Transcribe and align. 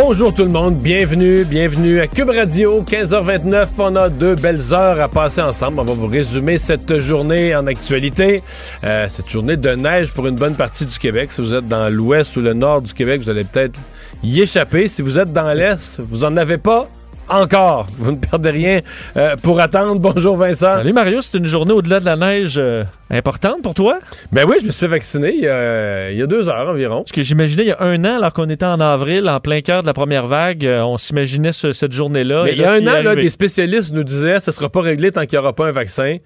Bonjour 0.00 0.32
tout 0.32 0.44
le 0.44 0.50
monde, 0.50 0.76
bienvenue, 0.76 1.44
bienvenue 1.44 1.98
à 1.98 2.06
Cube 2.06 2.30
Radio, 2.30 2.84
15h29. 2.84 3.66
On 3.78 3.96
a 3.96 4.08
deux 4.08 4.36
belles 4.36 4.72
heures 4.72 5.00
à 5.00 5.08
passer 5.08 5.42
ensemble. 5.42 5.80
On 5.80 5.84
va 5.84 5.92
vous 5.92 6.06
résumer 6.06 6.56
cette 6.56 7.00
journée 7.00 7.56
en 7.56 7.66
actualité. 7.66 8.44
Euh, 8.84 9.08
cette 9.08 9.28
journée 9.28 9.56
de 9.56 9.70
neige 9.70 10.12
pour 10.12 10.28
une 10.28 10.36
bonne 10.36 10.54
partie 10.54 10.86
du 10.86 10.96
Québec. 11.00 11.32
Si 11.32 11.40
vous 11.40 11.52
êtes 11.52 11.66
dans 11.66 11.92
l'ouest 11.92 12.36
ou 12.36 12.42
le 12.42 12.54
nord 12.54 12.80
du 12.82 12.94
Québec, 12.94 13.20
vous 13.20 13.28
allez 13.28 13.42
peut-être 13.42 13.80
y 14.22 14.40
échapper. 14.40 14.86
Si 14.86 15.02
vous 15.02 15.18
êtes 15.18 15.32
dans 15.32 15.52
l'est, 15.52 16.00
vous 16.08 16.22
en 16.24 16.36
avez 16.36 16.58
pas 16.58 16.88
encore. 17.30 17.86
Vous 17.98 18.12
ne 18.12 18.16
perdez 18.16 18.50
rien 18.50 18.80
euh, 19.16 19.36
pour 19.42 19.60
attendre. 19.60 20.00
Bonjour 20.00 20.36
Vincent. 20.36 20.76
Salut 20.76 20.92
Mario, 20.92 21.20
c'est 21.22 21.38
une 21.38 21.46
journée 21.46 21.72
au-delà 21.72 22.00
de 22.00 22.04
la 22.04 22.16
neige 22.16 22.54
euh, 22.58 22.84
importante 23.10 23.62
pour 23.62 23.74
toi? 23.74 23.98
Ben 24.32 24.46
oui, 24.48 24.56
je 24.60 24.66
me 24.66 24.70
suis 24.70 24.80
fait 24.80 24.86
vacciner 24.88 25.32
il 25.34 25.40
y 25.42 25.48
a, 25.48 26.10
il 26.10 26.18
y 26.18 26.22
a 26.22 26.26
deux 26.26 26.48
heures 26.48 26.68
environ. 26.68 27.04
Ce 27.06 27.12
que 27.12 27.22
j'imaginais 27.22 27.64
il 27.64 27.68
y 27.68 27.72
a 27.72 27.80
un 27.82 28.04
an, 28.04 28.16
alors 28.18 28.32
qu'on 28.32 28.48
était 28.48 28.64
en 28.66 28.80
avril, 28.80 29.28
en 29.28 29.40
plein 29.40 29.60
cœur 29.60 29.82
de 29.82 29.86
la 29.86 29.94
première 29.94 30.26
vague, 30.26 30.64
euh, 30.66 30.82
on 30.82 30.96
s'imaginait 30.98 31.52
ce- 31.52 31.72
cette 31.72 31.92
journée-là. 31.92 32.44
Mais 32.44 32.52
il 32.52 32.58
y 32.58 32.64
a 32.64 32.72
un 32.72 32.86
an, 32.86 33.02
là, 33.02 33.14
des 33.14 33.30
spécialistes 33.30 33.92
nous 33.92 34.04
disaient 34.04 34.40
ça 34.40 34.52
sera 34.52 34.68
pas 34.68 34.80
réglé 34.80 35.10
tant 35.12 35.22
qu'il 35.26 35.38
n'y 35.38 35.42
aura 35.44 35.52
pas 35.52 35.66
un 35.66 35.72
vaccin. 35.72 36.16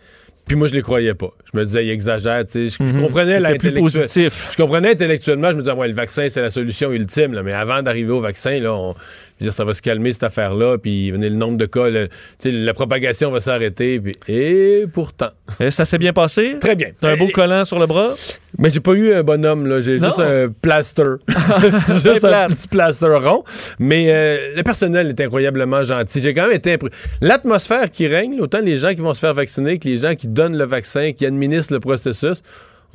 Puis 0.44 0.56
moi, 0.56 0.66
je 0.66 0.72
les 0.74 0.82
croyais 0.82 1.14
pas. 1.14 1.28
Je 1.52 1.56
me 1.56 1.64
disais, 1.64 1.86
il 1.86 1.90
exagère. 1.90 2.44
tu 2.44 2.68
sais. 2.68 2.76
Je, 2.80 2.88
je 2.88 2.94
Mhm. 2.94 3.02
comprenais 3.02 3.58
plus 3.58 3.72
positif. 3.74 4.48
Je 4.50 4.56
comprenais 4.60 4.90
intellectuellement. 4.90 5.50
Je 5.50 5.54
me 5.54 5.60
disais, 5.62 5.72
ouais, 5.72 5.86
le 5.86 5.94
vaccin, 5.94 6.26
c'est 6.28 6.42
la 6.42 6.50
solution 6.50 6.90
ultime. 6.90 7.32
là. 7.32 7.44
Mais 7.44 7.52
avant 7.52 7.80
d'arriver 7.80 8.10
au 8.10 8.20
vaccin, 8.20 8.58
là, 8.58 8.72
on, 8.74 8.96
dire, 9.42 9.52
ça 9.52 9.64
va 9.64 9.74
se 9.74 9.82
calmer 9.82 10.12
cette 10.12 10.22
affaire-là. 10.22 10.78
Puis 10.78 11.10
venez 11.10 11.28
le 11.28 11.36
nombre 11.36 11.58
de 11.58 11.66
cas, 11.66 11.88
le- 11.90 12.08
la 12.44 12.74
propagation 12.74 13.30
va 13.30 13.40
s'arrêter. 13.40 14.00
Puis, 14.00 14.12
et 14.28 14.86
pourtant, 14.92 15.28
Et 15.60 15.70
ça 15.70 15.84
s'est 15.84 15.98
bien 15.98 16.12
passé? 16.12 16.56
très 16.60 16.74
bien. 16.76 16.88
T'as 17.00 17.10
un 17.12 17.16
beau 17.16 17.26
Et- 17.28 17.32
collant 17.32 17.64
sur 17.64 17.78
le 17.78 17.86
bras? 17.86 18.10
mais 18.58 18.70
j'ai 18.70 18.80
pas 18.80 18.92
eu 18.92 19.14
un 19.14 19.22
bonhomme, 19.22 19.66
là. 19.66 19.80
J'ai 19.80 19.98
Non? 19.98 20.08
juste 20.08 20.20
un 20.20 20.48
plaster. 20.60 21.14
juste 21.88 22.24
un 22.24 22.48
petit 22.48 22.68
plaster 22.68 23.06
rond. 23.22 23.44
Mais 23.78 24.06
euh, 24.12 24.54
le 24.56 24.62
personnel 24.62 25.08
est 25.08 25.20
incroyablement 25.20 25.82
gentil. 25.82 26.20
J'ai 26.22 26.34
quand 26.34 26.46
même 26.46 26.56
été 26.56 26.74
impré- 26.76 26.90
L'atmosphère 27.20 27.90
qui 27.90 28.06
règne, 28.06 28.40
autant 28.40 28.60
les 28.60 28.78
gens 28.78 28.90
qui 28.94 29.00
vont 29.00 29.14
se 29.14 29.20
faire 29.20 29.34
vacciner 29.34 29.78
que 29.78 29.88
les 29.88 29.96
gens 29.98 30.14
qui 30.14 30.28
donnent 30.28 30.56
le 30.56 30.64
vaccin, 30.64 31.12
qui 31.12 31.24
administrent 31.26 31.72
le 31.72 31.80
processus, 31.80 32.42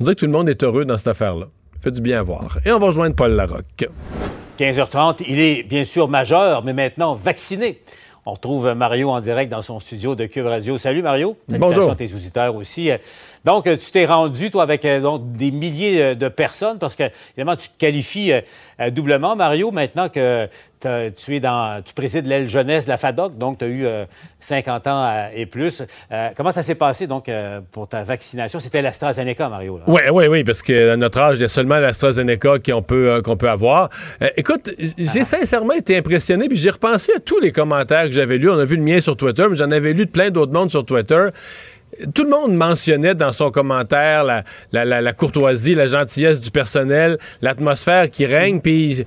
on 0.00 0.04
dirait 0.04 0.14
que 0.14 0.20
tout 0.20 0.26
le 0.26 0.32
monde 0.32 0.48
est 0.48 0.62
heureux 0.62 0.84
dans 0.84 0.96
cette 0.96 1.08
affaire-là. 1.08 1.46
Fait 1.82 1.90
du 1.90 2.00
bien 2.00 2.20
à 2.20 2.22
voir. 2.22 2.58
Et 2.64 2.72
on 2.72 2.78
va 2.78 2.86
rejoindre 2.86 3.14
Paul 3.16 3.32
Larocque. 3.32 3.86
15h30, 4.58 5.22
il 5.28 5.38
est 5.38 5.62
bien 5.62 5.84
sûr 5.84 6.08
majeur, 6.08 6.64
mais 6.64 6.72
maintenant 6.72 7.14
vacciné. 7.14 7.80
On 8.26 8.32
retrouve 8.32 8.72
Mario 8.74 9.08
en 9.08 9.20
direct 9.20 9.50
dans 9.52 9.62
son 9.62 9.78
studio 9.78 10.16
de 10.16 10.26
Cube 10.26 10.46
Radio. 10.46 10.76
Salut 10.78 11.00
Mario. 11.00 11.36
Bonjour. 11.48 11.92
À 11.92 11.94
tes 11.94 12.12
auditeurs 12.12 12.56
aussi. 12.56 12.90
Donc, 13.44 13.64
tu 13.64 13.90
t'es 13.92 14.04
rendu, 14.04 14.50
toi, 14.50 14.64
avec 14.64 14.84
euh, 14.84 15.00
donc, 15.00 15.32
des 15.32 15.50
milliers 15.52 16.02
euh, 16.02 16.14
de 16.14 16.28
personnes, 16.28 16.78
parce 16.78 16.96
que, 16.96 17.04
évidemment, 17.36 17.56
tu 17.56 17.68
te 17.68 17.78
qualifies 17.78 18.32
euh, 18.32 18.90
doublement, 18.90 19.36
Mario, 19.36 19.70
maintenant 19.70 20.08
que 20.08 20.48
tu 20.80 21.34
es 21.36 21.40
dans, 21.40 21.82
tu 21.82 21.92
présides 21.94 22.26
l'aile 22.26 22.48
jeunesse 22.48 22.84
de 22.84 22.90
la 22.90 22.98
FADOC, 22.98 23.36
donc 23.36 23.58
tu 23.58 23.64
as 23.64 23.68
eu 23.68 23.84
euh, 23.86 24.04
50 24.40 24.86
ans 24.86 25.04
euh, 25.10 25.28
et 25.34 25.46
plus. 25.46 25.82
Euh, 26.12 26.28
comment 26.36 26.52
ça 26.52 26.62
s'est 26.62 26.74
passé, 26.74 27.06
donc, 27.06 27.28
euh, 27.28 27.60
pour 27.72 27.88
ta 27.88 28.02
vaccination? 28.02 28.60
C'était 28.60 28.82
l'AstraZeneca, 28.82 29.48
Mario. 29.48 29.80
Oui, 29.86 30.00
oui, 30.12 30.26
oui, 30.28 30.44
parce 30.44 30.62
que 30.62 30.90
à 30.92 30.96
notre 30.96 31.18
âge, 31.18 31.38
il 31.38 31.42
y 31.42 31.44
a 31.44 31.48
seulement 31.48 31.78
l'AstraZeneca 31.78 32.58
qu'on 32.58 32.82
peut, 32.82 33.10
euh, 33.10 33.20
qu'on 33.22 33.36
peut 33.36 33.48
avoir. 33.50 33.88
Euh, 34.22 34.28
écoute, 34.36 34.70
j'ai 34.78 35.24
sincèrement 35.24 35.74
été 35.74 35.96
impressionné, 35.96 36.48
puis 36.48 36.56
j'ai 36.56 36.70
repensé 36.70 37.12
à 37.16 37.20
tous 37.20 37.40
les 37.40 37.52
commentaires 37.52 38.04
que 38.04 38.12
j'avais 38.12 38.38
lus. 38.38 38.50
On 38.50 38.58
a 38.58 38.64
vu 38.64 38.76
le 38.76 38.82
mien 38.82 39.00
sur 39.00 39.16
Twitter, 39.16 39.46
mais 39.50 39.56
j'en 39.56 39.70
avais 39.70 39.92
lu 39.92 40.06
de 40.06 40.10
plein 40.10 40.30
d'autres 40.30 40.52
mondes 40.52 40.70
sur 40.70 40.84
Twitter. 40.84 41.28
Tout 42.14 42.24
le 42.24 42.30
monde 42.30 42.54
mentionnait 42.54 43.14
dans 43.14 43.32
son 43.32 43.50
commentaire 43.50 44.22
la, 44.22 44.44
la, 44.72 44.84
la- 44.84 45.00
la 45.00 45.12
courtoisie, 45.14 45.74
la 45.74 45.86
gentillesse 45.86 46.38
du 46.38 46.50
personnel, 46.50 47.18
l'atmosphère 47.42 48.10
qui 48.10 48.26
règne, 48.26 48.60
puis... 48.60 49.04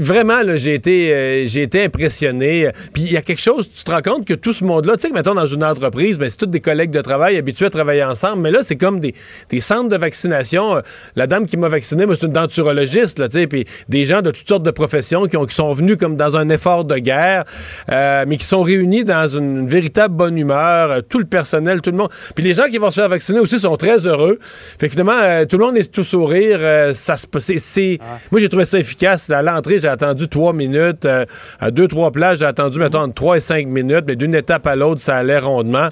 Vraiment, 0.00 0.42
là, 0.42 0.56
j'ai 0.56 0.74
été, 0.74 1.12
euh, 1.14 1.46
j'ai 1.46 1.62
été 1.62 1.84
impressionné. 1.84 2.70
Puis 2.92 3.02
il 3.04 3.12
y 3.12 3.16
a 3.16 3.22
quelque 3.22 3.40
chose, 3.40 3.68
tu 3.74 3.82
te 3.84 3.90
rends 3.90 4.02
compte 4.02 4.26
que 4.26 4.34
tout 4.34 4.52
ce 4.52 4.64
monde-là, 4.64 4.94
tu 4.96 5.02
sais 5.02 5.08
que 5.10 5.14
mettons 5.14 5.34
dans 5.34 5.46
une 5.46 5.64
entreprise, 5.64 6.18
ben, 6.18 6.30
c'est 6.30 6.36
tous 6.36 6.46
des 6.46 6.60
collègues 6.60 6.90
de 6.90 7.00
travail 7.00 7.36
habitués 7.36 7.66
à 7.66 7.70
travailler 7.70 8.04
ensemble, 8.04 8.42
mais 8.42 8.50
là, 8.50 8.60
c'est 8.62 8.76
comme 8.76 9.00
des, 9.00 9.14
des 9.50 9.60
centres 9.60 9.88
de 9.88 9.96
vaccination. 9.96 10.76
Euh, 10.76 10.80
La 11.16 11.26
dame 11.26 11.46
qui 11.46 11.56
m'a 11.56 11.68
vacciné, 11.68 12.06
moi, 12.06 12.14
c'est 12.18 12.26
une 12.26 12.32
denturologiste, 12.32 13.18
là, 13.18 13.28
tu 13.28 13.40
sais, 13.40 13.46
puis 13.46 13.64
des 13.88 14.04
gens 14.04 14.22
de 14.22 14.30
toutes 14.30 14.48
sortes 14.48 14.62
de 14.62 14.70
professions 14.70 15.26
qui, 15.26 15.36
ont, 15.36 15.46
qui 15.46 15.54
sont 15.54 15.72
venus 15.72 15.96
comme 15.96 16.16
dans 16.16 16.36
un 16.36 16.48
effort 16.48 16.84
de 16.84 16.96
guerre, 16.98 17.44
euh, 17.90 18.24
mais 18.28 18.36
qui 18.36 18.44
sont 18.46 18.62
réunis 18.62 19.04
dans 19.04 19.26
une, 19.26 19.60
une 19.60 19.68
véritable 19.68 20.14
bonne 20.14 20.38
humeur, 20.38 21.02
tout 21.08 21.18
le 21.18 21.24
personnel, 21.26 21.80
tout 21.80 21.90
le 21.90 21.96
monde. 21.96 22.10
Puis 22.34 22.44
les 22.44 22.54
gens 22.54 22.66
qui 22.70 22.78
vont 22.78 22.90
se 22.90 23.00
faire 23.00 23.08
vacciner 23.08 23.38
aussi 23.40 23.58
sont 23.58 23.76
très 23.76 24.06
heureux. 24.06 24.38
Fait 24.78 24.86
que 24.86 24.92
finalement, 24.92 25.18
euh, 25.20 25.44
tout 25.44 25.58
le 25.58 25.64
monde 25.64 25.76
est 25.76 25.90
tout 25.90 26.04
sourire. 26.04 26.60
ça 26.94 27.16
se, 27.16 27.26
c'est, 27.38 27.58
c'est- 27.58 27.98
Moi, 28.30 28.40
j'ai 28.40 28.48
trouvé 28.48 28.64
ça 28.64 28.78
efficace. 28.78 29.30
À 29.30 29.42
j'ai 29.64 29.88
attendu 29.88 30.28
trois 30.28 30.52
minutes. 30.52 31.04
euh, 31.04 31.24
à 31.60 31.70
deux, 31.70 31.88
trois 31.88 32.10
places, 32.10 32.38
j'ai 32.40 32.44
attendu, 32.46 32.78
mettons, 32.78 33.00
entre 33.00 33.14
trois 33.14 33.36
et 33.36 33.40
cinq 33.40 33.66
minutes. 33.66 34.04
Mais 34.06 34.16
d'une 34.16 34.34
étape 34.34 34.66
à 34.66 34.76
l'autre, 34.76 35.00
ça 35.00 35.16
allait 35.16 35.38
rondement. 35.38 35.88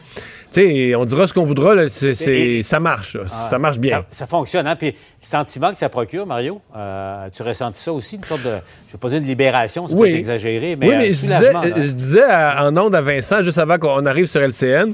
Tu 0.52 0.62
sais, 0.62 0.94
on 0.94 1.04
dira 1.04 1.26
ce 1.26 1.34
qu'on 1.34 1.44
voudra, 1.44 1.74
là, 1.74 1.84
Et- 1.84 2.62
ça 2.62 2.78
marche. 2.78 3.14
là. 3.16 3.26
ça 3.26 3.58
marche 3.58 3.78
bien. 3.78 4.04
Ça, 4.08 4.18
ça 4.18 4.26
fonctionne, 4.28 4.66
hein? 4.68 4.76
Puis 4.76 4.90
le 4.92 5.26
sentiment 5.26 5.72
que 5.72 5.78
ça 5.78 5.88
procure, 5.88 6.26
Mario, 6.26 6.60
euh, 6.76 7.26
tu 7.34 7.42
ressenti 7.42 7.80
ça 7.82 7.92
aussi, 7.92 8.16
une 8.16 8.22
sorte 8.24 8.42
de, 8.44 8.50
je 8.86 8.92
vais 8.92 8.98
pas 9.00 9.08
dire 9.08 9.18
une 9.18 9.26
libération, 9.26 9.88
c'est 9.88 9.94
Oui. 9.94 10.12
pas 10.12 10.18
exagéré, 10.18 10.76
mais, 10.76 10.86
oui, 10.88 10.94
euh, 10.94 10.98
mais 10.98 11.12
je 11.12 11.20
disais, 11.20 11.52
je 11.76 11.90
disais 11.92 12.22
à- 12.22 12.64
en 12.68 12.76
ondes 12.76 12.94
à 12.94 13.00
Vincent, 13.00 13.42
juste 13.42 13.58
avant 13.58 13.78
qu'on 13.78 14.06
arrive 14.06 14.26
sur 14.26 14.40
LCN, 14.42 14.92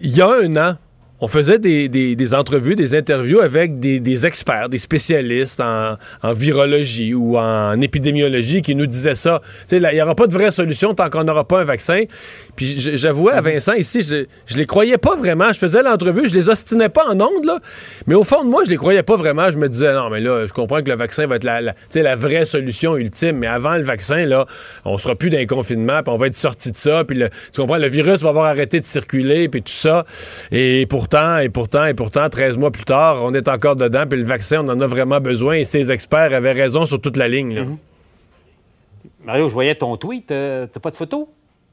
il 0.00 0.14
y 0.16 0.20
a 0.20 0.28
un 0.28 0.56
an, 0.56 0.76
on 1.20 1.28
faisait 1.28 1.58
des, 1.58 1.88
des- 1.88 2.14
des 2.16 2.34
entrevues, 2.34 2.76
des 2.76 2.94
interviews 2.94 3.40
avec 3.40 3.80
des, 3.80 3.98
des 4.00 4.26
experts, 4.26 4.68
des 4.68 4.78
spécialistes 4.78 5.60
en, 5.60 5.96
en 6.22 6.32
virologie 6.32 7.14
ou 7.14 7.36
en 7.38 7.80
épidémiologie 7.80 8.62
qui 8.62 8.74
nous 8.74 8.86
disaient 8.86 9.14
ça. 9.14 9.40
Il 9.72 9.80
n'y 9.92 10.00
aura 10.02 10.14
pas 10.14 10.26
de 10.26 10.32
vraie 10.32 10.50
solution 10.50 10.94
tant 10.94 11.10
qu'on 11.10 11.24
n'aura 11.24 11.44
pas 11.46 11.60
un 11.60 11.64
vaccin. 11.64 12.04
Puis 12.56 12.76
j'avouais 12.96 13.32
à 13.32 13.40
Vincent 13.40 13.74
ici, 13.74 14.02
je, 14.02 14.26
je 14.46 14.56
les 14.56 14.66
croyais 14.66 14.98
pas 14.98 15.16
vraiment. 15.16 15.52
Je 15.52 15.58
faisais 15.58 15.82
l'entrevue, 15.82 16.28
je 16.28 16.34
les 16.34 16.48
ostinais 16.48 16.88
pas 16.88 17.06
en 17.08 17.20
ondes, 17.20 17.44
là. 17.44 17.58
Mais 18.06 18.14
au 18.14 18.24
fond 18.24 18.44
de 18.44 18.48
moi, 18.48 18.62
je 18.64 18.70
les 18.70 18.76
croyais 18.76 19.02
pas 19.02 19.16
vraiment. 19.16 19.50
Je 19.50 19.58
me 19.58 19.68
disais, 19.68 19.92
non, 19.94 20.10
mais 20.10 20.20
là, 20.20 20.46
je 20.46 20.52
comprends 20.52 20.82
que 20.82 20.88
le 20.90 20.96
vaccin 20.96 21.26
va 21.26 21.36
être 21.36 21.44
la, 21.44 22.16
vraie 22.16 22.44
solution 22.44 22.96
ultime. 22.96 23.38
Mais 23.38 23.46
avant 23.46 23.76
le 23.76 23.82
vaccin, 23.82 24.24
là, 24.24 24.46
on 24.84 24.98
sera 24.98 25.14
plus 25.14 25.30
dans 25.30 25.38
le 25.38 25.46
confinement, 25.46 26.02
puis 26.02 26.12
on 26.12 26.16
va 26.16 26.26
être 26.28 26.36
sorti 26.36 26.70
de 26.70 26.76
ça. 26.76 27.04
Puis 27.04 27.16
le- 27.18 27.28
tu 27.52 27.60
comprends, 27.60 27.78
le 27.78 27.88
virus 27.88 28.20
va 28.20 28.28
avoir 28.30 28.44
arrêté 28.46 28.80
de 28.80 28.84
circuler, 28.84 29.48
puis 29.48 29.62
tout 29.62 29.72
ça. 29.72 30.04
Et 30.50 30.86
pourtant, 31.08 31.38
et 31.38 31.48
pourtant, 31.48 31.84
et 31.86 31.94
pourtant, 31.94 32.28
13 32.28 32.56
mois 32.58 32.70
plus 32.70 32.84
tard, 32.84 33.22
on 33.24 33.32
est 33.32 33.48
encore 33.48 33.76
dedans, 33.76 34.04
puis 34.08 34.18
le 34.18 34.24
vaccin, 34.26 34.62
on 34.64 34.68
en 34.68 34.80
a 34.80 34.86
vraiment 34.86 35.20
besoin. 35.20 35.54
Et 35.54 35.64
ces 35.64 35.90
experts 35.90 36.34
avaient 36.34 36.52
raison 36.52 36.84
sur 36.86 37.00
toute 37.00 37.16
la 37.16 37.28
ligne. 37.28 37.54
là. 37.54 37.62
Mario, 39.24 39.48
je 39.48 39.54
voyais 39.54 39.74
ton 39.74 39.96
tweet, 39.96 40.30
euh, 40.30 40.66
t'as 40.70 40.80
pas 40.80 40.90
de 40.90 40.96
photo? 40.96 41.28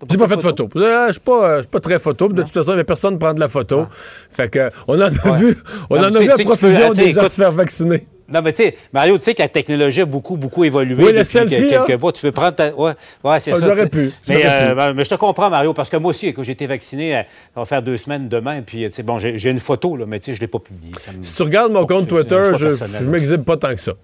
J'ai 0.10 0.18
pas 0.18 0.28
fait 0.28 0.36
de 0.38 0.42
photo. 0.42 0.70
Euh, 0.76 1.08
Je 1.08 1.12
suis 1.14 1.22
pas, 1.22 1.32
euh, 1.50 1.56
je 1.58 1.62
suis 1.62 1.70
pas 1.70 1.80
très 1.80 2.00
photo. 2.00 2.28
De 2.28 2.42
toute 2.42 2.52
façon, 2.52 2.72
il 2.72 2.76
n'y 2.76 2.80
avait 2.80 2.84
personne 2.84 3.14
qui 3.14 3.20
prend 3.20 3.34
de 3.34 3.40
la 3.40 3.48
photo. 3.48 3.88
Fait 4.30 4.50
que, 4.50 4.70
on 4.88 4.96
en 4.98 5.02
a 5.02 5.10
vu, 5.38 5.56
on 5.90 5.96
Non, 5.96 6.10
en 6.10 6.16
a 6.16 6.20
vu 6.20 6.30
à 6.30 6.38
profusion 6.38 6.94
sais, 6.94 7.06
des 7.06 7.14
gens 7.14 7.30
se 7.30 7.36
faire 7.36 7.52
vacciner. 7.54 8.06
Non, 8.28 8.42
mais 8.42 8.54
tu 8.54 8.64
sais, 8.64 8.76
Mario, 8.92 9.18
tu 9.20 9.24
sais 9.24 9.36
que 9.36 9.42
la 9.44 9.50
technologie 9.50 10.02
a 10.02 10.06
beaucoup, 10.06 10.36
beaucoup 10.36 10.64
évolué 10.64 10.96
Oui, 10.96 11.12
le 11.12 11.20
depuis 11.20 11.26
selfie, 11.26 11.56
que- 11.62 11.70
quelques 11.70 11.90
hein? 11.92 11.98
mois. 12.02 12.12
Tu 12.12 12.22
peux 12.22 12.32
prendre 12.32 12.56
ta... 12.56 12.74
Ouais, 12.74 12.94
ouais 13.24 13.40
c'est 13.40 13.52
Ah, 13.52 13.60
ça. 13.60 13.68
j'aurais 13.68 13.88
pu, 13.88 14.12
Mais, 14.28 14.42
euh, 14.46 14.70
pu. 14.70 14.76
ben, 14.76 14.94
mais 14.94 15.06
je 15.06 15.10
te 15.12 15.16
comprends, 15.16 15.50
Mario, 15.50 15.74
parce 15.74 15.90
que 15.92 15.98
moi 15.98 16.10
aussi, 16.10 16.34
quand 16.34 16.42
j'ai 16.42 16.54
été 16.54 16.66
vacciné, 16.66 17.18
euh, 17.18 17.22
ça 17.54 17.60
va 17.60 17.66
faire 17.66 17.84
deux 17.84 17.98
semaines 17.98 18.28
demain, 18.28 18.62
puis, 18.66 18.84
tu 18.88 18.92
sais, 18.94 19.04
bon, 19.04 19.20
j'ai 19.20 19.50
une 19.50 19.60
photo, 19.60 19.96
là, 19.96 20.06
mais 20.08 20.20
tu 20.20 20.26
sais, 20.26 20.34
je 20.34 20.42
l'ai 20.42 20.48
pas 20.48 20.58
publiée. 20.60 20.92
Me- 21.16 21.22
Si 21.24 21.36
tu 21.36 21.44
regardes 21.44 21.72
mon 21.72 21.86
compte 21.86 22.10
c'est 22.10 22.16
un 22.16 22.24
Twitter, 22.24 22.52
je, 22.58 22.74
je 23.00 23.06
m'exhibe 23.06 23.44
pas 23.44 23.58
tant 23.58 23.74
que 23.76 23.82
ça. 23.82 23.94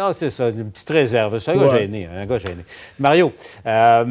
Non, 0.00 0.12
c'est 0.14 0.30
ça, 0.30 0.48
une 0.48 0.70
petite 0.70 0.88
réserve. 0.88 1.38
C'est 1.40 1.50
un 1.50 1.56
gars 1.56 1.76
gêné, 1.78 2.08
un 2.14 2.24
gars 2.24 2.38
gêné. 2.38 2.64
Mario, 2.98 3.32
euh, 3.66 4.04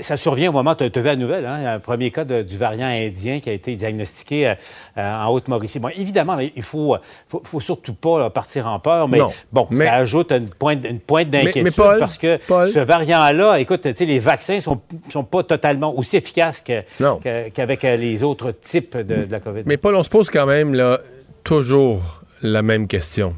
ça 0.00 0.16
survient 0.16 0.50
au 0.50 0.52
moment, 0.52 0.74
tu 0.76 0.84
as 0.84 0.88
vu 0.88 1.02
la 1.02 1.16
nouvelle, 1.16 1.44
hein, 1.46 1.66
un 1.74 1.78
premier 1.80 2.10
cas 2.12 2.24
de- 2.24 2.42
du 2.42 2.56
variant 2.56 2.86
indien 2.86 3.40
qui 3.40 3.50
a 3.50 3.52
été 3.52 3.74
diagnostiqué 3.74 4.48
euh, 4.50 4.54
euh, 4.98 5.14
en 5.24 5.30
Haute-Mauricie. 5.32 5.80
Bon, 5.80 5.88
évidemment, 5.88 6.38
il 6.38 6.62
faut, 6.62 6.96
faut, 7.28 7.42
faut 7.44 7.60
surtout 7.60 7.94
pas 7.94 8.20
là, 8.20 8.30
partir 8.30 8.68
en 8.68 8.78
peur, 8.78 9.08
mais 9.08 9.18
Non. 9.18 9.30
bon, 9.52 9.66
Mais- 9.70 9.84
ça 9.86 9.94
ajoute 9.94 10.30
une 10.32 10.48
pointe, 10.48 10.84
une 10.88 11.00
pointe 11.00 11.28
d'inquiétude 11.30 11.64
mais 11.64 11.70
Paul, 11.72 11.98
parce 11.98 12.18
que 12.18 12.36
Paul. 12.46 12.68
ce 12.68 12.78
variant-là, 12.78 13.58
écoute, 13.58 13.84
les 13.84 14.18
vaccins 14.20 14.60
sont, 14.60 14.80
sont 15.10 15.24
pas 15.24 15.42
totalement 15.42 15.96
aussi 15.98 16.16
efficaces 16.18 16.62
qu'avec 16.62 17.82
les 17.82 18.22
autres 18.22 18.52
types 18.52 18.96
de, 18.96 19.24
de 19.24 19.32
la 19.32 19.40
COVID. 19.40 19.62
Mais 19.66 19.76
Paul, 19.76 19.96
on 19.96 20.02
se 20.02 20.10
pose 20.10 20.30
quand 20.30 20.46
même 20.46 20.74
là, 20.74 20.98
toujours 21.44 22.22
la 22.42 22.62
même 22.62 22.86
question. 22.86 23.34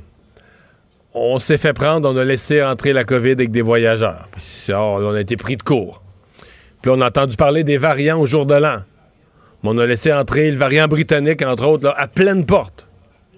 On 1.17 1.39
s'est 1.39 1.59
fait 1.59 1.73
prendre, 1.73 2.11
on 2.11 2.17
a 2.17 2.25
laissé 2.25 2.61
entrer 2.61 2.93
la 2.93 3.05
COVID 3.05 3.33
avec 3.33 3.53
des 3.53 3.63
voyageurs. 3.63 4.29
On 4.69 5.15
a 5.15 5.21
été 5.21 5.37
pris 5.37 5.57
de 5.57 5.63
court. 5.63 6.03
Puis 6.83 6.91
on 6.93 7.01
a 7.01 7.07
entendu 7.07 7.37
parler 7.37 7.63
des 7.63 7.77
variants 7.77 8.21
au 8.21 8.27
jour 8.27 8.47
de 8.47 8.55
l'an. 8.55 8.79
Mais 9.63 9.71
on 9.71 9.79
a 9.79 9.87
laissé 9.87 10.13
entrer 10.13 10.51
le 10.51 10.57
variant 10.57 10.89
britannique, 10.89 11.43
entre 11.43 11.67
autres, 11.67 11.95
à 11.97 12.09
pleine 12.09 12.45
porte. 12.45 12.89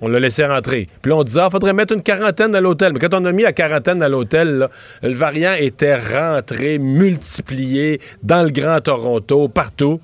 On 0.01 0.09
l'a 0.09 0.19
laissé 0.19 0.47
rentrer. 0.47 0.89
Puis 1.03 1.11
là, 1.11 1.17
on 1.17 1.23
disait, 1.23 1.43
il 1.45 1.51
faudrait 1.51 1.75
mettre 1.75 1.93
une 1.93 2.03
quarantaine 2.03 2.55
à 2.55 2.63
l'hôtel. 2.63 2.95
Mais 2.95 2.99
quand 2.99 3.13
on 3.13 3.25
a 3.27 3.33
mis 3.33 3.43
la 3.43 3.53
quarantaine 3.53 4.03
à 4.03 4.09
l'hôtel, 4.09 4.69
le 5.03 5.15
variant 5.15 5.53
était 5.53 5.97
rentré, 5.97 6.79
multiplié 6.79 8.01
dans 8.23 8.43
le 8.43 8.51
Grand 8.51 8.81
Toronto, 8.81 9.49
partout. 9.49 10.01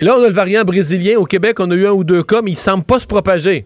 Et 0.00 0.04
là, 0.04 0.16
on 0.18 0.22
a 0.22 0.28
le 0.28 0.34
variant 0.34 0.64
brésilien. 0.64 1.18
Au 1.18 1.24
Québec, 1.24 1.60
on 1.60 1.70
a 1.70 1.74
eu 1.74 1.86
un 1.86 1.92
ou 1.92 2.04
deux 2.04 2.22
cas, 2.22 2.42
mais 2.42 2.50
il 2.50 2.56
semble 2.56 2.84
pas 2.84 3.00
se 3.00 3.06
propager. 3.06 3.64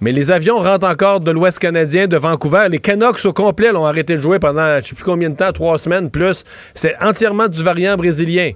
Mais 0.00 0.12
les 0.12 0.30
avions 0.30 0.58
rentrent 0.58 0.86
encore 0.86 1.20
de 1.20 1.30
l'Ouest 1.30 1.58
canadien, 1.58 2.06
de 2.06 2.16
Vancouver. 2.16 2.68
Les 2.70 2.78
Canucks 2.78 3.24
au 3.24 3.32
complet 3.32 3.72
l'ont 3.72 3.84
arrêté 3.84 4.16
de 4.16 4.20
jouer 4.20 4.38
pendant 4.38 4.78
je 4.80 4.86
sais 4.86 4.94
plus 4.94 5.04
combien 5.04 5.30
de 5.30 5.36
temps, 5.36 5.52
trois 5.52 5.78
semaines 5.78 6.10
plus. 6.10 6.44
C'est 6.74 6.94
entièrement 7.02 7.48
du 7.48 7.62
variant 7.62 7.96
brésilien. 7.96 8.52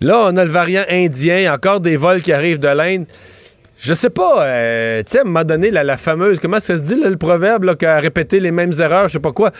Là, 0.00 0.24
on 0.26 0.36
a 0.36 0.44
le 0.44 0.50
variant 0.50 0.84
indien, 0.88 1.52
encore 1.52 1.80
des 1.80 1.96
vols 1.96 2.22
qui 2.22 2.32
arrivent 2.32 2.58
de 2.58 2.68
l'Inde. 2.68 3.06
Je 3.78 3.94
sais 3.94 4.10
pas, 4.10 4.44
euh, 4.44 5.02
tu 5.02 5.12
sais, 5.12 5.18
à 5.18 5.20
un 5.22 5.24
moment 5.24 5.42
donné, 5.42 5.70
la, 5.70 5.96
fameuse, 5.96 6.38
comment 6.38 6.60
ça 6.60 6.76
se 6.76 6.82
dit, 6.82 6.96
le 6.96 7.16
proverbe, 7.16 7.64
là, 7.64 7.74
qu'a 7.74 7.98
répété 7.98 8.38
les 8.38 8.50
mêmes 8.50 8.74
erreurs, 8.78 9.08
je 9.08 9.14
sais 9.14 9.20
pas 9.20 9.32
quoi. 9.32 9.52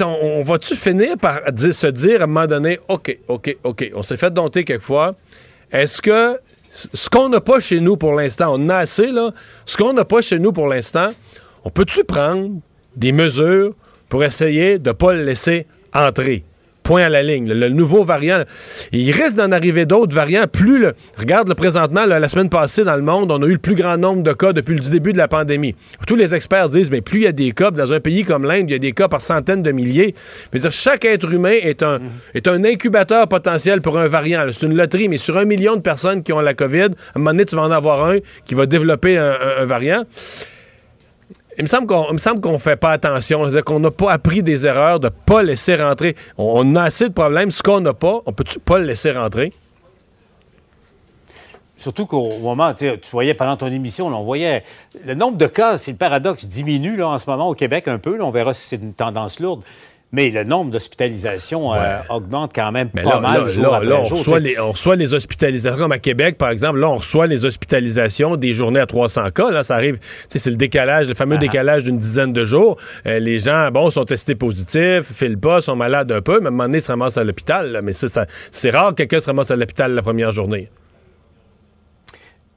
On, 0.00 0.42
va-tu 0.42 0.74
finir 0.74 1.16
par 1.18 1.40
se 1.56 1.86
dire 1.86 2.20
à 2.20 2.24
un 2.24 2.26
moment 2.26 2.48
donné, 2.48 2.80
OK, 2.88 3.16
OK, 3.28 3.56
OK, 3.62 3.92
on 3.94 4.02
s'est 4.02 4.16
fait 4.16 4.32
dompter 4.32 4.64
quelquefois. 4.64 5.14
Est-ce 5.70 6.02
que 6.02 6.36
ce 6.74 7.08
qu'on 7.08 7.28
n'a 7.28 7.40
pas 7.40 7.60
chez 7.60 7.80
nous 7.80 7.96
pour 7.96 8.14
l'instant, 8.14 8.54
on 8.54 8.64
en 8.64 8.68
a 8.70 8.76
assez, 8.78 9.12
là, 9.12 9.30
ce 9.64 9.76
qu'on 9.76 9.92
n'a 9.92 10.04
pas 10.04 10.20
chez 10.20 10.38
nous 10.38 10.52
pour 10.52 10.66
l'instant, 10.66 11.10
on 11.64 11.70
peut-tu 11.70 12.04
prendre 12.04 12.50
des 12.96 13.12
mesures 13.12 13.74
pour 14.08 14.24
essayer 14.24 14.78
de 14.78 14.88
ne 14.88 14.92
pas 14.92 15.12
le 15.12 15.24
laisser 15.24 15.66
entrer? 15.94 16.44
Point 16.84 17.02
à 17.02 17.08
la 17.08 17.22
ligne. 17.22 17.48
Le, 17.48 17.54
le 17.54 17.68
nouveau 17.70 18.04
variant, 18.04 18.42
il 18.92 19.10
risque 19.10 19.36
d'en 19.36 19.50
arriver 19.52 19.86
d'autres 19.86 20.14
variants. 20.14 20.44
Plus 20.46 20.78
le. 20.78 20.92
Regarde 21.18 21.48
le 21.48 21.54
présentement, 21.54 22.04
là, 22.06 22.20
la 22.20 22.28
semaine 22.28 22.50
passée 22.50 22.84
dans 22.84 22.94
le 22.94 23.02
monde, 23.02 23.30
on 23.32 23.42
a 23.42 23.46
eu 23.46 23.52
le 23.52 23.58
plus 23.58 23.74
grand 23.74 23.96
nombre 23.96 24.22
de 24.22 24.32
cas 24.34 24.52
depuis 24.52 24.74
le 24.76 24.80
début 24.90 25.12
de 25.14 25.18
la 25.18 25.26
pandémie. 25.26 25.74
Tous 26.06 26.14
les 26.14 26.34
experts 26.34 26.68
disent, 26.68 26.90
mais 26.90 27.00
plus 27.00 27.20
il 27.20 27.24
y 27.24 27.26
a 27.26 27.32
des 27.32 27.52
cas, 27.52 27.70
dans 27.70 27.92
un 27.92 28.00
pays 28.00 28.22
comme 28.24 28.44
l'Inde, 28.44 28.68
il 28.68 28.72
y 28.72 28.76
a 28.76 28.78
des 28.78 28.92
cas 28.92 29.08
par 29.08 29.20
centaines 29.22 29.62
de 29.62 29.72
milliers. 29.72 30.14
Je 30.52 30.58
veux 30.58 30.60
dire, 30.60 30.72
chaque 30.72 31.04
être 31.06 31.32
humain 31.32 31.56
est 31.62 31.82
un, 31.82 32.00
est 32.34 32.46
un 32.46 32.62
incubateur 32.64 33.26
potentiel 33.28 33.80
pour 33.80 33.98
un 33.98 34.06
variant. 34.06 34.44
C'est 34.52 34.66
une 34.66 34.76
loterie, 34.76 35.08
mais 35.08 35.16
sur 35.16 35.38
un 35.38 35.46
million 35.46 35.76
de 35.76 35.80
personnes 35.80 36.22
qui 36.22 36.32
ont 36.34 36.40
la 36.40 36.52
COVID, 36.54 36.80
à 36.82 36.84
un 36.86 36.90
moment 37.18 37.30
donné, 37.30 37.46
tu 37.46 37.56
vas 37.56 37.62
en 37.62 37.70
avoir 37.70 38.04
un 38.06 38.18
qui 38.44 38.54
va 38.54 38.66
développer 38.66 39.16
un, 39.16 39.30
un- 39.30 39.62
un 39.62 39.64
variant. 39.64 40.04
Il 41.56 41.62
me 41.62 41.68
semble 41.68 41.86
qu'on 41.86 42.12
me 42.12 42.18
semble 42.18 42.40
qu'on 42.40 42.58
fait 42.58 42.76
pas 42.76 42.90
attention, 42.90 43.44
c'est-à-dire 43.44 43.64
qu'on 43.64 43.78
n'a 43.78 43.90
pas 43.90 44.12
appris 44.12 44.42
des 44.42 44.66
erreurs 44.66 44.98
de 44.98 45.08
pas 45.08 45.42
laisser 45.42 45.76
rentrer. 45.76 46.16
On, 46.36 46.74
a 46.74 46.82
assez 46.82 47.08
de 47.08 47.14
problèmes, 47.14 47.50
ce 47.50 47.62
qu'on 47.62 47.80
n'a 47.80 47.94
pas, 47.94 48.20
on 48.26 48.32
peut-tu 48.32 48.58
pas 48.58 48.78
le 48.78 48.86
laisser 48.86 49.12
rentrer? 49.12 49.52
Surtout 51.76 52.06
qu'au 52.06 52.38
moment, 52.38 52.72
tu 52.74 52.88
voyais 53.12 53.34
pendant 53.34 53.56
ton 53.56 53.66
émission, 53.66 54.06
on 54.06 54.24
voyait 54.24 54.64
le 55.04 55.14
nombre 55.14 55.36
de 55.36 55.46
cas, 55.46 55.78
c'est 55.78 55.92
le 55.92 55.98
paradoxe, 55.98 56.46
diminue 56.46 56.96
là, 56.96 57.08
en 57.08 57.18
ce 57.18 57.28
moment 57.28 57.48
au 57.48 57.54
Québec 57.54 57.88
un 57.88 57.98
peu. 57.98 58.20
on 58.20 58.30
verra 58.30 58.54
si 58.54 58.66
c'est 58.66 58.76
une 58.76 58.94
tendance 58.94 59.38
lourde. 59.38 59.62
Mais 60.12 60.30
le 60.30 60.44
nombre 60.44 60.70
d'hospitalisations 60.70 61.74
euh, 61.74 61.98
augmente 62.08 62.52
quand 62.54 62.70
même 62.70 62.88
Mais 62.94 63.02
pas 63.02 63.14
là, 63.14 63.20
mal 63.20 63.40
là, 63.40 63.48
jour 63.48 63.64
là, 63.64 63.74
après 63.78 63.88
là, 63.88 64.00
on, 64.00 64.04
jour. 64.04 64.18
reçoit 64.18 64.38
les, 64.38 64.60
on 64.60 64.70
reçoit 64.70 64.94
les 64.94 65.12
hospitalisations. 65.12 65.76
Comme 65.76 65.90
à 65.90 65.98
Québec, 65.98 66.38
par 66.38 66.50
exemple, 66.50 66.78
là, 66.78 66.88
on 66.88 66.96
reçoit 66.96 67.26
les 67.26 67.44
hospitalisations 67.44 68.36
des 68.36 68.52
journées 68.52 68.78
à 68.78 68.86
300 68.86 69.30
cas. 69.32 69.50
Là, 69.50 69.64
ça 69.64 69.74
arrive, 69.74 69.98
c'est 70.28 70.44
le 70.46 70.54
décalage, 70.54 71.08
le 71.08 71.14
fameux 71.14 71.34
Ah. 71.36 71.40
décalage 71.40 71.82
d'une 71.82 71.98
dizaine 71.98 72.32
de 72.32 72.44
jours. 72.44 72.76
Euh, 73.06 73.18
les 73.18 73.40
gens, 73.40 73.70
bon, 73.72 73.90
sont 73.90 74.04
testés 74.04 74.36
positifs, 74.36 75.02
filent 75.12 75.36
pas, 75.38 75.60
sont 75.60 75.74
malades 75.74 76.12
un 76.12 76.22
peu, 76.22 76.38
mais 76.38 76.46
à 76.46 76.48
un 76.48 76.50
moment 76.52 76.64
donné, 76.64 76.78
ils 76.78 76.82
se 76.82 76.92
ramassent 76.92 77.18
à 77.18 77.24
l'hôpital. 77.24 77.80
Mais 77.82 77.92
ça, 77.92 78.06
ça- 78.06 78.26
c'est 78.52 78.70
rare 78.70 78.90
que 78.90 78.94
quelqu'un 79.02 79.18
se 79.18 79.26
ramasse 79.26 79.50
à 79.50 79.56
l'hôpital 79.56 79.92
la 79.94 80.02
première 80.02 80.30
journée. 80.30 80.70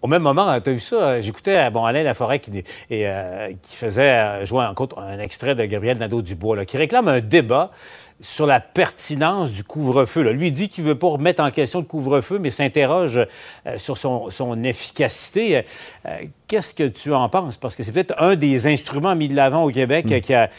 Au 0.01 0.07
même 0.07 0.21
moment, 0.21 0.59
tu 0.61 0.69
as 0.69 0.73
vu 0.73 0.79
ça, 0.79 0.95
euh, 0.95 1.21
j'écoutais 1.21 1.57
euh, 1.57 1.69
bon, 1.69 1.83
Alain 1.83 2.03
Laforêt 2.03 2.39
qui, 2.39 2.51
et, 2.57 2.63
euh, 3.07 3.51
qui 3.61 3.75
faisait 3.75 4.45
jouer 4.45 4.63
en 4.65 4.73
compte 4.73 4.94
un 4.97 5.19
extrait 5.19 5.55
de 5.55 5.65
Gabriel 5.65 5.97
Nadeau-Dubois, 5.97 6.65
qui 6.65 6.77
réclame 6.77 7.07
un 7.07 7.19
débat 7.19 7.71
sur 8.19 8.47
la 8.47 8.59
pertinence 8.59 9.51
du 9.51 9.63
couvre-feu. 9.63 10.21
Lui 10.31 10.47
il 10.47 10.51
dit 10.51 10.69
qu'il 10.69 10.83
ne 10.83 10.89
veut 10.89 10.97
pas 10.97 11.07
remettre 11.07 11.44
en 11.44 11.51
question 11.51 11.79
le 11.79 11.85
couvre-feu, 11.85 12.39
mais 12.39 12.49
s'interroge 12.49 13.17
euh, 13.17 13.77
sur 13.77 13.97
son, 13.97 14.29
son 14.31 14.63
efficacité. 14.63 15.63
Euh, 16.05 16.09
Qu'est-ce 16.47 16.73
que 16.73 16.88
tu 16.88 17.13
en 17.13 17.27
penses? 17.29 17.57
Parce 17.57 17.75
que 17.75 17.83
c'est 17.83 17.91
peut-être 17.91 18.15
un 18.19 18.35
des 18.35 18.65
instruments 18.67 19.15
mis 19.15 19.27
de 19.27 19.35
l'avant 19.35 19.65
au 19.65 19.69
Québec 19.69 20.05
euh, 20.11 20.19
qui, 20.19 20.33
a, 20.33 20.50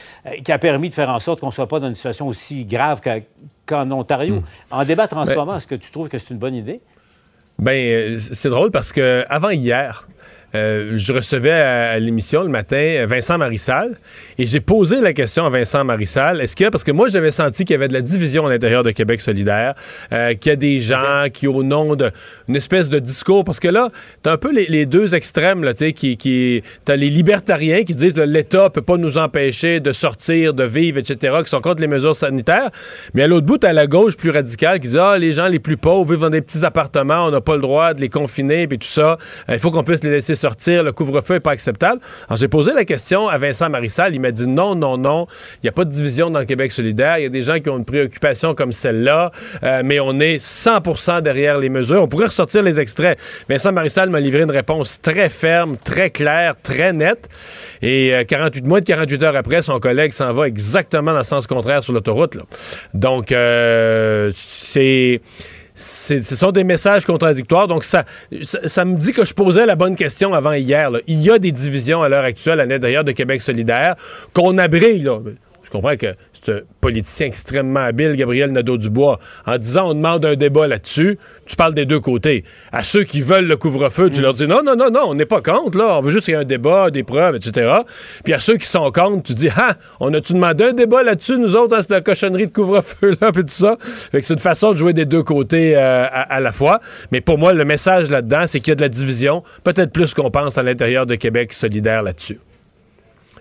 qui 0.45 0.53
a 0.53 0.59
permis 0.59 0.89
de 0.91 0.95
faire 0.95 1.11
en 1.11 1.19
sorte 1.19 1.41
qu'on 1.41 1.47
ne 1.47 1.53
soit 1.53 1.67
pas 1.67 1.81
dans 1.81 1.89
une 1.89 1.95
situation 1.97 2.29
aussi 2.29 2.65
grave 2.65 3.01
qu'en 3.67 3.91
Ontario. 3.91 4.43
En 4.71 4.85
débattre 4.85 5.17
en 5.17 5.25
ce 5.27 5.31
Ben- 5.31 5.37
moment, 5.39 5.57
est-ce 5.57 5.67
que 5.67 5.75
tu 5.75 5.91
trouves 5.91 6.09
que 6.09 6.19
c'est 6.19 6.31
une 6.31 6.39
bonne 6.39 6.55
idée? 6.55 6.81
Ben, 7.61 7.73
euh, 7.73 8.19
c'est 8.21 8.51
drôle 8.51 8.71
parce 8.71 8.93
que 8.93 9.25
avant 9.29 9.51
hier, 9.51 10.07
euh, 10.55 10.95
je 10.97 11.13
recevais 11.13 11.51
à, 11.51 11.91
à 11.91 11.99
l'émission 11.99 12.43
le 12.43 12.49
matin 12.49 12.77
euh, 12.77 13.07
Vincent 13.07 13.37
Marissal 13.37 13.99
et 14.39 14.47
j'ai 14.47 14.61
posé 14.61 15.01
la 15.01 15.13
question 15.13 15.45
à 15.45 15.51
Vincent 15.51 15.85
Marissal. 15.85 16.41
Est-ce 16.41 16.57
que, 16.57 16.71
parce 16.71 16.85
que 16.85 16.91
moi 16.91 17.09
j'avais 17.09 17.31
senti 17.31 17.67
qu'il 17.67 17.75
y 17.75 17.77
avait 17.77 17.89
de 17.89 17.93
la 17.93 18.01
division 18.01 18.47
à 18.47 18.51
l'intérieur 18.51 18.83
de 18.83 18.91
Québec 18.91 19.21
solidaire, 19.21 19.75
euh, 20.11 20.33
qu'il 20.35 20.51
y 20.51 20.53
a 20.55 20.57
des 20.57 20.81
gens 20.81 21.27
qui, 21.31 21.47
au 21.47 21.63
nom 21.63 21.97
d'une 21.97 22.57
espèce 22.57 22.89
de 22.89 22.99
discours, 22.99 23.45
parce 23.45 23.61
que 23.61 23.69
là, 23.69 23.91
t'as 24.23 24.33
un 24.33 24.37
peu 24.39 24.51
les, 24.51 24.67
les 24.67 24.87
deux 24.87 25.15
extrêmes, 25.15 25.65
là, 25.65 25.75
tu 25.75 25.85
sais, 25.85 25.93
qui, 25.93 26.17
qui 26.17 26.63
t'as 26.87 26.97
les 26.97 27.11
libertariens 27.11 27.85
qui 27.85 27.95
disent 27.95 28.15
que 28.15 28.21
l'État 28.23 28.71
peut 28.71 28.81
pas 28.81 28.97
nous 28.97 29.19
empêcher 29.19 29.81
de 29.81 29.93
sortir, 29.93 30.55
de 30.55 30.65
vivre, 30.65 30.99
etc., 30.99 31.37
qui 31.45 31.51
sont 31.51 31.61
contre 31.61 31.83
les 31.83 31.89
mesures 31.89 32.17
sanitaires, 32.17 32.71
mais 33.13 33.25
à 33.25 33.27
l'autre 33.27 33.47
bout, 33.47 33.59
t'as 33.59 33.75
la 33.75 33.87
gauche 33.87 34.17
plus 34.17 34.31
radicale 34.31 34.81
qui 34.81 34.89
dit, 34.89 34.99
ah, 34.99 35.19
les 35.19 35.33
gens 35.33 35.49
les 35.49 35.59
plus 35.59 35.77
pauvres 35.77 36.11
vivent 36.11 36.23
dans 36.23 36.31
des 36.31 36.41
petits 36.41 36.65
appartements, 36.65 37.27
on 37.27 37.31
n'a 37.31 37.43
pas 37.43 37.57
le 37.57 37.63
droit 37.63 37.93
de 37.93 38.01
les 38.01 38.09
confiner, 38.09 38.67
puis 38.67 38.79
tout 38.79 38.89
ça, 38.89 39.19
il 39.49 39.59
faut 39.59 39.71
qu'on 39.71 39.85
puisse 39.85 40.03
les 40.03 40.11
laisser 40.11 40.38
sortir, 40.39 40.83
le 40.83 40.93
couvre-feu 40.93 41.35
est 41.37 41.41
pas 41.41 41.51
acceptable. 41.51 42.01
Alors, 42.29 42.39
j'ai 42.39 42.49
posé 42.49 42.73
la 42.73 42.85
question 42.85 43.29
à 43.29 43.37
Vincent 43.39 43.69
Marissal, 43.69 44.15
il 44.15 44.21
m'a 44.21 44.31
dit 44.31 44.47
non, 44.49 44.75
non, 44.75 44.97
non, 44.97 45.27
il 45.57 45.61
n'y 45.65 45.69
a 45.69 45.73
pas 45.73 45.85
de 45.85 45.91
division 45.91 46.31
dans 46.31 46.39
le 46.39 46.45
Québec 46.45 46.73
solidaire, 46.73 47.19
il 47.19 47.25
y 47.25 47.27
a 47.27 47.31
des 47.31 47.43
gens 47.43 47.59
qui 47.59 47.69
ont 47.69 47.79
une 47.79 47.85
préoccupation 47.85 48.55
comme 48.55 48.73
celle-là, 48.73 49.31
euh, 49.63 49.83
mais 49.85 50.01
on 50.01 50.19
est 50.21 50.39
100% 50.39 51.21
derrière 51.21 51.59
les 51.59 51.69
mesures. 51.69 52.03
On 52.03 52.09
pourrait 52.09 52.27
ressortir 52.27 52.63
les 52.63 52.81
extraits. 52.81 53.19
Vincent 53.49 53.73
Marissal 53.73 54.11
m'a 54.11 54.21
livré 54.21 54.43
une 54.43 54.51
réponse 54.51 55.01
très 55.03 55.29
ferme, 55.29 55.77
très 55.77 56.11
claire, 56.11 56.55
très 56.63 56.93
nette, 56.93 57.29
et 57.83 58.15
euh, 58.15 58.25
48, 58.25 58.67
moins 58.67 58.81
de 58.81 58.85
48 58.85 59.23
heures 59.25 59.37
après, 59.37 59.63
son 59.63 59.79
collègue 59.81 60.13
s'en 60.13 60.33
va 60.33 60.47
exactement 60.49 61.13
dans 61.13 61.19
le 61.19 61.25
sens 61.25 61.47
contraire 61.47 61.83
sur 61.83 61.93
l'autoroute. 61.93 62.37
Donc, 62.95 63.33
euh, 63.33 64.31
c'est- 64.35 65.21
ce 65.79 66.21
sont 66.23 66.51
des 66.51 66.65
messages 66.65 67.05
contradictoires. 67.05 67.69
Donc, 67.69 67.85
ça, 67.85 68.05
ça, 68.43 68.85
me 68.85 68.97
dit 68.97 69.13
que 69.13 69.25
je 69.25 69.33
posais 69.33 69.65
la 69.65 69.77
bonne 69.77 69.95
question 69.95 70.35
avant 70.35 70.53
hier. 70.53 70.91
Il 71.07 71.23
y 71.23 71.31
a 71.31 71.39
des 71.39 71.53
divisions 71.53 72.03
à 72.03 72.09
l'heure 72.09 72.25
actuelle 72.25 72.61
à 72.61 72.67
l'intérieur 72.67 73.05
de 73.05 73.13
Québec 73.13 73.41
solidaire 73.41 73.95
qu'on 74.33 74.59
abrille. 74.59 75.03
Là. 75.03 75.21
Je 75.63 75.71
comprends 75.71 75.97
que 75.97 76.15
c'est 76.43 76.53
un 76.53 76.61
politicien 76.81 77.27
extrêmement 77.27 77.81
habile, 77.81 78.17
Gabriel 78.17 78.53
Nadeau-Dubois. 78.53 79.19
En 79.47 79.59
disant 79.59 79.91
on 79.91 79.95
demande 79.95 80.25
un 80.25 80.37
débat 80.37 80.67
là-dessus, 80.67 81.19
tu 81.47 81.57
parles 81.57 81.75
des 81.75 81.85
deux 81.85 82.01
côtés. 82.01 82.45
À 82.73 82.85
ceux 82.85 83.05
qui 83.05 83.23
veulent 83.23 83.47
le 83.47 83.57
couvre-feu, 83.57 84.11
tu 84.11 84.21
leur 84.21 84.35
dis 84.35 84.47
non, 84.47 84.63
non, 84.63 84.77
non, 84.77 84.91
non, 84.91 85.03
on 85.09 85.15
n'est 85.15 85.27
pas 85.27 85.43
contre, 85.43 85.79
là. 85.79 85.99
On 85.99 86.03
veut 86.03 86.13
juste 86.13 86.27
qu'il 86.27 86.35
y 86.35 86.37
ait 86.37 86.41
un 86.41 86.45
débat, 86.45 86.91
des 86.91 87.03
preuves, 87.03 87.37
etc. 87.37 87.79
Puis 88.25 88.33
à 88.33 88.41
ceux 88.41 88.57
qui 88.57 88.67
sont 88.67 88.91
contre, 88.91 89.23
tu 89.25 89.35
dis 89.35 89.49
ah, 89.57 89.75
on 90.01 90.13
a-tu 90.15 90.35
demandé 90.35 90.65
un 90.65 90.73
débat 90.73 91.03
là-dessus, 91.03 91.39
nous 91.39 91.57
autres, 91.57 91.77
à 91.77 91.83
cette 91.83 92.05
cochonnerie 92.05 92.47
de 92.47 92.53
couvre-feu-là, 92.53 93.33
puis 93.33 93.45
tout 93.45 93.49
ça. 93.49 93.77
Fait 93.81 94.21
que 94.21 94.27
c'est 94.27 94.35
une 94.35 94.41
façon 94.41 94.73
de 94.73 94.79
jouer 94.79 94.93
des 94.93 95.05
deux 95.05 95.23
côtés 95.23 95.77
euh, 95.77 96.05
à, 96.05 96.35
à 96.35 96.41
la 96.41 96.53
fois. 96.53 96.81
Mais 97.13 97.21
pour 97.21 97.39
moi, 97.39 97.53
le 97.53 97.65
message 97.65 98.11
là-dedans, 98.11 98.45
c'est 98.47 98.61
qu'il 98.61 98.71
y 98.71 98.73
a 98.73 98.77
de 98.77 98.83
la 98.83 98.89
division, 98.89 99.43
peut-être 99.65 99.93
plus 99.93 100.15
qu'on 100.15 100.31
pense 100.31 100.59
à 100.59 100.63
l'intérieur 100.63 101.07
de 101.07 101.15
Québec 101.15 101.53
solidaire 101.53 102.03
là-dessus. 102.03 102.39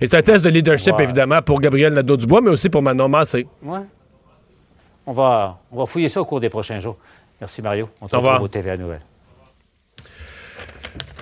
Et 0.02 0.08
c'est 0.08 0.18
un 0.18 0.22
test 0.22 0.44
de 0.44 0.50
leadership, 0.50 0.96
Ouais. 0.98 1.04
évidemment, 1.04 1.42
pour 1.42 1.60
Gabriel 1.60 1.94
Nadeau-Dubois, 1.94 2.42
mais 2.42 2.50
aussi 2.52 2.70
pour 2.70 2.82
Manon 2.82 3.10
Massé. 3.10 3.48
Ouais. 3.64 3.80
On 5.06 5.14
va, 5.14 5.58
on 5.72 5.80
va 5.80 5.86
fouiller 5.86 6.10
ça 6.10 6.22
au 6.22 6.26
cours 6.26 6.40
des 6.40 6.50
prochains 6.50 6.80
jours. 6.80 6.98
Merci, 7.40 7.62
Mario. 7.62 7.90
On 8.02 8.08
te 8.08 8.16
retrouve 8.16 8.42
au 8.44 8.48
TVA 8.48 8.78
Nouvelle. 8.78 9.02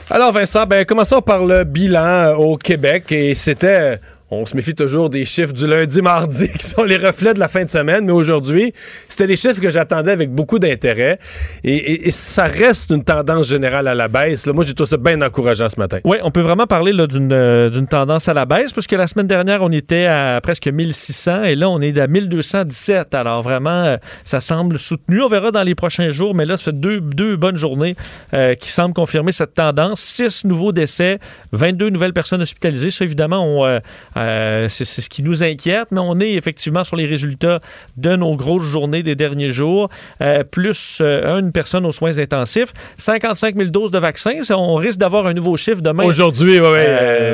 Alors 0.09 0.31
Vincent, 0.31 0.65
ben, 0.65 0.85
commençons 0.85 1.21
par 1.21 1.43
le 1.45 1.63
bilan 1.63 1.99
euh, 2.05 2.35
au 2.35 2.57
Québec 2.57 3.11
et 3.11 3.33
c'était 3.33 3.99
on 4.31 4.45
se 4.45 4.55
méfie 4.55 4.73
toujours 4.73 5.09
des 5.11 5.23
chiffres 5.23 5.53
du 5.53 5.67
lundi, 5.67 6.01
mardi, 6.01 6.47
qui 6.57 6.65
sont 6.65 6.83
les 6.83 6.97
reflets 6.97 7.33
de 7.33 7.39
la 7.39 7.47
fin 7.47 7.63
de 7.63 7.69
semaine, 7.69 8.05
mais 8.05 8.11
aujourd'hui, 8.11 8.73
c'était 9.07 9.27
des 9.27 9.35
chiffres 9.35 9.61
que 9.61 9.69
j'attendais 9.69 10.11
avec 10.11 10.31
beaucoup 10.31 10.57
d'intérêt. 10.57 11.19
Et, 11.63 12.09
ça 12.11 12.45
reste 12.45 12.91
une 12.91 13.03
tendance 13.03 13.47
générale 13.47 13.87
à 13.87 13.93
la 13.93 14.07
baisse. 14.07 14.47
Moi, 14.47 14.63
j'ai 14.65 14.73
trouvé 14.73 14.89
ça 14.89 14.97
bien 14.97 15.21
encourageant 15.21 15.69
ce 15.69 15.79
matin. 15.79 15.99
Oui, 16.03 16.17
on 16.23 16.31
peut 16.31 16.41
vraiment 16.41 16.65
parler 16.65 16.91
euh, 16.97 17.69
d'une 17.69 17.87
tendance 17.87 18.27
à 18.27 18.33
la 18.33 18.45
baisse, 18.45 18.73
puisque 18.73 18.93
la 18.93 19.07
semaine 19.07 19.27
dernière, 19.27 19.61
on 19.61 19.71
était 19.71 20.05
à 20.05 20.39
presque 20.41 20.67
1600 20.67 21.43
et 21.43 21.55
là, 21.55 21.69
on 21.69 21.81
est 21.81 21.97
à 21.99 22.07
1217. 22.07 23.13
Alors 23.13 23.41
vraiment, 23.41 23.69
euh, 23.69 23.97
ça 24.23 24.39
semble 24.39 24.79
soutenu. 24.79 25.21
On 25.21 25.27
verra 25.27 25.51
dans 25.51 25.63
les 25.63 25.75
prochains 25.75 26.09
jours, 26.09 26.33
mais 26.33 26.45
là, 26.45 26.57
fait 26.57 26.71
deux, 26.71 26.99
deux 26.99 27.35
bonnes 27.35 27.57
journées 27.57 27.95
euh, 28.33 28.55
qui 28.55 28.71
semblent 28.71 28.93
confirmer 28.93 29.31
cette 29.31 29.53
tendance. 29.53 29.99
Six 29.99 30.45
nouveaux 30.45 30.71
décès, 30.71 31.19
22 31.51 31.89
nouvelles 31.89 32.13
personnes 32.13 32.41
hospitalisées. 32.41 32.89
Ça, 32.89 33.05
évidemment, 33.05 33.61
on, 33.61 33.79
euh, 34.17 34.67
c'est, 34.69 34.85
ce 34.85 35.09
qui 35.09 35.23
nous 35.23 35.43
inquiète, 35.43 35.87
mais 35.91 35.99
on 35.99 36.19
est 36.19 36.33
effectivement 36.33 36.83
sur 36.83 36.95
les 36.95 37.05
résultats 37.05 37.59
de 37.97 38.15
nos 38.15 38.35
grosses 38.35 38.63
journées 38.63 39.03
des 39.03 39.15
derniers 39.15 39.51
jours, 39.51 39.89
euh, 40.21 40.43
plus 40.43 40.99
euh, 41.01 41.39
une 41.39 41.51
personne 41.51 41.85
aux 41.85 41.91
soins 41.91 42.17
intensifs. 42.17 42.73
55 42.97 43.55
000 43.55 43.69
doses 43.69 43.91
de 43.91 43.99
vaccins. 43.99 44.41
Ça, 44.43 44.57
on 44.57 44.75
risque 44.75 44.99
d'avoir 44.99 45.27
un 45.27 45.33
nouveau 45.33 45.57
chiffre 45.57 45.81
demain. 45.81 46.05
Aujourd'hui, 46.05 46.59
oui, 46.59 46.79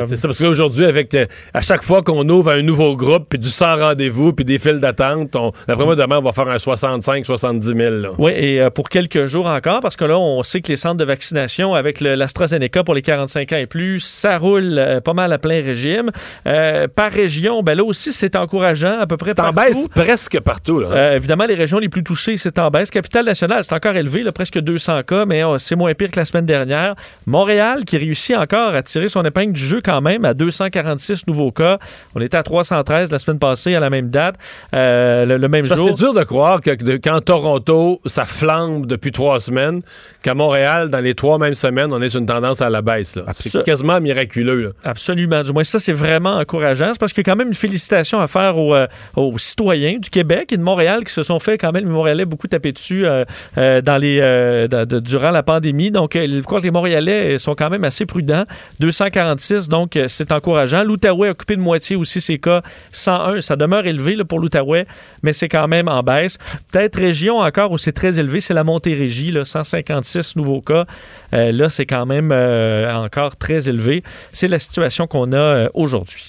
c'est 0.07 0.15
ça. 0.15 0.27
Parce 0.27 0.37
que 0.37 0.43
là, 0.43 0.49
aujourd'hui, 0.49 0.85
avec 0.85 1.15
à 1.53 1.61
chaque 1.61 1.83
fois 1.83 2.01
qu'on 2.01 2.27
ouvre 2.29 2.51
un 2.51 2.61
nouveau 2.61 2.95
groupe, 2.95 3.27
puis 3.29 3.39
du 3.39 3.49
sans 3.49 3.77
rendez-vous, 3.77 4.33
puis 4.33 4.45
des 4.45 4.59
files 4.59 4.79
d'attente, 4.79 5.35
on, 5.35 5.51
d'après 5.67 5.85
moi, 5.85 5.95
demain, 5.95 6.17
on 6.17 6.21
va 6.21 6.33
faire 6.33 6.47
un 6.47 6.57
65-70 6.57 7.61
000. 7.61 7.77
là. 7.95 8.09
Oui, 8.17 8.31
et 8.31 8.67
pour 8.73 8.89
quelques 8.89 9.25
jours 9.25 9.47
encore, 9.47 9.81
parce 9.81 9.95
que 9.95 10.05
là, 10.05 10.17
on 10.17 10.41
sait 10.43 10.61
que 10.61 10.69
les 10.69 10.75
centres 10.75 10.97
de 10.97 11.03
vaccination 11.03 11.73
avec 11.73 12.01
l'AstraZeneca 12.01 12.83
pour 12.83 12.95
les 12.95 13.01
45 13.01 13.53
ans 13.53 13.57
et 13.57 13.67
plus, 13.67 13.99
ça 13.99 14.37
roule 14.37 15.01
pas 15.03 15.13
mal 15.13 15.31
à 15.33 15.37
plein 15.37 15.61
régime. 15.61 16.11
Euh, 16.47 16.70
par 16.87 17.11
région, 17.11 17.61
ben 17.63 17.75
là 17.77 17.83
aussi, 17.83 18.11
c'est 18.11 18.35
encourageant, 18.35 18.99
à 18.99 19.07
peu 19.07 19.17
près 19.17 19.31
C'est 19.31 19.39
en 19.41 19.51
partout. 19.53 19.71
baisse 19.73 19.87
presque 19.87 20.39
partout. 20.41 20.79
Là. 20.79 20.87
Euh, 20.91 21.15
évidemment, 21.15 21.45
les 21.45 21.55
régions 21.55 21.79
les 21.79 21.89
plus 21.89 22.03
touchées, 22.03 22.37
c'est 22.37 22.59
en 22.59 22.69
baisse. 22.69 22.89
Capitale 22.89 23.25
nationale, 23.25 23.63
c'est 23.63 23.73
encore 23.73 23.95
élevé, 23.95 24.23
là, 24.23 24.31
presque 24.31 24.59
200 24.59 25.03
cas, 25.03 25.25
mais 25.25 25.43
euh, 25.43 25.57
c'est 25.57 25.75
moins 25.75 25.93
pire 25.93 26.11
que 26.11 26.19
la 26.19 26.25
semaine 26.25 26.45
dernière. 26.45 26.95
Montréal, 27.25 27.85
qui 27.85 27.97
réussit 27.97 28.35
encore 28.35 28.75
à 28.75 28.81
tirer 28.83 29.07
son 29.07 29.23
épingle 29.23 29.53
du 29.53 29.61
jeu 29.61 29.81
quand 29.83 30.01
même, 30.01 30.25
à 30.25 30.33
246 30.33 31.27
nouveaux 31.27 31.51
cas. 31.51 31.77
On 32.15 32.21
était 32.21 32.37
à 32.37 32.43
313 32.43 33.11
la 33.11 33.19
semaine 33.19 33.39
passée, 33.39 33.75
à 33.75 33.79
la 33.79 33.89
même 33.89 34.09
date, 34.09 34.35
euh, 34.73 35.25
le, 35.25 35.37
le 35.37 35.47
même 35.47 35.67
que 35.67 35.75
jour. 35.75 35.87
C'est 35.89 35.95
dur 35.97 36.13
de 36.13 36.23
croire 36.23 36.61
que, 36.61 36.71
de- 36.71 36.97
qu'en 36.97 37.21
Toronto, 37.21 37.99
ça 38.05 38.25
flambe 38.25 38.85
depuis 38.85 39.11
trois 39.11 39.39
semaines, 39.39 39.81
qu'à 40.23 40.33
Montréal, 40.33 40.89
dans 40.89 40.99
les 40.99 41.13
trois 41.15 41.37
mêmes 41.39 41.53
semaines, 41.53 41.91
on 41.93 42.01
est 42.01 42.09
sur 42.09 42.19
une 42.19 42.25
tendance 42.25 42.61
à 42.61 42.69
la 42.69 42.81
baisse. 42.81 43.17
C'est 43.33 43.63
quasiment 43.63 43.99
miraculeux. 43.99 44.61
là. 44.61 44.69
Absolument. 44.83 45.41
Du 45.43 45.51
moins, 45.53 45.63
ça, 45.63 45.79
c'est 45.79 45.93
vraiment 45.93 46.35
encourageant. 46.37 46.60
C'est 46.75 46.99
parce 46.99 47.13
qu'il 47.13 47.25
y 47.25 47.29
a 47.29 47.31
quand 47.31 47.37
même 47.37 47.49
une 47.49 47.53
félicitation 47.53 48.19
à 48.19 48.27
faire 48.27 48.57
aux, 48.57 48.73
euh, 48.75 48.87
aux 49.15 49.37
citoyens 49.37 49.97
du 49.97 50.09
Québec 50.09 50.51
et 50.51 50.57
de 50.57 50.63
Montréal 50.63 51.03
qui 51.03 51.13
se 51.13 51.23
sont 51.23 51.39
fait 51.39 51.57
quand 51.57 51.71
même, 51.71 51.85
les 51.85 51.91
Montréalais, 51.91 52.25
beaucoup 52.25 52.47
taper 52.47 52.71
dessus 52.71 53.05
euh, 53.05 53.25
euh, 53.57 54.67
durant 55.01 55.31
la 55.31 55.43
pandémie. 55.43 55.91
Donc, 55.91 56.11
je 56.13 56.41
crois 56.41 56.59
que 56.59 56.65
les 56.65 56.71
Montréalais 56.71 57.37
sont 57.37 57.55
quand 57.55 57.69
même 57.69 57.83
assez 57.83 58.05
prudents. 58.05 58.45
246, 58.79 59.69
donc 59.69 59.97
c'est 60.07 60.31
encourageant. 60.31 60.83
L'Outaouais 60.83 61.29
a 61.29 61.31
occupé 61.31 61.55
de 61.55 61.61
moitié 61.61 61.95
aussi 61.95 62.21
ses 62.21 62.39
cas. 62.39 62.61
101, 62.91 63.41
ça 63.41 63.55
demeure 63.55 63.85
élevé 63.85 64.17
pour 64.23 64.39
l'Outaouais, 64.39 64.85
mais 65.23 65.33
c'est 65.33 65.49
quand 65.49 65.67
même 65.67 65.87
en 65.87 66.03
baisse. 66.03 66.37
Peut-être 66.71 66.97
région 66.97 67.39
encore 67.39 67.71
où 67.71 67.77
c'est 67.77 67.91
très 67.91 68.19
élevé, 68.19 68.41
c'est 68.41 68.53
la 68.53 68.63
Montérégie, 68.63 69.31
là, 69.31 69.45
156 69.45 70.35
nouveaux 70.35 70.61
cas. 70.61 70.85
Euh, 71.33 71.51
là, 71.51 71.69
c'est 71.69 71.85
quand 71.85 72.05
même 72.05 72.31
euh, 72.31 72.91
encore 72.93 73.35
très 73.35 73.69
élevé. 73.69 74.03
C'est 74.31 74.47
la 74.47 74.59
situation 74.59 75.07
qu'on 75.07 75.31
a 75.31 75.37
euh, 75.37 75.69
aujourd'hui. 75.73 76.27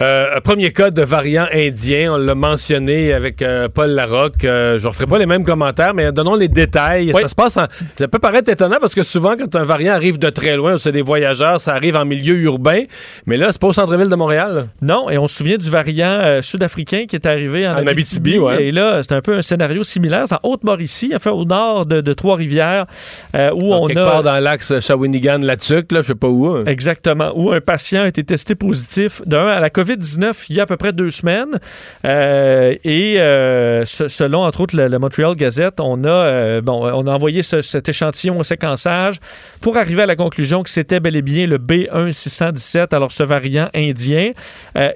Euh, 0.00 0.36
un 0.36 0.40
premier 0.40 0.70
cas 0.72 0.90
de 0.90 1.02
variant 1.02 1.46
indien, 1.52 2.12
on 2.12 2.16
l'a 2.18 2.34
mentionné 2.36 3.12
avec 3.12 3.42
euh, 3.42 3.68
Paul 3.68 3.90
Larocque. 3.90 4.44
Euh, 4.44 4.78
je 4.78 4.84
ne 4.84 4.88
referai 4.88 5.06
pas 5.06 5.18
les 5.18 5.26
mêmes 5.26 5.42
commentaires, 5.44 5.92
mais 5.92 6.12
donnons 6.12 6.36
les 6.36 6.46
détails. 6.46 7.10
Oui. 7.12 7.22
Ça 7.22 7.28
se 7.28 7.34
passe 7.34 7.56
en... 7.56 7.64
Ça 7.98 8.06
peut 8.06 8.20
paraître 8.20 8.48
étonnant 8.48 8.76
parce 8.80 8.94
que 8.94 9.02
souvent, 9.02 9.34
quand 9.36 9.56
un 9.56 9.64
variant 9.64 9.94
arrive 9.94 10.18
de 10.18 10.30
très 10.30 10.54
loin, 10.56 10.74
ou 10.74 10.78
c'est 10.78 10.92
des 10.92 11.02
voyageurs, 11.02 11.60
ça 11.60 11.74
arrive 11.74 11.96
en 11.96 12.04
milieu 12.04 12.36
urbain. 12.36 12.84
Mais 13.26 13.36
là, 13.36 13.48
c'est 13.50 13.60
pas 13.60 13.66
au 13.66 13.72
centre-ville 13.72 14.08
de 14.08 14.14
Montréal. 14.14 14.54
là. 14.54 14.62
Non, 14.82 15.10
et 15.10 15.18
on 15.18 15.26
se 15.26 15.36
souvient 15.38 15.56
du 15.56 15.68
variant 15.68 16.06
euh, 16.22 16.42
sud-africain 16.42 17.06
qui 17.08 17.16
est 17.16 17.26
arrivé 17.26 17.66
en, 17.66 17.72
En 17.72 17.86
Abitibi, 17.86 18.34
Abitibi. 18.34 18.38
ouais. 18.38 18.64
Et 18.66 18.70
là, 18.70 19.00
c'est 19.02 19.14
un 19.14 19.20
peu 19.20 19.36
un 19.36 19.42
scénario 19.42 19.82
similaire. 19.82 20.24
C'est 20.28 20.34
en 20.36 20.40
Haute-Mauricie, 20.44 21.12
enfin 21.16 21.32
au 21.32 21.44
nord 21.44 21.86
de, 21.86 22.00
de 22.00 22.12
Trois-Rivières, 22.12 22.86
où 23.34 23.38
Donc, 23.70 23.82
on 23.82 23.86
quelque 23.88 23.98
a... 23.98 24.04
part 24.04 24.22
dans 24.22 24.38
l'axe 24.38 24.78
Shawinigan-Latuc, 24.78 25.90
là, 25.90 26.02
je 26.02 26.08
sais 26.08 26.14
pas 26.14 26.28
où. 26.28 26.46
hein. 26.46 26.62
Exactement. 26.66 27.32
Où 27.34 27.50
un 27.50 27.60
patient 27.60 28.02
a 28.02 28.08
été 28.08 28.22
testé 28.22 28.54
positif 28.54 29.22
d'un 29.26 29.46
à 29.48 29.60
la 29.60 29.70
COVID-19 29.92 30.46
il 30.50 30.56
y 30.56 30.60
a 30.60 30.64
à 30.64 30.66
peu 30.66 30.76
près 30.76 30.92
deux 30.92 31.10
semaines. 31.10 31.58
Euh, 32.04 32.74
et 32.84 33.20
euh, 33.20 33.84
ce- 33.84 34.08
selon, 34.08 34.42
entre 34.44 34.60
autres, 34.60 34.76
le, 34.76 34.88
le 34.88 34.98
Montreal 34.98 35.34
Gazette, 35.36 35.80
on 35.80 36.04
a, 36.04 36.08
euh, 36.08 36.60
bon, 36.60 36.84
on 36.92 37.06
a 37.06 37.10
envoyé 37.12 37.42
ce- 37.42 37.60
cet 37.62 37.88
échantillon 37.88 38.38
au 38.38 38.44
séquençage 38.44 39.16
pour 39.60 39.76
arriver 39.76 40.02
à 40.02 40.06
la 40.06 40.16
conclusion 40.16 40.62
que 40.62 40.70
c'était 40.70 41.00
bel 41.00 41.16
et 41.16 41.22
bien 41.22 41.46
le 41.46 41.58
B1617, 41.58 42.94
alors 42.94 43.12
ce 43.12 43.22
variant 43.22 43.68
indien. 43.74 44.32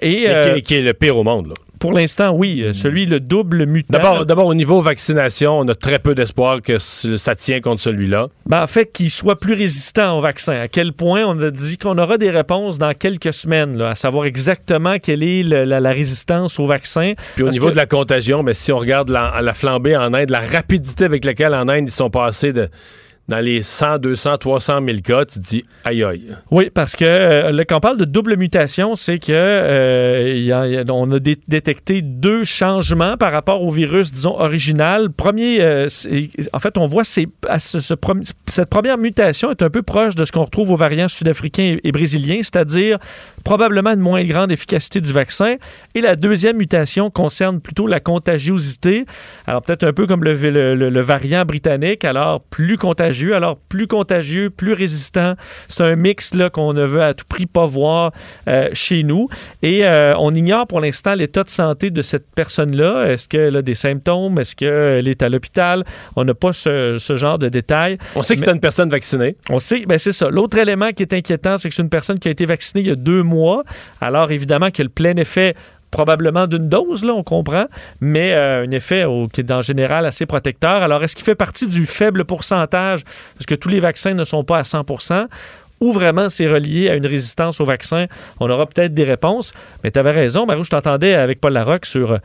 Et 0.01 0.27
Mais 0.29 0.45
qui, 0.53 0.59
est- 0.59 0.63
qui 0.63 0.75
est 0.77 0.81
le 0.83 0.95
pire 0.95 1.17
au 1.17 1.25
monde. 1.25 1.49
là. 1.49 1.55
Pour 1.83 1.93
l'instant, 1.93 2.31
oui, 2.33 2.63
euh, 2.63 2.73
celui, 2.73 3.07
le 3.07 3.19
double 3.21 3.67
mutant. 3.67 3.89
D'abord, 3.99 4.25
d'abord, 4.25 4.47
au 4.47 4.55
niveau 4.55 4.81
vaccination, 4.81 5.59
on 5.59 5.67
a 5.69 5.75
très 5.75 5.99
peu 5.99 6.15
d'espoir 6.15 6.63
que 6.63 6.79
ça 6.79 7.35
tient 7.35 7.61
contre 7.61 7.83
celui-là. 7.83 8.29
Ben, 8.47 8.63
en 8.63 8.67
fait, 8.69 8.93
qu'il 8.93 9.11
soit 9.11 9.35
plus 9.39 9.55
résistant 9.55 10.17
au 10.17 10.21
vaccin. 10.21 10.53
À 10.55 10.69
quel 10.69 10.93
point 10.93 11.25
on 11.27 11.39
a 11.41 11.51
dit 11.51 11.79
qu'on 11.79 11.99
aura 11.99 12.19
des 12.19 12.31
réponses 12.31 12.79
dans 12.79 12.95
quelques 12.95 13.33
semaines, 13.33 13.77
là, 13.77 13.91
à 13.91 13.95
savoir 13.97 14.27
exactement 14.27 14.99
quelle 15.01 15.25
est 15.25 15.43
le- 15.43 15.65
la, 15.65 15.81
la 15.81 15.91
résistance 15.91 16.61
au 16.61 16.67
vaccin. 16.67 17.15
Puis 17.35 17.43
au 17.43 17.47
Parce 17.47 17.57
niveau 17.57 17.67
que- 17.67 17.73
de 17.73 17.77
la 17.77 17.87
contagion, 17.87 18.45
mais 18.45 18.55
si 18.55 18.71
on 18.71 18.79
regarde 18.79 19.11
la, 19.11 19.41
la 19.43 19.53
flambée 19.53 19.97
en 19.97 20.15
Inde, 20.15 20.31
la 20.31 20.41
rapidité 20.41 21.05
avec 21.05 21.25
laquelle 21.25 21.53
en 21.53 21.69
Inde 21.69 21.89
ils 21.89 21.91
sont 21.91 22.11
passés 22.11 22.53
de, 22.53 22.69
dans 23.29 23.39
les 23.39 23.63
100, 23.63 23.99
200, 23.99 24.37
300 24.39 24.81
000 24.85 24.99
cas, 25.03 25.25
tu 25.25 25.39
te 25.41 25.49
dis 25.49 25.65
aïe 25.85 26.03
aïe. 26.05 26.35
Oui, 26.51 26.71
parce 26.75 26.97
que 26.97 27.05
euh, 27.05 27.65
quand 27.69 27.77
on 27.77 27.81
parle 27.81 27.99
de 27.99 28.05
double 28.05 28.37
mutation, 28.37 28.95
c'est 28.95 29.19
que 29.19 29.33
euh, 29.33 30.83
a- 30.87 30.93
on 30.93 31.11
a 31.13 31.19
dé- 31.19 31.39
détecté 31.49 32.03
deux 32.03 32.45
changements 32.45 33.17
par 33.17 33.33
rapport 33.33 33.63
au 33.63 33.71
virus, 33.71 34.13
disons, 34.13 34.39
original. 34.39 35.11
Premier, 35.11 35.63
euh, 35.63 35.87
en 36.53 36.59
fait, 36.59 36.77
on 36.79 36.87
voit 36.87 37.05
ces- 37.05 37.29
cette 37.59 38.69
première 38.71 38.99
mutation 38.99 39.51
est 39.51 39.63
un 39.63 39.71
peu 39.71 39.83
proche 39.83 40.15
de 40.15 40.25
ce 40.25 40.33
qu'on 40.33 40.45
retrouve 40.45 40.71
aux 40.71 40.77
variants 40.77 41.09
sud-africains 41.09 41.77
et, 41.83 41.93
brésiliens, 41.93 42.39
c'est-à-dire 42.39 42.99
probablement 43.45 43.91
une 43.93 44.01
moins 44.01 44.25
grande 44.25 44.51
efficacité 44.51 45.01
du 45.01 45.13
vaccin. 45.13 45.55
Et 45.95 46.01
la 46.01 46.17
deuxième 46.17 46.57
mutation 46.57 47.11
concerne 47.11 47.61
plutôt 47.61 47.87
la 47.87 48.01
contagiosité. 48.01 49.05
Alors 49.47 49.63
peut-être 49.63 49.85
un 49.85 49.93
peu 49.93 50.07
comme 50.07 50.25
le- 50.25 50.35
le- 50.35 50.91
le 50.91 51.01
variant 51.01 51.45
britannique, 51.45 52.05
alors 52.05 52.41
plus 52.43 52.77
contagieux, 52.77 53.12
alors 53.35 53.59
plus 53.69 53.87
contagieux, 53.87 54.51
plus 54.51 54.73
résistant. 54.73 55.35
C'est 55.69 55.85
un 55.85 55.97
mix 55.97 56.35
là 56.35 56.51
qu'on 56.51 56.73
ne 56.73 56.85
veut 56.85 57.03
à 57.03 57.15
tout 57.15 57.25
prix 57.29 57.47
pas 57.47 57.67
voir 57.67 58.13
euh, 58.49 58.69
chez 58.73 59.03
nous. 59.03 59.29
Et 59.63 59.87
euh, 59.87 60.15
on 60.19 60.35
ignore 60.35 60.67
pour 60.67 60.81
l'instant 60.81 61.15
l'état 61.15 61.45
de 61.45 61.51
santé 61.51 61.91
de 61.91 62.03
cette 62.03 62.27
personne-là. 62.35 63.07
Est-ce 63.07 63.29
qu'elle 63.29 63.57
a 63.57 63.63
des 63.63 63.75
symptômes? 63.75 64.39
Est-ce 64.39 64.57
qu'elle 64.57 65.09
est 65.09 65.23
à 65.23 65.29
l'hôpital? 65.29 65.85
On 66.17 66.25
n'a 66.25 66.35
pas 66.35 66.53
ce, 66.53 66.97
ce 66.99 67.17
genre 67.17 67.39
de 67.39 67.49
détails. 67.49 67.99
On 68.15 68.23
sait 68.23 68.37
que 68.37 68.43
c'est 68.43 68.51
une 68.51 68.61
personne 68.61 68.91
vaccinée. 68.91 69.37
On 69.51 69.59
sait, 69.59 69.85
ben 69.87 69.99
c'est 69.99 70.13
ça. 70.13 70.31
L'autre 70.31 70.59
élément 70.59 70.91
qui 70.93 71.03
est 71.03 71.13
inquiétant, 71.13 71.59
c'est 71.59 71.69
que 71.69 71.75
c'est 71.75 71.83
une 71.83 71.89
personne 71.89 72.19
qui 72.19 72.29
a 72.29 72.31
été 72.31 72.47
vaccinée 72.47 72.83
il 72.83 72.89
y 72.89 72.93
a 72.93 72.97
deux 72.97 73.23
mois. 73.23 73.65
Alors, 74.01 74.31
évidemment, 74.31 74.71
qu'il 74.71 74.79
y 74.79 74.83
a 74.83 74.85
le 74.85 74.91
plein 74.91 75.17
effet 75.17 75.55
probablement 75.93 76.49
d'une 76.49 76.69
dose, 76.69 77.05
là, 77.05 77.13
on 77.13 77.23
comprend, 77.23 77.67
mais 78.01 78.33
euh, 78.33 78.65
un 78.67 78.71
effet 78.73 79.05
qui 79.33 79.43
est 79.43 79.53
en 79.53 79.63
général 79.63 80.05
assez 80.05 80.27
protecteur. 80.27 80.83
Alors, 80.83 81.05
est-ce 81.05 81.15
qu'il 81.15 81.25
fait 81.25 81.37
partie 81.37 81.69
du 81.69 81.87
faible 81.87 82.25
pourcentage, 82.25 83.05
parce 83.35 83.47
que 83.47 83.55
tous 83.55 83.69
les 83.69 83.79
vaccins 83.79 84.15
ne 84.15 84.25
sont 84.25 84.43
pas 84.43 84.59
à 84.59 84.63
100% 84.63 85.29
ou 85.81 85.93
vraiment 85.93 86.29
c'est 86.29 86.47
relié 86.47 86.89
à 86.89 86.95
une 86.95 87.07
résistance 87.07 87.61
au 87.61 87.65
vaccin? 87.65 88.07
On 88.41 88.49
aura 88.51 88.67
peut-être 88.67 88.95
des 88.95 89.05
réponses. 89.05 89.53
Mais 89.85 89.91
tu 89.91 89.99
avais 89.99 90.13
raison, 90.13 90.47
Marie, 90.47 90.65
je 90.65 90.71
t'entendais 90.71 91.15
avec 91.15 91.41
Paul 91.41 91.53
Larocque 91.53 91.87
sur... 91.87 92.19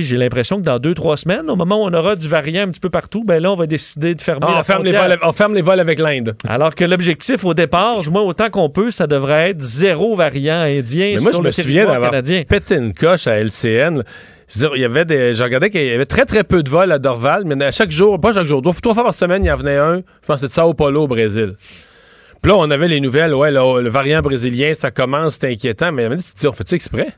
J'ai 0.00 0.16
l'impression 0.16 0.56
que 0.56 0.62
dans 0.62 0.78
deux, 0.78 0.94
trois 0.94 1.18
semaines, 1.18 1.50
au 1.50 1.56
moment 1.56 1.82
où 1.82 1.86
on 1.86 1.92
aura 1.92 2.16
du 2.16 2.28
variant 2.28 2.62
un 2.62 2.68
petit 2.68 2.80
peu 2.80 2.88
partout, 2.88 3.24
ben 3.24 3.42
là, 3.42 3.52
on 3.52 3.54
va 3.54 3.66
décider 3.66 4.14
de 4.14 4.20
fermer 4.22 4.46
Ah, 4.48 4.54
la 4.54 4.60
on, 4.60 4.62
ferme 4.62 4.84
les 4.84 4.92
vols, 4.92 5.18
on 5.22 5.32
ferme 5.32 5.54
les 5.54 5.62
vols 5.62 5.80
avec 5.80 5.98
l'Inde. 5.98 6.34
Alors 6.48 6.74
que 6.74 6.84
l'objectif 6.84 7.44
au 7.44 7.52
départ, 7.52 8.00
moins 8.10 8.22
autant 8.22 8.48
qu'on 8.48 8.70
peut, 8.70 8.90
ça 8.90 9.06
devrait 9.06 9.50
être 9.50 9.60
zéro 9.60 10.14
variant 10.14 10.60
indien 10.60 11.12
Mais 11.16 11.20
moi, 11.20 11.32
sur 11.32 11.40
je 11.40 11.44
le 11.44 11.48
me 11.48 11.52
souviens 11.52 11.86
d'avoir 11.86 12.10
pété 12.12 12.74
une 12.76 12.94
coche 12.94 13.26
à 13.26 13.36
LCN. 13.38 14.02
Je 14.48 14.58
veux 14.58 14.68
dire, 14.68 14.76
il 14.76 14.80
y 14.80 14.84
avait 14.84 15.04
des. 15.04 15.34
Je 15.34 15.42
regardais 15.42 15.70
qu'il 15.70 15.84
y 15.84 15.90
avait 15.90 16.06
très, 16.06 16.24
très 16.24 16.44
peu 16.44 16.62
de 16.62 16.70
vols 16.70 16.92
à 16.92 16.98
Dorval, 16.98 17.44
mais 17.44 17.62
à 17.64 17.70
chaque 17.70 17.90
jour, 17.90 18.20
pas 18.20 18.32
chaque 18.32 18.46
jour, 18.46 18.62
trois 18.62 18.94
fois 18.94 19.04
par 19.04 19.14
semaine, 19.14 19.44
il 19.44 19.48
y 19.48 19.50
en 19.50 19.56
venait 19.56 19.78
un. 19.78 19.96
Je 19.96 20.26
pense 20.26 20.36
que 20.36 20.46
c'était 20.46 20.48
de 20.48 20.52
Sao 20.52 20.74
Paulo 20.74 21.04
au 21.04 21.08
Brésil. 21.08 21.54
Puis 22.42 22.50
là, 22.50 22.58
on 22.58 22.70
avait 22.70 22.88
les 22.88 23.00
nouvelles, 23.00 23.34
ouais, 23.34 23.52
là, 23.52 23.80
le 23.80 23.88
variant 23.88 24.20
brésilien, 24.20 24.74
ça 24.74 24.90
commence, 24.90 25.38
c'est 25.40 25.52
inquiétant, 25.52 25.92
mais 25.92 26.08
tu 26.16 26.22
te 26.22 26.40
dis, 26.40 26.46
on 26.48 26.52
fait-tu 26.52 26.74
exprès? 26.74 27.08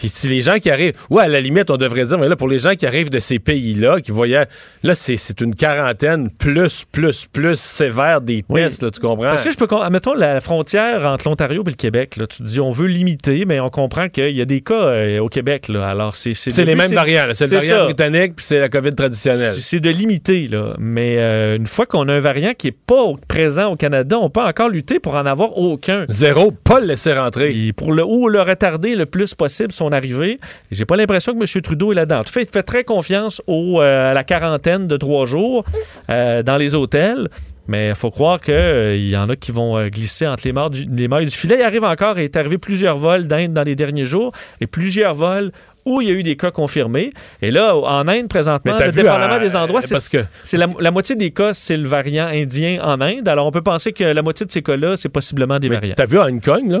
Puis 0.00 0.08
si 0.08 0.28
les 0.28 0.40
gens 0.40 0.58
qui 0.58 0.70
arrivent, 0.70 0.94
ouais, 1.10 1.24
à 1.24 1.28
la 1.28 1.42
limite, 1.42 1.70
on 1.70 1.76
devrait 1.76 2.06
dire, 2.06 2.16
mais 2.18 2.26
là, 2.26 2.34
pour 2.34 2.48
les 2.48 2.58
gens 2.58 2.74
qui 2.74 2.86
arrivent 2.86 3.10
de 3.10 3.20
ces 3.20 3.38
pays-là, 3.38 4.00
qui 4.00 4.12
voyaient, 4.12 4.46
là, 4.82 4.94
c'est 4.94 5.40
une 5.42 5.54
quarantaine 5.54 6.30
plus, 6.30 6.86
plus, 6.90 7.26
plus 7.30 7.60
sévère 7.60 8.22
des 8.22 8.42
Oui. 8.48 8.62
tests, 8.62 8.82
là, 8.82 8.90
tu 8.90 8.98
comprends? 8.98 9.24
Parce 9.24 9.44
que 9.44 9.50
je 9.52 9.58
peux. 9.58 9.66
Mettons 9.90 10.14
la 10.14 10.40
frontière 10.40 11.06
entre 11.06 11.28
l'Ontario 11.28 11.62
et 11.66 11.70
le 11.70 11.76
Québec. 11.76 12.16
Là, 12.16 12.26
tu 12.26 12.38
te 12.38 12.42
dis, 12.44 12.60
on 12.60 12.70
veut 12.70 12.86
limiter, 12.86 13.44
mais 13.44 13.60
on 13.60 13.68
comprend 13.68 14.08
qu'il 14.08 14.34
y 14.34 14.40
a 14.40 14.46
des 14.46 14.62
cas 14.62 14.74
euh, 14.86 15.18
au 15.18 15.28
Québec. 15.28 15.68
Là, 15.68 15.86
alors, 15.86 16.16
c'est. 16.16 16.32
c'est 16.32 16.56
le 16.56 16.64
les 16.64 16.74
mêmes 16.74 16.92
variants, 16.92 17.26
c'est 17.34 17.44
le 17.50 17.58
variant 17.58 17.76
ça. 17.76 17.84
britannique, 17.84 18.36
puis 18.36 18.44
c'est 18.46 18.58
la 18.60 18.70
COVID 18.70 18.94
traditionnelle. 18.94 19.52
C'est 19.52 19.80
de 19.80 19.90
limiter, 19.90 20.46
là. 20.48 20.74
Mais 20.78 21.16
euh, 21.18 21.56
une 21.56 21.66
fois 21.66 21.84
qu'on 21.84 22.08
a 22.08 22.14
un 22.14 22.20
variant 22.20 22.54
qui 22.56 22.68
n'est 22.68 22.76
pas 22.86 23.04
présent 23.28 23.72
au 23.72 23.76
Canada, 23.76 24.18
on 24.18 24.30
peut 24.30 24.40
encore 24.40 24.70
lutter 24.70 24.98
pour 24.98 25.14
en 25.16 25.26
avoir 25.26 25.58
aucun. 25.58 26.06
Zéro, 26.08 26.52
pas 26.52 26.80
le 26.80 26.86
laisser 26.86 27.12
rentrer. 27.12 27.54
Et 27.54 27.72
pour 27.74 27.92
le, 27.92 28.02
ou 28.02 28.28
le 28.28 28.40
retarder 28.40 28.94
le 28.94 29.04
plus 29.06 29.34
possible 29.34 29.72
son 29.72 29.89
arrivée. 29.92 30.38
J'ai 30.70 30.84
pas 30.84 30.96
l'impression 30.96 31.34
que 31.34 31.38
M. 31.40 31.62
Trudeau 31.62 31.92
est 31.92 31.94
là-dedans. 31.96 32.22
Tu 32.24 32.32
fais, 32.32 32.44
fait 32.44 32.62
très 32.62 32.84
confiance 32.84 33.42
au, 33.46 33.80
euh, 33.80 34.10
à 34.10 34.14
la 34.14 34.24
quarantaine 34.24 34.86
de 34.86 34.96
trois 34.96 35.26
jours 35.26 35.64
euh, 36.10 36.42
dans 36.42 36.56
les 36.56 36.74
hôtels. 36.74 37.28
Mais 37.68 37.90
il 37.90 37.94
faut 37.94 38.10
croire 38.10 38.40
qu'il 38.40 39.06
y 39.08 39.16
en 39.16 39.28
a 39.28 39.36
qui 39.36 39.52
vont 39.52 39.76
euh, 39.78 39.88
glisser 39.88 40.26
entre 40.26 40.42
les, 40.44 40.52
mailles 40.52 40.70
du, 40.70 40.86
les 40.92 41.06
mailles 41.06 41.26
du 41.26 41.30
filet. 41.30 41.56
Il 41.58 41.62
arrive 41.62 41.84
encore, 41.84 42.18
il 42.18 42.24
est 42.24 42.36
arrivé 42.36 42.58
plusieurs 42.58 42.96
vols 42.96 43.28
d'Inde 43.28 43.52
dans 43.52 43.62
les 43.62 43.76
derniers 43.76 44.04
jours 44.06 44.32
et 44.60 44.66
plusieurs 44.66 45.14
vols 45.14 45.52
où 45.86 46.00
il 46.02 46.08
y 46.08 46.10
a 46.10 46.14
eu 46.14 46.22
des 46.22 46.36
cas 46.36 46.50
confirmés. 46.50 47.10
Et 47.42 47.50
là, 47.50 47.74
en 47.76 48.08
Inde, 48.08 48.28
présentement, 48.28 48.76
le 48.76 48.92
dépendamment 48.92 49.34
à- 49.34 49.38
des 49.38 49.54
endroits, 49.56 49.82
c'est 49.82 49.94
parce 49.94 50.08
que- 50.08 50.56
la, 50.56 50.66
la 50.78 50.90
moitié 50.90 51.14
des 51.16 51.30
cas, 51.30 51.54
c'est 51.54 51.76
le 51.76 51.86
variant 51.88 52.26
indien 52.26 52.80
en 52.82 53.00
Inde. 53.00 53.26
Alors, 53.28 53.46
on 53.46 53.50
peut 53.50 53.62
penser 53.62 53.92
que 53.92 54.04
la 54.04 54.22
moitié 54.22 54.44
de 54.44 54.50
ces 54.50 54.62
cas-là, 54.62 54.96
c'est 54.96 55.08
possiblement 55.08 55.58
des 55.58 55.68
Mais 55.68 55.76
variants. 55.76 55.94
T'as 55.96 56.06
vu 56.06 56.18
à 56.18 56.24
Hong 56.26 56.42
Kong, 56.42 56.70
là? 56.70 56.80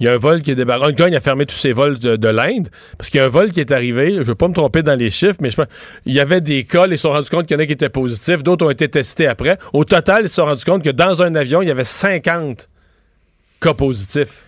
Il 0.00 0.06
y 0.06 0.08
a 0.08 0.12
un 0.12 0.16
vol 0.16 0.42
qui 0.42 0.52
est 0.52 0.54
débarqué. 0.54 0.94
Kong 0.94 1.14
a 1.14 1.20
fermé 1.20 1.44
tous 1.44 1.56
ses 1.56 1.72
vols 1.72 1.98
de, 1.98 2.16
de 2.16 2.28
l'Inde 2.28 2.68
parce 2.96 3.10
qu'il 3.10 3.18
y 3.18 3.22
a 3.22 3.26
un 3.26 3.30
vol 3.30 3.50
qui 3.50 3.60
est 3.60 3.72
arrivé. 3.72 4.12
Je 4.14 4.18
ne 4.18 4.22
veux 4.22 4.34
pas 4.34 4.48
me 4.48 4.54
tromper 4.54 4.82
dans 4.82 4.94
les 4.94 5.10
chiffres, 5.10 5.38
mais 5.40 5.50
je 5.50 5.56
pense 5.56 5.66
il 6.06 6.14
y 6.14 6.20
avait 6.20 6.40
des 6.40 6.64
cas. 6.64 6.86
Ils 6.86 6.92
se 6.92 7.02
sont 7.02 7.10
rendus 7.10 7.30
compte 7.30 7.46
qu'il 7.46 7.56
y 7.56 7.60
en 7.60 7.62
a 7.62 7.66
qui 7.66 7.72
étaient 7.72 7.88
positifs. 7.88 8.42
D'autres 8.42 8.66
ont 8.66 8.70
été 8.70 8.88
testés 8.88 9.26
après. 9.26 9.58
Au 9.72 9.84
total, 9.84 10.22
ils 10.22 10.28
se 10.28 10.36
sont 10.36 10.44
rendus 10.44 10.64
compte 10.64 10.84
que 10.84 10.90
dans 10.90 11.22
un 11.22 11.34
avion, 11.34 11.62
il 11.62 11.68
y 11.68 11.70
avait 11.70 11.84
50 11.84 12.68
cas 13.60 13.74
positifs. 13.74 14.44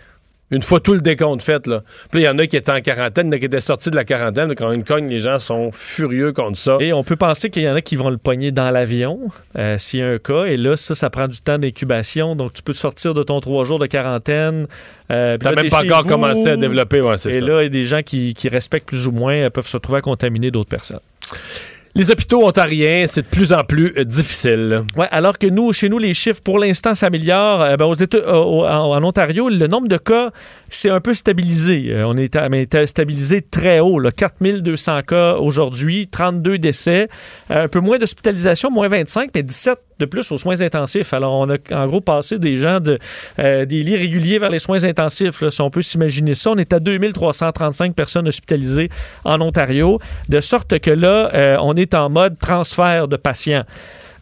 Une 0.52 0.62
fois 0.62 0.80
tout 0.80 0.94
le 0.94 1.00
décompte 1.00 1.42
fait, 1.42 1.66
là. 1.68 1.82
Puis 2.10 2.22
il 2.22 2.24
y 2.24 2.28
en 2.28 2.36
a 2.38 2.46
qui 2.46 2.56
étaient 2.56 2.72
en 2.72 2.80
quarantaine, 2.80 3.28
il 3.28 3.30
y 3.30 3.34
en 3.34 3.36
a 3.36 3.38
qui 3.38 3.44
étaient 3.44 3.60
sortis 3.60 3.90
de 3.90 3.96
la 3.96 4.04
quarantaine. 4.04 4.52
Quand 4.56 4.68
Hong 4.68 4.84
Kong, 4.84 5.08
les 5.08 5.20
gens 5.20 5.38
sont 5.38 5.70
furieux 5.72 6.32
contre 6.32 6.58
ça. 6.58 6.76
Et 6.80 6.92
on 6.92 7.04
peut 7.04 7.14
penser 7.16 7.50
qu'il 7.50 7.62
y 7.62 7.68
en 7.68 7.74
a 7.76 7.80
qui 7.80 7.94
vont 7.96 8.10
le 8.10 8.16
pogner 8.18 8.50
dans 8.50 8.70
l'avion 8.70 9.20
euh, 9.56 9.78
s'il 9.78 10.00
y 10.00 10.02
a 10.02 10.08
un 10.08 10.18
cas. 10.18 10.44
Et 10.46 10.56
là, 10.56 10.76
ça, 10.76 10.94
ça 10.96 11.08
prend 11.08 11.28
du 11.28 11.40
temps 11.40 11.58
d'incubation. 11.58 12.34
Donc, 12.34 12.52
tu 12.52 12.62
peux 12.62 12.72
sortir 12.72 13.14
de 13.14 13.22
ton 13.22 13.38
trois 13.40 13.64
jours 13.64 13.78
de 13.78 13.86
quarantaine. 13.86 14.66
Euh, 15.12 15.36
T'as 15.38 15.54
même 15.54 15.68
pas 15.68 15.84
encore 15.84 16.02
vous. 16.02 16.08
commencé 16.08 16.48
à 16.48 16.56
développer, 16.56 17.00
ouais, 17.00 17.14
Et 17.14 17.18
ça. 17.18 17.30
là, 17.30 17.60
il 17.60 17.64
y 17.64 17.66
a 17.66 17.68
des 17.68 17.84
gens 17.84 18.02
qui, 18.02 18.34
qui 18.34 18.48
respectent 18.48 18.86
plus 18.88 19.06
ou 19.06 19.12
moins 19.12 19.34
euh, 19.34 19.50
peuvent 19.50 19.66
se 19.66 19.76
retrouver 19.76 19.98
à 19.98 20.02
contaminer 20.02 20.50
d'autres 20.50 20.70
personnes. 20.70 21.00
Les 21.96 22.10
hôpitaux 22.10 22.46
ontariens, 22.46 23.06
c'est 23.08 23.22
de 23.22 23.26
plus 23.26 23.52
en 23.52 23.64
plus 23.64 23.92
euh, 23.98 24.04
difficile. 24.04 24.84
Ouais, 24.96 25.08
alors 25.10 25.38
que 25.38 25.48
nous, 25.48 25.72
chez 25.72 25.88
nous, 25.88 25.98
les 25.98 26.14
chiffres 26.14 26.40
pour 26.40 26.60
l'instant 26.60 26.94
s'améliorent. 26.94 27.62
Euh, 27.62 27.76
ben, 27.76 27.86
aux 27.86 27.94
États, 27.94 28.18
euh, 28.18 28.32
en, 28.32 29.02
Ontario, 29.02 29.48
le 29.48 29.66
nombre 29.66 29.88
de 29.88 29.96
cas 29.96 30.30
s'est 30.68 30.90
un 30.90 31.00
peu 31.00 31.14
stabilisé. 31.14 31.92
On 32.06 32.16
est, 32.16 32.36
mais 32.48 32.66
stabilisé 32.86 33.42
très 33.42 33.80
haut. 33.80 33.98
Là, 33.98 34.12
4200 34.12 35.02
cas 35.02 35.34
aujourd'hui, 35.34 36.06
32 36.06 36.58
décès, 36.58 37.08
un 37.50 37.66
peu 37.66 37.80
moins 37.80 37.98
d'hospitalisation, 37.98 38.70
moins 38.70 38.88
25, 38.88 39.30
mais 39.34 39.42
17 39.42 39.78
de 40.00 40.06
plus 40.06 40.32
aux 40.32 40.38
soins 40.38 40.60
intensifs. 40.60 41.12
Alors, 41.12 41.34
on 41.34 41.48
a 41.50 41.56
en 41.72 41.86
gros 41.86 42.00
passé 42.00 42.38
des 42.38 42.56
gens 42.56 42.80
euh, 43.38 43.64
des 43.64 43.82
lits 43.82 43.96
réguliers 43.96 44.38
vers 44.38 44.50
les 44.50 44.58
soins 44.58 44.82
intensifs. 44.84 45.48
si 45.48 45.60
on 45.60 45.70
peut 45.70 45.82
s'imaginer 45.82 46.34
ça, 46.34 46.50
on 46.50 46.56
est 46.56 46.72
à 46.72 46.80
2335 46.80 47.94
personnes 47.94 48.26
hospitalisées 48.26 48.88
en 49.24 49.40
Ontario, 49.40 50.00
de 50.28 50.40
sorte 50.40 50.78
que 50.80 50.90
là, 50.90 51.30
euh, 51.34 51.56
on 51.60 51.74
est 51.76 51.94
en 51.94 52.08
mode 52.08 52.38
transfert 52.38 53.06
de 53.06 53.16
patients. 53.16 53.64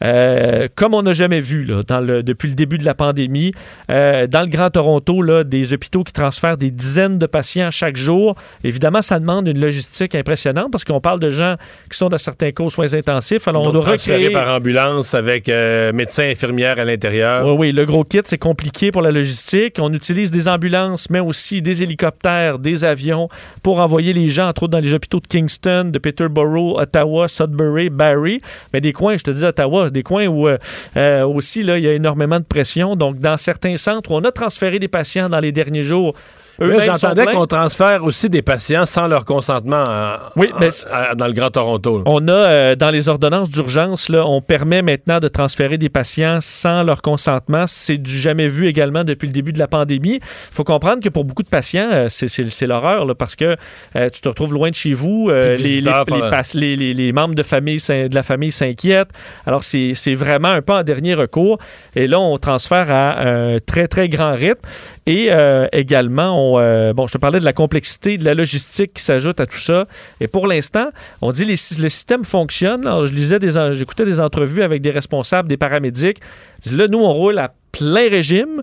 Euh, 0.04 0.68
comme 0.74 0.94
on 0.94 1.02
n'a 1.02 1.12
jamais 1.12 1.40
vu 1.40 1.64
là, 1.64 1.82
dans 1.86 2.00
le, 2.00 2.22
depuis 2.22 2.48
le 2.48 2.54
début 2.54 2.78
de 2.78 2.84
la 2.84 2.94
pandémie. 2.94 3.52
Euh, 3.90 4.26
dans 4.26 4.40
le 4.42 4.46
Grand 4.48 4.70
Toronto, 4.70 5.22
là, 5.22 5.44
des 5.44 5.72
hôpitaux 5.72 6.04
qui 6.04 6.12
transfèrent 6.12 6.56
des 6.56 6.70
dizaines 6.70 7.18
de 7.18 7.26
patients 7.26 7.70
chaque 7.70 7.96
jour. 7.96 8.34
Évidemment, 8.64 9.02
ça 9.02 9.18
demande 9.18 9.48
une 9.48 9.60
logistique 9.60 10.14
impressionnante 10.14 10.70
parce 10.70 10.84
qu'on 10.84 11.00
parle 11.00 11.20
de 11.20 11.30
gens 11.30 11.56
qui 11.90 11.96
sont 11.96 12.08
dans 12.08 12.18
certains 12.18 12.52
cas 12.52 12.64
aux 12.64 12.70
soins 12.70 12.94
intensifs. 12.94 13.46
Alors, 13.48 13.66
on 13.66 13.72
doit 13.72 13.84
recréer... 13.84 14.30
par 14.30 14.54
ambulance 14.54 15.14
avec 15.14 15.48
euh, 15.48 15.92
médecin, 15.92 16.24
infirmière 16.24 16.78
à 16.78 16.84
l'intérieur. 16.84 17.46
Oui, 17.46 17.56
oui, 17.58 17.72
le 17.72 17.84
gros 17.84 18.04
kit, 18.04 18.20
c'est 18.24 18.38
compliqué 18.38 18.92
pour 18.92 19.02
la 19.02 19.10
logistique. 19.10 19.76
On 19.80 19.92
utilise 19.92 20.30
des 20.30 20.48
ambulances, 20.48 21.10
mais 21.10 21.20
aussi 21.20 21.62
des 21.62 21.82
hélicoptères, 21.82 22.58
des 22.58 22.84
avions 22.84 23.28
pour 23.62 23.80
envoyer 23.80 24.12
les 24.12 24.28
gens, 24.28 24.48
entre 24.48 24.64
autres 24.64 24.72
dans 24.72 24.80
les 24.80 24.94
hôpitaux 24.94 25.20
de 25.20 25.26
Kingston, 25.26 25.90
de 25.92 25.98
Peterborough, 25.98 26.78
Ottawa, 26.78 27.28
Sudbury, 27.28 27.90
Barrie. 27.90 28.40
Mais 28.72 28.80
des 28.80 28.92
coins, 28.92 29.16
je 29.16 29.24
te 29.24 29.30
dis 29.30 29.44
Ottawa, 29.44 29.87
des 29.90 30.02
coins 30.02 30.26
où 30.26 30.48
euh, 30.48 30.58
euh, 30.96 31.24
aussi 31.24 31.62
là, 31.62 31.78
il 31.78 31.84
y 31.84 31.88
a 31.88 31.92
énormément 31.92 32.38
de 32.38 32.44
pression. 32.44 32.96
Donc, 32.96 33.18
dans 33.18 33.36
certains 33.36 33.76
centres, 33.76 34.12
on 34.12 34.24
a 34.24 34.32
transféré 34.32 34.78
des 34.78 34.88
patients 34.88 35.28
dans 35.28 35.40
les 35.40 35.52
derniers 35.52 35.82
jours. 35.82 36.14
J'entendais 36.60 37.26
qu'on 37.26 37.46
transfère 37.46 38.02
aussi 38.04 38.28
des 38.28 38.42
patients 38.42 38.84
sans 38.86 39.06
leur 39.06 39.24
consentement 39.24 39.84
en- 39.86 40.16
Oui, 40.36 40.50
mais 40.60 40.68
à- 40.90 41.14
dans 41.14 41.26
le 41.26 41.32
Grand 41.32 41.50
Toronto. 41.50 41.98
là. 41.98 42.02
On 42.06 42.26
a 42.28 42.32
euh, 42.32 42.74
dans 42.74 42.90
les 42.90 43.08
ordonnances 43.08 43.50
d'urgence, 43.50 44.10
on 44.10 44.40
permet 44.40 44.82
maintenant 44.82 45.20
de 45.20 45.28
transférer 45.28 45.78
des 45.78 45.88
patients 45.88 46.38
sans 46.40 46.82
leur 46.82 47.00
consentement. 47.02 47.64
C'est 47.66 47.96
du 47.98 48.10
jamais 48.18 48.48
vu 48.48 48.66
également 48.66 49.04
depuis 49.04 49.26
le 49.26 49.32
début 49.32 49.52
de 49.52 49.58
la 49.58 49.68
pandémie. 49.68 50.16
Il 50.16 50.20
faut 50.54 50.64
comprendre 50.64 51.02
que 51.02 51.08
pour 51.08 51.24
beaucoup 51.24 51.42
de 51.44 51.48
patients, 51.48 51.88
euh, 51.92 52.06
c'est- 52.08 52.66
l'horreur 52.66 53.06
parce 53.16 53.36
que 53.36 53.54
euh, 53.96 54.08
tu 54.10 54.20
te 54.20 54.28
retrouves 54.28 54.52
loin 54.52 54.70
de 54.70 54.74
chez 54.74 54.92
vous. 54.92 55.30
les, 55.30 57.12
membres 57.12 57.34
de, 57.34 57.42
famille, 57.42 57.78
de 57.88 58.14
la 58.14 58.22
famille 58.22 58.52
s'inquiètent. 58.52 59.10
Alors, 59.46 59.62
c'est 59.64 59.94
vraiment 60.14 60.48
un 60.48 60.62
peu 60.62 60.72
en 60.72 60.82
dernier 60.82 61.14
recours. 61.14 61.58
Et 61.94 62.06
là, 62.06 62.18
on 62.18 62.36
transfère 62.38 62.90
à 62.90 63.20
un 63.26 63.58
très, 63.58 63.86
très 63.88 64.08
grand 64.08 64.32
rythme. 64.32 64.60
Et 65.08 65.28
euh, 65.30 65.66
également, 65.72 66.52
on, 66.52 66.60
euh, 66.60 66.92
bon, 66.92 67.06
je 67.06 67.14
te 67.14 67.18
parlais 67.18 67.40
de 67.40 67.44
la 67.46 67.54
complexité, 67.54 68.18
de 68.18 68.26
la 68.26 68.34
logistique 68.34 68.92
qui 68.92 69.02
s'ajoute 69.02 69.40
à 69.40 69.46
tout 69.46 69.56
ça. 69.56 69.86
Et 70.20 70.28
pour 70.28 70.46
l'instant, 70.46 70.90
on 71.22 71.32
dit 71.32 71.46
les, 71.46 71.52
le 71.52 71.88
système 71.88 72.24
fonctionne. 72.24 72.86
Alors, 72.86 73.06
je 73.06 73.14
lisais 73.14 73.38
des, 73.38 73.52
j'écoutais 73.72 74.04
des 74.04 74.20
entrevues 74.20 74.62
avec 74.62 74.82
des 74.82 74.90
responsables, 74.90 75.48
des 75.48 75.56
paramédics. 75.56 76.18
Ils 76.58 76.62
disent, 76.62 76.78
là, 76.78 76.88
nous, 76.88 76.98
on 76.98 77.10
roule 77.10 77.38
à 77.38 77.54
plein 77.72 78.10
régime. 78.10 78.60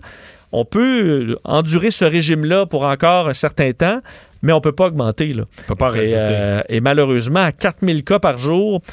On 0.52 0.66
peut 0.66 1.32
euh, 1.32 1.40
endurer 1.46 1.90
ce 1.90 2.06
régime-là 2.06 2.68
pour 2.68 2.86
encore 2.86 3.28
un 3.28 3.34
certain 3.34 3.72
temps, 3.72 4.02
mais 4.44 4.54
on 4.54 4.62
peut 4.62 4.72
pas 4.72 4.86
augmenter. 4.86 5.34
Là. 5.34 5.46
On 5.64 5.68
peut 5.70 5.76
pas 5.76 5.98
Et, 5.98 6.14
euh, 6.14 6.62
et 6.70 6.80
malheureusement, 6.80 7.42
à 7.42 7.54
4000 7.54 8.04
cas 8.04 8.20
par 8.20 8.38
jour, 8.38 8.84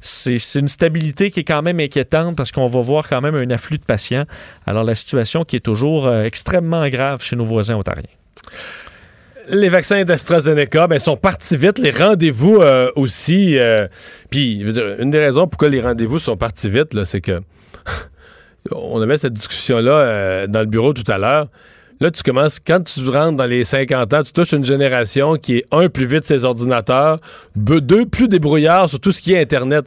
c'est 0.00 0.38
une 0.54 0.68
stabilité 0.68 1.30
qui 1.30 1.40
est 1.40 1.44
quand 1.44 1.62
même 1.62 1.80
inquiétante 1.80 2.36
parce 2.36 2.52
qu'on 2.52 2.66
va 2.66 2.80
voir 2.80 3.08
quand 3.08 3.20
même 3.20 3.34
un 3.34 3.50
afflux 3.50 3.78
de 3.78 3.84
patients. 3.84 4.24
Alors 4.66 4.84
la 4.84 4.94
situation 4.94 5.44
qui 5.44 5.56
est 5.56 5.60
toujours 5.60 6.06
euh, 6.06 6.24
extrêmement 6.24 6.88
grave 6.88 7.22
chez 7.22 7.36
nos 7.36 7.44
voisins 7.44 7.76
ontariens. 7.76 8.08
Les 9.48 9.68
vaccins 9.68 10.04
d'AstraZeneca 10.04 10.86
ben, 10.86 10.98
sont 10.98 11.16
partis 11.16 11.56
vite. 11.56 11.78
Les 11.78 11.90
rendez-vous 11.90 12.56
euh, 12.56 12.90
aussi. 12.94 13.58
euh, 13.58 13.88
Puis, 14.30 14.60
une 14.60 15.10
des 15.10 15.18
raisons 15.18 15.48
pourquoi 15.48 15.68
les 15.68 15.80
rendez-vous 15.80 16.18
sont 16.18 16.36
partis 16.36 16.70
vite, 16.70 17.04
c'est 17.04 17.20
que 17.20 17.40
on 18.72 19.00
avait 19.00 19.16
cette 19.16 19.32
discussion-là 19.32 20.46
dans 20.46 20.60
le 20.60 20.66
bureau 20.66 20.92
tout 20.92 21.10
à 21.10 21.18
l'heure. 21.18 21.48
Là, 22.02 22.10
tu 22.10 22.22
commences, 22.22 22.58
quand 22.66 22.82
tu 22.82 23.06
rentres 23.10 23.36
dans 23.36 23.44
les 23.44 23.62
50 23.62 24.14
ans, 24.14 24.22
tu 24.22 24.32
touches 24.32 24.52
une 24.52 24.64
génération 24.64 25.36
qui 25.36 25.58
est, 25.58 25.66
un, 25.70 25.90
plus 25.90 26.06
vite 26.06 26.24
ses 26.24 26.46
ordinateurs, 26.46 27.20
deux, 27.54 28.06
plus 28.06 28.26
débrouillard 28.26 28.88
sur 28.88 28.98
tout 28.98 29.12
ce 29.12 29.20
qui 29.20 29.34
est 29.34 29.40
Internet. 29.42 29.84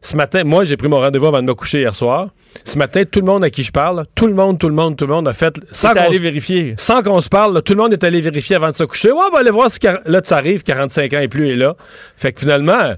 Ce 0.00 0.14
matin, 0.14 0.44
moi, 0.44 0.64
j'ai 0.64 0.76
pris 0.76 0.86
mon 0.86 0.98
rendez-vous 0.98 1.26
avant 1.26 1.42
de 1.42 1.46
me 1.46 1.54
coucher 1.54 1.80
hier 1.80 1.96
soir. 1.96 2.28
Ce 2.62 2.78
matin, 2.78 3.02
tout 3.10 3.18
le 3.18 3.26
monde 3.26 3.42
à 3.42 3.50
qui 3.50 3.64
je 3.64 3.72
parle, 3.72 4.06
tout 4.14 4.28
le 4.28 4.34
monde, 4.34 4.60
tout 4.60 4.68
le 4.68 4.74
monde, 4.76 4.96
tout 4.96 5.08
le 5.08 5.12
monde 5.12 5.26
a 5.26 5.32
fait... 5.32 5.58
Sans 5.72 5.94
qu'on 5.94 6.00
allé 6.00 6.20
vérifier. 6.20 6.74
sans 6.76 7.02
qu'on 7.02 7.20
se 7.20 7.28
parle, 7.28 7.54
là, 7.54 7.60
tout 7.60 7.74
le 7.74 7.82
monde 7.82 7.92
est 7.92 8.04
allé 8.04 8.20
vérifier 8.20 8.54
avant 8.54 8.70
de 8.70 8.76
se 8.76 8.84
coucher. 8.84 9.10
Ouais, 9.10 9.18
on 9.28 9.32
va 9.32 9.40
aller 9.40 9.50
voir 9.50 9.68
si 9.68 9.80
là 10.04 10.22
tu 10.22 10.32
arrives, 10.32 10.62
45 10.62 11.12
ans 11.12 11.18
et 11.18 11.26
plus 11.26 11.48
est 11.48 11.56
là. 11.56 11.74
Fait 12.16 12.32
que 12.32 12.38
finalement, 12.38 12.94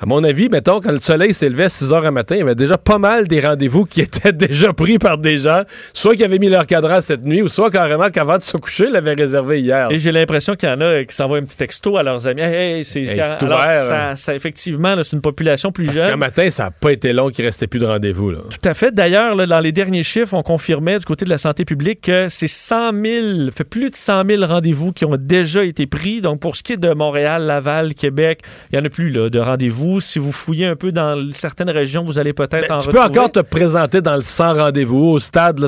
à 0.00 0.06
mon 0.06 0.22
avis, 0.22 0.48
mettons, 0.48 0.78
quand 0.78 0.92
le 0.92 1.00
soleil 1.00 1.34
s'élevait 1.34 1.64
à 1.64 1.68
6 1.68 1.92
heures 1.92 2.06
à 2.06 2.12
matin, 2.12 2.36
il 2.36 2.38
y 2.38 2.42
avait 2.42 2.54
déjà 2.54 2.78
pas 2.78 2.98
mal 2.98 3.26
des 3.26 3.40
rendez-vous 3.40 3.84
qui 3.84 4.00
étaient 4.02 4.32
déjà 4.32 4.72
pris 4.72 4.98
par 4.98 5.18
des 5.18 5.38
gens, 5.38 5.62
soit 5.92 6.14
qui 6.14 6.22
avaient 6.22 6.38
mis 6.38 6.48
leur 6.48 6.66
cadran 6.66 7.00
cette 7.00 7.24
nuit, 7.24 7.42
ou 7.42 7.48
soit 7.48 7.72
carrément 7.72 8.08
qu'avant 8.10 8.36
de 8.36 8.42
se 8.42 8.56
coucher, 8.56 8.84
ils 8.86 8.92
l'avaient 8.92 9.14
réservé 9.14 9.60
hier. 9.60 9.88
Et 9.90 9.98
j'ai 9.98 10.12
l'impression 10.12 10.54
qu'il 10.54 10.68
y 10.68 10.72
en 10.72 10.80
a 10.80 11.02
qui 11.02 11.16
s'envoient 11.16 11.38
un 11.38 11.42
petit 11.42 11.56
texto 11.56 11.96
à 11.96 12.04
leurs 12.04 12.28
amis. 12.28 12.42
Hey, 12.42 12.76
hey, 12.76 12.84
c'est 12.84 13.00
Hey, 13.00 13.86
ça, 13.88 14.14
ça, 14.14 14.34
effectivement, 14.36 14.94
c'est 15.02 15.16
une 15.16 15.20
population 15.20 15.72
plus 15.72 15.86
Parce 15.86 15.98
jeune. 15.98 16.10
qu'un 16.10 16.16
matin, 16.16 16.48
ça 16.50 16.64
n'a 16.64 16.70
pas 16.70 16.92
été 16.92 17.12
long 17.12 17.30
qu'il 17.30 17.44
restait 17.44 17.66
plus 17.66 17.80
de 17.80 17.86
rendez-vous. 17.86 18.34
Tout 18.34 18.68
à 18.68 18.74
fait. 18.74 18.94
D'ailleurs, 18.94 19.34
dans 19.48 19.60
les 19.60 19.72
derniers 19.72 20.04
chiffres, 20.04 20.34
on 20.34 20.42
confirmait 20.42 21.00
du 21.00 21.06
côté 21.06 21.24
de 21.24 21.30
la 21.30 21.38
santé 21.38 21.64
publique 21.64 22.02
que 22.02 22.28
c'est 22.28 22.46
100 22.46 22.92
000, 22.92 23.50
fait 23.50 23.64
plus 23.64 23.90
de 23.90 23.96
100 23.96 24.22
000 24.28 24.44
rendez-vous 24.46 24.92
qui 24.92 25.04
ont 25.04 25.16
déjà 25.18 25.64
été 25.64 25.86
pris. 25.86 26.20
Donc, 26.20 26.38
pour 26.38 26.54
ce 26.54 26.62
qui 26.62 26.74
est 26.74 26.76
de 26.76 26.92
Montréal, 26.92 27.42
Laval, 27.42 27.94
Québec, 27.94 28.42
il 28.70 28.78
n'y 28.78 28.82
en 28.82 28.86
a 28.86 28.90
plus 28.90 29.10
là, 29.10 29.28
de 29.28 29.38
rendez-vous. 29.40 29.87
Si 30.00 30.18
vous 30.18 30.32
fouillez 30.32 30.66
un 30.66 30.76
peu 30.76 30.92
dans 30.92 31.18
certaines 31.32 31.70
régions, 31.70 32.04
vous 32.04 32.18
allez 32.18 32.32
peut-être 32.32 32.68
Ben, 32.68 32.76
en 32.76 32.80
tu 32.80 32.90
peux 32.90 32.98
retrouver. 32.98 33.18
encore 33.20 33.32
te 33.32 33.40
présenter 33.40 34.00
dans 34.00 34.14
le 34.16 34.20
sans 34.22 34.54
rendez-vous. 34.54 35.04
Au 35.12 35.20
stade, 35.20 35.58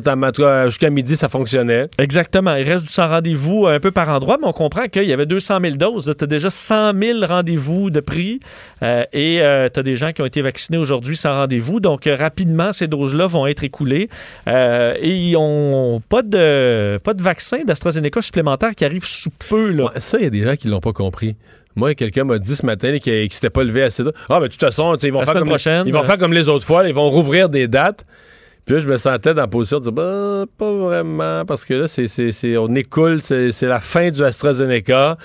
jusqu'à 0.67 0.91
midi, 0.91 1.17
ça 1.17 1.29
fonctionnait. 1.29 1.87
Exactement. 1.99 2.55
Il 2.57 2.69
reste 2.69 2.87
du 2.87 2.93
sans 2.93 3.09
rendez-vous 3.09 3.67
un 3.67 3.81
peu 3.81 3.91
par 3.91 4.09
endroit, 4.11 4.39
mais 4.41 4.47
on 4.47 4.53
comprend 4.53 4.87
qu'il 4.87 5.05
y 5.05 5.13
avait 5.13 5.27
200 5.27 5.59
000 5.63 5.77
doses. 5.77 6.13
Tu 6.17 6.25
as 6.25 6.27
déjà 6.27 6.51
100 6.51 6.93
000 7.01 7.19
rendez-vous 7.27 7.91
de 7.91 8.01
prix 8.01 8.41
euh, 8.83 9.05
et 9.13 9.41
tu 9.73 9.81
as 9.81 9.83
des 9.83 9.97
gens 9.97 10.13
qui 10.13 10.23
ont 10.23 10.27
été 10.27 10.43
vaccinés 10.43 10.79
aujourd'hui 10.79 11.17
sans 11.17 11.33
rendez-vous. 11.33 11.81
Donc, 11.81 12.07
euh, 12.07 12.17
rapidement, 12.17 12.73
ces 12.73 12.87
doses-là 12.87 13.27
vont 13.27 13.47
être 13.47 13.65
écoulées. 13.65 14.09
Euh, 14.51 14.95
et 15.01 15.11
ils 15.15 15.33
n'ont 15.33 16.01
pas 16.09 16.23
de, 16.23 16.99
pas 16.99 17.15
de 17.15 17.23
vaccin 17.23 17.59
d'AstraZeneca 17.65 18.23
supplémentaire 18.23 18.75
qui 18.75 18.85
arrive 18.85 19.05
sous 19.05 19.31
peu. 19.49 19.71
Là. 19.71 19.85
Ouais, 19.85 20.01
ça, 20.01 20.19
il 20.19 20.25
y 20.25 20.27
a 20.27 20.31
des 20.31 20.43
gens 20.43 20.57
qui 20.57 20.69
l'ont 20.69 20.81
pas 20.81 20.93
compris. 20.93 21.37
Moi, 21.81 21.95
quelqu'un 21.95 22.25
m'a 22.25 22.39
dit 22.39 22.55
ce 22.55 22.65
matin 22.67 22.99
qu'il 22.99 23.25
ne 23.25 23.29
s'était 23.31 23.49
pas 23.51 23.65
levé 23.65 23.83
assez 23.83 24.05
tôt. 24.05 24.13
Ah, 24.29 24.39
mais 24.41 24.49
de 24.49 24.53
toute 24.53 24.61
façon, 24.61 24.95
ils 25.03 25.11
vont, 25.11 25.21
La 25.21 25.25
faire 25.25 25.33
semaine 25.33 25.41
comme, 25.45 25.49
prochaine, 25.49 25.87
ils 25.87 25.93
vont 25.93 26.01
euh, 26.01 26.05
faire 26.05 26.19
comme 26.19 26.33
les 26.35 26.49
autres 26.49 26.65
fois. 26.67 26.87
ils 26.87 26.95
vont 26.95 27.09
rouvrir 27.11 27.49
des 27.49 27.69
dates. 27.69 28.05
Puis 28.67 28.75
là, 28.75 28.81
je 28.83 28.87
me 28.87 28.99
sentais 28.99 29.33
dans 29.33 29.41
la 29.41 29.49
position 29.49 29.79
de 29.79 29.85
dire, 29.85 29.93
bah, 29.93 30.45
pas 30.59 30.71
vraiment, 30.71 31.45
parce 31.47 31.65
que 31.65 31.73
là, 31.75 31.89
c'est, 31.89 32.07
c'est, 32.07 32.31
c'est- 32.31 32.59
on 32.59 32.75
écoule, 32.75 33.21
c'est, 33.23 33.51
c'est 33.53 33.67
la 33.67 33.81
fin 33.81 34.11
du 34.11 34.23
AstraZeneca. 34.23 35.17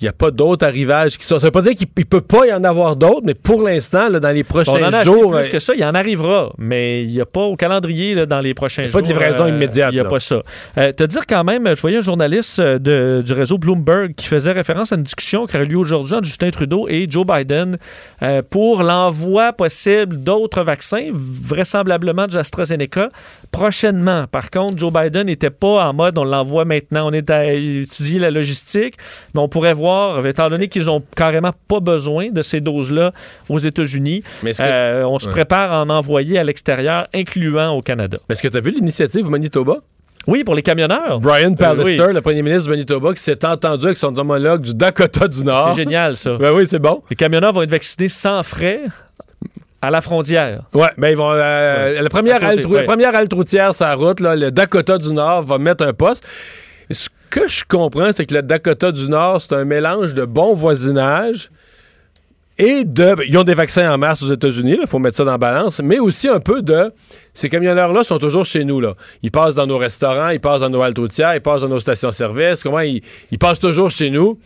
Il 0.00 0.04
n'y 0.04 0.08
a 0.08 0.12
pas 0.12 0.32
d'autres 0.32 0.66
arrivages 0.66 1.16
qui 1.16 1.24
sont. 1.24 1.38
Ça 1.38 1.46
veut 1.46 1.52
pas 1.52 1.62
dire 1.62 1.74
qu'il 1.74 1.86
ne 1.96 2.02
peut 2.04 2.20
pas 2.20 2.46
y 2.46 2.52
en 2.52 2.64
avoir 2.64 2.96
d'autres, 2.96 3.22
mais 3.24 3.34
pour 3.34 3.62
l'instant, 3.62 4.10
dans 4.10 4.30
les 4.34 4.42
prochains 4.42 4.72
On 4.72 4.84
en 4.84 4.92
a 4.92 5.04
jours. 5.04 5.30
plus 5.30 5.46
euh, 5.46 5.50
que 5.50 5.58
ça, 5.60 5.72
il 5.76 5.84
en 5.84 5.94
arrivera, 5.94 6.52
mais 6.58 7.02
il 7.04 7.10
n'y 7.10 7.20
a 7.20 7.26
pas 7.26 7.42
au 7.42 7.54
calendrier 7.54 8.14
là, 8.14 8.26
dans 8.26 8.40
les 8.40 8.54
prochains 8.54 8.82
Il 8.82 8.86
y 8.86 8.88
a 8.88 8.90
jours. 8.90 9.00
pas 9.02 9.06
de 9.06 9.12
livraison 9.12 9.44
euh, 9.44 9.48
immédiate, 9.50 9.90
Il 9.92 9.94
n'y 9.94 10.00
a 10.00 10.04
là. 10.04 10.08
pas 10.10 10.18
ça. 10.20 10.42
Euh, 10.78 10.92
te 10.92 11.04
dire 11.04 11.26
quand 11.28 11.44
même, 11.44 11.68
je 11.76 11.80
voyais 11.80 11.98
un 11.98 12.02
journaliste 12.02 12.58
euh, 12.58 12.78
de- 12.80 13.22
du 13.24 13.32
réseau 13.32 13.56
Bloomberg 13.56 14.14
qui 14.16 14.26
faisait 14.26 14.50
référence 14.50 14.92
à 14.92 14.96
une 14.96 15.04
discussion 15.04 15.46
qui 15.46 15.56
aurait 15.56 15.64
lieu 15.64 15.78
aujourd'hui 15.78 16.14
entre 16.14 16.24
Justin 16.26 16.50
Trudeau 16.50 16.88
et 16.88 17.06
Joe 17.08 17.24
Biden 17.24 17.76
euh, 18.22 18.42
pour 18.50 18.82
l'envoi 18.82 19.52
possible 19.52 20.16
d'autres 20.22 20.62
vaccins, 20.64 21.08
vraisemblablement 21.12 22.26
du 22.26 22.36
AstraZeneca, 22.36 23.10
prochainement. 23.52 24.26
Par 24.26 24.50
contre, 24.50 24.76
Joe 24.78 24.92
Biden 24.92 25.26
n'était 25.28 25.50
pas 25.50 25.86
en 25.88 25.92
mode 25.94 26.18
on 26.18 26.24
l'envoie 26.24 26.64
maintenant, 26.64 27.08
on 27.08 27.12
est 27.12 27.30
à 27.30 27.52
étudier 27.52 28.18
la 28.18 28.30
logistique, 28.32 28.94
mais 29.34 29.40
on 29.40 29.48
pourrait 29.48 29.72
voir, 29.72 29.83
étant 30.24 30.48
donné 30.50 30.68
qu'ils 30.68 30.90
ont 30.90 31.02
carrément 31.16 31.52
pas 31.68 31.80
besoin 31.80 32.30
de 32.30 32.42
ces 32.42 32.60
doses-là 32.60 33.12
aux 33.48 33.58
États-Unis, 33.58 34.22
que- 34.42 34.48
euh, 34.60 35.06
on 35.06 35.18
se 35.18 35.26
Ouais. 35.26 35.32
prépare 35.32 35.72
à 35.72 35.82
en 35.82 35.90
envoyer 35.90 36.38
à 36.38 36.42
l'extérieur, 36.42 37.06
incluant 37.14 37.72
au 37.72 37.82
Canada. 37.82 38.18
Est-ce 38.28 38.42
que 38.42 38.48
tu 38.48 38.56
as 38.56 38.60
vu 38.60 38.70
l'initiative 38.70 39.28
Manitoba? 39.30 39.76
Oui, 40.26 40.42
pour 40.42 40.54
les 40.54 40.62
camionneurs. 40.62 41.20
Brian 41.20 41.52
Pallister, 41.54 42.00
Euh, 42.00 42.06
oui. 42.08 42.14
le 42.14 42.20
premier 42.22 42.40
ministre 42.42 42.64
du 42.64 42.70
Manitoba, 42.70 43.12
qui 43.12 43.22
s'est 43.22 43.44
entendu 43.44 43.84
avec 43.86 43.98
son 43.98 44.16
homologue 44.16 44.62
du 44.62 44.72
Dakota 44.74 45.28
du 45.28 45.44
Nord. 45.44 45.70
C'est 45.74 45.82
génial, 45.82 46.16
ça. 46.16 46.36
Ben 46.38 46.50
oui, 46.52 46.64
c'est 46.66 46.78
bon. 46.78 47.02
Les 47.10 47.16
camionneurs 47.16 47.52
vont 47.52 47.60
être 47.62 47.70
vaccinés 47.70 48.08
sans 48.08 48.42
frais 48.42 48.80
à 49.82 49.90
la 49.90 50.00
frontière. 50.00 50.62
Ouais, 50.72 50.88
ben 50.96 51.08
ils 51.10 51.16
vont. 51.16 51.30
euh, 51.30 52.00
La 52.00 52.08
première 52.08 52.36
côté, 52.40 52.46
halte, 52.52 52.64
ouais. 52.66 52.78
la 52.80 52.84
première 52.84 53.14
halte 53.14 53.32
routière 53.34 53.74
sur 53.74 53.84
la 53.84 53.94
route, 53.96 54.20
là, 54.20 54.34
le 54.34 54.50
Dakota 54.50 54.96
du 54.96 55.12
Nord 55.12 55.42
va 55.44 55.58
mettre 55.58 55.84
un 55.84 55.92
poste. 55.92 56.26
Ce 56.90 57.08
que 57.34 57.48
je 57.48 57.64
comprends, 57.66 58.12
c'est 58.12 58.26
que 58.26 58.34
le 58.34 58.42
Dakota 58.42 58.92
du 58.92 59.08
Nord, 59.08 59.42
c'est 59.42 59.54
un 59.54 59.64
mélange 59.64 60.14
de 60.14 60.24
bon 60.24 60.54
voisinage 60.54 61.50
et 62.58 62.84
de. 62.84 63.16
ben, 63.16 63.24
Ils 63.28 63.36
ont 63.36 63.42
des 63.42 63.54
vaccins 63.54 63.92
en 63.92 63.98
masse 63.98 64.22
aux 64.22 64.32
États-Unis, 64.32 64.78
il 64.80 64.86
faut 64.86 65.00
mettre 65.00 65.16
ça 65.16 65.24
dans 65.24 65.32
la 65.32 65.38
balance, 65.38 65.80
mais 65.82 65.98
aussi 65.98 66.28
un 66.28 66.38
peu 66.38 66.62
de. 66.62 66.92
Ces 67.32 67.48
camionneurs-là 67.48 68.04
sont 68.04 68.18
toujours 68.18 68.44
chez 68.44 68.62
nous. 68.64 68.78
Là. 68.78 68.94
Ils 69.24 69.32
passent 69.32 69.56
dans 69.56 69.66
nos 69.66 69.78
restaurants, 69.78 70.28
ils 70.28 70.38
passent 70.38 70.60
dans 70.60 70.70
nos 70.70 70.80
haltes 70.80 70.96
routières, 70.96 71.34
ils 71.34 71.40
passent 71.40 71.62
dans 71.62 71.68
nos 71.68 71.80
stations-service. 71.80 72.62
Comment 72.62 72.78
ils 72.78 73.02
passent 73.40 73.58
toujours 73.58 73.90
chez 73.90 74.10
nous. 74.10 74.38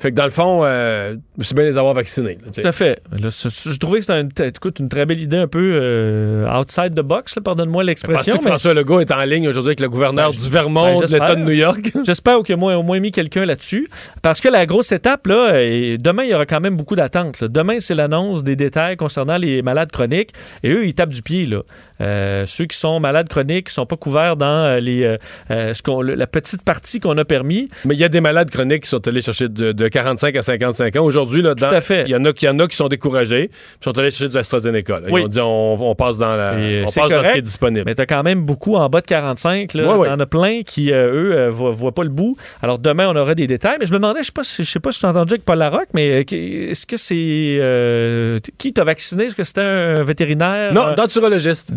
Fait 0.00 0.12
que 0.12 0.16
dans 0.16 0.24
le 0.24 0.30
fond, 0.30 0.60
euh, 0.62 1.16
c'est 1.40 1.56
bien 1.56 1.64
les 1.64 1.76
avoir 1.76 1.92
vaccinés. 1.92 2.38
là. 2.44 2.52
Tout 2.54 2.66
à 2.66 2.70
fait. 2.70 3.02
Là, 3.10 3.30
je 3.30 3.78
trouvais 3.78 3.98
que 3.98 4.04
c'était 4.04 4.20
une, 4.20 4.30
écoute, 4.46 4.78
une 4.78 4.88
très 4.88 5.06
belle 5.06 5.18
idée, 5.18 5.38
un 5.38 5.48
peu 5.48 5.72
euh, 5.74 6.48
outside 6.56 6.94
the 6.94 7.00
box, 7.00 7.36
pardonne-moi 7.44 7.82
l'expression. 7.82 8.36
que 8.36 8.42
François 8.42 8.74
Legault 8.74 9.00
est 9.00 9.10
en 9.10 9.24
ligne 9.24 9.48
aujourd'hui 9.48 9.70
avec 9.70 9.80
le 9.80 9.88
gouverneur 9.88 10.30
Ben, 10.30 10.36
du 10.38 10.48
Vermont, 10.48 11.00
ben, 11.00 11.06
de 11.06 11.12
l'État 11.12 11.34
de. 11.34 11.42
New 11.42 11.52
York? 11.52 11.90
J'espère 12.06 12.40
qu'ils 12.44 12.54
ont 12.54 12.78
au 12.78 12.82
moins 12.84 13.00
mis 13.00 13.10
quelqu'un 13.10 13.44
là-dessus. 13.44 13.88
Parce 14.22 14.40
que 14.40 14.48
la 14.48 14.66
grosse 14.66 14.92
étape, 14.92 15.26
là, 15.26 15.60
et 15.60 15.98
demain, 15.98 16.22
il 16.22 16.30
y 16.30 16.34
aura 16.34 16.46
quand 16.46 16.60
même 16.60 16.76
beaucoup 16.76 16.94
d'attentes. 16.94 17.42
Demain, 17.42 17.80
c'est 17.80 17.94
l'annonce 17.96 18.44
des 18.44 18.54
détails 18.54 18.96
concernant 18.96 19.36
les 19.36 19.62
malades 19.62 19.90
chroniques. 19.90 20.30
Et 20.62 20.70
eux, 20.70 20.86
ils 20.86 20.94
tapent 20.94 21.10
du 21.10 21.22
pied. 21.22 21.46
Là. 21.46 21.62
Euh, 22.00 22.44
ceux 22.46 22.66
qui 22.66 22.76
sont 22.76 23.00
malades 23.00 23.28
chroniques, 23.28 23.66
qui 23.66 23.70
ne 23.70 23.74
sont 23.74 23.86
pas 23.86 23.96
couverts 23.96 24.36
dans 24.36 24.46
euh, 24.46 24.78
les, 24.78 25.16
euh, 25.50 25.74
ce 25.74 25.82
qu'on- 25.82 26.00
la 26.02 26.26
petite 26.26 26.62
partie 26.62 27.00
qu'on 27.00 27.16
a 27.18 27.24
permis. 27.24 27.68
Mais 27.84 27.94
il 27.94 28.00
y 28.00 28.04
a 28.04 28.08
des 28.08 28.20
malades 28.20 28.50
chroniques 28.50 28.84
qui 28.84 28.88
sont 28.88 29.06
allés 29.08 29.20
chercher 29.22 29.48
de, 29.48 29.72
de 29.72 29.88
45 29.88 30.36
à 30.36 30.42
55 30.42 30.96
ans. 30.96 31.04
Aujourd'hui, 31.04 31.42
là, 31.42 31.54
dans- 31.54 31.68
à 31.68 31.80
fait. 31.80 32.04
il 32.06 32.10
y 32.10 32.16
en 32.16 32.24
a 32.24 32.32
qui 32.32 32.46
y 32.46 32.48
en 32.48 32.58
a 32.60 32.66
qui 32.68 32.76
sont 32.76 32.88
découragés, 32.88 33.48
puis 33.48 33.58
sont 33.84 33.98
allés 33.98 34.10
chercher 34.10 34.28
du 34.28 34.36
AstraZeneca. 34.36 35.00
là. 35.00 35.06
Ils 35.08 35.12
Oui. 35.14 35.22
ont 35.22 35.28
dit 35.28 35.40
on, 35.40 35.90
on 35.90 35.94
passe 35.94 36.18
dans 36.18 36.36
la, 36.36 36.58
Et, 36.58 36.80
on 36.82 36.84
passe 36.90 36.94
dans 37.08 37.24
ce 37.24 37.32
qui 37.32 37.38
est 37.38 37.42
disponible. 37.42 37.84
Mais 37.86 37.94
tu 37.94 38.02
as 38.02 38.06
quand 38.06 38.22
même 38.22 38.42
beaucoup 38.42 38.76
en 38.76 38.88
bas 38.88 39.00
de 39.00 39.06
45. 39.06 39.74
Là. 39.74 39.82
Y 39.82 40.08
en 40.10 40.20
a 40.20 40.26
plein 40.26 40.62
qui, 40.64 40.90
eux, 40.92 41.48
voient, 41.48 41.70
voient 41.70 41.92
pas 41.94 42.04
le 42.04 42.10
bout. 42.10 42.36
Alors, 42.62 42.78
demain, 42.78 43.08
on 43.08 43.16
aura 43.16 43.34
des 43.34 43.46
détails. 43.46 43.76
Mais 43.80 43.86
je 43.86 43.92
me 43.92 43.98
demandais, 43.98 44.20
je 44.20 44.26
sais 44.26 44.32
pas, 44.32 44.44
si- 44.44 44.64
je 44.64 44.70
sais 44.70 44.80
pas 44.80 44.92
si 44.92 45.00
tu 45.00 45.06
as 45.06 45.10
entendu 45.10 45.34
avec 45.34 45.44
Paul 45.44 45.58
Larocque, 45.58 45.88
mais 45.94 46.24
qui- 46.24 46.36
est-ce 46.70 46.86
que 46.86 46.96
c'est. 46.96 47.58
euh, 47.60 48.38
qui 48.58 48.72
t'a 48.72 48.84
vacciné? 48.84 49.24
Est-ce 49.24 49.36
que 49.36 49.44
c'était 49.44 49.60
un 49.60 50.02
vétérinaire? 50.02 50.72
Non, 50.72 50.94
denturologiste. 50.94 51.74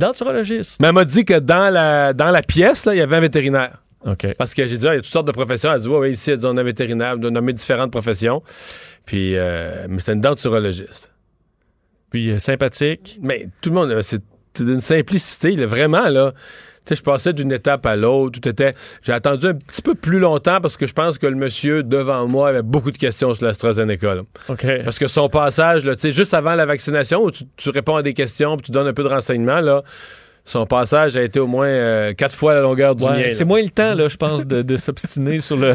Mais 0.80 0.88
elle 0.88 0.93
m'a 0.93 1.06
dit 1.06 1.26
que 1.26 1.39
dans 1.39 1.71
la, 1.71 2.13
dans 2.13 2.32
la 2.32 2.41
pièce, 2.41 2.86
là, 2.86 2.93
il 2.95 2.97
y 2.97 3.02
avait 3.02 3.17
un 3.17 3.21
vétérinaire. 3.21 3.84
OK. 4.06 4.28
Parce 4.38 4.54
que 4.54 4.67
j'ai 4.67 4.78
dit, 4.78 4.88
ah, 4.88 4.93
il 4.93 4.97
y 4.97 5.00
a 5.00 5.02
toutes 5.02 5.12
sortes 5.12 5.28
de 5.28 5.32
professions. 5.32 5.69
Elle 5.69 5.76
a 5.76 5.80
dit, 5.80 5.88
ouais, 5.88 6.12
ici, 6.12 6.32
elle 6.32 6.38
dit, 6.38 6.45
on 6.45 6.58
a 6.58 6.62
un 6.62 6.63
vétérinaire, 6.63 7.15
on 7.19 7.24
a 7.24 7.30
nommé 7.30 7.54
différentes 7.54 7.91
professions. 7.91 8.41
Puis, 9.06 9.36
euh, 9.36 9.86
mais 9.89 10.00
c'était 10.00 10.13
une 10.13 10.21
denturologiste. 10.21 11.12
Puis 12.10 12.32
euh, 12.32 12.39
sympathique. 12.39 13.19
Mais 13.21 13.47
tout 13.62 13.69
le 13.69 13.76
monde, 13.76 13.91
euh, 13.91 14.02
c'est 14.02 14.21
c'est 14.54 14.65
d'une 14.65 14.82
simplicité, 14.82 15.56
là, 15.56 15.65
vraiment, 15.65 16.10
là. 16.10 16.34
Tu 16.86 16.89
sais, 16.89 16.96
je 16.96 17.04
passais 17.04 17.34
d'une 17.34 17.52
étape 17.52 17.86
à 17.86 17.96
l'autre. 17.96 18.39
Tout 18.39 18.50
était. 18.50 18.74
J'ai 19.04 19.13
attendu 19.13 19.48
un 19.48 19.54
petit 19.54 19.82
peu 19.82 19.94
plus 19.96 20.20
longtemps 20.20 20.60
parce 20.62 20.78
que 20.78 20.88
je 20.88 20.94
pense 20.94 21.17
que 21.17 21.28
le 21.28 21.36
monsieur 21.36 21.84
devant 21.84 22.28
moi 22.28 22.50
avait 22.50 22.63
beaucoup 22.63 22.91
de 22.91 22.98
questions 22.98 23.36
sur 23.36 23.46
l'AstraZeneca. 23.46 24.15
là. 24.15 24.22
OK. 24.50 24.65
Parce 24.84 24.98
que 24.98 25.08
son 25.08 25.30
passage, 25.30 25.86
là, 25.86 25.96
tu 25.96 26.02
sais, 26.02 26.12
juste 26.12 26.34
avant 26.34 26.56
la 26.56 26.65
vaccination, 26.65 27.24
où 27.24 27.32
tu, 27.32 27.44
tu 27.56 27.70
réponds 27.70 27.96
à 27.98 28.02
des 28.04 28.13
questions 28.13 28.58
puis 28.58 28.65
tu 28.65 28.72
donnes 28.72 28.88
un 28.88 28.94
peu 28.94 29.04
de 29.04 29.10
renseignements, 29.10 29.60
là, 29.60 29.84
son 30.43 30.65
passage 30.65 31.15
a 31.17 31.21
été 31.23 31.39
au 31.39 31.47
moins 31.47 31.67
euh, 31.67 32.13
quatre 32.13 32.36
fois 32.36 32.54
la 32.54 32.62
longueur 32.62 32.95
du 32.95 33.04
Ouais, 33.04 33.12
mien. 33.17 33.32
c'est 33.32 33.45
moins 33.45 33.62
le 33.62 33.69
temps, 33.69 33.93
là, 33.93 34.08
je 34.08 34.17
pense, 34.17 34.45
de, 34.45 34.62
de 34.63 34.75
s'obstiner 34.77 35.39
sur 35.39 35.56
le. 35.58 35.73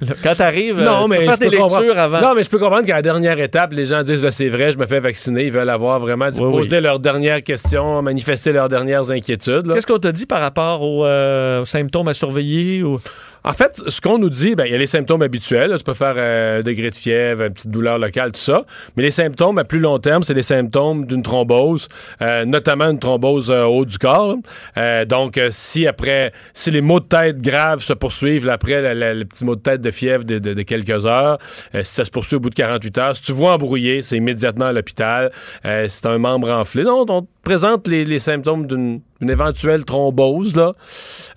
le- 0.00 0.14
Quand 0.22 0.34
t'arrives, 0.34 0.80
euh, 0.80 0.84
Non, 0.84 1.04
tu 1.04 1.10
mais 1.10 1.18
peux 1.18 1.24
faire 1.24 1.38
tes 1.38 1.46
comprendre- 1.50 1.80
lectures 1.80 1.98
avant. 1.98 2.20
Non, 2.20 2.34
mais 2.34 2.42
je 2.42 2.50
peux 2.50 2.58
comprendre 2.58 2.84
qu'à 2.86 2.96
la 2.96 3.02
dernière 3.02 3.38
étape, 3.40 3.72
les 3.72 3.86
gens 3.86 4.02
disent 4.02 4.28
c'est 4.30 4.48
vrai, 4.48 4.72
je 4.72 4.78
me 4.78 4.86
fais 4.86 5.00
vacciner, 5.00 5.44
ils 5.46 5.52
veulent 5.52 5.70
avoir 5.70 6.00
vraiment 6.00 6.26
Oui, 6.26 6.50
poser 6.50 6.76
oui. 6.78 6.82
leurs 6.82 6.98
dernières 6.98 7.42
questions, 7.42 8.02
manifester 8.02 8.52
leurs 8.52 8.68
dernières 8.68 9.10
inquiétudes. 9.10 9.72
Qu'est-ce 9.72 9.86
qu'on 9.86 9.98
t'a 9.98 10.12
dit 10.12 10.26
par 10.26 10.40
rapport 10.40 10.82
aux, 10.82 11.04
euh, 11.06 11.62
aux 11.62 11.64
symptômes 11.66 12.08
à 12.08 12.14
surveiller? 12.14 12.82
Ou... 12.82 13.00
En 13.46 13.52
fait, 13.52 13.78
ce 13.88 14.00
qu'on 14.00 14.16
nous 14.18 14.30
dit, 14.30 14.54
ben, 14.54 14.64
il 14.64 14.72
y 14.72 14.74
a 14.74 14.78
les 14.78 14.86
symptômes 14.86 15.20
habituels. 15.20 15.68
là. 15.70 15.76
Tu 15.76 15.84
peux 15.84 15.92
faire 15.92 16.14
euh, 16.16 16.60
un 16.60 16.62
degré 16.62 16.88
de 16.88 16.94
fièvre, 16.94 17.42
une 17.42 17.52
petite 17.52 17.70
douleur 17.70 17.98
locale, 17.98 18.32
tout 18.32 18.40
ça. 18.40 18.64
Mais 18.96 19.02
les 19.02 19.10
symptômes 19.10 19.58
à 19.58 19.64
plus 19.64 19.80
long 19.80 19.98
terme, 19.98 20.22
c'est 20.22 20.32
les 20.32 20.42
symptômes 20.42 21.04
d'une 21.06 21.22
thrombose, 21.22 21.88
euh, 22.22 22.46
notamment 22.46 22.86
une 22.90 22.98
thrombose 22.98 23.50
euh, 23.50 23.64
au 23.64 23.80
haut 23.80 23.84
du 23.84 23.98
corps. 23.98 24.36
Euh, 24.78 25.04
donc, 25.04 25.36
euh, 25.36 25.48
si 25.50 25.86
après, 25.86 26.32
si 26.54 26.70
les 26.70 26.80
maux 26.80 27.00
de 27.00 27.04
tête 27.04 27.42
graves 27.42 27.80
se 27.80 27.92
poursuivent 27.92 28.48
après 28.48 28.80
la- 28.80 28.94
la- 28.94 29.12
le 29.12 29.24
petit 29.26 29.44
mot 29.44 29.56
de 29.56 29.60
tête 29.60 29.82
de 29.82 29.90
fièvre 29.90 30.24
de, 30.24 30.62
quelques 30.62 31.04
heures, 31.04 31.38
euh, 31.74 31.82
si 31.84 31.92
ça 31.96 32.06
se 32.06 32.10
poursuit 32.10 32.36
au 32.36 32.40
bout 32.40 32.48
de 32.50 32.54
48 32.54 32.96
heures, 32.98 33.16
si 33.16 33.22
tu 33.22 33.32
vois 33.32 33.52
embrouillé, 33.52 34.00
c'est 34.00 34.16
immédiatement 34.16 34.66
à 34.66 34.72
l'hôpital. 34.72 35.30
Euh, 35.66 35.86
c'est 35.90 36.06
un 36.06 36.16
membre 36.16 36.50
enflé. 36.50 36.82
Non, 36.84 37.04
on 37.06 37.20
te 37.22 37.26
présente 37.42 37.88
les, 37.88 38.06
les 38.06 38.20
symptômes 38.20 38.66
d'une 38.66 39.02
une 39.20 39.30
éventuelle 39.30 39.84
thrombose, 39.84 40.54
là, 40.56 40.74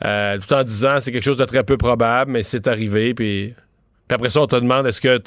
euh, 0.03 0.37
tout 0.39 0.53
en 0.53 0.63
disant 0.63 0.99
c'est 0.99 1.11
quelque 1.11 1.23
chose 1.23 1.37
de 1.37 1.45
très 1.45 1.63
peu 1.63 1.77
probable, 1.77 2.31
mais 2.31 2.43
c'est 2.43 2.67
arrivé. 2.67 3.13
Puis, 3.13 3.53
puis 4.07 4.15
après 4.15 4.29
ça, 4.29 4.41
on 4.41 4.47
te 4.47 4.55
demande 4.55 4.87
est-ce 4.87 5.01
que 5.01 5.19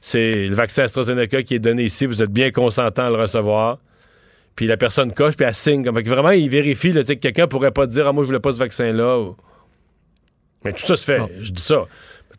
c'est 0.00 0.48
le 0.48 0.54
vaccin 0.54 0.84
AstraZeneca 0.84 1.42
qui 1.42 1.54
est 1.54 1.58
donné 1.58 1.84
ici, 1.84 2.06
vous 2.06 2.22
êtes 2.22 2.30
bien 2.30 2.50
consentant 2.50 3.06
à 3.06 3.10
le 3.10 3.16
recevoir? 3.16 3.78
Puis 4.54 4.66
la 4.66 4.76
personne 4.78 5.12
coche, 5.12 5.36
puis 5.36 5.44
elle 5.44 5.54
signe. 5.54 5.84
Comme, 5.84 5.96
fait 5.96 6.02
que 6.02 6.08
vraiment, 6.08 6.30
il 6.30 6.48
vérifie 6.48 6.92
là, 6.92 7.04
que 7.04 7.12
quelqu'un 7.12 7.46
pourrait 7.46 7.72
pas 7.72 7.86
dire 7.86 8.06
ah, 8.08 8.12
moi, 8.12 8.24
je 8.24 8.28
voulais 8.28 8.40
pas 8.40 8.52
ce 8.52 8.58
vaccin-là. 8.58 9.18
ou- 9.18 9.36
Mais 10.64 10.72
tout 10.72 10.84
ça 10.86 10.96
se 10.96 11.04
fait. 11.04 11.18
Non. 11.18 11.28
Je 11.42 11.52
dis 11.52 11.62
ça. 11.62 11.84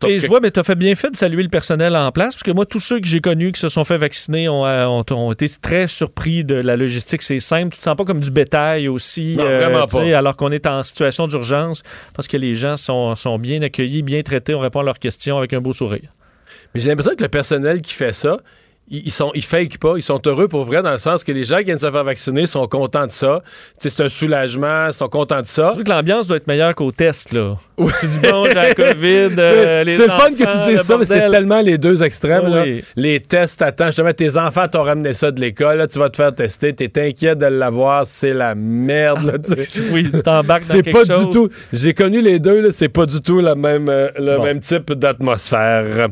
Et 0.06 0.20
je 0.20 0.28
vois, 0.28 0.40
mais 0.40 0.52
tu 0.52 0.60
as 0.60 0.64
fait 0.64 0.76
bien 0.76 0.94
fait 0.96 1.10
de 1.10 1.16
saluer 1.16 1.42
le 1.44 1.50
personnel 1.50 1.96
en 1.96 2.12
place, 2.12 2.36
parce 2.36 2.44
que 2.44 2.52
moi, 2.52 2.66
tous 2.66 2.80
ceux 2.80 3.00
que 3.00 3.08
j'ai 3.08 3.20
connus 3.22 3.52
qui 3.52 3.60
se 3.62 3.70
sont 3.70 3.84
fait 3.84 3.98
vacciner 3.98 4.48
ont, 4.50 4.66
euh, 4.66 4.86
ont- 4.86 5.04
ont 5.12 5.32
été 5.32 5.48
très 5.62 5.88
surpris 5.88 6.44
de 6.44 6.56
la 6.56 6.76
logistique. 6.76 7.22
C'est 7.24 7.40
simple. 7.40 7.72
Tu 7.74 7.80
te 7.80 7.84
sens 7.84 7.96
pas 7.96 8.06
comme 8.06 8.20
du 8.20 8.30
bétail 8.32 8.88
aussi. 8.88 9.36
euh, 9.40 9.44
Non, 9.44 9.44
vraiment 9.66 9.86
tu 9.88 9.98
sais, 9.98 10.12
pas. 10.12 10.18
Alors 10.18 10.36
qu'on 10.36 10.52
est 10.52 10.68
en 10.68 10.84
situation 10.84 11.26
d'urgence, 11.28 11.82
parce 12.14 12.28
que 12.28 12.38
les 12.38 12.54
gens 12.56 12.78
sont, 12.78 13.16
sont 13.16 13.40
bien 13.40 13.62
accueillis, 13.62 14.04
bien 14.04 14.22
traités. 14.22 14.54
On 14.54 14.60
répond 14.60 14.82
à 14.82 14.84
leurs 14.84 15.00
questions 15.00 15.38
avec 15.38 15.54
un 15.54 15.62
beau 15.62 15.74
sourire. 15.74 16.10
Mais 16.76 16.82
j'ai 16.82 16.90
l'impression 16.90 17.16
que 17.16 17.24
le 17.24 17.30
personnel 17.30 17.82
qui 17.82 17.94
fait 17.94 18.14
ça, 18.14 18.38
ils 18.90 19.12
sont 19.12 19.32
ils 19.36 19.44
fake 19.44 19.80
pas, 19.80 19.94
ils 19.98 20.02
sont 20.02 20.22
heureux 20.26 20.48
pour 20.48 20.64
vrai 20.66 20.82
dans 20.82 20.92
le 20.92 20.98
sens 20.98 21.24
que 21.24 21.32
les 21.32 21.44
gens 21.44 21.58
qui 21.58 21.66
viennent 21.66 21.78
se 21.78 21.92
faire 21.92 22.04
vacciner 22.04 22.46
sont 22.46 22.66
contents 22.68 23.06
de 23.06 23.12
ça. 23.12 23.42
C'est 23.80 24.00
un 24.00 24.10
soulagement, 24.10 24.88
ils 24.88 24.94
sont 24.94 25.10
contents 25.10 25.42
de 25.42 25.48
ça. 25.48 25.68
Je 25.68 25.72
trouve 25.74 25.84
que 25.84 25.90
l'ambiance 25.90 26.28
doit 26.28 26.38
être 26.38 26.48
meilleure 26.48 26.74
qu'au 26.76 26.92
test, 26.92 27.34
là. 27.34 27.56
Tu 27.78 28.06
dis, 28.08 28.20
bon, 28.20 28.46
j'ai 28.46 28.54
la 28.54 28.74
COVID, 28.74 29.36
euh, 29.38 29.84
les 29.84 29.92
c'est 29.98 30.08
le 30.08 30.14
fun 30.14 30.30
que 30.32 30.64
tu 30.66 30.72
dises 30.72 30.82
ça, 30.82 30.98
mais 30.98 31.06
c'est 31.06 31.28
tellement 31.28 31.62
les 31.62 31.78
deux 31.78 32.02
extrêmes. 32.02 32.46
Oui, 32.46 32.52
là. 32.54 32.64
oui. 32.64 32.84
Les 32.96 33.20
tests, 33.20 33.62
attends, 33.62 33.88
justement, 33.88 34.14
tes 34.14 34.38
enfants 34.38 34.68
t'ont 34.68 34.84
ramené 34.84 35.14
ça 35.14 35.32
de 35.32 35.40
l'école, 35.42 35.78
là, 35.78 35.88
tu 35.88 36.00
vas 36.00 36.10
te 36.10 36.16
faire 36.18 36.34
tester, 36.34 36.74
t'es 36.74 36.92
inquiet 37.10 37.36
de 37.36 37.46
l'avoir, 37.46 38.06
c'est 38.06 38.34
la 38.34 38.56
merde. 38.56 39.24
là, 39.26 39.34
tu. 39.40 39.54
Oui, 39.92 40.10
tu 40.12 40.22
t'embarques 40.24 40.62
dans 40.62 40.68
C'est 40.68 40.82
quelque 40.84 41.08
pas 41.08 41.14
chose. 41.16 41.26
du 41.26 41.32
tout. 41.32 41.50
J'ai 41.74 41.94
connu 41.94 42.22
les 42.22 42.40
deux, 42.40 42.62
là, 42.62 42.70
c'est 42.72 42.90
pas 42.90 43.06
du 43.06 43.22
tout 43.22 43.40
la 43.42 43.56
même, 43.56 43.90
euh, 43.90 44.10
le 44.18 44.38
Bon. 44.38 44.44
même 44.44 44.60
type 44.60 44.92
d'atmosphère. 44.94 46.10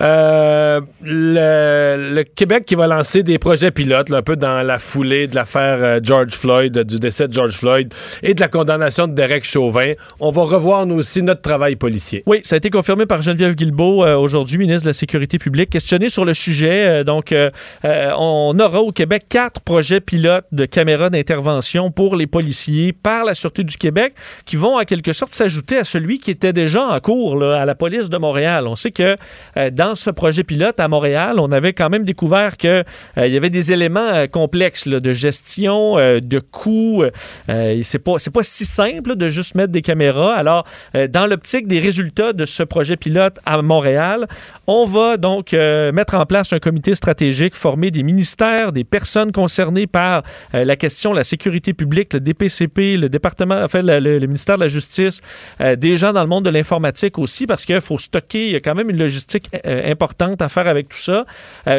Euh, 0.00 0.80
le, 1.02 1.99
le 2.00 2.24
Québec 2.24 2.64
qui 2.64 2.74
va 2.74 2.86
lancer 2.86 3.22
des 3.22 3.38
projets 3.38 3.70
pilotes, 3.70 4.10
un 4.10 4.22
peu 4.22 4.36
dans 4.36 4.66
la 4.66 4.78
foulée 4.78 5.26
de 5.26 5.34
l'affaire 5.34 5.78
euh, 5.80 6.00
George 6.02 6.32
Floyd, 6.32 6.78
du 6.78 6.98
décès 6.98 7.28
de 7.28 7.32
George 7.32 7.52
Floyd 7.52 7.92
et 8.22 8.34
de 8.34 8.40
la 8.40 8.48
condamnation 8.48 9.06
de 9.06 9.12
Derek 9.12 9.44
Chauvin. 9.44 9.92
On 10.18 10.30
va 10.30 10.42
revoir, 10.42 10.86
nous 10.86 10.96
aussi, 10.96 11.22
notre 11.22 11.42
travail 11.42 11.76
policier. 11.76 12.22
Oui, 12.26 12.40
ça 12.42 12.56
a 12.56 12.58
été 12.58 12.70
confirmé 12.70 13.06
par 13.06 13.22
Geneviève 13.22 13.54
Guilbeault 13.54 14.04
euh, 14.04 14.16
aujourd'hui, 14.16 14.58
ministre 14.58 14.84
de 14.84 14.88
la 14.88 14.94
Sécurité 14.94 15.38
publique, 15.38 15.70
questionné 15.70 16.08
sur 16.08 16.24
le 16.24 16.34
sujet. 16.34 17.00
Euh, 17.00 17.04
donc, 17.04 17.34
on 17.82 18.58
aura 18.58 18.80
au 18.80 18.92
Québec 18.92 19.24
quatre 19.28 19.60
projets 19.60 20.00
pilotes 20.00 20.46
de 20.52 20.64
caméras 20.64 21.10
d'intervention 21.10 21.90
pour 21.90 22.16
les 22.16 22.26
policiers 22.26 22.92
par 22.92 23.24
la 23.24 23.34
Sûreté 23.34 23.64
du 23.64 23.76
Québec 23.76 24.14
qui 24.44 24.56
vont 24.56 24.78
en 24.78 24.84
quelque 24.84 25.12
sorte 25.12 25.32
s'ajouter 25.32 25.76
à 25.78 25.84
celui 25.84 26.18
qui 26.18 26.30
était 26.30 26.52
déjà 26.52 26.84
en 26.84 27.00
cours 27.00 27.42
à 27.42 27.64
la 27.64 27.74
police 27.74 28.08
de 28.08 28.16
Montréal. 28.16 28.66
On 28.66 28.76
sait 28.76 28.90
que 28.90 29.16
dans 29.70 29.94
ce 29.94 30.10
projet 30.10 30.44
pilote 30.44 30.80
à 30.80 30.88
Montréal, 30.88 31.36
on 31.38 31.52
avait 31.52 31.72
quand 31.72 31.89
même 31.90 32.04
découvert 32.04 32.56
que 32.56 32.84
euh, 33.18 33.26
il 33.26 33.32
y 33.32 33.36
avait 33.36 33.50
des 33.50 33.72
éléments 33.72 34.00
euh, 34.00 34.26
complexes 34.26 34.88
de 34.88 35.12
gestion, 35.12 35.98
euh, 35.98 36.20
de 36.20 36.38
coûts. 36.38 37.04
C'est 37.82 37.98
pas 37.98 38.18
c'est 38.18 38.32
pas 38.32 38.42
si 38.42 38.64
simple 38.64 39.16
de 39.16 39.28
juste 39.28 39.54
mettre 39.54 39.72
des 39.72 39.82
caméras. 39.82 40.34
Alors, 40.34 40.64
dans 41.08 41.26
l'optique 41.26 41.66
des 41.66 41.80
résultats 41.80 42.32
de 42.32 42.44
ce 42.44 42.62
projet 42.62 42.96
pilote 42.96 43.38
à 43.44 43.60
Montréal, 43.62 44.26
on 44.66 44.84
va 44.84 45.16
donc 45.16 45.52
mettre 45.52 46.14
en 46.14 46.24
place 46.26 46.52
un 46.52 46.58
comité 46.58 46.94
stratégique 46.94 47.54
formé 47.54 47.90
des 47.90 48.02
ministères, 48.02 48.72
des 48.72 48.84
personnes 48.84 49.32
concernées 49.32 49.86
par 49.86 50.22
la 50.52 50.76
question 50.76 51.10
de 51.12 51.16
la 51.16 51.24
sécurité 51.24 51.72
publique, 51.72 52.12
le 52.14 52.20
DPCP, 52.20 52.96
le 52.96 53.08
département, 53.08 53.60
enfin 53.62 53.82
le, 53.82 54.18
ministère 54.20 54.56
de 54.56 54.62
la 54.62 54.68
Justice, 54.68 55.20
des 55.76 55.96
gens 55.96 56.12
dans 56.12 56.22
le 56.22 56.28
monde 56.28 56.44
de 56.44 56.50
l'informatique 56.50 57.18
aussi, 57.18 57.46
parce 57.46 57.64
qu'il 57.64 57.80
faut 57.80 57.98
stocker, 57.98 58.46
il 58.46 58.52
y 58.52 58.56
a 58.56 58.60
quand 58.60 58.74
même 58.74 58.90
une 58.90 58.98
logistique 58.98 59.48
importante 59.64 60.40
à 60.42 60.48
faire 60.48 60.68
avec 60.68 60.88
tout 60.88 60.98
ça. 60.98 61.24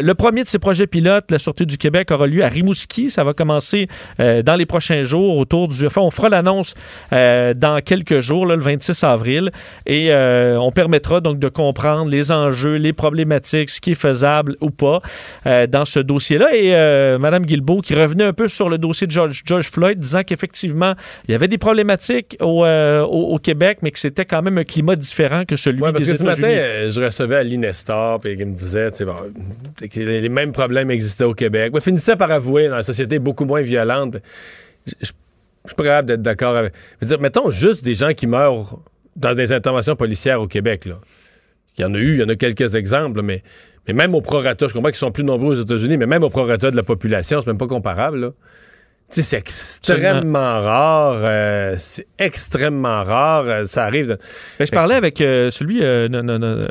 Euh, 0.01 0.11
le 0.11 0.13
premier 0.13 0.43
de 0.43 0.47
ces 0.47 0.59
projets 0.59 0.87
pilotes, 0.87 1.31
la 1.31 1.39
Sûreté 1.39 1.65
du 1.65 1.77
Québec, 1.77 2.11
aura 2.11 2.27
lieu 2.27 2.43
à 2.43 2.47
Rimouski. 2.47 3.09
Ça 3.09 3.23
va 3.23 3.33
commencer 3.33 3.87
euh, 4.19 4.41
dans 4.41 4.55
les 4.55 4.65
prochains 4.65 5.03
jours, 5.03 5.37
autour 5.37 5.67
du... 5.67 5.85
Enfin, 5.85 6.01
on 6.01 6.11
fera 6.11 6.29
l'annonce 6.29 6.73
euh, 7.13 7.53
dans 7.53 7.81
quelques 7.81 8.19
jours, 8.19 8.45
là, 8.45 8.55
le 8.55 8.61
26 8.61 9.03
avril, 9.03 9.51
et 9.85 10.11
on 10.13 10.71
permettra 10.71 11.21
donc 11.21 11.39
de 11.39 11.47
comprendre 11.47 12.09
les 12.09 12.31
enjeux, 12.31 12.75
les 12.75 12.93
problématiques, 12.93 13.69
ce 13.69 13.81
qui 13.81 13.91
est 13.91 13.95
faisable 13.95 14.55
ou 14.61 14.69
pas 14.69 15.01
dans 15.45 15.85
ce 15.85 15.99
dossier-là. 15.99 16.55
Et 16.55 16.71
Mme 17.17 17.45
Guilbeault 17.45 17.81
qui 17.81 17.95
revenait 17.95 18.23
un 18.23 18.33
peu 18.33 18.47
sur 18.47 18.69
le 18.69 18.77
dossier 18.77 19.07
de 19.07 19.11
George, 19.11 19.41
George 19.45 19.69
Floyd, 19.69 19.97
disant 19.97 20.23
qu'effectivement, 20.23 20.93
il 21.27 21.31
y 21.31 21.35
avait 21.35 21.47
des 21.47 21.57
problématiques 21.57 22.37
au, 22.39 22.65
au, 22.65 23.33
au 23.33 23.37
Québec, 23.37 23.79
mais 23.81 23.91
que 23.91 23.99
c'était 23.99 24.25
quand 24.25 24.41
même 24.41 24.57
un 24.57 24.63
climat 24.63 24.95
différent 24.95 25.43
que 25.45 25.55
celui 25.55 25.81
Ouais, 25.81 25.91
parce 25.91 26.05
des 26.05 26.11
que 26.11 26.17
ce 26.17 26.23
matin, 26.23 26.47
je 26.89 27.01
recevais 27.01 27.37
à 27.37 27.43
l'Inestar, 27.43 28.19
puis 28.19 28.33
il 28.37 28.45
me 28.45 28.55
disait 28.55 28.91
tu 28.91 28.97
sais, 28.97 29.05
bon, 29.05 29.15
que 29.93 29.99
les 29.99 30.29
mêmes 30.29 30.51
problèmes 30.51 30.89
existaient 30.91 31.25
au 31.25 31.33
Québec. 31.33 31.71
Mais 31.73 31.81
finissait 31.81 32.15
par 32.15 32.31
avouer, 32.31 32.67
dans 32.69 32.77
la 32.77 32.83
société 32.83 33.19
beaucoup 33.19 33.45
moins 33.45 33.61
violente, 33.61 34.17
je 34.85 35.05
suis 35.05 35.75
pas 35.75 35.83
capable 35.83 36.07
d'être 36.07 36.21
d'accord 36.21 36.55
avec. 36.55 36.73
Je 37.01 37.07
dire, 37.07 37.19
mettons 37.19 37.51
juste 37.51 37.83
des 37.83 37.93
gens 37.93 38.13
qui 38.13 38.27
meurent 38.27 38.79
dans 39.15 39.35
des 39.35 39.51
interventions 39.53 39.95
policières 39.95 40.41
au 40.41 40.47
Québec. 40.47 40.87
Il 41.77 41.81
y 41.81 41.85
en 41.85 41.93
a 41.93 41.97
eu, 41.97 42.15
il 42.15 42.19
y 42.21 42.23
en 42.23 42.29
a 42.29 42.35
quelques 42.35 42.75
exemples, 42.75 43.21
mais, 43.21 43.43
même 43.91 44.15
au 44.15 44.21
prorata, 44.21 44.67
je 44.67 44.73
comprends 44.73 44.89
qu'ils 44.89 44.97
sont 44.97 45.11
plus 45.11 45.23
nombreux 45.23 45.57
aux 45.57 45.61
États-Unis, 45.61 45.97
mais 45.97 46.05
même 46.05 46.23
au 46.23 46.29
prorata 46.29 46.71
de 46.71 46.75
la 46.75 46.83
population, 46.83 47.41
c'est 47.41 47.47
même 47.47 47.57
pas 47.57 47.67
comparable. 47.67 48.33
C'est 49.11 49.37
extrêmement 49.37 50.59
rare. 50.61 51.15
euh, 51.23 51.75
c'est 51.77 52.07
extrêmement 52.17 53.03
rare. 53.03 53.43
euh, 53.45 53.65
ça 53.65 53.83
arrive. 53.85 54.17
Ben, 54.57 54.65
je 54.65 54.71
parlais 54.71 54.95
avec 54.95 55.19
euh, 55.21 55.51
celui, 55.51 55.83
euh, 55.83 56.07
no- 56.07 56.21
no- 56.21 56.37
no- 56.37 56.63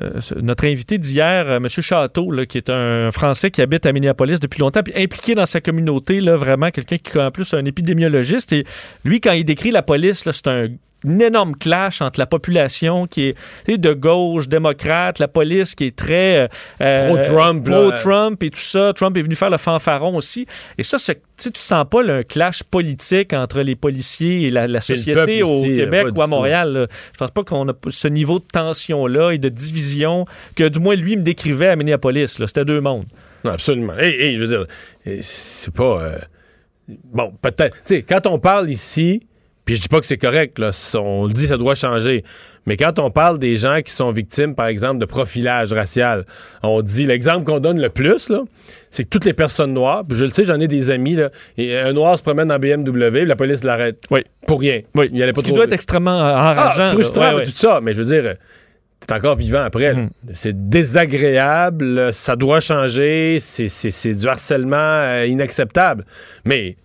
notre 0.42 0.64
invité 0.66 0.96
d'hier, 0.98 1.46
euh, 1.48 1.56
M. 1.58 1.68
Château, 1.68 2.30
là, 2.32 2.46
qui 2.46 2.58
est 2.58 2.70
un 2.70 3.10
Français 3.10 3.50
qui 3.50 3.60
habite 3.62 3.84
à 3.86 3.92
Minneapolis 3.92 4.40
depuis 4.40 4.60
longtemps, 4.60 4.82
puis 4.82 4.94
impliqué 4.96 5.34
dans 5.34 5.46
sa 5.46 5.60
communauté, 5.60 6.20
là, 6.20 6.36
vraiment 6.36 6.70
quelqu'un 6.70 6.96
qui 6.96 7.18
est 7.18 7.20
en 7.20 7.30
plus 7.30 7.52
un 7.54 7.64
épidémiologiste. 7.64 8.52
Et 8.54 8.64
lui, 9.04 9.20
quand 9.20 9.32
il 9.32 9.44
décrit 9.44 9.70
la 9.70 9.82
police, 9.82 10.24
là, 10.24 10.32
c'est 10.32 10.48
un 10.48 10.68
un 11.06 11.18
énorme 11.18 11.56
clash 11.56 12.02
entre 12.02 12.18
la 12.18 12.26
population 12.26 13.06
qui 13.06 13.34
est 13.66 13.78
de 13.78 13.92
gauche, 13.92 14.48
démocrate, 14.48 15.18
la 15.18 15.28
police 15.28 15.74
qui 15.74 15.84
est 15.84 15.96
très 15.96 16.48
euh, 16.80 17.06
Pro-Trump, 17.06 17.66
là. 17.68 17.78
pro-Trump 17.78 18.42
et 18.42 18.50
tout 18.50 18.58
ça. 18.58 18.92
Trump 18.94 19.16
est 19.16 19.22
venu 19.22 19.34
faire 19.34 19.50
le 19.50 19.56
fanfaron 19.56 20.16
aussi. 20.16 20.46
Et 20.78 20.82
ça, 20.82 20.98
c'est, 20.98 21.22
tu 21.36 21.50
sens 21.54 21.86
pas 21.90 22.02
là, 22.02 22.16
un 22.16 22.22
clash 22.22 22.62
politique 22.62 23.32
entre 23.32 23.62
les 23.62 23.76
policiers 23.76 24.42
et 24.42 24.48
la, 24.50 24.80
société 24.80 25.42
au 25.42 25.64
ici, 25.64 25.76
Québec 25.76 26.08
ou 26.14 26.22
à. 26.22 26.26
Montréal. 26.26 26.72
là. 26.72 26.86
Je 27.12 27.18
pense 27.18 27.30
pas 27.30 27.44
qu'on 27.44 27.68
a 27.68 27.72
ce 27.88 28.08
niveau 28.08 28.38
de 28.38 28.44
tension-là 28.44 29.32
et 29.32 29.38
de 29.38 29.48
division 29.48 30.26
que 30.54 30.68
du 30.68 30.78
moins 30.78 30.96
lui 30.96 31.16
me 31.16 31.22
décrivait 31.22 31.68
à 31.68 31.76
Minneapolis. 31.76 32.38
C'était 32.46 32.64
deux 32.64 32.80
mondes. 32.80 33.06
Non, 33.44 33.52
absolument. 33.52 33.94
Et, 33.98 34.08
et, 34.08 34.34
je 34.34 34.44
veux 34.44 34.46
dire, 34.46 34.66
c'est 35.20 35.72
pas. 35.72 36.02
euh, 36.02 36.18
bon, 37.12 37.32
peut-être. 37.40 37.76
Tu 37.84 37.96
sais, 37.96 38.02
quand 38.02 38.26
on 38.26 38.38
parle 38.38 38.68
ici, 38.68 39.26
puis 39.64 39.76
je 39.76 39.82
dis 39.82 39.88
pas 39.88 40.00
que 40.00 40.06
c'est 40.06 40.18
correct, 40.18 40.58
là, 40.58 40.70
on 40.98 41.26
le 41.26 41.32
dit, 41.32 41.46
ça 41.46 41.56
doit 41.56 41.74
changer. 41.74 42.24
Mais 42.66 42.76
quand 42.76 42.98
on 42.98 43.10
parle 43.10 43.38
des 43.38 43.56
gens 43.56 43.80
qui 43.84 43.92
sont 43.92 44.10
victimes, 44.12 44.54
par 44.54 44.66
exemple, 44.66 44.98
de 44.98 45.04
profilage 45.06 45.72
racial, 45.72 46.24
on 46.62 46.82
dit 46.82 47.06
l'exemple 47.06 47.44
qu'on 47.44 47.58
donne 47.60 47.80
le 47.80 47.88
plus, 47.88 48.28
là, 48.28 48.40
c'est 48.90 49.04
que 49.04 49.08
toutes 49.08 49.24
les 49.24 49.32
personnes 49.32 49.72
noires, 49.72 50.04
puis 50.06 50.16
je 50.18 50.24
le 50.24 50.30
sais, 50.30 50.44
j'en 50.44 50.58
ai 50.60 50.68
des 50.68 50.90
amis, 50.90 51.14
là, 51.14 51.30
et 51.56 51.78
un 51.78 51.92
noir 51.92 52.18
se 52.18 52.22
promène 52.22 52.50
en 52.52 52.58
BMW, 52.58 53.24
la 53.24 53.36
police 53.36 53.64
l'arrête. 53.64 54.02
Oui. 54.10 54.20
Pour 54.46 54.60
rien. 54.60 54.80
Oui. 54.94 55.08
Il 55.12 55.22
allait 55.22 55.32
pas 55.32 55.40
Ce 55.40 55.46
qui 55.46 55.52
doit 55.52 55.64
être 55.64 55.72
extrêmement 55.72 56.18
euh, 56.20 56.34
enrageant. 56.34 56.84
Ah, 56.84 56.88
frustrant, 56.92 57.28
Ouais, 57.30 57.34
ouais. 57.36 57.44
tout 57.44 57.52
ça, 57.54 57.80
mais 57.82 57.94
je 57.94 58.02
veux 58.02 58.20
dire, 58.22 58.34
t'es 59.06 59.14
encore 59.14 59.36
vivant 59.36 59.62
après. 59.62 59.94
Mhm. 59.94 60.10
C'est 60.34 60.68
désagréable, 60.68 62.12
ça 62.12 62.36
doit 62.36 62.60
changer, 62.60 63.38
c'est- 63.40 64.14
du 64.14 64.26
harcèlement 64.28 64.76
euh, 64.76 65.26
inacceptable. 65.26 66.04
Mais 66.44 66.76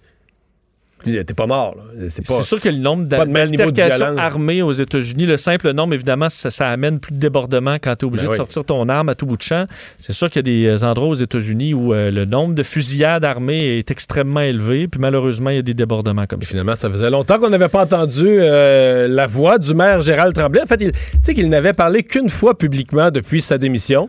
t'es 1.05 1.33
pas 1.33 1.47
mort. 1.47 1.75
C'est 2.09 2.25
pas. 2.27 2.41
Sûr 2.41 2.59
que 2.59 2.69
le 2.69 2.77
nombre 2.77 3.07
d'altercations 3.07 4.17
armées 4.17 4.61
aux 4.61 4.71
États-Unis, 4.71 5.25
le 5.25 5.37
simple 5.37 5.71
nombre, 5.71 5.93
évidemment, 5.93 6.29
ça, 6.29 6.49
ça 6.49 6.69
amène 6.69 6.99
plus 6.99 7.13
de 7.13 7.19
débordement 7.19 7.75
quand 7.75 7.95
tu 7.95 8.05
es 8.05 8.07
obligé 8.07 8.23
Ben 8.23 8.29
de 8.29 8.33
oui. 8.33 8.37
sortir 8.37 8.65
ton 8.65 8.87
arme 8.89 9.09
à 9.09 9.15
tout 9.15 9.25
bout 9.25 9.37
de 9.37 9.41
champ. 9.41 9.65
C'est 9.99 10.13
sûr 10.13 10.29
qu'il 10.29 10.47
y 10.47 10.67
a 10.67 10.75
des 10.77 10.83
endroits 10.83 11.07
aux 11.09 11.13
États-Unis 11.15 11.73
où 11.73 11.93
euh, 11.93 12.11
le 12.11 12.25
nombre 12.25 12.53
de 12.55 12.63
fusillades 12.63 13.23
armées 13.25 13.77
est 13.77 13.91
extrêmement 13.91 14.41
élevé, 14.41 14.87
puis 14.87 14.99
malheureusement, 14.99 15.49
il 15.51 15.55
y 15.57 15.59
a 15.59 15.63
des 15.63 15.73
débordements 15.73 16.25
comme 16.25 16.41
ça. 16.41 16.47
Finalement, 16.49 16.75
ça 16.75 16.89
faisait 16.89 17.09
longtemps 17.09 17.39
qu'on 17.39 17.49
n'avait 17.49 17.69
pas 17.69 17.83
entendu 17.83 18.25
euh, 18.27 19.07
la 19.07 19.27
voix 19.27 19.57
du 19.57 19.73
maire 19.73 20.01
Gérald 20.01 20.33
Tremblay. 20.33 20.61
En 20.63 20.67
fait, 20.67 20.81
il- 20.81 20.91
tu 20.91 20.97
sais 21.21 21.33
qu'il 21.33 21.49
n'avait 21.49 21.73
parlé 21.73 22.03
qu'une 22.03 22.29
fois 22.29 22.57
publiquement 22.57 23.11
depuis 23.11 23.41
sa 23.41 23.57
démission. 23.57 24.07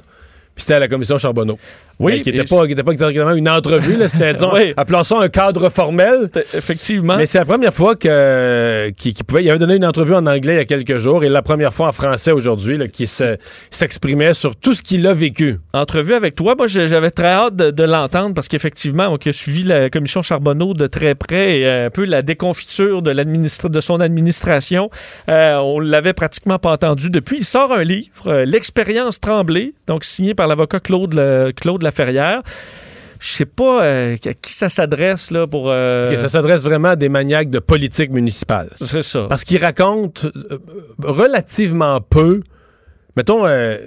Puis 0.55 0.63
c'était 0.63 0.75
à 0.75 0.79
la 0.79 0.89
commission 0.89 1.19
Charbonneau. 1.19 1.59
Oui, 1.99 2.23
qui 2.23 2.31
n'était 2.33 2.45
pas, 2.45 2.67
pas 2.85 2.93
exactement 2.93 3.33
une 3.35 3.49
entrevue. 3.49 3.97
C'était, 4.09 4.35
disons, 4.35 4.51
Oui. 4.53 4.75
appelons 4.77 5.05
ça 5.05 5.19
un 5.21 5.29
cadre 5.29 5.69
formel. 5.71 6.31
Effectivement. 6.55 7.17
Mais 7.17 7.27
c'est 7.27 7.39
la 7.39 7.45
première 7.45 7.73
fois 7.73 7.97
que 7.97 8.91
qu'il 8.99 9.15
pouvait. 9.25 9.45
Il 9.45 9.51
avait 9.51 9.59
donné 9.59 9.77
une 9.77 9.85
entrevue 9.87 10.15
en 10.15 10.27
anglais 10.27 10.55
il 10.55 10.57
y 10.59 10.61
a 10.61 10.65
quelques 10.65 10.99
jours 10.99 11.25
et 11.25 11.29
la 11.29 11.43
première 11.43 11.73
fois 11.73 11.89
en 11.89 11.93
français 11.93 12.33
aujourd'hui, 12.33 12.79
qui 12.91 13.07
se- 13.07 13.37
s'exprimait 13.71 14.35
sur 14.35 14.57
tout 14.57 14.73
ce 14.75 14.83
qu'il 14.83 15.07
a 15.07 15.15
vécu. 15.15 15.59
entrevue 15.73 16.15
avec 16.15 16.35
toi. 16.35 16.55
Moi, 16.57 16.67
j'avais 16.67 17.11
très 17.11 17.29
hâte 17.29 17.57
de, 17.57 17.71
de 17.71 17.83
l'entendre 17.85 18.35
parce 18.35 18.49
qu'effectivement, 18.49 19.09
on 19.11 19.17
a 19.17 19.33
suivi 19.33 19.63
la 19.63 19.91
commission 19.91 20.23
Charbonneau 20.23 20.75
de 20.75 20.87
très 20.87 21.15
près 21.15 21.59
et 21.61 21.67
euh, 21.67 21.87
un 21.87 21.91
peu 21.91 22.05
la 22.05 22.23
déconfiture 22.23 23.03
de, 23.03 23.13
de 23.13 23.81
son 23.81 24.01
administration. 24.01 24.91
Euh, 25.29 25.57
on 25.57 25.81
l'avait 25.81 26.13
pratiquement 26.13 26.59
pas 26.59 26.73
entendu 26.73 27.11
depuis. 27.11 27.39
Il 27.39 27.45
sort 27.45 27.73
un 27.73 27.85
livre, 27.85 28.09
euh, 28.29 28.45
L'expérience 28.45 29.21
Tremblay, 29.21 29.73
donc 29.87 30.05
signé 30.05 30.35
par 30.35 30.47
l'avocat 30.47 30.81
Claude, 30.81 31.15
Le- 31.15 31.53
Claude 31.55 31.83
Laferrière. 31.87 32.43
Je 33.19 33.29
sais 33.29 33.47
pas 33.47 33.83
euh, 33.85 34.17
à 34.27 34.35
qui 34.35 34.53
ça 34.53 34.69
s'adresse 34.69 35.31
là 35.31 35.47
pour. 35.47 35.71
euh, 35.71 36.15
ça 36.19 36.29
s'adresse 36.29 36.63
vraiment 36.63 36.89
à 36.91 36.97
des 36.97 37.09
maniaques 37.09 37.49
de 37.49 37.59
politique 37.61 38.11
municipale. 38.11 38.69
c'est 38.75 39.01
ça. 39.03 39.27
Parce 39.29 39.43
qu'il 39.45 39.59
raconte 39.65 40.27
euh, 40.27 40.59
relativement 41.03 42.01
peu. 42.03 42.43
Mettons, 43.17 43.47
euh, 43.47 43.79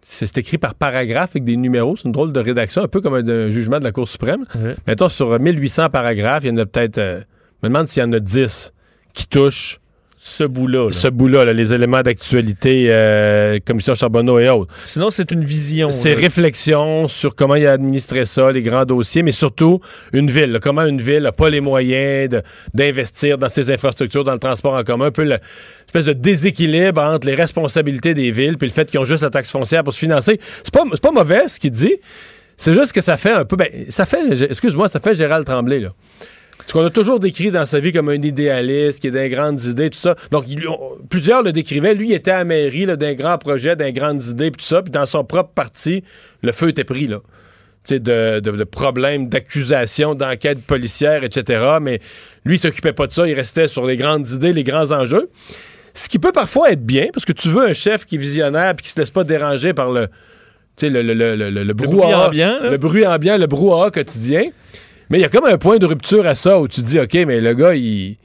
c'est 0.00 0.38
écrit 0.38 0.56
par 0.56 0.74
paragraphe 0.74 1.30
avec 1.32 1.44
des 1.44 1.58
numéros. 1.58 1.94
C'est 1.96 2.04
une 2.06 2.12
drôle 2.12 2.32
de 2.32 2.40
rédaction, 2.40 2.82
un 2.82 2.88
peu 2.88 3.02
comme 3.02 3.14
un, 3.14 3.28
un 3.28 3.50
jugement 3.50 3.78
de 3.80 3.84
la 3.84 3.92
Cour 3.92 4.08
suprême. 4.08 4.46
Mettons, 4.86 5.10
sur 5.10 5.38
1800 5.38 5.90
paragraphes, 5.90 6.44
il 6.44 6.48
y 6.48 6.52
en 6.52 6.56
a 6.56 6.64
peut-être. 6.64 6.96
je 6.98 7.22
me 7.62 7.68
demande 7.68 7.86
s'il 7.86 8.02
y 8.02 8.06
en 8.06 8.12
a 8.14 8.20
10 8.20 8.72
qui 9.12 9.26
touchent 9.26 9.78
ce 10.20 10.44
bout-là. 10.44 10.86
là. 10.86 10.92
ce 10.92 11.08
bout-là, 11.08 11.44
là, 11.44 11.52
les 11.52 11.72
éléments 11.72 12.02
d'actualité, 12.02 12.88
euh, 12.90 13.58
commission 13.64 13.94
Charbonneau 13.94 14.38
et 14.38 14.48
autres. 14.48 14.72
Sinon, 14.84 15.10
c'est 15.10 15.30
une 15.30 15.44
vision. 15.44 15.90
Ses 15.90 16.14
là. 16.14 16.20
réflections 16.20 17.06
sur 17.08 17.34
comment 17.36 17.54
il 17.54 17.66
a 17.66 17.72
administré 17.72 18.26
ça, 18.26 18.50
les 18.50 18.62
grands 18.62 18.84
dossiers, 18.84 19.22
mais 19.22 19.32
surtout 19.32 19.80
une 20.12 20.30
ville. 20.30 20.52
là, 20.52 20.58
comment 20.60 20.82
une 20.84 21.00
ville 21.00 21.22
n'a 21.22 21.32
pas 21.32 21.50
les 21.50 21.60
moyens 21.60 22.40
d'investir 22.74 23.38
dans 23.38 23.48
ses 23.48 23.70
infrastructures, 23.70 24.24
dans 24.24 24.32
le 24.32 24.38
transport 24.38 24.74
en 24.74 24.82
commun. 24.82 25.06
Un 25.06 25.10
peu 25.12 25.24
le- 25.24 25.38
espèce 25.86 26.04
de 26.04 26.12
déséquilibre 26.12 27.00
entre 27.00 27.26
les 27.26 27.34
responsabilités 27.34 28.12
des 28.12 28.30
villes 28.30 28.58
puis 28.58 28.68
le 28.68 28.74
fait 28.74 28.90
qu'ils 28.90 29.00
ont 29.00 29.04
juste 29.04 29.22
la 29.22 29.30
taxe 29.30 29.50
foncière 29.50 29.84
pour 29.84 29.94
se 29.94 29.98
financer. 30.00 30.38
C'est 30.64 30.74
pas, 30.74 30.82
c'est 30.92 31.00
pas 31.00 31.12
mauvais 31.12 31.48
ce 31.48 31.58
qu'il 31.58 31.70
dit. 31.70 31.94
C'est 32.56 32.74
juste 32.74 32.92
que 32.92 33.00
ça 33.00 33.16
fait 33.16 33.30
un 33.30 33.44
peu. 33.44 33.54
Ben, 33.56 33.68
ça 33.88 34.04
fait. 34.04 34.18
Excuse-moi, 34.50 34.88
ça 34.88 34.98
fait 34.98 35.14
Gérald 35.14 35.46
Tremblay, 35.46 35.78
là. 35.78 35.90
Ce 36.66 36.72
qu'on 36.72 36.84
a 36.84 36.90
toujours 36.90 37.18
décrit 37.18 37.50
dans 37.50 37.64
sa 37.64 37.80
vie 37.80 37.92
comme 37.92 38.08
un 38.10 38.20
idéaliste, 38.20 39.00
qui 39.00 39.06
est 39.06 39.10
des 39.12 39.28
grandes 39.30 39.62
idées, 39.64 39.88
tout 39.90 39.98
ça. 39.98 40.16
Donc, 40.30 40.44
il- 40.48 40.66
on- 40.68 40.98
plusieurs 41.08 41.42
le 41.42 41.52
décrivaient. 41.52 41.94
Lui, 41.94 42.10
il 42.10 42.12
était 42.14 42.30
à 42.32 42.38
la 42.38 42.44
mairie 42.44 42.84
d'un 42.86 43.14
grand 43.14 43.38
projet, 43.38 43.74
d'un 43.76 43.90
grandes 43.90 44.22
idées, 44.24 44.50
puis 44.50 44.58
tout 44.62 44.68
ça. 44.68 44.82
Puis 44.82 44.90
dans 44.90 45.06
son 45.06 45.24
propre 45.24 45.50
parti, 45.54 46.04
le 46.42 46.52
feu 46.52 46.68
était 46.68 46.84
pris, 46.84 47.06
là. 47.06 47.20
Tu 47.86 47.94
sais, 47.94 48.00
de, 48.00 48.40
de, 48.40 48.50
de 48.50 48.64
problèmes, 48.64 49.28
d'accusations, 49.28 50.14
d'enquêtes 50.14 50.62
policières, 50.62 51.24
etc. 51.24 51.78
Mais 51.80 52.00
lui, 52.44 52.56
il 52.56 52.58
s'occupait 52.58 52.92
pas 52.92 53.06
de 53.06 53.12
ça. 53.12 53.26
Il 53.26 53.32
restait 53.34 53.68
sur 53.68 53.86
les 53.86 53.96
grandes 53.96 54.28
idées, 54.28 54.52
les 54.52 54.64
grands 54.64 54.90
enjeux. 54.92 55.30
Ce 55.94 56.08
qui 56.10 56.18
peut 56.18 56.32
parfois 56.32 56.70
être 56.72 56.84
bien, 56.84 57.06
parce 57.14 57.24
que 57.24 57.32
tu 57.32 57.48
veux 57.48 57.66
un 57.66 57.72
chef 57.72 58.04
qui 58.04 58.16
est 58.16 58.18
visionnaire 58.18 58.74
puis 58.76 58.84
qui 58.84 58.90
se 58.90 59.00
laisse 59.00 59.10
pas 59.10 59.24
déranger 59.24 59.72
par 59.72 59.90
le, 59.90 60.08
tu 60.76 60.86
sais, 60.86 60.90
le, 60.90 61.02
le, 61.02 61.14
le, 61.14 61.34
le, 61.34 61.64
le 61.64 61.72
bruit 61.72 61.88
brouhaha, 61.96 62.26
le 62.70 62.76
bruit 62.76 63.06
ambiant, 63.06 63.38
le 63.38 63.46
brouhaha 63.46 63.90
quotidien. 63.90 64.50
Mais 65.10 65.18
il 65.18 65.22
y 65.22 65.24
a 65.24 65.28
comme 65.28 65.46
un 65.46 65.58
point 65.58 65.78
de 65.78 65.86
rupture 65.86 66.26
à 66.26 66.34
ça 66.34 66.60
où 66.60 66.68
tu 66.68 66.82
dis, 66.82 67.00
OK, 67.00 67.14
mais 67.26 67.40
le 67.40 67.54
gars, 67.54 67.74
il, 67.74 68.18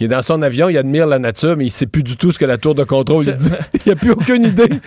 il 0.00 0.06
est 0.06 0.08
dans 0.08 0.22
son 0.22 0.42
avion, 0.42 0.68
il 0.68 0.76
admire 0.76 1.06
la 1.06 1.18
nature, 1.18 1.56
mais 1.56 1.66
il 1.66 1.70
sait 1.70 1.86
plus 1.86 2.02
du 2.02 2.16
tout 2.16 2.32
ce 2.32 2.38
que 2.38 2.44
la 2.44 2.58
tour 2.58 2.74
de 2.74 2.82
contrôle 2.84 3.24
lui 3.24 3.32
dit. 3.32 3.50
il 3.86 3.92
a 3.92 3.96
plus 3.96 4.10
aucune 4.12 4.44
idée. 4.44 4.64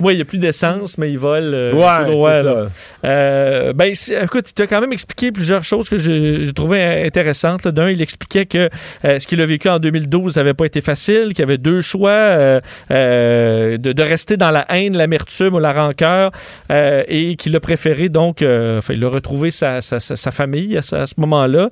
Oui, 0.00 0.12
il 0.14 0.16
n'y 0.16 0.22
a 0.22 0.26
plus 0.26 0.38
d'essence, 0.38 0.98
mais 0.98 1.10
il 1.10 1.18
vole. 1.18 1.52
euh, 1.54 1.72
ouais, 1.72 2.10
droit, 2.10 2.42
ça. 2.42 2.66
Euh, 3.04 3.72
ben, 3.72 3.92
écoute, 4.22 4.50
il 4.50 4.52
t'a 4.52 4.66
quand 4.66 4.80
même 4.80 4.92
expliqué 4.92 5.32
plusieurs 5.32 5.64
choses 5.64 5.88
que 5.88 5.96
j'ai 5.96 6.44
j'ai 6.44 6.52
trouvé 6.52 6.82
intéressantes. 7.06 7.66
D'un, 7.68 7.88
il 7.90 8.02
expliquait 8.02 8.44
que 8.46 8.68
euh, 9.04 9.18
ce 9.18 9.26
qu'il 9.26 9.40
a 9.40 9.46
vécu 9.46 9.68
en 9.70 9.78
2012 9.78 10.36
n'avait 10.36 10.52
pas 10.54 10.66
été 10.66 10.80
facile, 10.82 11.28
qu'il 11.28 11.38
y 11.40 11.42
avait 11.42 11.56
deux 11.58 11.80
choix 11.80 12.10
euh, 12.10 13.78
de, 13.78 13.92
de 13.92 14.02
rester 14.02 14.36
dans 14.36 14.50
la 14.50 14.66
haine, 14.70 14.96
l'amertume 14.96 15.54
ou 15.54 15.58
la 15.58 15.72
rancœur, 15.72 16.30
et 16.70 17.36
qu'il 17.36 17.54
a 17.56 17.60
préféré 17.60 18.08
donc, 18.08 18.38
enfin, 18.42 18.94
il 18.94 19.04
a 19.04 19.08
retrouvé 19.08 19.50
sa, 19.50 19.80
sa- 19.80 20.00
sa- 20.00 20.16
sa 20.16 20.30
famille 20.30 20.76
à, 20.76 20.82
ce- 20.82 20.96
à 20.96 21.06
ce 21.06 21.14
moment-là. 21.18 21.70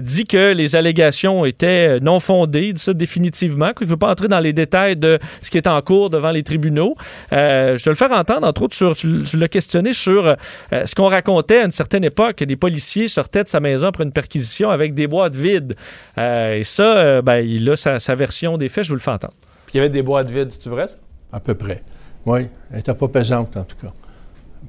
Dit 0.00 0.24
que 0.24 0.52
les 0.52 0.74
allégations 0.76 1.44
étaient 1.44 1.91
non 2.00 2.20
fondées, 2.20 2.68
il 2.68 2.74
dit 2.74 2.82
ça 2.82 2.94
définitivement, 2.94 3.72
qu'il 3.72 3.86
ne 3.86 3.90
veut 3.90 3.96
pas 3.96 4.10
entrer 4.10 4.28
dans 4.28 4.40
les 4.40 4.52
détails 4.52 4.96
de 4.96 5.18
ce 5.42 5.50
qui 5.50 5.58
est 5.58 5.66
en 5.66 5.80
cours 5.82 6.10
devant 6.10 6.30
les 6.30 6.42
tribunaux. 6.42 6.94
Euh, 7.32 7.76
je 7.76 7.84
vais 7.84 7.90
le 7.90 7.96
faire 7.96 8.12
entendre, 8.12 8.46
entre 8.46 8.62
autres, 8.62 8.76
sur, 8.76 8.96
tu, 8.96 9.22
tu 9.22 9.36
l'as 9.36 9.48
questionné 9.48 9.92
sur 9.92 10.26
euh, 10.26 10.86
ce 10.86 10.94
qu'on 10.94 11.08
racontait 11.08 11.58
à 11.58 11.64
une 11.64 11.70
certaine 11.70 12.04
époque, 12.04 12.36
que 12.36 12.44
des 12.44 12.56
policiers 12.56 13.08
sortaient 13.08 13.44
de 13.44 13.48
sa 13.48 13.60
maison 13.60 13.88
après 13.88 14.04
une 14.04 14.12
perquisition 14.12 14.70
avec 14.70 14.94
des 14.94 15.06
boîtes 15.06 15.34
vides. 15.34 15.74
Euh, 16.18 16.56
et 16.58 16.64
ça, 16.64 16.96
euh, 16.96 17.22
ben, 17.22 17.38
il 17.38 17.68
a 17.70 17.76
sa, 17.76 17.98
sa 17.98 18.14
version 18.14 18.56
des 18.56 18.68
faits, 18.68 18.84
je 18.84 18.90
vous 18.90 18.96
le 18.96 19.00
fais 19.00 19.10
entendre. 19.10 19.34
Puis 19.66 19.74
il 19.74 19.76
y 19.78 19.80
avait 19.80 19.88
des 19.88 20.02
boîtes 20.02 20.30
vides, 20.30 20.52
c'est 20.58 20.70
vrai 20.70 20.86
ça? 20.86 20.96
À 21.32 21.40
peu 21.40 21.54
près. 21.54 21.82
Oui, 22.26 22.46
elle 22.70 22.76
n'était 22.76 22.94
pas 22.94 23.08
pesante 23.08 23.56
en 23.56 23.64
tout 23.64 23.76
cas. 23.80 23.92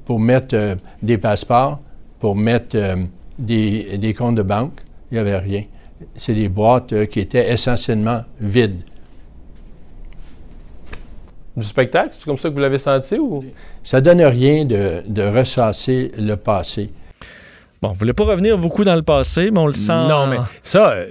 Pour 0.04 0.18
mettre 0.18 0.56
euh, 0.56 0.74
des 1.02 1.18
passeports, 1.18 1.80
pour 2.20 2.34
mettre 2.36 2.76
euh, 2.76 2.96
des, 3.38 3.98
des 3.98 4.14
comptes 4.14 4.34
de 4.34 4.42
banque, 4.42 4.80
il 5.10 5.14
n'y 5.14 5.20
avait 5.20 5.38
rien. 5.38 5.64
C'est 6.16 6.34
des 6.34 6.48
boîtes 6.48 6.92
euh, 6.92 7.06
qui 7.06 7.20
étaient 7.20 7.50
essentiellement 7.52 8.24
vides. 8.40 8.82
Du 11.56 11.64
spectacle, 11.64 12.10
c'est 12.12 12.24
comme 12.24 12.36
ça 12.36 12.48
que 12.48 12.54
vous 12.54 12.60
l'avez 12.60 12.78
senti 12.78 13.16
ou? 13.16 13.44
Ça 13.84 14.00
ne 14.00 14.04
donne 14.04 14.22
rien 14.22 14.64
de, 14.64 15.02
de 15.06 15.22
ressasser 15.22 16.10
le 16.18 16.34
passé. 16.34 16.90
Bon, 17.80 17.90
on 17.90 17.92
ne 17.92 17.96
voulait 17.96 18.12
pas 18.12 18.24
revenir 18.24 18.58
beaucoup 18.58 18.82
dans 18.82 18.96
le 18.96 19.02
passé, 19.02 19.50
mais 19.52 19.60
on 19.60 19.66
le 19.66 19.74
sent. 19.74 20.08
Non, 20.08 20.26
mais 20.26 20.38
ça, 20.62 20.92
euh, 20.92 21.06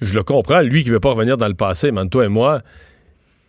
je 0.00 0.14
le 0.14 0.22
comprends, 0.22 0.60
lui 0.60 0.82
qui 0.82 0.90
veut 0.90 0.98
pas 0.98 1.10
revenir 1.10 1.36
dans 1.36 1.46
le 1.46 1.54
passé, 1.54 1.92
mais 1.92 2.06
toi 2.08 2.24
et 2.24 2.28
moi, 2.28 2.62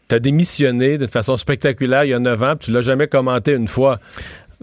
t'as 0.08 0.20
démissionné 0.20 0.98
de 0.98 1.08
façon 1.08 1.38
spectaculaire 1.38 2.04
il 2.04 2.10
y 2.10 2.14
a 2.14 2.20
9 2.20 2.44
ans, 2.44 2.56
puis 2.56 2.66
tu 2.66 2.72
l'as 2.72 2.82
jamais 2.82 3.08
commenté 3.08 3.54
une 3.54 3.68
fois. 3.68 4.00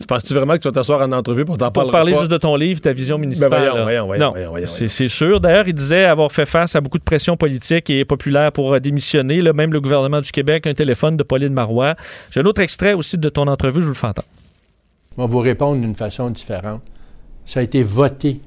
Tu 0.01 0.07
penses-tu 0.07 0.35
vraiment 0.35 0.55
que 0.55 0.59
tu 0.59 0.67
vas 0.69 0.73
t'asseoir 0.73 1.01
en 1.03 1.13
entrevue 1.13 1.45
pour 1.45 1.57
t'en 1.57 1.67
Pour 1.67 1.73
parler? 1.85 1.93
parler 1.93 2.15
juste 2.15 2.31
de 2.31 2.37
ton 2.37 2.57
livre, 2.57 2.81
ta 2.81 2.93
vision 2.93 3.17
municipale. 3.17 3.51
Ben 3.51 3.59
voyons, 3.71 3.83
voyons, 3.85 4.07
voyons, 4.07 4.25
non, 4.25 4.31
voyons, 4.33 4.51
voyons, 4.51 4.67
c'est 4.67 4.89
c'est 4.89 5.07
sûr. 5.07 5.41
D'ailleurs, 5.41 5.69
il 5.69 5.75
disait 5.75 6.05
avoir 6.05 6.33
fait 6.33 6.47
face 6.47 6.75
à 6.75 6.81
beaucoup 6.81 6.99
de 6.99 7.05
pression 7.05 7.37
politique 7.37 7.89
et 7.91 8.05
populaire 8.05 8.51
pour 8.51 8.75
euh, 8.75 8.81
démissionner. 8.81 9.39
Là, 9.39 9.53
même 9.53 9.73
le 9.73 9.81
gouvernement 9.81 10.21
du 10.21 10.33
Québec, 10.33 10.67
un 10.67 10.75
téléphone 10.75 11.17
de 11.17 11.23
Pauline 11.23 11.53
Marois. 11.53 11.95
J'ai 12.33 12.41
un 12.41 12.45
autre 12.45 12.61
extrait 12.61 12.93
aussi 12.95 13.19
de 13.19 13.29
ton 13.29 13.47
entrevue, 13.47 13.83
je 13.83 13.87
vous 13.87 13.93
le 13.93 13.95
fais 13.97 14.09
entendre. 14.09 14.27
On 15.17 15.23
va 15.23 15.29
vous 15.29 15.39
répondre 15.39 15.81
d'une 15.81 15.95
façon 15.95 16.29
différente. 16.31 16.83
Ça 17.47 17.61
a 17.61 17.63
été 17.63 17.85
voté 17.85 18.41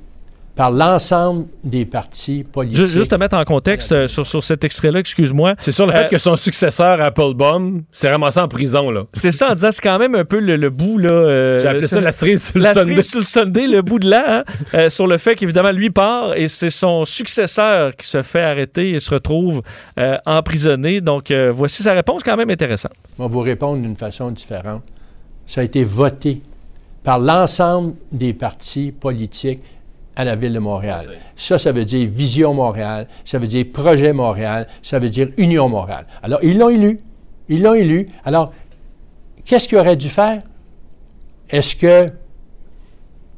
par 0.57 0.71
l'ensemble 0.71 1.45
des 1.63 1.85
partis 1.85 2.43
politiques. 2.43 2.79
Juste, 2.81 2.93
juste 2.97 3.11
te 3.11 3.15
mettre 3.15 3.37
en 3.37 3.43
contexte 3.45 3.91
euh, 3.91 4.07
sur, 4.07 4.25
sur 4.27 4.43
cet 4.43 4.63
extrait-là, 4.63 4.99
excuse-moi. 4.99 5.53
C'est 5.59 5.71
sur 5.71 5.85
le 5.85 5.93
Euh, 5.93 5.95
fait 6.03 6.09
que 6.09 6.17
son 6.17 6.35
successeur, 6.35 6.99
Applebaum, 6.99 7.83
s'est 7.91 8.09
ramassé 8.11 8.39
en 8.39 8.47
prison, 8.47 8.89
là. 8.89 9.03
C'est 9.13 9.31
ça 9.31 9.51
en 9.51 9.53
disant 9.53 9.69
c'est 9.71 9.81
quand 9.83 9.99
même 9.99 10.15
un 10.15 10.25
peu 10.25 10.39
le, 10.39 10.55
le 10.57 10.69
bout 10.69 10.97
là. 10.97 11.09
euh, 11.11 11.59
J'ai 11.59 11.67
appelé 11.67 11.87
ça 11.87 12.01
la 12.01 12.11
cerise 12.11 12.43
sur 12.43 12.57
le 12.57 12.63
la 12.63 12.73
Sunday. 12.73 12.91
cerise 12.93 13.09
sur 13.09 13.19
le 13.19 13.23
Sunday, 13.25 13.67
le 13.67 13.81
bout 13.83 13.99
de 13.99 14.09
là, 14.09 14.39
hein, 14.39 14.43
euh, 14.73 14.89
sur 14.89 15.05
le 15.07 15.17
fait 15.17 15.35
qu'évidemment 15.35 15.71
lui 15.71 15.91
part 15.91 16.35
et 16.35 16.47
c'est 16.47 16.71
son 16.71 17.05
successeur 17.05 17.95
qui 17.95 18.07
se 18.07 18.23
fait 18.23 18.41
arrêter 18.41 18.89
et 18.91 18.99
se 18.99 19.13
retrouve 19.13 19.61
euh, 19.99 20.17
emprisonné. 20.25 21.01
Donc 21.01 21.29
euh, 21.29 21.51
voici 21.53 21.83
sa 21.83 21.93
réponse 21.93 22.23
quand 22.23 22.35
même 22.35 22.49
intéressante. 22.49 22.93
On 23.19 23.23
va 23.23 23.29
vous 23.29 23.41
répondre 23.41 23.81
d'une 23.81 23.95
façon 23.95 24.31
différente. 24.31 24.81
Ça 25.45 25.61
a 25.61 25.63
été 25.63 25.83
voté 25.83 26.41
par 27.03 27.19
l'ensemble 27.19 27.93
des 28.11 28.33
partis 28.33 28.91
politiques 28.91 29.61
à 30.17 30.23
la 30.23 30.36
Ville 30.36 30.53
de 30.53 30.60
Montréal. 30.60 31.08
Ça, 31.36 31.60
ça 31.60 31.71
veut 31.71 31.86
dire 31.86 32.10
Vision 32.10 32.51
Montréal, 32.56 33.08
ça 33.23 33.38
veut 33.38 33.45
dire 33.45 33.65
Projet 33.71 34.13
Montréal, 34.13 34.67
ça 34.82 34.97
veut 34.97 35.10
dire 35.10 35.30
Union 35.38 35.69
Montréal. 35.69 36.08
Alors, 36.23 36.39
ils 36.43 36.58
l'ont 36.58 36.69
élu. 36.69 36.99
Ils 37.49 37.62
l'ont 37.62 37.75
élu. 37.75 38.08
Alors, 38.25 38.51
qu'est-ce 39.45 39.67
qu'il 39.67 39.77
aurait 39.77 39.95
dû 39.95 40.10
faire? 40.10 40.41
Est-ce 41.49 41.75
que... 41.75 42.12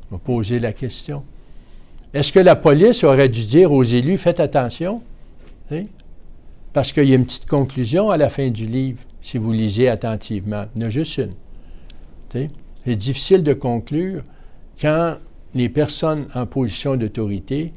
On 0.10 0.16
va 0.16 0.18
poser 0.20 0.58
la 0.58 0.72
question. 0.72 1.24
Est-ce 2.14 2.32
que 2.32 2.40
la 2.40 2.56
police 2.56 3.04
aurait 3.04 3.30
dû 3.30 3.46
dire 3.46 3.74
aux 3.74 3.84
élus, 3.84 4.18
faites 4.18 4.40
attention? 4.40 5.04
Parce 6.72 6.94
qu'il 6.94 7.04
y 7.04 7.12
a 7.12 7.16
une 7.16 7.26
petite 7.26 7.46
conclusion 7.46 8.10
à 8.10 8.16
la 8.16 8.30
fin 8.30 8.50
du 8.50 8.66
livre, 8.66 9.04
si 9.22 9.38
vous 9.38 9.52
lisez 9.52 9.90
attentivement. 9.90 10.64
Il 10.76 10.82
y 10.82 10.86
en 10.86 10.88
a 10.88 10.90
juste 10.90 11.18
une. 11.18 11.34
C'est 12.86 12.96
difficile 12.96 13.44
de 13.44 13.54
conclure 13.54 14.24
quand 14.82 15.18
les 15.54 15.70
personnes 15.70 16.28
en 16.36 16.46
position 16.46 16.96
d'autorité 16.96 17.74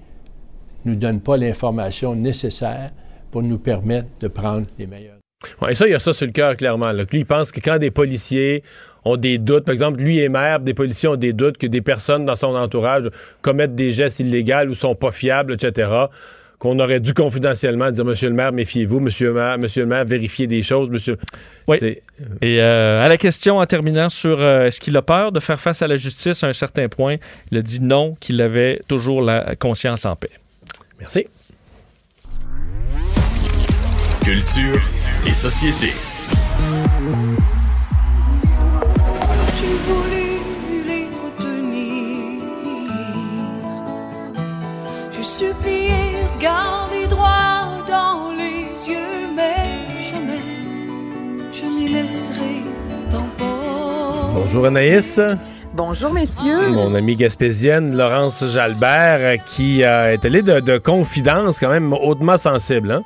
ne 0.84 0.92
nous 0.92 0.96
donnent 0.96 1.20
pas 1.20 1.36
l'information 1.36 2.14
nécessaire 2.14 2.90
pour 3.30 3.42
nous 3.42 3.58
permettre 3.58 4.08
de 4.20 4.28
prendre 4.28 4.66
les 4.78 4.86
meilleures. 4.86 5.18
Ouais, 5.60 5.72
et 5.72 5.74
ça, 5.74 5.86
il 5.86 5.90
y 5.90 5.94
a 5.94 5.98
ça 5.98 6.12
sur 6.12 6.26
le 6.26 6.32
cœur, 6.32 6.56
clairement. 6.56 6.92
Lui, 6.92 7.06
il 7.12 7.26
pense 7.26 7.50
que 7.50 7.60
quand 7.60 7.78
des 7.78 7.90
policiers 7.90 8.62
ont 9.04 9.16
des 9.16 9.38
doutes, 9.38 9.64
par 9.64 9.72
exemple, 9.72 10.00
lui 10.00 10.20
est 10.20 10.28
maire, 10.28 10.60
des 10.60 10.74
policiers 10.74 11.08
ont 11.08 11.16
des 11.16 11.32
doutes 11.32 11.58
que 11.58 11.66
des 11.66 11.82
personnes 11.82 12.24
dans 12.24 12.36
son 12.36 12.54
entourage 12.54 13.08
commettent 13.40 13.74
des 13.74 13.90
gestes 13.90 14.20
illégaux 14.20 14.68
ou 14.68 14.74
sont 14.74 14.94
pas 14.94 15.10
fiables, 15.10 15.54
etc., 15.54 15.88
qu'on 16.62 16.78
aurait 16.78 17.00
dû 17.00 17.12
confidentiellement 17.12 17.90
dire 17.90 18.04
Monsieur 18.04 18.28
le 18.28 18.36
maire, 18.36 18.52
méfiez-vous, 18.52 19.00
Monsieur 19.00 19.28
le 19.28 19.34
maire, 19.34 19.58
Monsieur 19.58 19.82
le 19.82 19.88
maire, 19.88 20.04
vérifiez 20.04 20.46
des 20.46 20.62
choses, 20.62 20.90
Monsieur. 20.90 21.18
Oui. 21.66 21.76
C'est- 21.80 22.00
Et 22.40 22.60
euh, 22.62 23.02
à 23.02 23.08
la 23.08 23.16
question 23.16 23.58
en 23.58 23.66
terminant 23.66 24.08
sur 24.08 24.40
euh, 24.40 24.66
est-ce 24.66 24.80
qu'il 24.80 24.96
a 24.96 25.02
peur 25.02 25.32
de 25.32 25.40
faire 25.40 25.60
face 25.60 25.82
à 25.82 25.88
la 25.88 25.96
justice 25.96 26.44
à 26.44 26.46
un 26.46 26.52
certain 26.52 26.88
point, 26.88 27.16
il 27.50 27.58
a 27.58 27.62
dit 27.62 27.80
non, 27.80 28.14
qu'il 28.20 28.40
avait 28.40 28.80
toujours 28.86 29.22
la 29.22 29.56
conscience 29.56 30.04
en 30.06 30.14
paix. 30.14 30.30
Merci. 31.00 31.26
Culture 34.24 34.80
et 35.26 35.32
société. 35.34 35.88
J'ai 39.56 39.74
voulu 39.88 40.26
les 40.86 41.06
retenir. 41.24 42.42
J'ai 45.12 45.24
supplié, 45.24 45.81
regarder 46.42 47.06
droit 47.06 47.84
dans 47.86 48.32
les 48.32 48.88
yeux, 48.88 49.30
mais 49.36 50.00
jamais 50.00 50.40
je 51.52 51.64
les 51.64 51.88
laisserai 51.88 52.64
pas. 53.10 53.44
Bonjour 54.34 54.66
Anaïs. 54.66 55.20
Bonjour, 55.74 56.12
messieurs. 56.12 56.70
Mon 56.70 56.94
amie 56.96 57.14
gaspésienne, 57.14 57.96
Laurence 57.96 58.44
Jalbert, 58.44 59.42
qui 59.46 59.84
euh, 59.84 60.14
est 60.14 60.24
allée 60.24 60.42
de, 60.42 60.58
de 60.58 60.78
confidences 60.78 61.60
quand 61.60 61.70
même 61.70 61.92
hautement 61.92 62.36
sensibles. 62.36 62.90
Hein? 62.90 63.02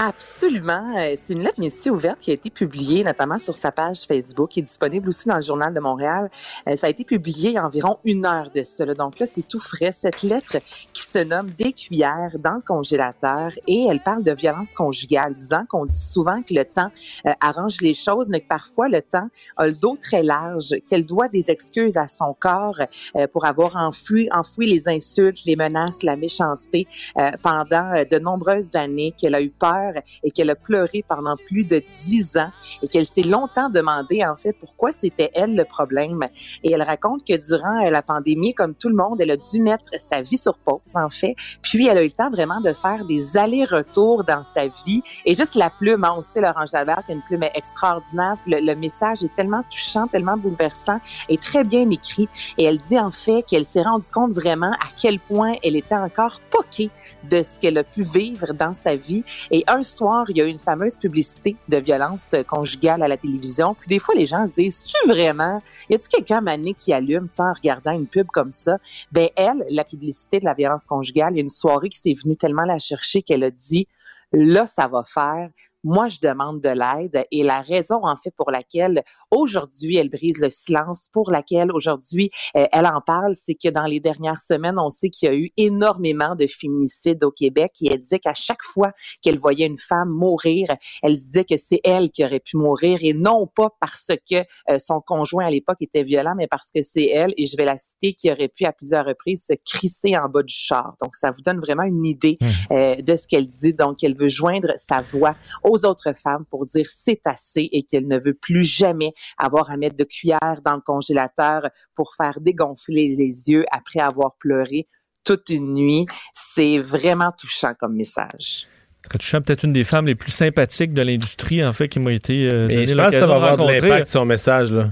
Absolument. 0.00 0.96
Euh, 0.96 1.14
C'est 1.16 1.32
une 1.32 1.42
lettre 1.42 1.58
messieurs 1.58 1.90
ouverte 1.90 2.20
qui 2.20 2.30
a 2.30 2.34
été 2.34 2.50
publiée 2.50 3.02
notamment 3.02 3.36
sur 3.40 3.56
sa 3.56 3.72
page 3.72 4.02
Facebook 4.02 4.56
est 4.56 4.62
disponible 4.62 5.08
aussi 5.08 5.26
dans 5.26 5.34
le 5.34 5.42
Journal 5.42 5.74
de 5.74 5.80
Montréal. 5.80 6.30
Euh, 6.68 6.76
Ça 6.76 6.86
a 6.86 6.90
été 6.90 7.02
publié 7.02 7.50
il 7.50 7.54
y 7.54 7.58
a 7.58 7.66
environ 7.66 7.98
une 8.04 8.24
heure 8.24 8.48
de 8.54 8.62
cela. 8.62 8.94
Donc 8.94 9.18
là, 9.18 9.26
c'est 9.26 9.42
tout 9.42 9.58
frais. 9.58 9.90
Cette 9.90 10.22
lettre 10.22 10.58
qui 10.92 11.02
se 11.02 11.18
nomme 11.18 11.50
Des 11.50 11.72
cuillères 11.72 12.36
dans 12.38 12.54
le 12.54 12.60
congélateur 12.60 13.50
et 13.66 13.86
elle 13.90 14.00
parle 14.00 14.22
de 14.22 14.30
violence 14.30 14.72
conjugale, 14.72 15.34
disant 15.34 15.64
qu'on 15.68 15.84
dit 15.84 15.98
souvent 15.98 16.42
que 16.42 16.54
le 16.54 16.64
temps 16.64 16.92
euh, 17.26 17.32
arrange 17.40 17.80
les 17.80 17.94
choses, 17.94 18.28
mais 18.28 18.40
que 18.40 18.46
parfois 18.46 18.88
le 18.88 19.02
temps 19.02 19.28
a 19.56 19.66
le 19.66 19.72
dos 19.72 19.96
très 20.00 20.22
large, 20.22 20.76
qu'elle 20.88 21.06
doit 21.06 21.26
des 21.26 21.50
excuses 21.50 21.96
à 21.96 22.06
son 22.06 22.36
corps 22.38 22.78
euh, 23.16 23.26
pour 23.26 23.46
avoir 23.46 23.74
enfoui, 23.74 24.28
enfoui 24.32 24.68
les 24.68 24.88
insultes, 24.88 25.44
les 25.44 25.56
menaces, 25.56 26.04
la 26.04 26.14
méchanceté 26.14 26.86
euh, 27.16 27.32
pendant 27.42 27.92
euh, 27.94 28.04
de 28.04 28.20
nombreuses 28.20 28.76
années, 28.76 29.12
qu'elle 29.18 29.34
a 29.34 29.42
eu 29.42 29.50
peur 29.50 29.87
et 30.22 30.30
qu'elle 30.30 30.50
a 30.50 30.54
pleuré 30.54 31.04
pendant 31.06 31.36
plus 31.36 31.64
de 31.64 31.82
dix 31.90 32.36
ans 32.36 32.50
et 32.82 32.88
qu'elle 32.88 33.06
s'est 33.06 33.22
longtemps 33.22 33.70
demandé 33.70 34.24
en 34.24 34.36
fait 34.36 34.52
pourquoi 34.52 34.92
c'était 34.92 35.30
elle 35.34 35.54
le 35.54 35.64
problème. 35.64 36.26
Et 36.62 36.72
elle 36.72 36.82
raconte 36.82 37.26
que 37.26 37.36
durant 37.36 37.84
euh, 37.84 37.90
la 37.90 38.02
pandémie, 38.02 38.54
comme 38.54 38.74
tout 38.74 38.88
le 38.88 38.96
monde, 38.96 39.20
elle 39.20 39.30
a 39.30 39.36
dû 39.36 39.60
mettre 39.60 39.90
sa 39.98 40.22
vie 40.22 40.38
sur 40.38 40.58
pause 40.58 40.80
en 40.94 41.08
fait. 41.08 41.34
Puis 41.62 41.86
elle 41.86 41.98
a 41.98 42.02
eu 42.02 42.06
le 42.06 42.10
temps 42.10 42.30
vraiment 42.30 42.60
de 42.60 42.72
faire 42.72 43.04
des 43.04 43.36
allers-retours 43.36 44.24
dans 44.24 44.44
sa 44.44 44.66
vie. 44.86 45.02
Et 45.24 45.34
juste 45.34 45.54
la 45.54 45.70
plume, 45.70 46.04
hein, 46.04 46.14
on 46.16 46.22
sait 46.22 46.40
Laurent 46.40 46.66
Jalbert 46.66 47.02
qui 47.04 47.12
a 47.12 47.14
une 47.14 47.22
plume 47.22 47.44
extraordinaire. 47.54 48.36
Le, 48.46 48.74
message 48.74 49.24
est 49.24 49.34
tellement 49.34 49.62
touchant, 49.70 50.06
tellement 50.06 50.36
bouleversant 50.36 51.00
et 51.28 51.36
très 51.36 51.64
bien 51.64 51.88
écrit. 51.90 52.28
Et 52.56 52.64
elle 52.64 52.78
dit 52.78 52.98
en 52.98 53.10
fait 53.10 53.42
qu'elle 53.42 53.64
s'est 53.64 53.82
rendue 53.82 54.10
compte 54.10 54.32
vraiment 54.32 54.70
à 54.72 54.88
quel 54.96 55.18
point 55.18 55.54
elle 55.62 55.76
était 55.76 55.96
encore 55.96 56.40
poquée 56.50 56.90
de 57.24 57.42
ce 57.42 57.58
qu'elle 57.58 57.78
a 57.78 57.84
pu 57.84 58.02
vivre 58.02 58.52
dans 58.54 58.74
sa 58.74 58.96
vie. 58.96 59.24
Et 59.50 59.64
soir, 59.82 60.24
il 60.28 60.36
y 60.36 60.40
a 60.40 60.44
eu 60.44 60.48
une 60.48 60.58
fameuse 60.58 60.96
publicité 60.96 61.56
de 61.68 61.76
violence 61.78 62.34
euh, 62.34 62.42
conjugale 62.42 63.02
à 63.02 63.08
la 63.08 63.16
télévision. 63.16 63.74
Puis 63.74 63.88
des 63.88 63.98
fois, 63.98 64.14
les 64.14 64.26
gens 64.26 64.46
se 64.46 64.54
disent, 64.54 64.82
tu 64.82 65.08
vraiment, 65.08 65.60
y 65.90 65.94
a-tu 65.94 66.08
quelqu'un 66.08 66.40
mané 66.40 66.74
qui 66.74 66.92
allume, 66.92 67.28
en 67.38 67.52
regardant 67.52 67.92
une 67.92 68.06
pub 68.06 68.26
comme 68.28 68.50
ça? 68.50 68.78
Ben 69.12 69.28
elle, 69.36 69.64
la 69.70 69.84
publicité 69.84 70.38
de 70.38 70.44
la 70.44 70.54
violence 70.54 70.86
conjugale, 70.86 71.34
il 71.34 71.36
y 71.36 71.40
a 71.40 71.42
une 71.42 71.48
soirée 71.48 71.88
qui 71.88 71.98
s'est 71.98 72.14
venue 72.14 72.36
tellement 72.36 72.64
la 72.64 72.78
chercher 72.78 73.22
qu'elle 73.22 73.44
a 73.44 73.50
dit, 73.50 73.86
là, 74.32 74.66
ça 74.66 74.86
va 74.86 75.02
faire. 75.04 75.50
Moi, 75.90 76.08
je 76.08 76.18
demande 76.20 76.60
de 76.60 76.68
l'aide 76.68 77.24
et 77.32 77.42
la 77.42 77.62
raison, 77.62 78.00
en 78.02 78.14
fait, 78.14 78.30
pour 78.36 78.50
laquelle 78.50 79.02
aujourd'hui 79.30 79.96
elle 79.96 80.10
brise 80.10 80.38
le 80.38 80.50
silence, 80.50 81.08
pour 81.14 81.30
laquelle 81.30 81.72
aujourd'hui 81.72 82.30
euh, 82.56 82.66
elle 82.72 82.84
en 82.84 83.00
parle, 83.00 83.34
c'est 83.34 83.54
que 83.54 83.70
dans 83.70 83.86
les 83.86 83.98
dernières 83.98 84.38
semaines, 84.38 84.78
on 84.78 84.90
sait 84.90 85.08
qu'il 85.08 85.30
y 85.30 85.32
a 85.32 85.34
eu 85.34 85.50
énormément 85.56 86.34
de 86.34 86.46
féminicides 86.46 87.24
au 87.24 87.30
Québec 87.30 87.72
et 87.80 87.90
elle 87.90 88.00
disait 88.00 88.18
qu'à 88.18 88.34
chaque 88.34 88.62
fois 88.62 88.92
qu'elle 89.22 89.38
voyait 89.38 89.64
une 89.64 89.78
femme 89.78 90.10
mourir, 90.10 90.68
elle 91.02 91.14
disait 91.14 91.46
que 91.46 91.56
c'est 91.56 91.80
elle 91.84 92.10
qui 92.10 92.22
aurait 92.22 92.40
pu 92.40 92.58
mourir 92.58 92.98
et 93.00 93.14
non 93.14 93.46
pas 93.46 93.70
parce 93.80 94.10
que 94.30 94.44
euh, 94.68 94.78
son 94.78 95.00
conjoint 95.00 95.46
à 95.46 95.50
l'époque 95.50 95.78
était 95.80 96.02
violent, 96.02 96.34
mais 96.36 96.48
parce 96.48 96.70
que 96.70 96.82
c'est 96.82 97.06
elle, 97.06 97.32
et 97.38 97.46
je 97.46 97.56
vais 97.56 97.64
la 97.64 97.78
citer, 97.78 98.12
qui 98.12 98.30
aurait 98.30 98.48
pu 98.48 98.66
à 98.66 98.72
plusieurs 98.72 99.06
reprises 99.06 99.46
se 99.46 99.54
crisser 99.64 100.18
en 100.18 100.28
bas 100.28 100.42
du 100.42 100.54
char. 100.54 100.96
Donc, 101.00 101.16
ça 101.16 101.30
vous 101.30 101.40
donne 101.40 101.60
vraiment 101.60 101.84
une 101.84 102.04
idée 102.04 102.36
euh, 102.72 102.96
de 102.96 103.16
ce 103.16 103.26
qu'elle 103.26 103.46
dit. 103.46 103.72
Donc, 103.72 104.04
elle 104.04 104.14
veut 104.14 104.28
joindre 104.28 104.72
sa 104.76 105.00
voix 105.00 105.34
aux 105.78 105.86
autres 105.86 106.12
femmes 106.16 106.44
pour 106.50 106.66
dire 106.66 106.86
c'est 106.88 107.20
assez 107.24 107.68
et 107.72 107.82
qu'elle 107.84 108.06
ne 108.06 108.18
veut 108.18 108.34
plus 108.34 108.64
jamais 108.64 109.12
avoir 109.36 109.70
à 109.70 109.76
mettre 109.76 109.96
de 109.96 110.04
cuillère 110.04 110.60
dans 110.64 110.74
le 110.74 110.80
congélateur 110.80 111.68
pour 111.94 112.14
faire 112.14 112.40
dégonfler 112.40 113.08
les 113.08 113.50
yeux 113.50 113.64
après 113.70 114.00
avoir 114.00 114.36
pleuré 114.36 114.88
toute 115.24 115.50
une 115.50 115.74
nuit. 115.74 116.06
C'est 116.34 116.78
vraiment 116.78 117.30
touchant 117.38 117.74
comme 117.78 117.94
message. 117.94 118.66
Très 119.02 119.18
touchant, 119.18 119.40
peut-être 119.40 119.64
une 119.64 119.72
des 119.72 119.84
femmes 119.84 120.06
les 120.06 120.14
plus 120.14 120.32
sympathiques 120.32 120.92
de 120.92 121.02
l'industrie, 121.02 121.64
en 121.64 121.72
fait, 121.72 121.88
qui 121.88 122.00
m'a 122.00 122.12
été 122.12 122.48
euh, 122.48 122.68
Et 122.68 122.74
donné 122.74 122.86
je 122.86 122.94
pense 122.94 123.12
que 123.12 123.20
ça 123.20 123.26
va 123.26 123.34
avoir 123.36 123.56
de 123.56 123.64
l'impact, 123.64 124.08
son 124.08 124.24
message. 124.24 124.72
Là. 124.72 124.90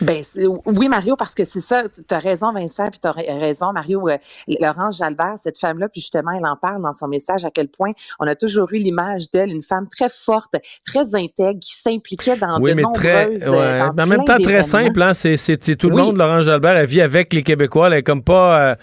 Ben 0.00 0.22
oui 0.66 0.88
Mario 0.88 1.16
parce 1.16 1.34
que 1.34 1.44
c'est 1.44 1.60
ça 1.60 1.84
tu 1.88 2.14
as 2.14 2.18
raison 2.18 2.52
Vincent 2.52 2.88
puis 2.90 3.00
tu 3.00 3.08
as 3.08 3.12
raison 3.12 3.72
Mario 3.72 4.08
euh, 4.08 4.16
Laurence 4.60 4.98
Jalbert 4.98 5.34
cette 5.42 5.58
femme 5.58 5.78
là 5.78 5.88
puis 5.88 6.00
justement 6.00 6.30
elle 6.32 6.46
en 6.46 6.56
parle 6.56 6.82
dans 6.82 6.92
son 6.92 7.08
message 7.08 7.44
à 7.44 7.50
quel 7.50 7.68
point 7.68 7.92
on 8.20 8.26
a 8.26 8.34
toujours 8.36 8.68
eu 8.72 8.78
l'image 8.78 9.30
d'elle 9.32 9.50
une 9.50 9.62
femme 9.62 9.88
très 9.88 10.08
forte 10.08 10.54
très 10.86 11.14
intègre 11.14 11.58
qui 11.60 11.74
s'impliquait 11.74 12.36
dans 12.36 12.60
Oui, 12.60 12.70
de 12.70 12.76
mais 12.76 12.82
très. 12.94 13.24
nombreuses 13.24 13.42
euh, 13.44 13.50
ouais. 13.50 13.78
dans 13.78 13.92
Mais 13.96 14.02
en 14.02 14.06
même 14.06 14.24
temps, 14.24 14.38
très 14.38 14.62
simple. 14.62 15.02
Hein? 15.02 15.14
C'est, 15.14 15.76
tout 15.76 15.88
le 15.90 15.96
Oui. 15.96 16.02
monde, 16.02 16.16
Laurent 16.16 16.42
Jalbert, 16.42 16.76
elle 16.76 16.86
vit 16.86 17.00
avec 17.02 17.32
les 17.32 17.42
Québécois. 17.42 17.88
Elle 17.88 17.94
est 17.94 18.02
comme 18.02 18.22
pas. 18.22 18.60
euh, 18.70 18.74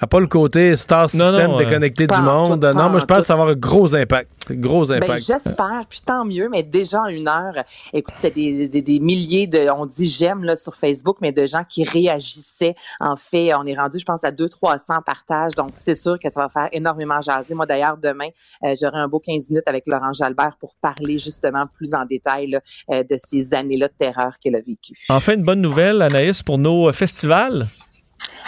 a 0.00 0.06
pas 0.06 0.20
le 0.20 0.26
côté 0.26 0.76
star 0.76 1.02
Non, 1.02 1.08
system 1.08 1.50
non, 1.50 1.54
euh, 1.54 1.64
déconnecté 1.64 2.06
du 2.06 2.20
monde. 2.20 2.60
tout, 2.60 2.78
non, 2.78 2.90
moi, 2.90 2.98
je 3.00 3.04
en 3.04 3.06
pense 3.06 3.18
que 3.18 3.24
ça 3.24 3.34
va 3.34 3.42
avoir 3.42 3.56
un 3.56 3.58
gros 3.58 3.94
impact. 3.94 4.30
Gros 4.50 4.86
Ben, 4.86 5.02
impact. 5.02 5.24
j'espère, 5.26 5.82
puis 5.90 6.00
tant 6.04 6.24
mieux, 6.24 6.48
mais 6.48 6.62
déjà 6.62 7.02
en 7.02 7.06
une 7.06 7.28
heure, 7.28 7.52
écoute, 7.92 8.14
c'est 8.16 8.34
des, 8.34 8.66
des, 8.68 8.80
des 8.80 8.98
milliers 8.98 9.46
de, 9.46 9.68
on 9.70 9.84
dit 9.84 10.08
j'aime 10.08 10.42
là 10.42 10.56
sur 10.56 10.74
Facebook, 10.74 11.18
mais 11.20 11.32
de 11.32 11.44
gens 11.44 11.64
qui 11.68 11.84
réagissaient. 11.84 12.74
En 13.00 13.16
fait, 13.16 13.54
on 13.54 13.66
est 13.66 13.74
rendu, 13.76 13.98
je 13.98 14.04
pense, 14.06 14.24
à 14.24 14.30
200-300 14.30 15.02
partages, 15.04 15.54
donc 15.54 15.72
c'est 15.74 15.94
sûr 15.94 16.18
que 16.22 16.30
ça 16.30 16.40
va 16.42 16.48
faire 16.48 16.68
énormément 16.72 17.20
jaser. 17.20 17.54
Moi, 17.54 17.66
d'ailleurs, 17.66 17.98
demain, 17.98 18.28
euh, 18.64 18.74
j'aurai 18.80 18.98
un 18.98 19.08
beau 19.08 19.18
15 19.20 19.50
minutes 19.50 19.66
avec 19.68 19.86
Laurent 19.86 20.12
Jalbert 20.14 20.56
pour 20.58 20.74
parler 20.80 21.18
justement 21.18 21.66
plus 21.74 21.92
en 21.94 22.04
détail 22.06 22.48
là, 22.48 22.60
euh, 22.90 23.02
de 23.02 23.16
ces 23.18 23.52
années-là 23.52 23.88
de 23.88 23.94
terreur 23.98 24.32
qu'elle 24.42 24.56
a 24.56 24.60
vécues. 24.60 24.94
Enfin, 25.10 25.34
une 25.34 25.44
bonne 25.44 25.60
nouvelle, 25.60 26.00
Anaïs, 26.00 26.42
pour 26.42 26.56
nos 26.58 26.90
festivals. 26.92 27.62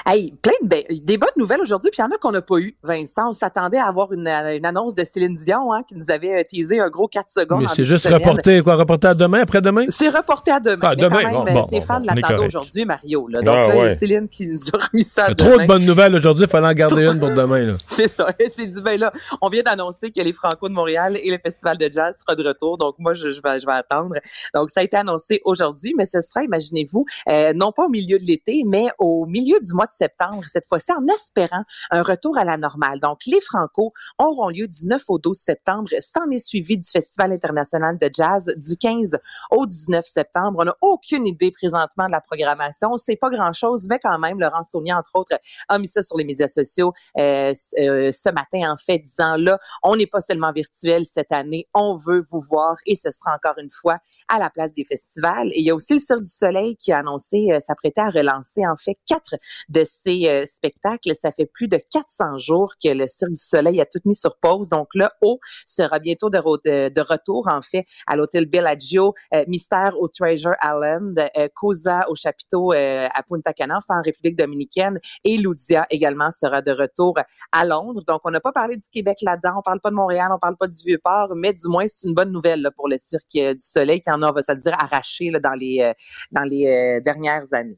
Hey, 0.07 0.33
plein 0.43 0.53
de 0.63 0.69
be- 0.69 1.05
des 1.05 1.19
bonnes 1.19 1.29
nouvelles 1.37 1.61
aujourd'hui, 1.61 1.91
puis 1.91 1.99
il 2.01 2.05
y 2.05 2.05
en 2.05 2.11
a 2.11 2.19
qu'on 2.19 2.33
n'a 2.33 2.43
pas 2.43 2.57
eu. 2.59 2.77
Vincent, 2.83 3.31
on 3.31 3.33
s'attendait 3.33 3.79
à 3.79 3.87
avoir 3.87 4.13
une, 4.13 4.27
une 4.29 4.65
annonce 4.67 4.95
de 4.95 5.05
Céline 5.05 5.37
Dion 5.37 5.73
hein, 5.73 5.83
qui 5.87 5.95
nous 5.95 6.11
avait 6.11 6.41
euh, 6.41 6.43
teasé 6.49 6.81
un 6.81 6.89
gros 6.89 7.07
4 7.09 7.29
secondes. 7.31 7.63
Mais 7.63 7.67
c'est 7.75 7.85
juste 7.85 8.05
de 8.07 8.11
semaine. 8.13 8.27
reporté, 8.29 8.63
quoi, 8.63 8.77
reporté 8.77 9.09
à 9.09 9.15
demain, 9.15 9.41
après-demain? 9.43 9.87
C'est 9.89 10.09
reporté 10.09 10.51
à 10.51 10.61
demain. 10.61 10.79
Ah, 10.83 10.91
mais 10.91 11.03
demain, 11.03 11.23
quand 11.23 11.45
même, 11.45 11.55
bon, 11.55 11.61
euh, 11.61 11.63
bon, 11.63 11.69
ses 11.69 11.81
bon, 11.81 11.87
fans 11.87 12.01
bon, 12.01 12.07
l'attendaient 12.07 12.23
correct. 12.35 12.47
aujourd'hui, 12.49 12.85
Mario. 12.85 13.29
Là. 13.29 13.43
Donc 13.43 13.55
Ah, 13.55 13.69
là, 13.69 13.77
ouais. 13.77 13.95
Céline 13.97 14.29
qui 14.29 14.47
nous 14.47 14.59
a 14.73 14.79
remis 14.79 15.05
ça 15.05 15.27
a 15.27 15.35
demain. 15.35 15.51
trop 15.51 15.61
de 15.61 15.67
bonnes 15.67 15.85
nouvelles 15.85 16.15
aujourd'hui, 16.15 16.45
il 16.45 16.51
fallait 16.51 16.69
en 16.69 16.73
garder 16.73 17.05
une 17.07 17.19
pour 17.19 17.31
demain. 17.31 17.65
Là. 17.67 17.75
C'est 17.85 18.09
ça. 18.09 18.27
S'est 18.49 18.67
dit, 18.67 18.81
ben 18.83 18.99
là, 18.99 19.13
on 19.41 19.49
vient 19.49 19.63
d'annoncer 19.63 20.11
que 20.11 20.21
les 20.21 20.33
Franco 20.33 20.69
de 20.69 20.75
Montréal 20.75 21.19
et 21.23 21.31
le 21.31 21.39
Festival 21.39 21.77
de 21.79 21.89
jazz 21.93 22.17
sera 22.19 22.35
de 22.35 22.47
retour. 22.47 22.79
Donc, 22.79 22.95
moi, 22.99 23.13
je, 23.15 23.31
je 23.31 23.41
vais, 23.43 23.61
je 23.61 23.67
vais 23.67 23.73
attendre. 23.73 24.15
Donc, 24.55 24.71
ça 24.71 24.81
a 24.81 24.83
été 24.83 24.97
annoncé 24.97 25.41
aujourd'hui, 25.45 25.95
mais 25.97 26.07
ce 26.07 26.21
sera, 26.21 26.43
imaginez-vous, 26.43 27.05
euh, 27.29 27.53
non 27.55 27.71
pas 27.73 27.85
au 27.87 27.89
milieu 27.89 28.19
de 28.19 28.25
l'été, 28.25 28.63
mais 28.67 28.87
au 28.99 29.27
milieu 29.27 29.59
du 29.61 29.73
mois 29.75 29.87
septembre, 29.93 30.45
cette 30.47 30.69
fois-ci, 30.69 30.93
en 30.93 31.07
espérant 31.09 31.65
un 31.91 32.03
retour 32.03 32.39
à 32.39 32.45
la 32.45 32.57
normale. 32.57 32.99
Donc, 32.99 33.21
les 33.27 33.41
Franco 33.41 33.93
auront 34.19 34.49
lieu 34.49 34.67
du 34.67 34.87
9 34.87 35.03
au 35.09 35.19
12 35.19 35.37
septembre. 35.37 35.89
S'en 36.01 36.29
est 36.31 36.39
suivi 36.39 36.79
du 36.79 36.89
Festival 36.89 37.33
international 37.33 37.99
de 37.99 38.11
jazz 38.13 38.53
du 38.57 38.77
15 38.77 39.19
au 39.51 39.67
19 39.67 40.05
septembre. 40.07 40.59
On 40.61 40.65
n'a 40.65 40.77
aucune 40.81 41.27
idée 41.27 41.51
présentement 41.51 42.07
de 42.07 42.13
la 42.13 42.21
programmation. 42.21 42.97
C'est 42.97 43.17
pas 43.17 43.31
grand-chose, 43.31 43.87
mais 43.89 43.99
quand 43.99 44.19
même, 44.19 44.41
Laurent 44.41 44.63
Saunier, 44.63 44.93
entre 44.93 45.11
autres, 45.15 45.39
a 45.69 45.79
mis 45.79 45.89
ça 45.89 46.03
sur 46.03 46.17
les 46.17 46.25
médias 46.25 46.49
sociaux 46.49 46.93
euh, 47.19 47.53
euh, 47.79 48.13
ce 48.13 48.31
matin, 48.31 48.73
en 48.73 48.77
fait, 48.77 48.99
disant 48.99 49.37
là, 49.37 49.59
on 49.83 49.97
n'est 49.97 50.07
pas 50.07 50.21
seulement 50.21 50.53
virtuel 50.53 51.05
cette 51.05 51.33
année, 51.33 51.69
on 51.75 51.97
veut 51.97 52.25
vous 52.31 52.41
voir 52.41 52.77
et 52.87 52.95
ce 52.95 53.11
sera 53.11 53.35
encore 53.35 53.59
une 53.59 53.71
fois 53.71 53.99
à 54.29 54.39
la 54.39 54.51
place 54.51 54.73
des 54.75 54.85
festivals. 54.85 55.49
Et 55.53 55.61
il 55.61 55.67
y 55.67 55.71
a 55.71 55.75
aussi 55.75 55.95
le 55.95 55.99
Cirque 55.99 56.23
du 56.23 56.33
Soleil 56.33 56.77
qui 56.77 56.93
a 56.93 56.99
annoncé 56.99 57.49
euh, 57.51 57.61
s'apprêter 57.61 58.01
à 58.01 58.09
relancer 58.09 58.67
en 58.67 58.77
fait 58.77 58.99
quatre 59.07 59.37
de 59.69 59.80
ces 59.85 60.29
euh, 60.29 60.45
spectacles. 60.47 61.15
Ça 61.15 61.31
fait 61.31 61.47
plus 61.47 61.69
de 61.69 61.79
400 61.93 62.39
jours 62.39 62.75
que 62.83 62.93
le 62.93 63.07
Cirque 63.07 63.33
du 63.33 63.41
Soleil 63.41 63.81
a 63.81 63.87
tout 63.87 64.01
mis 64.05 64.15
sur 64.15 64.37
pause. 64.39 64.69
Donc 64.69 64.89
là, 64.95 65.13
O 65.23 65.39
sera 65.67 65.99
bientôt 65.99 66.31
de, 66.31 66.39
de, 66.39 66.89
de 66.89 67.01
retour 67.01 67.49
en 67.49 67.63
fait 67.63 67.87
à 68.07 68.17
l'hôtel 68.17 68.47
Bellagio, 68.47 69.15
euh, 69.35 69.45
Mystère 69.49 69.99
au 69.99 70.09
Treasure 70.09 70.55
Island, 70.63 71.19
euh, 71.37 71.49
Cosa 71.55 72.09
au 72.09 72.15
chapiteau 72.15 72.73
euh, 72.73 73.09
à 73.13 73.23
Punta 73.23 73.53
Cana, 73.53 73.79
enfin 73.79 74.01
en 74.01 74.03
République 74.03 74.37
dominicaine, 74.37 74.99
et 75.25 75.37
Loudia 75.39 75.87
également 75.91 76.31
sera 76.31 76.63
de 76.63 76.73
retour 76.73 77.19
à 77.53 77.65
Londres. 77.65 78.03
Donc, 78.07 78.21
on 78.25 78.31
n'a 78.31 78.41
pas 78.41 78.53
parlé 78.53 78.77
du 78.77 78.89
Québec 78.89 79.19
là-dedans, 79.23 79.55
on 79.59 79.63
parle 79.63 79.81
pas 79.81 79.91
de 79.91 79.95
Montréal, 79.95 80.31
on 80.33 80.39
parle 80.39 80.57
pas 80.57 80.67
du 80.67 80.79
Vieux-Port, 80.85 81.35
mais 81.37 81.53
du 81.53 81.69
moins, 81.69 81.87
c'est 81.89 82.09
une 82.09 82.15
bonne 82.15 82.33
nouvelle 82.33 82.63
là, 82.63 82.71
pour 82.71 82.89
le 82.89 82.99
Cirque 82.99 83.37
euh, 83.37 83.55
du 83.55 83.65
Soleil 83.65 84.01
qui 84.01 84.11
en 84.11 84.23
a, 84.23 84.31
on 84.31 84.33
va 84.33 84.43
se 84.43 84.53
dire, 84.53 84.75
arraché 84.79 85.31
là, 85.31 85.41
dans 85.41 85.55
les, 85.55 85.81
euh, 85.81 85.93
dans 86.31 86.45
les 86.45 87.01
dernières 87.03 87.53
années. 87.53 87.77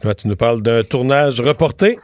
Tu 0.00 0.28
nous 0.28 0.36
parles 0.36 0.62
d'un 0.62 0.84
tournage 0.84 1.40
reporté. 1.40 1.98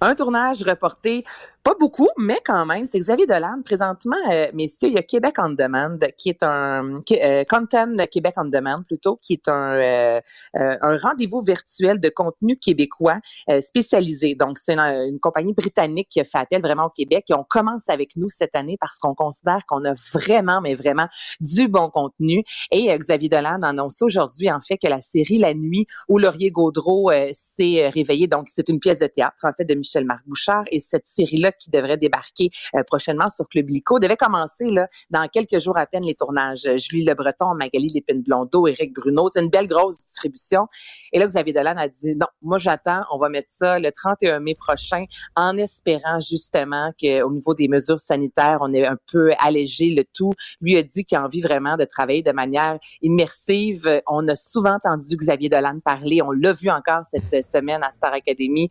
Un 0.00 0.14
tournage 0.14 0.62
reporté, 0.62 1.22
pas 1.66 1.74
beaucoup, 1.80 2.06
mais 2.16 2.38
quand 2.44 2.64
même, 2.64 2.86
c'est 2.86 3.00
Xavier 3.00 3.26
Dolan. 3.26 3.56
Présentement, 3.64 4.14
euh, 4.30 4.46
messieurs, 4.54 4.88
il 4.88 4.94
y 4.94 4.98
a 4.98 5.02
Québec 5.02 5.34
on 5.38 5.50
Demand, 5.50 5.98
qui 6.16 6.28
est 6.28 6.44
un 6.44 7.00
qui- 7.04 7.20
euh, 7.20 7.42
Content 7.42 7.92
Québec 8.08 8.34
on 8.36 8.44
Demand 8.44 8.84
plutôt, 8.86 9.16
qui 9.16 9.32
est 9.32 9.48
un 9.48 9.72
euh, 9.72 10.20
euh, 10.60 10.76
un 10.80 10.96
rendez-vous 10.96 11.42
virtuel 11.42 11.98
de 11.98 12.08
contenu 12.08 12.56
québécois 12.56 13.16
euh, 13.50 13.60
spécialisé. 13.60 14.36
Donc, 14.36 14.58
c'est 14.60 14.78
une, 14.78 15.18
compagnie 15.18 15.54
britannique 15.54 16.06
qui 16.08 16.20
a 16.20 16.24
fait 16.24 16.38
appel 16.38 16.62
vraiment 16.62 16.84
au 16.84 16.90
Québec 16.90 17.24
et 17.30 17.34
on 17.34 17.42
commence 17.42 17.88
avec 17.88 18.14
nous 18.14 18.28
cette 18.28 18.54
année 18.54 18.76
parce 18.80 19.00
qu'on 19.00 19.16
considère 19.16 19.58
qu'on 19.66 19.84
a 19.86 19.94
vraiment, 20.14 20.60
mais 20.60 20.74
vraiment 20.74 21.08
du 21.40 21.66
bon 21.66 21.90
contenu. 21.90 22.44
Et 22.70 22.92
euh, 22.92 22.96
Xavier 22.96 23.28
Dolan 23.28 23.58
a 23.62 23.70
annoncé 23.70 24.04
aujourd'hui, 24.04 24.52
en 24.52 24.60
fait, 24.60 24.78
que 24.78 24.86
la 24.86 25.00
série 25.00 25.38
La 25.38 25.52
Nuit 25.52 25.88
où 26.08 26.18
Laurier 26.18 26.52
Gaudreau 26.52 27.10
s'est 27.32 27.88
réveillé, 27.92 28.28
donc 28.28 28.46
c'est 28.48 28.68
une 28.68 28.78
pièce 28.78 29.00
de 29.00 29.08
théâtre, 29.08 29.42
en 29.42 29.50
fait, 29.58 29.64
de 29.64 29.74
Michel-Marc 29.74 30.24
Bouchard 30.28 30.62
et 30.70 30.78
cette 30.78 31.08
série-là 31.08 31.50
qui 31.58 31.70
devrait 31.70 31.96
débarquer 31.96 32.50
euh, 32.74 32.82
prochainement 32.84 33.28
sur 33.28 33.48
Club 33.48 33.70
Illico. 33.70 33.98
Devait 33.98 34.16
commencer 34.16 34.66
là, 34.66 34.88
dans 35.10 35.26
quelques 35.28 35.58
jours 35.58 35.76
à 35.76 35.86
peine 35.86 36.04
les 36.04 36.14
tournages. 36.14 36.68
Julie 36.76 37.04
Le 37.04 37.14
Breton, 37.14 37.54
Magali 37.54 37.88
Lépine-Blondeau, 37.88 38.66
Éric 38.66 38.94
Bruno. 38.94 39.28
C'est 39.32 39.42
une 39.42 39.50
belle 39.50 39.66
grosse 39.66 39.98
distribution. 39.98 40.66
Et 41.12 41.18
là, 41.18 41.26
Xavier 41.26 41.52
Dolan 41.52 41.74
a 41.76 41.88
dit, 41.88 42.14
non, 42.16 42.26
moi 42.42 42.58
j'attends, 42.58 43.02
on 43.10 43.18
va 43.18 43.28
mettre 43.28 43.50
ça 43.50 43.78
le 43.78 43.90
31 43.90 44.40
mai 44.40 44.54
prochain 44.54 45.04
en 45.34 45.56
espérant 45.56 46.20
justement 46.20 46.92
qu'au 47.00 47.30
niveau 47.30 47.54
des 47.54 47.68
mesures 47.68 48.00
sanitaires, 48.00 48.58
on 48.60 48.72
ait 48.72 48.86
un 48.86 48.96
peu 49.10 49.30
allégé 49.38 49.90
le 49.90 50.04
tout. 50.04 50.32
Lui 50.60 50.76
a 50.76 50.82
dit 50.82 51.04
qu'il 51.04 51.18
a 51.18 51.24
envie 51.24 51.40
vraiment 51.40 51.76
de 51.76 51.84
travailler 51.84 52.22
de 52.22 52.32
manière 52.32 52.78
immersive. 53.02 54.02
On 54.06 54.26
a 54.28 54.36
souvent 54.36 54.74
entendu 54.74 55.16
Xavier 55.16 55.48
Dolan 55.48 55.80
parler. 55.84 56.22
On 56.22 56.30
l'a 56.30 56.52
vu 56.52 56.70
encore 56.70 57.02
cette 57.04 57.44
semaine 57.44 57.82
à 57.82 57.90
Star 57.90 58.12
Academy. 58.12 58.68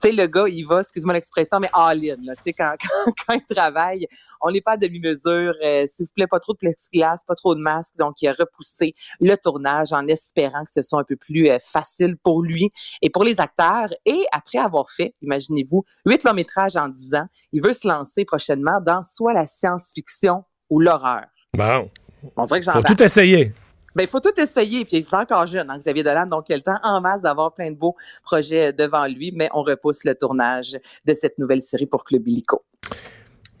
Tu 0.00 0.08
sais, 0.08 0.12
le 0.12 0.26
gars, 0.26 0.46
il 0.46 0.66
va, 0.66 0.80
excuse-moi 0.80 1.14
l'expression, 1.14 1.58
mais 1.58 1.70
all-in. 1.72 2.16
Tu 2.16 2.42
sais, 2.44 2.52
quand, 2.52 2.74
quand, 3.06 3.12
quand, 3.26 3.34
il 3.34 3.54
travaille, 3.54 4.06
on 4.40 4.50
n'est 4.50 4.60
pas 4.60 4.72
à 4.72 4.76
demi-mesure. 4.76 5.54
Euh, 5.64 5.86
S'il 5.86 6.06
vous 6.06 6.12
plaît, 6.14 6.26
pas 6.26 6.40
trop 6.40 6.52
de 6.52 6.58
plexiglas, 6.58 7.18
pas 7.26 7.34
trop 7.34 7.54
de 7.54 7.60
masques. 7.60 7.96
Donc, 7.98 8.20
il 8.20 8.28
a 8.28 8.32
repoussé 8.32 8.94
le 9.20 9.34
tournage 9.36 9.92
en 9.92 10.06
espérant 10.06 10.64
que 10.64 10.72
ce 10.72 10.82
soit 10.82 11.00
un 11.00 11.04
peu 11.04 11.16
plus 11.16 11.48
euh, 11.48 11.58
facile 11.60 12.16
pour 12.16 12.42
lui 12.42 12.70
et 13.02 13.10
pour 13.10 13.24
les 13.24 13.40
acteurs. 13.40 13.88
Et 14.04 14.24
après 14.32 14.58
avoir 14.58 14.90
fait, 14.90 15.14
imaginez-vous, 15.22 15.84
huit 16.04 16.24
longs 16.24 16.34
métrages 16.34 16.76
en 16.76 16.88
dix 16.88 17.14
ans, 17.14 17.26
il 17.52 17.62
veut 17.62 17.72
se 17.72 17.88
lancer 17.88 18.24
prochainement 18.24 18.80
dans 18.80 19.02
soit 19.02 19.32
la 19.32 19.46
science-fiction 19.46 20.44
ou 20.70 20.80
l'horreur. 20.80 21.24
Bon. 21.54 21.90
On 22.36 22.44
dirait 22.44 22.60
que 22.60 22.66
j'en 22.66 22.72
Faut 22.72 22.82
tout 22.82 23.02
essayer. 23.02 23.52
Ben, 23.96 24.02
il 24.02 24.08
faut 24.08 24.20
tout 24.20 24.38
essayer. 24.38 24.84
Puis 24.84 24.98
il 24.98 25.00
est 25.00 25.14
encore 25.14 25.46
jeune, 25.46 25.70
hein, 25.70 25.78
Xavier 25.78 26.02
Dolan, 26.02 26.26
donc 26.26 26.44
il 26.50 26.52
a 26.52 26.56
le 26.56 26.62
temps 26.62 26.78
en 26.82 27.00
masse 27.00 27.22
d'avoir 27.22 27.54
plein 27.54 27.70
de 27.70 27.76
beaux 27.76 27.96
projets 28.22 28.72
devant 28.74 29.06
lui, 29.06 29.32
mais 29.34 29.48
on 29.54 29.62
repousse 29.62 30.04
le 30.04 30.14
tournage 30.14 30.76
de 31.06 31.14
cette 31.14 31.38
nouvelle 31.38 31.62
série 31.62 31.86
pour 31.86 32.04
Club 32.04 32.28
Illico. 32.28 32.62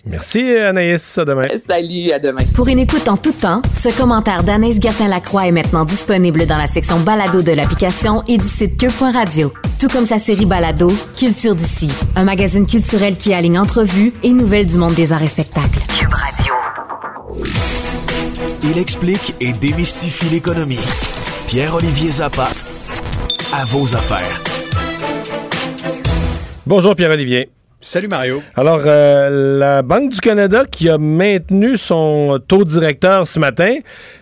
Merci 0.04 0.56
Anaïs, 0.56 1.18
à 1.18 1.24
demain. 1.24 1.46
Salut, 1.56 2.12
à 2.12 2.18
demain. 2.18 2.42
Pour 2.54 2.68
une 2.68 2.78
écoute 2.78 3.08
en 3.08 3.16
tout 3.16 3.32
temps, 3.32 3.62
ce 3.74 3.96
commentaire 3.96 4.44
d'Anaïs 4.44 4.80
Gertin-Lacroix 4.80 5.46
est 5.46 5.52
maintenant 5.52 5.84
disponible 5.84 6.46
dans 6.46 6.58
la 6.58 6.66
section 6.66 7.00
balado 7.00 7.42
de 7.42 7.52
l'application 7.52 8.22
et 8.28 8.36
du 8.36 8.44
site 8.44 8.78
cube.radio. 8.78 9.52
Tout 9.80 9.88
comme 9.88 10.06
sa 10.06 10.18
série 10.18 10.46
balado, 10.46 10.88
Culture 11.18 11.54
d'ici, 11.54 11.90
un 12.14 12.24
magazine 12.24 12.66
culturel 12.66 13.16
qui 13.16 13.32
aligne 13.32 13.58
entrevues 13.58 14.12
et 14.22 14.32
nouvelles 14.32 14.66
du 14.66 14.76
monde 14.76 14.94
des 14.94 15.12
arts 15.12 15.22
et 15.22 15.28
spectacles. 15.28 15.80
Cube 15.98 16.12
Radio. 16.12 16.54
Il 18.62 18.76
explique 18.78 19.34
et 19.40 19.52
démystifie 19.52 20.26
l'économie. 20.26 20.80
Pierre-Olivier 21.48 22.12
Zappa, 22.12 22.48
à 23.54 23.64
vos 23.64 23.96
affaires. 23.96 24.42
Bonjour 26.66 26.94
Pierre-Olivier. 26.94 27.48
Salut 27.80 28.08
Mario. 28.08 28.42
Alors, 28.54 28.82
euh, 28.84 29.58
la 29.58 29.80
Banque 29.82 30.12
du 30.12 30.20
Canada 30.20 30.64
qui 30.70 30.90
a 30.90 30.98
maintenu 30.98 31.78
son 31.78 32.38
taux 32.46 32.64
directeur 32.64 33.26
ce 33.26 33.38
matin, 33.38 33.78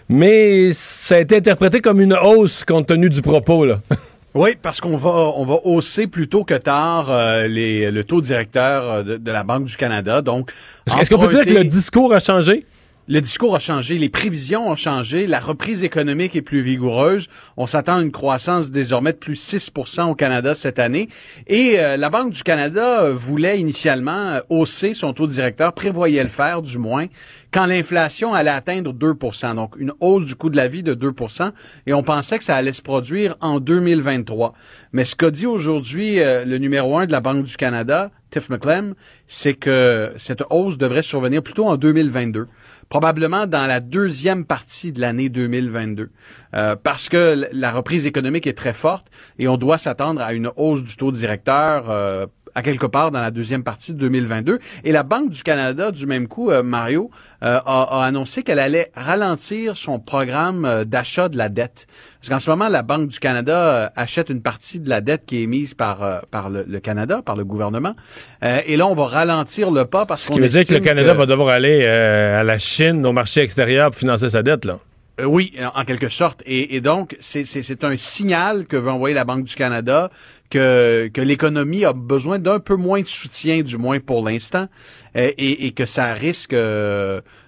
mais 0.09 0.73
ça 0.73 1.17
a 1.17 1.19
été 1.19 1.37
interprété 1.37 1.81
comme 1.81 2.01
une 2.01 2.15
hausse 2.15 2.63
compte 2.63 2.87
tenu 2.87 3.09
du 3.09 3.23
propos, 3.23 3.65
là. 3.65 3.81
Oui, 4.37 4.57
parce 4.61 4.81
qu'on 4.81 4.97
va 4.97 5.11
on 5.11 5.45
va 5.45 5.59
hausser 5.63 6.09
plus 6.09 6.29
tôt 6.29 6.43
que 6.43 6.55
tard 6.55 7.07
euh, 7.09 7.47
les, 7.47 7.93
le 7.93 8.03
taux 8.03 8.21
directeur 8.21 9.05
de, 9.05 9.17
de, 9.17 9.31
la 9.31 9.45
Banque 9.45 9.67
du 9.67 9.77
Canada. 9.77 10.23
Donc, 10.23 10.51
est-ce 10.99 11.09
qu'on 11.09 11.21
peut 11.21 11.29
dire 11.29 11.47
que 11.47 11.55
le 11.55 11.63
discours 11.63 12.13
a 12.13 12.19
changé? 12.19 12.67
Le 13.07 13.21
discours 13.21 13.55
a 13.55 13.59
changé, 13.59 13.99
les 13.99 14.09
prévisions 14.09 14.71
ont 14.71 14.77
changé, 14.77 15.27
la 15.27 15.39
reprise 15.39 15.85
économique 15.85 16.37
est 16.37 16.43
plus 16.43 16.63
vigoureuse. 16.63 17.29
On 17.59 17.67
s'attend 17.67 17.99
à 17.99 18.01
une 18.01 18.11
croissance 18.11 18.71
désormais 18.71 19.13
de 19.13 19.19
plus 19.19 19.35
6% 19.35 20.09
au 20.09 20.15
Canada 20.15 20.55
cette 20.55 20.79
année. 20.79 21.11
Et 21.47 21.79
euh, 21.79 21.99
la 21.99 22.09
Banque 22.09 22.33
du 22.33 22.43
Canada 22.43 23.11
voulait 23.11 23.61
initialement 23.61 24.41
hausser 24.49 24.95
son 24.95 25.13
taux 25.13 25.27
directeur, 25.27 25.75
prévoyait 25.75 26.23
le 26.23 26.31
faire 26.31 26.63
du 26.63 26.79
moins, 26.79 27.09
quand 27.53 27.67
l'inflation 27.67 28.33
allait 28.33 28.49
atteindre 28.49 28.95
2% 28.95 29.55
donc 29.55 29.75
une 29.77 29.93
hausse 30.01 30.25
du 30.25 30.35
coût 30.35 30.49
de 30.49 30.57
la 30.57 30.67
vie 30.67 30.83
de 30.83 30.95
2% 30.95 31.51
et 31.87 31.93
on 31.93 32.03
pensait 32.03 32.39
que 32.39 32.45
ça 32.45 32.57
allait 32.57 32.73
se 32.73 32.81
produire 32.81 33.37
en 33.43 33.61
2023. 33.61 34.55
Mais 34.93 35.05
ce 35.05 35.15
qu'a 35.15 35.31
dit 35.31 35.47
aujourd'hui 35.47 36.21
euh, 36.21 36.47
le 36.47 36.57
numéro 36.57 36.97
un 36.97 37.05
de 37.05 37.13
la 37.13 37.21
Banque 37.21 37.45
du 37.45 37.57
Canada, 37.59 38.11
Tiff 38.31 38.49
McClem, 38.49 38.95
c'est 39.27 39.55
que 39.55 40.13
cette 40.17 40.43
hausse 40.49 40.79
devrait 40.79 41.03
survenir 41.03 41.43
plutôt 41.43 41.67
en 41.67 41.77
2022 41.77 42.49
probablement 42.89 43.47
dans 43.47 43.67
la 43.67 43.81
deuxième 43.81 44.45
partie 44.45 44.93
de 44.93 45.01
l'année 45.01 45.29
2022, 45.29 46.11
euh, 46.55 46.77
parce 46.77 47.09
que 47.09 47.49
la 47.53 47.73
reprise 47.73 48.07
économique 48.07 48.47
est 48.47 48.57
très 48.57 48.73
forte 48.73 49.07
et 49.39 49.49
on 49.49 49.57
doit 49.57 49.79
s'attendre 49.79 50.21
à 50.21 50.33
une 50.33 50.51
hausse 50.57 50.83
du 50.83 50.97
taux 50.97 51.13
directeur 51.13 51.91
euh, 51.91 52.27
à 52.55 52.63
quelque 52.63 52.87
part 52.87 53.11
dans 53.11 53.21
la 53.21 53.31
deuxième 53.31 53.65
partie 53.65 53.93
de 53.93 53.99
2022. 53.99 54.59
Et 54.85 54.93
la 54.93 55.03
Banque 55.03 55.31
du 55.31 55.43
Canada, 55.43 55.91
du 55.91 56.07
même 56.07 56.29
coup, 56.29 56.51
euh, 56.51 56.63
Mario, 56.63 57.11
euh, 57.43 57.61
a, 57.65 58.01
a, 58.01 58.05
annoncé 58.05 58.43
qu'elle 58.43 58.59
allait 58.59 58.91
ralentir 58.95 59.77
son 59.77 59.99
programme 59.99 60.65
euh, 60.65 60.85
d'achat 60.85 61.29
de 61.29 61.37
la 61.37 61.49
dette. 61.49 61.87
Parce 62.21 62.31
qu'en 62.31 62.41
ce 62.41 62.51
moment, 62.51 62.69
la 62.69 62.83
Banque 62.83 63.09
du 63.09 63.19
Canada 63.19 63.93
achète 63.97 64.31
une 64.31 64.41
partie 64.41 64.81
de 64.81 64.89
la 64.89 65.01
dette 65.01 65.27
qui 65.27 65.39
est 65.39 65.43
émise 65.43 65.75
par, 65.75 66.23
par 66.31 66.49
le, 66.49 66.65
le 66.67 66.81
Canada, 66.81 67.21
par 67.23 67.37
le 67.37 67.45
gouvernement. 67.45 67.95
et 68.43 68.79
là, 68.79 68.87
on 68.87 68.95
va 68.95 69.05
ralentir 69.05 69.71
le 69.71 69.85
pas 69.85 70.07
parce 70.07 70.27
qu'on 70.27 70.35
Ce 70.35 70.39
qui 70.39 70.43
veut 70.43 70.49
dire 70.49 70.67
que 70.67 70.73
le 70.73 70.81
Canada 70.81 71.13
que... 71.13 71.19
va 71.19 71.27
devoir 71.27 71.49
aller 71.49 71.85
à 71.87 72.43
la 72.43 72.59
Chine, 72.59 73.05
au 73.05 73.13
marché 73.13 73.43
extérieur 73.43 73.91
pour 73.91 73.99
financer 73.99 74.31
sa 74.31 74.43
dette, 74.43 74.65
là. 74.65 74.79
Euh, 75.21 75.25
oui, 75.25 75.53
en 75.75 75.85
quelque 75.85 76.09
sorte. 76.09 76.43
Et, 76.45 76.77
et 76.77 76.81
donc, 76.81 77.17
c'est 77.21 77.85
un 77.85 77.97
signal 77.97 78.67
que 78.67 78.77
veut 78.77 78.91
envoyer 78.91 79.15
la 79.15 79.25
Banque 79.25 79.45
du 79.45 79.55
Canada 79.55 80.11
que, 80.55 81.21
l'économie 81.21 81.85
a 81.85 81.93
besoin 81.93 82.39
d'un 82.39 82.61
peu 82.61 82.77
moins 82.77 83.01
de 83.01 83.07
soutien, 83.07 83.63
du 83.63 83.77
moins 83.77 83.99
pour 83.99 84.25
l'instant, 84.25 84.69
et, 85.15 85.67
et, 85.67 85.73
que 85.73 85.87
ça 85.87 86.13
risque 86.15 86.55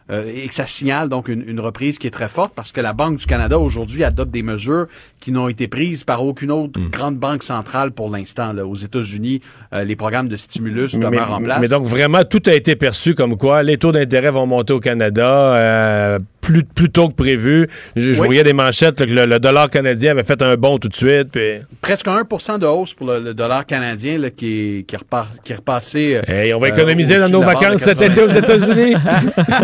euh, 0.09 0.33
et 0.33 0.47
que 0.47 0.55
ça 0.55 0.67
signale 0.67 1.09
donc 1.09 1.27
une, 1.27 1.43
une, 1.49 1.59
reprise 1.59 1.99
qui 1.99 2.07
est 2.07 2.13
très 2.13 2.29
forte 2.29 2.53
parce 2.55 2.71
que 2.71 2.81
la 2.81 2.93
Banque 2.93 3.17
du 3.17 3.27
Canada 3.27 3.59
aujourd'hui 3.59 4.05
adopte 4.05 4.31
des 4.31 4.45
mesures 4.45 4.87
qui 5.21 5.33
n'ont 5.33 5.49
été 5.49 5.67
prises 5.67 6.05
par 6.05 6.25
aucune 6.25 6.53
autre 6.53 6.79
mmh. 6.79 6.91
grande 6.91 7.17
banque 7.17 7.43
centrale 7.43 7.91
pour 7.91 8.09
l'instant. 8.09 8.57
Aux 8.57 8.77
États-Unis, 8.77 9.41
euh, 9.73 9.83
les 9.83 9.97
programmes 9.97 10.29
de 10.29 10.37
stimulus 10.37 10.95
mais, 10.95 11.07
demeurent 11.07 11.33
en 11.33 11.41
place. 11.41 11.59
Mais 11.61 11.67
donc 11.67 11.87
vraiment, 11.87 12.23
tout 12.23 12.43
a 12.47 12.55
été 12.55 12.77
perçu 12.77 13.17
comme 13.17 13.37
quoi 13.37 13.65
les 13.65 13.79
taux 13.79 13.91
d'intérêt 13.91 14.31
vont 14.31 14.47
monter 14.47 14.73
au 14.73 14.81
Canada. 14.81 15.57
Euh, 15.57 16.19
plus, 16.47 16.63
plus 16.63 16.91
tôt 16.91 17.09
que 17.09 17.15
prévu. 17.15 17.69
Je, 17.97 18.13
je 18.13 18.21
oui. 18.21 18.27
voyais 18.27 18.45
des 18.45 18.53
manchettes 18.53 19.01
là, 19.01 19.07
que 19.07 19.11
le, 19.11 19.27
le, 19.27 19.41
dollar 19.41 19.69
canadien 19.69 20.13
avait 20.13 20.23
fait 20.23 20.41
un 20.43 20.55
bond 20.55 20.79
tout 20.79 20.89
de 20.89 20.95
suite. 20.95 21.31
Puis... 21.33 21.59
Presque 21.81 22.07
1% 22.07 22.61
de 22.61 22.67
hausse 22.67 22.95
pour 22.95 23.09
le, 23.09 23.19
le 23.19 23.35
dollar 23.35 23.67
canadien 23.67 24.17
là, 24.19 24.31
qui, 24.31 24.85
qui, 24.87 24.97
repart, 24.97 25.43
qui 25.43 25.53
est 25.53 25.57
repassé. 25.57 26.17
Euh, 26.17 26.33
hey, 26.33 26.55
on 26.55 26.61
va 26.61 26.69
économiser 26.69 27.19
dans 27.19 27.29
nos 27.29 27.41
vacances 27.43 27.56
cet 27.77 28.03
été 28.03 28.23
aux 28.23 28.29
États-Unis. 28.29 28.95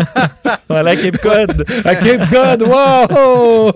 voilà, 0.69 0.91
à 0.91 0.95
Cape 0.95 1.17
Cod. 1.17 1.65
à 1.85 1.95
Cape 1.95 2.29
Cod, 2.31 2.61
wow! 2.63 3.71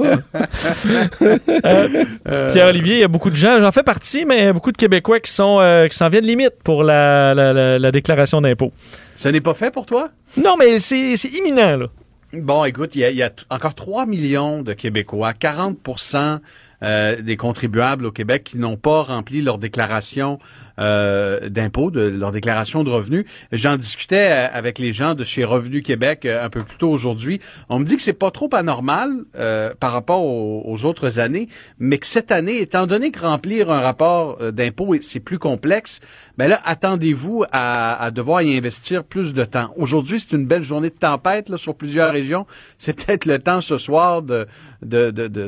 euh, 2.28 2.50
Pierre-Olivier, 2.52 2.96
il 2.96 3.02
y 3.02 3.04
a 3.04 3.08
beaucoup 3.08 3.30
de 3.30 3.36
gens, 3.36 3.60
j'en 3.60 3.72
fais 3.72 3.84
partie, 3.84 4.26
mais 4.26 4.54
beaucoup 4.54 4.72
de 4.72 4.78
Québécois 4.78 5.20
qui 5.20 5.32
sont 5.32 5.58
euh, 5.60 5.88
qui 5.88 5.98
s'en 5.98 6.10
viennent 6.10 6.26
limite 6.26 6.56
pour 6.64 6.84
la, 6.84 7.34
la, 7.34 7.54
la, 7.54 7.80
la 7.80 7.92
déclaration 7.92 8.42
d'impôt. 8.42 8.72
Ce 9.16 9.30
n'est 9.30 9.42
pas 9.42 9.54
fait 9.54 9.72
pour 9.72 9.86
toi? 9.86 10.10
Non, 10.36 10.56
mais 10.58 10.80
c'est 10.80 11.14
imminent, 11.40 11.78
là. 11.78 11.86
Bon, 12.34 12.66
écoute, 12.66 12.94
il 12.96 13.08
y, 13.10 13.14
y, 13.16 13.24
a 13.24 13.32
encore 13.50 13.74
3 13.74 14.06
millions 14.06 14.62
de 14.62 14.74
Québécois, 14.74 15.32
40% 15.32 16.40
euh, 16.84 17.22
des 17.22 17.38
contribuables 17.38 18.06
au 18.06 18.12
Québec 18.12 18.44
qui 18.44 18.58
n'ont 18.60 18.76
pas 18.76 19.02
rempli 19.02 19.42
leur 19.42 19.58
déclaration 19.58 20.38
euh, 20.80 21.50
d'impôt, 21.50 21.92
de 21.92 22.02
leur 22.02 22.32
déclaration 22.32 22.84
de 22.84 22.90
revenus. 22.90 23.26
J'en 23.52 23.78
discutais 23.78 24.28
avec 24.28 24.80
les 24.80 24.94
gens 24.94 25.16
de 25.16 25.24
chez 25.24 25.44
Revenu 25.44 25.82
Québec 25.82 26.26
euh, 26.26 26.44
un 26.44 26.50
peu 26.50 26.62
plus 26.62 26.78
tôt 26.78 26.90
aujourd'hui. 26.90 27.40
On 27.70 27.80
me 27.80 27.86
dit 27.86 27.96
que 27.96 28.02
c'est 28.02 28.14
pas 28.14 28.32
trop 28.32 28.50
anormal 28.54 29.12
euh, 29.36 29.74
par 29.80 29.94
rapport 29.94 30.24
aux, 30.24 30.86
autres 30.86 31.20
années, 31.20 31.50
mais 31.80 31.98
que 31.98 32.06
cette 32.06 32.32
année, 32.32 32.62
étant 32.62 32.86
donné 32.86 33.12
que 33.12 33.20
remplir 33.20 33.72
un 33.72 33.80
rapport 33.80 34.38
euh, 34.42 34.52
d'impôt 34.52 34.96
c'est 35.02 35.20
plus 35.20 35.40
complexe, 35.40 36.00
ben 36.38 36.48
là 36.48 36.60
attendez-vous 36.66 37.44
à, 37.52 38.02
à, 38.02 38.12
devoir 38.12 38.42
y 38.42 38.56
investir 38.56 39.04
plus 39.04 39.34
de 39.34 39.44
temps. 39.44 39.72
Aujourd'hui, 39.76 40.20
c'est 40.20 40.36
une 40.36 40.46
belle 40.46 40.64
journée 40.64 40.90
de 40.90 40.96
tempête 40.96 41.50
là, 41.50 41.58
sur 41.58 41.76
plusieurs 41.76 42.12
régions. 42.12 42.46
C'est 42.78 42.94
peut-être 42.94 43.26
le 43.26 43.40
temps 43.40 43.62
ce 43.62 43.78
soir 43.78 44.22
de 44.22 44.48
de, 44.82 45.12
de, 45.12 45.28
de, 45.28 45.48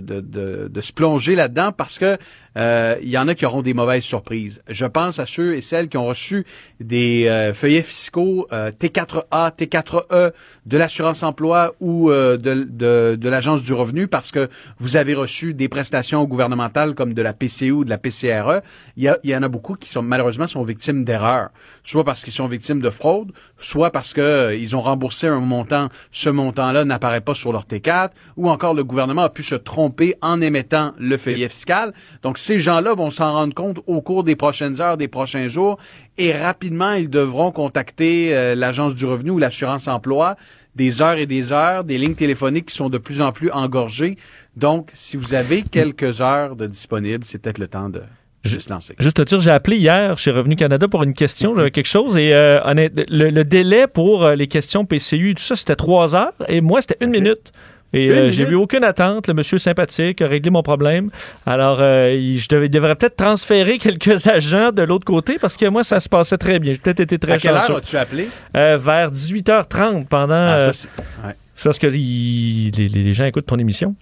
de, 0.68 0.82
se 0.82 0.92
plonger 0.92 1.36
là-dedans 1.36 1.72
parce 1.72 2.00
que 2.00 2.18
euh, 2.58 2.96
il 3.02 3.10
y 3.10 3.18
en 3.18 3.28
a 3.28 3.36
qui 3.36 3.46
auront 3.46 3.62
des 3.62 3.74
mauvaises 3.74 4.04
surprises. 4.04 4.62
Je 4.68 4.86
pense 4.86 5.19
et 5.20 5.62
celles 5.62 5.90
qui 5.90 5.98
ont 5.98 6.06
reçu 6.06 6.46
des 6.80 7.28
euh, 7.28 7.54
feuillets 7.54 7.82
fiscaux 7.82 8.48
euh, 8.52 8.72
T4A, 8.72 9.52
T4E 9.52 10.32
de 10.66 10.78
l'assurance 10.78 11.24
emploi 11.24 11.74
ou 11.80 12.10
euh, 12.10 12.38
de, 12.38 13.30
l'agence 13.30 13.64
du 13.64 13.74
revenu 13.74 14.08
parce 14.08 14.32
que 14.32 14.50
vous 14.80 14.96
avez 14.96 15.14
reçu 15.14 15.54
des 15.54 15.68
prestations 15.68 16.24
gouvernementales 16.24 16.96
comme 16.96 17.14
de 17.14 17.22
la 17.22 17.34
PCU 17.34 17.72
ou 17.72 17.86
de 17.86 17.90
la 17.90 17.98
PCRE. 17.98 18.62
Il 18.98 19.14
y, 19.24 19.36
en 19.36 19.44
a 19.44 19.48
beaucoup 19.48 19.76
qui 19.76 19.90
sont 19.90 20.02
malheureusement 20.02 20.48
sont 20.48 20.64
victimes 20.64 21.04
d'erreurs, 21.04 21.50
soit 21.84 22.04
parce 22.04 22.24
qu'ils 22.24 22.34
sont 22.34 22.48
victimes 22.48 22.82
de 22.82 22.90
fraude, 22.90 23.32
soit 23.58 23.92
parce 23.92 24.14
que 24.14 24.56
ils 24.58 24.76
ont 24.76 24.82
remboursé 24.82 25.28
un 25.28 25.40
montant, 25.40 25.90
ce 26.12 26.30
montant-là 26.30 26.86
n'apparaît 26.86 27.22
pas 27.22 27.34
sur 27.34 27.52
leur 27.52 27.66
T4, 27.66 28.10
ou 28.38 28.50
encore 28.50 28.74
le 28.74 28.84
gouvernement 28.84 29.24
a 29.24 29.30
pu 29.30 29.44
se 29.44 29.56
tromper 29.56 30.16
en 30.22 30.42
émettant 30.42 30.94
le 30.98 31.18
fait 31.18 31.36
fiscal. 31.48 31.94
Donc, 32.24 32.38
ces 32.38 32.60
gens-là 32.60 32.94
vont 32.94 33.10
s'en 33.10 33.34
rendre 33.34 33.54
compte 33.54 33.80
au 33.88 34.02
cours 34.02 34.24
des 34.24 34.36
prochaines 34.36 34.82
heures, 34.82 34.98
des 34.98 35.08
prochains 35.10 35.48
jours, 35.48 35.78
et 36.18 36.32
rapidement, 36.32 36.94
ils 36.94 37.10
devront 37.10 37.52
contacter 37.52 38.36
euh, 38.36 38.56
l'Agence 38.56 38.96
du 38.96 39.06
revenu 39.06 39.32
ou 39.32 39.38
l'assurance 39.40 39.88
emploi 39.88 40.36
des 40.76 41.02
heures 41.02 41.18
et 41.18 41.26
des 41.26 41.52
heures, 41.52 41.84
des 41.84 41.98
lignes 41.98 42.16
téléphoniques 42.16 42.68
qui 42.68 42.76
sont 42.76 42.90
de 42.90 42.98
plus 42.98 43.22
en 43.22 43.32
plus 43.34 43.52
engorgées. 43.52 44.18
Donc, 44.56 44.90
si 44.94 45.18
vous 45.18 45.34
avez 45.34 45.62
quelques 45.64 46.22
heures 46.22 46.56
de 46.56 46.68
disponibles, 46.68 47.26
c'est 47.26 47.40
peut-être 47.40 47.58
le 47.58 47.68
temps 47.68 47.90
de 47.90 48.02
juste 48.46 48.70
lancer. 48.70 48.96
Juste 49.00 49.18
te 49.18 49.22
dire, 49.24 49.40
j'ai 49.40 49.52
appelé 49.52 49.78
hier 49.78 50.18
chez 50.18 50.32
Revenu 50.32 50.56
Canada 50.56 50.88
pour 50.88 51.04
une 51.04 51.14
question, 51.14 51.54
j'avais 51.56 51.72
quelque 51.72 51.88
chose, 51.88 52.16
et 52.18 52.34
euh, 52.34 52.62
honnête- 52.64 53.06
le, 53.10 53.30
le 53.30 53.44
délai 53.44 53.88
pour 53.88 54.24
euh, 54.24 54.36
les 54.36 54.48
questions 54.48 54.86
PCU 54.86 55.32
et 55.32 55.36
tout 55.36 55.44
ça, 55.44 55.58
c'était 55.58 55.76
trois 55.76 56.16
heures, 56.16 56.34
et 56.48 56.62
moi, 56.62 56.82
c'était 56.82 57.04
une 57.04 57.12
minute. 57.12 57.52
Et 57.92 58.10
euh, 58.12 58.30
j'ai 58.30 58.44
eu 58.44 58.54
aucune 58.56 58.84
attente. 58.84 59.28
Le 59.28 59.34
monsieur 59.34 59.58
sympathique 59.58 60.22
a 60.22 60.28
réglé 60.28 60.52
mon 60.52 60.62
problème. 60.62 61.10
Alors, 61.46 61.80
euh, 61.82 62.14
il- 62.14 62.38
je 62.38 62.48
devais- 62.48 62.70
devrais 62.70 62.96
peut-être 62.96 63.16
transférer 63.16 63.78
quelques 63.80 64.28
agents 64.28 64.72
de 64.72 64.84
l'autre 64.84 65.06
côté 65.06 65.38
parce 65.40 65.58
que 65.58 65.66
moi, 65.66 65.84
ça 65.84 66.00
se 66.00 66.08
passait 66.08 66.38
très 66.38 66.60
bien. 66.60 66.74
J'ai 66.74 66.80
peut-être 66.80 67.00
été 67.00 67.18
très 67.18 67.34
À 67.34 67.38
quelle 67.40 67.56
chanceux. 67.56 67.72
heure 67.72 67.78
as-tu 67.80 67.98
appelé? 67.98 68.30
Euh, 68.56 68.78
vers 68.80 69.10
18h30 69.12 70.06
pendant. 70.08 70.34
Ah, 70.36 70.58
euh, 70.60 70.74
ça, 70.74 70.88
ouais. 71.26 71.34
parce 71.64 71.80
que 71.80 71.88
les, 71.88 72.72
les- 72.78 72.88
les 72.88 73.14
gens 73.14 73.26
écoutent 73.26 73.48
ton 73.48 73.58
émission. 73.58 73.96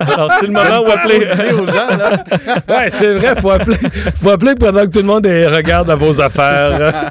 Alors, 0.00 0.32
c'est 0.40 0.46
le 0.46 0.52
moment 0.52 0.80
où 0.80 0.90
appeler. 0.90 1.18
ouais, 2.68 2.90
c'est 2.90 3.14
vrai, 3.14 3.34
faut 3.40 3.50
appeler, 3.50 3.76
faut 4.20 4.30
appeler 4.30 4.54
pendant 4.54 4.82
que 4.82 4.90
tout 4.90 5.00
le 5.00 5.06
monde 5.06 5.26
regarde 5.26 5.90
à 5.90 5.96
vos 5.96 6.20
affaires. 6.20 7.10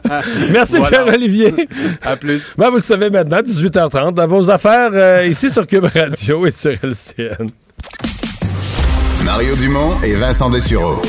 Merci 0.49 0.77
Voilà. 0.77 1.03
Pierre-Olivier. 1.03 1.53
À 2.01 2.15
plus. 2.15 2.53
Ben, 2.57 2.69
vous 2.69 2.77
le 2.77 2.81
savez 2.81 3.09
maintenant, 3.09 3.39
18h30, 3.41 4.13
dans 4.13 4.27
vos 4.27 4.49
affaires 4.49 4.91
euh, 4.93 5.27
ici 5.27 5.49
sur 5.49 5.67
Cube 5.67 5.85
Radio 5.93 6.45
et 6.45 6.51
sur 6.51 6.71
LCN. 6.71 7.49
Mario 9.25 9.55
Dumont 9.55 9.91
et 10.03 10.15
Vincent 10.15 10.49
Dessureau. 10.49 11.01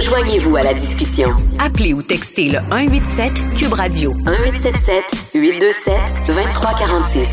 Joignez-vous 0.00 0.56
à 0.56 0.62
la 0.62 0.74
discussion. 0.74 1.30
Appelez 1.58 1.94
ou 1.94 2.02
textez 2.02 2.50
le 2.50 2.58
187 2.70 3.32
Cube 3.56 3.72
Radio 3.72 4.12
1877 4.14 5.04
827 5.34 5.94
2346. 6.26 7.28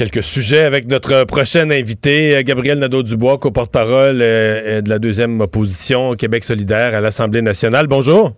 Quelques 0.00 0.22
sujets 0.22 0.60
avec 0.64 0.88
notre 0.88 1.24
prochaine 1.24 1.70
invité, 1.70 2.34
euh, 2.34 2.42
Gabriel 2.42 2.78
Nadeau-Dubois, 2.78 3.36
co-porte-parole 3.36 4.22
euh, 4.22 4.78
euh, 4.78 4.80
de 4.80 4.88
la 4.88 4.98
deuxième 4.98 5.38
opposition 5.42 6.08
au 6.08 6.16
Québec 6.16 6.42
solidaire 6.42 6.94
à 6.94 7.02
l'Assemblée 7.02 7.42
nationale. 7.42 7.86
Bonjour. 7.86 8.32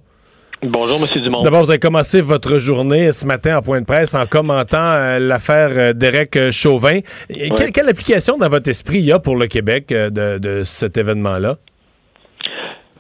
Bonjour, 0.65 0.99
Monsieur 0.99 1.21
Dumont. 1.21 1.43
D'abord, 1.43 1.63
vous 1.63 1.71
avez 1.71 1.79
commencé 1.79 2.21
votre 2.21 2.59
journée 2.59 3.13
ce 3.13 3.27
matin 3.27 3.59
en 3.59 3.63
point 3.63 3.81
de 3.81 3.87
presse 3.87 4.17
en 4.17 4.27
commentant 4.27 5.21
l'affaire 5.21 5.95
d'Éric 5.95 6.51
Chauvin. 6.51 6.99
Quelle, 7.29 7.71
quelle 7.71 7.89
application 7.89 8.39
dans 8.39 8.49
votre 8.49 8.69
esprit 8.69 8.99
il 8.99 9.05
y 9.05 9.13
a 9.13 9.21
pour 9.21 9.37
le 9.37 9.47
Québec 9.47 9.91
de, 9.91 10.39
de 10.39 10.65
cet 10.65 10.97
événement-là? 10.97 11.59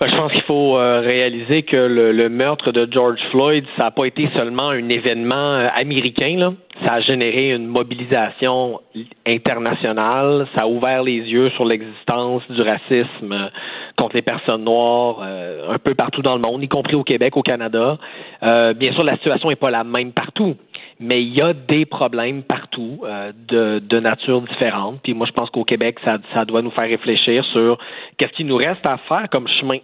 Je 0.04 0.16
pense 0.16 0.32
qu'il 0.32 0.42
faut 0.42 0.76
euh, 0.78 1.00
réaliser 1.00 1.62
que 1.62 1.76
le, 1.76 2.10
le 2.10 2.28
meurtre 2.28 2.72
de 2.72 2.88
George 2.90 3.20
Floyd, 3.30 3.64
ça 3.78 3.86
n'a 3.86 3.90
pas 3.92 4.06
été 4.06 4.28
seulement 4.36 4.70
un 4.70 4.88
événement 4.88 5.54
euh, 5.54 5.68
américain. 5.76 6.34
Là. 6.38 6.52
Ça 6.84 6.94
a 6.94 7.00
généré 7.00 7.50
une 7.50 7.68
mobilisation 7.68 8.80
internationale. 9.24 10.48
Ça 10.56 10.64
a 10.64 10.66
ouvert 10.66 11.04
les 11.04 11.18
yeux 11.18 11.50
sur 11.50 11.64
l'existence 11.64 12.42
du 12.50 12.62
racisme 12.62 13.32
euh, 13.32 13.48
contre 13.96 14.16
les 14.16 14.22
personnes 14.22 14.64
noires 14.64 15.20
euh, 15.22 15.72
un 15.72 15.78
peu 15.78 15.94
partout 15.94 16.22
dans 16.22 16.34
le 16.34 16.42
monde, 16.42 16.64
y 16.64 16.68
compris 16.68 16.96
au 16.96 17.04
Québec, 17.04 17.36
au 17.36 17.42
Canada. 17.42 17.96
Euh, 18.42 18.74
bien 18.74 18.92
sûr, 18.94 19.04
la 19.04 19.16
situation 19.16 19.50
n'est 19.50 19.56
pas 19.56 19.70
la 19.70 19.84
même 19.84 20.10
partout. 20.12 20.56
Mais 20.98 21.22
il 21.22 21.34
y 21.34 21.40
a 21.40 21.52
des 21.52 21.84
problèmes 21.84 22.42
partout 22.42 23.02
euh, 23.04 23.32
de, 23.48 23.80
de 23.80 24.00
nature 24.00 24.40
différente. 24.42 25.00
Puis 25.02 25.14
moi, 25.14 25.26
je 25.26 25.32
pense 25.32 25.50
qu'au 25.50 25.64
Québec, 25.64 25.98
ça, 26.04 26.18
ça 26.34 26.44
doit 26.44 26.62
nous 26.62 26.70
faire 26.70 26.88
réfléchir 26.88 27.44
sur 27.46 27.78
qu'est-ce 28.18 28.32
qu'il 28.32 28.46
nous 28.46 28.56
reste 28.56 28.86
à 28.86 28.98
faire 29.08 29.28
comme 29.30 29.46
chemin 29.48 29.78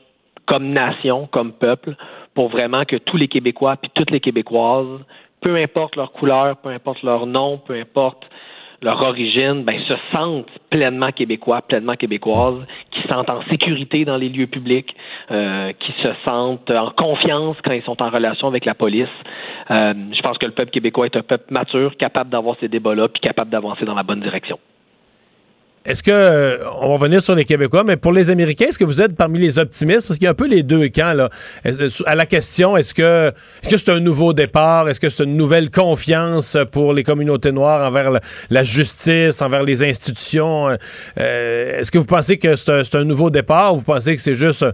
comme 0.49 0.71
nation, 0.71 1.29
comme 1.31 1.53
peuple, 1.53 1.95
pour 2.35 2.49
vraiment 2.49 2.85
que 2.85 2.97
tous 2.97 3.17
les 3.17 3.29
Québécois 3.29 3.77
puis 3.77 3.91
toutes 3.95 4.11
les 4.11 4.21
Québécoises, 4.21 5.01
peu 5.41 5.57
importe 5.57 5.97
leur 5.97 6.13
couleur, 6.13 6.57
peu 6.57 6.71
importe 6.71 7.03
leur 7.03 7.27
nom, 7.27 7.59
peu 7.59 7.75
importe 7.75 8.25
leur 8.81 9.03
origine, 9.03 9.65
ben, 9.65 9.81
se 9.81 9.95
sentent 10.15 10.51
pleinement 10.71 11.11
québécois, 11.11 11.63
pleinement 11.63 11.95
québécoises, 11.95 12.65
qui 12.93 13.03
se 13.03 13.09
sentent 13.09 13.31
en 13.33 13.43
sécurité 13.51 14.05
dans 14.05 14.17
les 14.17 14.29
lieux 14.29 14.47
publics, 14.47 14.95
euh, 15.31 15.73
qui 15.81 15.93
se 16.05 16.11
sentent 16.29 16.73
en 16.73 16.91
confiance 16.91 17.57
quand 17.65 17.73
ils 17.73 17.83
sont 17.83 18.01
en 18.03 18.11
relation 18.11 18.47
avec 18.47 18.65
la 18.65 18.75
police. 18.75 19.09
Euh, 19.71 19.95
je 20.13 20.21
pense 20.23 20.39
que 20.39 20.47
le 20.47 20.53
peuple 20.53 20.71
québécois 20.71 21.07
est 21.07 21.17
un 21.17 21.23
peuple 21.23 21.53
mature, 21.53 21.97
capable 21.97 22.31
d'avoir 22.31 22.57
ces 22.61 22.69
débats-là, 22.69 23.09
puis 23.09 23.21
capable 23.21 23.51
d'avancer 23.51 23.85
dans 23.85 23.95
la 23.95 24.05
bonne 24.05 24.21
direction. 24.21 24.59
Est-ce 25.85 26.03
que, 26.03 26.11
euh, 26.11 26.59
on 26.81 26.89
va 26.89 26.95
revenir 26.95 27.23
sur 27.23 27.35
les 27.35 27.45
Québécois, 27.45 27.83
mais 27.83 27.97
pour 27.97 28.13
les 28.13 28.29
Américains, 28.29 28.67
est-ce 28.67 28.79
que 28.79 28.85
vous 28.85 29.01
êtes 29.01 29.17
parmi 29.17 29.39
les 29.39 29.59
optimistes? 29.59 30.07
Parce 30.07 30.19
qu'il 30.19 30.25
y 30.25 30.29
a 30.29 30.33
un 30.33 30.35
peu 30.35 30.47
les 30.47 30.63
deux 30.63 30.89
camps, 30.89 31.15
là. 31.15 31.31
Est-ce- 31.65 32.03
À 32.05 32.15
la 32.15 32.27
question, 32.27 32.77
est-ce 32.77 32.93
que 32.93 33.33
est-ce 33.63 33.71
que 33.71 33.77
c'est 33.79 33.91
un 33.91 34.01
nouveau 34.01 34.33
départ? 34.35 34.89
Est-ce 34.89 35.01
que 35.01 35.09
c'est 35.09 35.25
une 35.25 35.37
nouvelle 35.37 35.71
confiance 35.71 36.59
pour 36.73 36.93
les 36.93 37.05
communautés 37.05 37.53
noires 37.53 37.87
envers 37.89 38.11
la, 38.51 38.63
justice, 38.65 39.41
envers 39.41 39.63
les 39.63 39.83
institutions? 39.83 40.69
Euh, 41.19 41.81
est-ce 41.81 41.91
que 41.91 41.99
vous 41.99 42.05
pensez 42.05 42.39
que 42.39 42.55
c'est 42.57 42.95
un, 42.95 43.05
nouveau 43.05 43.31
départ? 43.31 43.75
Ou 43.75 43.79
vous 43.79 43.85
pensez 43.85 44.15
que 44.15 44.21
c'est 44.21 44.35
juste 44.35 44.65
euh, 44.65 44.73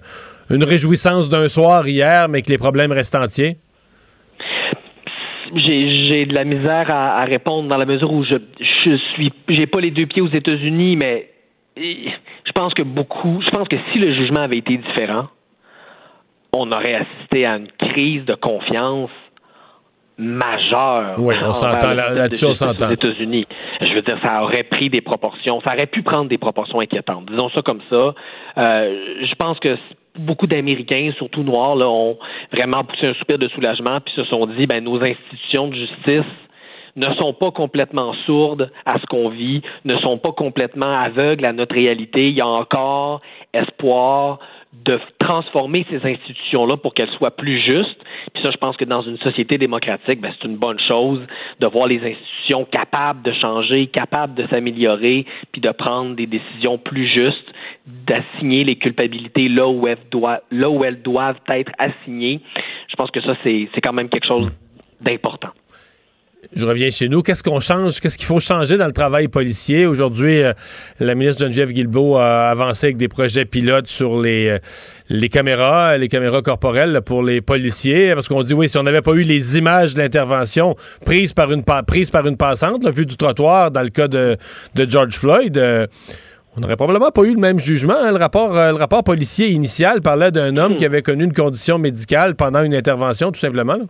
une 0.50 0.64
réjouissance 0.64 1.28
d'un 1.28 1.48
soir 1.48 1.86
hier, 1.86 2.28
mais 2.28 2.42
que 2.42 2.48
les 2.48 2.58
problèmes 2.58 2.90
restent 2.92 3.14
entiers? 3.14 3.58
J'ai 5.54 6.26
de 6.26 6.34
la 6.34 6.44
misère 6.44 6.92
à, 6.92 7.20
à 7.20 7.24
répondre 7.24 7.68
dans 7.68 7.76
la 7.76 7.86
mesure 7.86 8.12
où 8.12 8.24
je 8.24 8.36
je 8.84 8.96
suis 9.14 9.32
j'ai 9.48 9.66
pas 9.66 9.80
les 9.80 9.90
deux 9.90 10.06
pieds 10.06 10.22
aux 10.22 10.28
États-Unis, 10.28 10.96
mais 11.02 11.30
je 11.76 12.52
pense 12.54 12.74
que 12.74 12.82
beaucoup 12.82 13.40
je 13.42 13.50
pense 13.50 13.68
que 13.68 13.76
si 13.92 13.98
le 13.98 14.14
jugement 14.14 14.42
avait 14.42 14.58
été 14.58 14.76
différent, 14.76 15.28
on 16.52 16.70
aurait 16.70 16.94
assisté 16.94 17.46
à 17.46 17.56
une 17.56 17.68
crise 17.78 18.24
de 18.24 18.34
confiance 18.34 19.10
majeure. 20.16 21.16
Oui, 21.18 21.34
on 21.44 21.52
s'entend, 21.52 21.92
là-dessus, 21.94 22.44
on 22.46 22.54
s'entend. 22.54 22.88
Aux 22.88 22.92
États-Unis, 22.92 23.46
je 23.80 23.94
veux 23.94 24.02
dire, 24.02 24.18
ça 24.22 24.42
aurait 24.42 24.62
pris 24.62 24.88
des 24.88 25.00
proportions, 25.00 25.60
ça 25.66 25.74
aurait 25.74 25.86
pu 25.86 26.02
prendre 26.02 26.28
des 26.28 26.38
proportions 26.38 26.80
inquiétantes. 26.80 27.26
Disons 27.26 27.50
ça 27.50 27.62
comme 27.62 27.80
ça. 27.90 28.14
Euh, 28.58 29.16
je 29.22 29.34
pense 29.34 29.58
que 29.58 29.76
beaucoup 30.18 30.46
d'Américains, 30.46 31.12
surtout 31.16 31.42
noirs, 31.42 31.76
là, 31.76 31.88
ont 31.88 32.18
vraiment 32.52 32.84
poussé 32.84 33.06
un 33.06 33.14
soupir 33.14 33.38
de 33.38 33.48
soulagement 33.48 34.00
puis 34.00 34.14
se 34.14 34.24
sont 34.24 34.46
dit, 34.46 34.66
ben 34.66 34.82
nos 34.82 35.02
institutions 35.02 35.68
de 35.68 35.74
justice 35.74 36.32
ne 36.96 37.12
sont 37.14 37.32
pas 37.32 37.50
complètement 37.50 38.12
sourdes 38.24 38.70
à 38.86 39.00
ce 39.00 39.06
qu'on 39.06 39.28
vit, 39.28 39.62
ne 39.84 39.96
sont 39.98 40.18
pas 40.18 40.32
complètement 40.32 40.96
aveugles 40.96 41.44
à 41.44 41.52
notre 41.52 41.74
réalité. 41.74 42.28
Il 42.28 42.38
y 42.38 42.40
a 42.40 42.46
encore 42.46 43.20
espoir 43.52 44.38
de 44.84 45.00
transformer 45.18 45.86
ces 45.88 45.96
institutions-là 46.06 46.76
pour 46.76 46.94
qu'elles 46.94 47.10
soient 47.12 47.30
plus 47.30 47.58
justes. 47.60 47.98
Puis 48.34 48.42
ça, 48.42 48.50
je 48.50 48.56
pense 48.56 48.76
que 48.76 48.84
dans 48.84 49.02
une 49.02 49.18
société 49.18 49.56
démocratique, 49.56 50.20
ben, 50.20 50.32
c'est 50.38 50.46
une 50.46 50.56
bonne 50.56 50.80
chose 50.80 51.20
de 51.60 51.66
voir 51.66 51.86
les 51.86 51.98
institutions 51.98 52.64
capables 52.64 53.22
de 53.22 53.32
changer, 53.32 53.86
capables 53.86 54.34
de 54.34 54.46
s'améliorer, 54.48 55.24
puis 55.52 55.60
de 55.60 55.70
prendre 55.70 56.14
des 56.16 56.26
décisions 56.26 56.78
plus 56.78 57.06
justes, 57.06 57.52
d'assigner 57.86 58.64
les 58.64 58.76
culpabilités 58.76 59.48
là 59.48 59.68
où 59.68 59.86
elles 59.86 59.98
doivent, 60.10 60.42
là 60.50 60.68
où 60.68 60.84
elles 60.84 61.02
doivent 61.02 61.40
être 61.48 61.72
assignées. 61.78 62.40
Je 62.88 62.96
pense 62.96 63.10
que 63.10 63.20
ça, 63.22 63.36
c'est 63.42 63.68
c'est 63.74 63.80
quand 63.80 63.92
même 63.92 64.08
quelque 64.08 64.26
chose 64.26 64.50
d'important. 65.00 65.50
Je 66.54 66.66
reviens 66.66 66.90
chez 66.90 67.08
nous. 67.08 67.22
Qu'est-ce 67.22 67.42
qu'on 67.42 67.60
change? 67.60 68.00
Qu'est-ce 68.00 68.16
qu'il 68.18 68.26
faut 68.26 68.40
changer 68.40 68.76
dans 68.76 68.86
le 68.86 68.92
travail 68.92 69.28
policier? 69.28 69.86
Aujourd'hui, 69.86 70.42
euh, 70.42 70.52
la 71.00 71.14
ministre 71.14 71.40
Geneviève 71.42 71.72
Guilbeault 71.72 72.16
a 72.16 72.50
avancé 72.50 72.86
avec 72.88 72.96
des 72.96 73.08
projets 73.08 73.44
pilotes 73.44 73.86
sur 73.86 74.20
les, 74.20 74.48
euh, 74.48 74.58
les 75.08 75.28
caméras, 75.28 75.96
les 75.96 76.08
caméras 76.08 76.42
corporelles 76.42 76.92
là, 76.92 77.00
pour 77.00 77.22
les 77.22 77.40
policiers. 77.40 78.14
Parce 78.14 78.28
qu'on 78.28 78.42
dit, 78.42 78.54
oui, 78.54 78.68
si 78.68 78.78
on 78.78 78.82
n'avait 78.82 79.02
pas 79.02 79.12
eu 79.12 79.22
les 79.22 79.56
images 79.58 79.94
de 79.94 80.00
l'intervention 80.00 80.76
prises 81.04 81.32
par 81.32 81.50
une, 81.52 81.62
prises 81.86 82.10
par 82.10 82.26
une 82.26 82.36
passante, 82.36 82.84
là, 82.84 82.90
vue 82.90 83.06
du 83.06 83.16
trottoir 83.16 83.70
dans 83.70 83.82
le 83.82 83.90
cas 83.90 84.08
de, 84.08 84.36
de 84.74 84.90
George 84.90 85.14
Floyd, 85.14 85.56
euh, 85.56 85.86
on 86.56 86.60
n'aurait 86.60 86.76
probablement 86.76 87.10
pas 87.10 87.22
eu 87.22 87.34
le 87.34 87.40
même 87.40 87.58
jugement. 87.58 87.96
hein. 88.00 88.12
Le, 88.12 88.18
rapport, 88.18 88.56
euh, 88.56 88.70
le 88.70 88.76
rapport 88.76 89.02
policier 89.02 89.48
initial 89.48 90.02
parlait 90.02 90.30
d'un 90.30 90.56
homme 90.56 90.76
qui 90.76 90.84
avait 90.84 91.02
connu 91.02 91.24
une 91.24 91.32
condition 91.32 91.78
médicale 91.78 92.36
pendant 92.36 92.62
une 92.62 92.74
intervention, 92.74 93.32
tout 93.32 93.40
simplement. 93.40 93.74
là. 93.74 93.84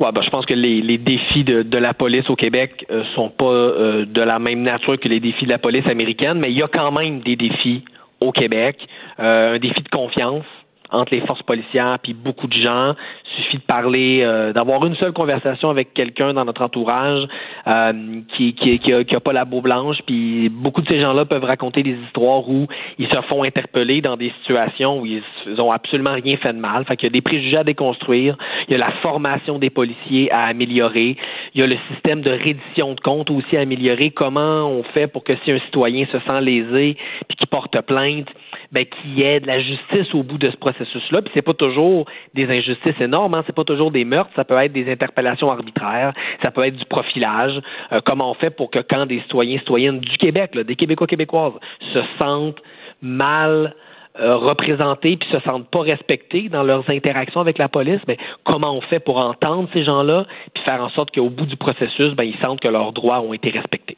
Ouais, 0.00 0.10
ben, 0.12 0.22
je 0.22 0.30
pense 0.30 0.44
que 0.44 0.54
les, 0.54 0.98
défis 0.98 1.44
de, 1.44 1.62
de 1.62 1.78
la 1.78 1.94
police 1.94 2.28
au 2.30 2.36
Québec 2.36 2.84
euh, 2.90 3.04
sont 3.14 3.30
pas 3.30 3.44
euh, 3.44 4.04
de 4.06 4.22
la 4.22 4.38
même 4.38 4.62
nature 4.62 4.98
que 4.98 5.08
les 5.08 5.20
défis 5.20 5.44
de 5.44 5.50
la 5.50 5.58
police 5.58 5.86
américaine, 5.86 6.40
mais 6.42 6.50
il 6.50 6.58
y 6.58 6.62
a 6.62 6.68
quand 6.68 6.92
même 6.92 7.20
des 7.20 7.36
défis 7.36 7.84
au 8.20 8.32
Québec. 8.32 8.78
Euh, 9.20 9.54
un 9.54 9.58
défi 9.58 9.82
de 9.82 9.88
confiance 9.88 10.44
entre 10.90 11.14
les 11.14 11.20
forces 11.22 11.42
policières 11.42 11.98
puis 12.02 12.14
beaucoup 12.14 12.46
de 12.46 12.54
gens. 12.54 12.94
Suffit 13.36 13.56
de 13.56 13.62
parler, 13.62 14.20
euh, 14.22 14.52
d'avoir 14.52 14.84
une 14.86 14.94
seule 14.96 15.12
conversation 15.12 15.70
avec 15.70 15.92
quelqu'un 15.92 16.34
dans 16.34 16.44
notre 16.44 16.62
entourage 16.62 17.26
euh, 17.66 17.92
qui, 18.36 18.54
qui, 18.54 18.78
qui, 18.78 18.92
a, 18.92 19.20
pas 19.20 19.32
la 19.32 19.44
peau 19.44 19.60
blanche. 19.60 19.96
Puis 20.06 20.48
beaucoup 20.48 20.82
de 20.82 20.88
ces 20.88 21.00
gens-là 21.00 21.24
peuvent 21.24 21.44
raconter 21.44 21.82
des 21.82 21.96
histoires 22.06 22.48
où 22.48 22.66
ils 22.98 23.08
se 23.08 23.20
font 23.28 23.42
interpeller 23.42 24.02
dans 24.02 24.16
des 24.16 24.32
situations 24.40 25.00
où 25.00 25.06
ils, 25.06 25.22
ont 25.58 25.72
absolument 25.72 26.12
rien 26.12 26.36
fait 26.36 26.52
de 26.52 26.58
mal. 26.58 26.84
Fait 26.84 26.96
qu'il 26.96 27.08
y 27.08 27.10
a 27.10 27.12
des 27.12 27.22
préjugés 27.22 27.56
à 27.56 27.64
déconstruire. 27.64 28.36
Il 28.68 28.72
y 28.72 28.74
a 28.76 28.78
la 28.78 28.92
formation 29.02 29.58
des 29.58 29.70
policiers 29.70 30.30
à 30.32 30.44
améliorer. 30.44 31.16
Il 31.54 31.60
y 31.60 31.64
a 31.64 31.66
le 31.66 31.76
système 31.92 32.20
de 32.20 32.30
reddition 32.30 32.94
de 32.94 33.00
comptes 33.00 33.30
aussi 33.30 33.56
à 33.56 33.60
améliorer. 33.60 34.10
Comment 34.10 34.68
on 34.68 34.82
fait 34.82 35.06
pour 35.06 35.24
que 35.24 35.32
si 35.44 35.50
un 35.50 35.58
citoyen 35.60 36.06
se 36.06 36.18
sent 36.18 36.40
lésé 36.40 36.96
puis 37.28 37.36
qui 37.36 37.46
porte 37.46 37.80
plainte, 37.82 38.28
ben, 38.72 38.84
qu'il 38.84 39.18
y 39.18 39.22
ait 39.22 39.40
de 39.40 39.46
la 39.46 39.60
justice 39.60 40.14
au 40.14 40.22
bout 40.22 40.38
de 40.38 40.50
ce 40.50 40.56
processus-là. 40.74 41.22
Puis 41.22 41.30
c'est 41.34 41.42
pas 41.42 41.54
toujours 41.54 42.06
des 42.34 42.46
injustices 42.46 43.00
énormes, 43.00 43.34
hein. 43.36 43.42
c'est 43.46 43.54
pas 43.54 43.64
toujours 43.64 43.90
des 43.90 44.04
meurtres, 44.04 44.30
ça 44.36 44.44
peut 44.44 44.56
être 44.58 44.72
des 44.72 44.90
interpellations 44.90 45.48
arbitraires, 45.48 46.12
ça 46.44 46.50
peut 46.50 46.64
être 46.64 46.76
du 46.76 46.84
profilage. 46.86 47.60
Euh, 47.92 48.00
comment 48.04 48.30
on 48.30 48.34
fait 48.34 48.50
pour 48.50 48.70
que 48.70 48.80
quand 48.80 49.06
des 49.06 49.20
citoyens, 49.20 49.58
citoyennes 49.58 50.00
du 50.00 50.16
Québec, 50.18 50.56
des 50.56 50.76
Québécois, 50.76 51.06
Québécoises, 51.06 51.54
se 51.92 52.00
sentent 52.20 52.60
mal 53.02 53.74
euh, 54.20 54.36
représentés 54.36 55.16
puis 55.16 55.28
se 55.32 55.40
sentent 55.40 55.68
pas 55.70 55.80
respectés 55.80 56.48
dans 56.48 56.62
leurs 56.62 56.84
interactions 56.90 57.40
avec 57.40 57.58
la 57.58 57.68
police, 57.68 58.00
mais 58.06 58.16
comment 58.44 58.76
on 58.76 58.80
fait 58.80 59.00
pour 59.00 59.24
entendre 59.24 59.68
ces 59.72 59.84
gens-là 59.84 60.26
puis 60.54 60.62
faire 60.68 60.82
en 60.82 60.90
sorte 60.90 61.12
qu'au 61.12 61.30
bout 61.30 61.46
du 61.46 61.56
processus, 61.56 62.14
ben, 62.14 62.24
ils 62.24 62.36
sentent 62.44 62.60
que 62.60 62.68
leurs 62.68 62.92
droits 62.92 63.20
ont 63.20 63.32
été 63.34 63.50
respectés? 63.50 63.96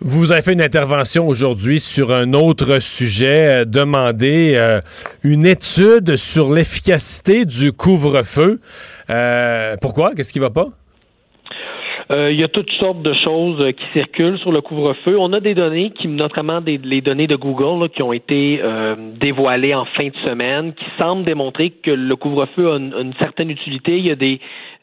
Vous 0.00 0.32
avez 0.32 0.42
fait 0.42 0.54
une 0.54 0.60
intervention 0.60 1.28
aujourd'hui 1.28 1.78
sur 1.78 2.12
un 2.12 2.32
autre 2.32 2.80
sujet, 2.82 3.62
euh, 3.62 3.64
demander 3.64 4.54
euh, 4.56 4.80
une 5.22 5.46
étude 5.46 6.16
sur 6.16 6.52
l'efficacité 6.52 7.44
du 7.44 7.72
couvre-feu. 7.72 8.58
Euh, 9.08 9.76
pourquoi? 9.80 10.14
Qu'est-ce 10.14 10.32
qui 10.32 10.40
va 10.40 10.50
pas? 10.50 10.66
il 12.16 12.38
y 12.38 12.44
a 12.44 12.48
toutes 12.48 12.70
sortes 12.80 13.02
de 13.02 13.14
choses 13.26 13.72
qui 13.72 13.84
circulent 13.92 14.38
sur 14.38 14.52
le 14.52 14.60
couvre-feu. 14.60 15.16
On 15.18 15.32
a 15.32 15.40
des 15.40 15.54
données, 15.54 15.90
qui, 15.90 16.06
notamment 16.06 16.60
des, 16.60 16.78
les 16.78 17.00
données 17.00 17.26
de 17.26 17.34
Google, 17.34 17.88
qui 17.88 18.02
ont 18.02 18.12
été 18.12 18.60
dévoilées 19.18 19.74
en 19.74 19.86
fin 19.86 20.08
de 20.08 20.28
semaine, 20.28 20.74
qui 20.74 20.84
semblent 20.98 21.24
démontrer 21.24 21.70
que 21.70 21.90
le 21.90 22.14
couvre-feu 22.14 22.70
a 22.70 22.76
une, 22.76 23.14
certaine 23.20 23.50
utilité. 23.50 23.98
Il 23.98 24.06
y 24.06 24.10
a 24.10 24.16
des, 24.16 24.38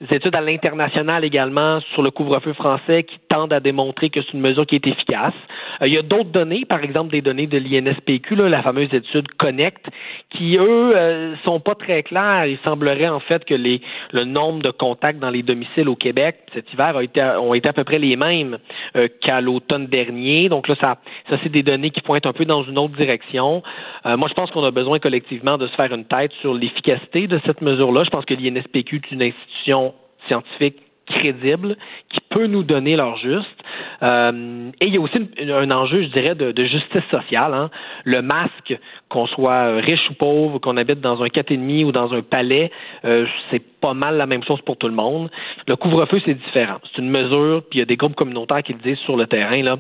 études 0.10 0.36
à 0.36 0.42
l'international 0.42 1.24
également 1.24 1.80
sur 1.94 2.02
le 2.02 2.12
couvre-feu 2.12 2.54
français 2.54 3.04
qui 3.04 3.18
tendent 3.30 3.54
à 3.54 3.60
démontrer 3.60 4.10
que 4.10 4.22
c'est 4.22 4.34
une 4.34 4.42
mesure 4.42 4.66
qui 4.66 4.76
est 4.76 4.88
efficace. 4.88 5.34
Euh, 5.82 5.88
il 5.88 5.94
y 5.94 5.98
a 5.98 6.02
d'autres 6.02 6.32
données, 6.32 6.66
par 6.66 6.84
exemple 6.84 7.12
des 7.12 7.22
données 7.22 7.48
de 7.48 7.58
l'INSPQ, 7.58 8.36
la 8.36 8.62
fameuse 8.62 8.94
étude 8.94 9.28
Connect, 9.38 9.86
qui 10.32 10.58
eux 10.58 10.96
euh, 10.96 11.36
sont 11.44 11.60
pas 11.60 11.76
très 11.76 12.04
clairs. 12.04 12.46
Il 12.46 12.58
semblerait 12.66 13.10
en 13.10 13.20
fait 13.20 13.46
que 13.46 13.54
les, 13.54 13.82
le 14.12 14.26
nombre 14.26 14.62
de 14.62 14.72
contacts 14.72 15.20
dans 15.20 15.30
les 15.30 15.44
domiciles 15.44 15.90
au 15.90 15.96
Québec 15.96 16.38
cet 16.54 16.72
hiver 16.74 16.98
a 16.98 17.04
été, 17.04 17.22
ont 17.40 17.54
été 17.54 17.70
à 17.70 17.74
peu 17.74 17.84
près 17.84 18.00
les 18.00 18.16
mêmes 18.16 18.58
euh, 18.96 19.08
qu'à 19.22 19.42
l'automne 19.42 19.88
dernier. 19.88 20.50
Donc 20.50 20.68
là, 20.68 20.76
ça, 20.80 20.98
ça 21.30 21.38
c'est 21.44 21.52
des 21.52 21.64
données 21.64 21.92
qui 21.92 22.02
pointent 22.02 22.26
un 22.26 22.34
peu 22.34 22.46
dans 22.46 22.64
une 22.64 22.78
autre 22.78 22.96
direction. 22.96 23.64
Euh, 24.06 24.18
moi, 24.18 24.28
je 24.30 24.34
pense 24.34 24.52
qu'on 24.52 24.64
a 24.64 24.72
besoin 24.72 25.00
collectivement 25.00 25.58
de 25.58 25.68
se 25.68 25.76
faire 25.76 25.94
une 25.94 26.06
tête 26.06 26.32
sur 26.42 26.54
l'efficacité 26.54 27.28
de 27.28 27.40
cette 27.46 27.62
mesure-là. 27.62 28.04
Je 28.04 28.10
pense 28.10 28.26
que 28.26 28.34
l'INSPQ 28.34 28.96
est 28.98 29.12
une 29.12 29.24
institution 29.24 29.91
scientifique 30.28 30.78
crédible 31.12 31.76
qui 32.10 32.20
peut 32.30 32.48
nous 32.48 32.64
donner 32.64 32.96
leur 32.96 33.18
juste. 33.18 33.48
Euh, 34.04 34.72
et 34.80 34.88
il 34.88 34.94
y 34.94 34.98
a 34.98 35.02
aussi 35.02 35.18
un 35.40 35.72
enjeu, 35.72 36.04
je 36.04 36.08
dirais, 36.08 36.36
de, 36.36 36.64
justice 36.64 37.04
sociale. 37.12 37.54
Hein. 37.54 37.70
Le 38.04 38.22
masque, 38.22 38.78
qu'on 39.10 39.28
soit 39.28 39.76
riche 39.76 40.10
ou 40.10 40.14
pauvre, 40.14 40.60
qu'on 40.60 40.78
habite 40.78 41.02
dans 41.02 41.22
un 41.22 41.28
demi 41.28 41.84
ou 41.84 41.92
dans 41.92 42.14
un 42.14 42.22
palais, 42.22 42.72
euh, 43.06 43.26
c'est 43.50 43.62
pas 43.82 43.94
mal 43.94 44.18
la 44.18 44.26
même 44.26 44.44
chose 44.44 44.62
pour 44.62 44.78
tout 44.78 44.88
le 44.88 44.96
monde. 44.96 45.30
Le 45.68 45.76
couvre-feu, 45.76 46.22
c'est 46.26 46.34
différent. 46.34 46.78
C'est 46.84 47.02
une 47.02 47.10
mesure, 47.10 47.64
puis 47.70 47.78
il 47.78 47.80
y 47.80 47.84
a 47.84 47.86
des 47.86 47.98
groupes 47.98 48.16
communautaires 48.16 48.64
qui 48.64 48.74
le 48.74 48.80
disent 48.80 49.00
sur 49.00 49.18
le 49.18 49.28
terrain, 49.28 49.62
là, 49.62 49.78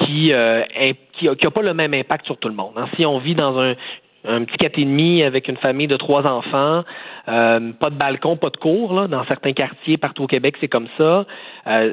qui 0.00 0.32
euh, 0.32 0.62
qui 1.18 1.26
n'a 1.26 1.50
pas 1.50 1.62
le 1.62 1.74
même 1.74 1.94
impact 1.94 2.26
sur 2.26 2.36
tout 2.38 2.48
le 2.48 2.54
monde. 2.54 2.74
Hein. 2.76 2.86
Si 2.96 3.04
on 3.04 3.18
vit 3.18 3.34
dans 3.34 3.58
un, 3.58 3.74
un 4.24 4.44
petit 4.44 4.56
quatre 4.56 4.78
et 4.78 4.84
demi 4.84 5.22
avec 5.22 5.48
une 5.48 5.56
famille 5.56 5.86
de 5.86 5.96
trois 5.96 6.30
enfants, 6.30 6.84
euh, 7.28 7.72
pas 7.78 7.90
de 7.90 7.96
balcon, 7.96 8.36
pas 8.36 8.48
de 8.48 8.56
cour, 8.56 8.94
là, 8.94 9.06
dans 9.06 9.24
certains 9.26 9.52
quartiers 9.52 9.98
partout 9.98 10.24
au 10.24 10.26
Québec, 10.26 10.56
c'est 10.60 10.68
comme 10.68 10.88
ça. 10.96 11.26
Euh, 11.66 11.92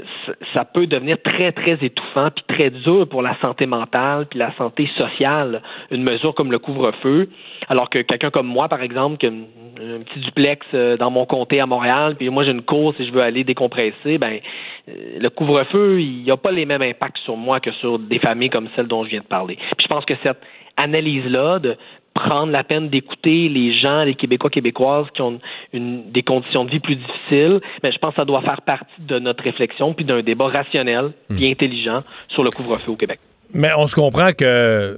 ça 0.55 0.63
peut 0.63 0.87
devenir 0.87 1.17
très, 1.21 1.51
très 1.51 1.73
étouffant 1.81 2.29
puis 2.31 2.45
très 2.47 2.69
dur 2.69 3.07
pour 3.09 3.21
la 3.21 3.35
santé 3.43 3.65
mentale 3.65 4.27
puis 4.27 4.39
la 4.39 4.55
santé 4.55 4.89
sociale, 4.97 5.61
une 5.91 6.03
mesure 6.09 6.33
comme 6.35 6.51
le 6.51 6.59
couvre-feu. 6.59 7.27
Alors 7.67 7.89
que 7.89 7.99
quelqu'un 7.99 8.29
comme 8.29 8.47
moi, 8.47 8.69
par 8.69 8.81
exemple, 8.81 9.17
qui 9.17 9.27
a 9.27 9.29
un, 9.29 9.99
petit 10.03 10.19
duplex 10.19 10.65
euh, 10.73 10.95
dans 10.95 11.11
mon 11.11 11.25
comté 11.25 11.59
à 11.59 11.65
Montréal, 11.65 12.15
puis 12.15 12.29
moi 12.29 12.45
j'ai 12.45 12.51
une 12.51 12.61
course 12.61 12.95
et 12.99 13.05
je 13.05 13.11
veux 13.11 13.23
aller 13.25 13.43
décompresser, 13.43 14.17
ben 14.17 14.39
le 14.87 15.29
couvre-feu, 15.29 15.99
il 15.99 16.23
n'y 16.23 16.31
a 16.31 16.37
pas 16.37 16.51
les 16.51 16.65
mêmes 16.65 16.81
impacts 16.81 17.17
sur 17.19 17.35
moi 17.35 17.59
que 17.59 17.71
sur 17.73 17.99
des 17.99 18.19
familles 18.19 18.49
comme 18.49 18.69
celle 18.75 18.87
dont 18.87 19.03
je 19.03 19.09
viens 19.09 19.21
de 19.21 19.25
parler. 19.25 19.57
Puis 19.77 19.85
je 19.85 19.87
pense 19.87 20.05
que 20.05 20.13
cette 20.23 20.39
analyse-là 20.77 21.59
de 21.59 21.75
prendre 22.15 22.51
la 22.51 22.63
peine 22.63 22.89
d'écouter 22.89 23.49
les 23.49 23.77
gens, 23.77 24.03
les 24.03 24.15
Québécois, 24.15 24.49
Québécoises 24.49 25.05
qui 25.13 25.21
ont 25.21 25.39
une, 25.73 26.11
des 26.11 26.23
conditions 26.23 26.63
de 26.65 26.71
vie 26.71 26.79
plus 26.79 26.95
difficiles, 26.95 27.59
mais 27.83 27.91
je 27.91 27.97
pense 27.99 28.11
que 28.11 28.21
ça 28.21 28.25
doit 28.25 28.41
faire 28.41 28.61
partie 28.61 29.01
de 29.01 29.19
notre 29.19 29.43
réflexion 29.43 29.93
puis 29.93 30.05
d'un 30.05 30.23
débat 30.23 30.47
rationnel 30.47 31.11
et 31.37 31.51
intelligent 31.51 32.01
sur 32.29 32.43
le 32.43 32.51
couvre-feu 32.51 32.91
au 32.91 32.95
Québec. 32.95 33.19
Mais 33.53 33.69
on 33.77 33.85
se 33.87 33.95
comprend 33.95 34.31
que 34.31 34.97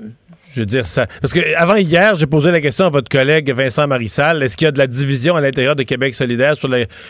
je 0.53 0.61
veux 0.61 0.65
dire 0.65 0.85
ça. 0.85 1.05
Parce 1.21 1.33
que 1.33 1.55
avant 1.55 1.75
hier, 1.75 2.15
j'ai 2.15 2.25
posé 2.25 2.51
la 2.51 2.61
question 2.61 2.85
à 2.85 2.89
votre 2.89 3.09
collègue 3.09 3.51
Vincent 3.51 3.87
Marissal. 3.87 4.41
Est-ce 4.43 4.57
qu'il 4.57 4.65
y 4.65 4.67
a 4.67 4.71
de 4.71 4.77
la 4.77 4.87
division 4.87 5.35
à 5.35 5.41
l'intérieur 5.41 5.75
de 5.75 5.83
Québec 5.83 6.15
solidaire 6.15 6.55
sur, 6.55 6.69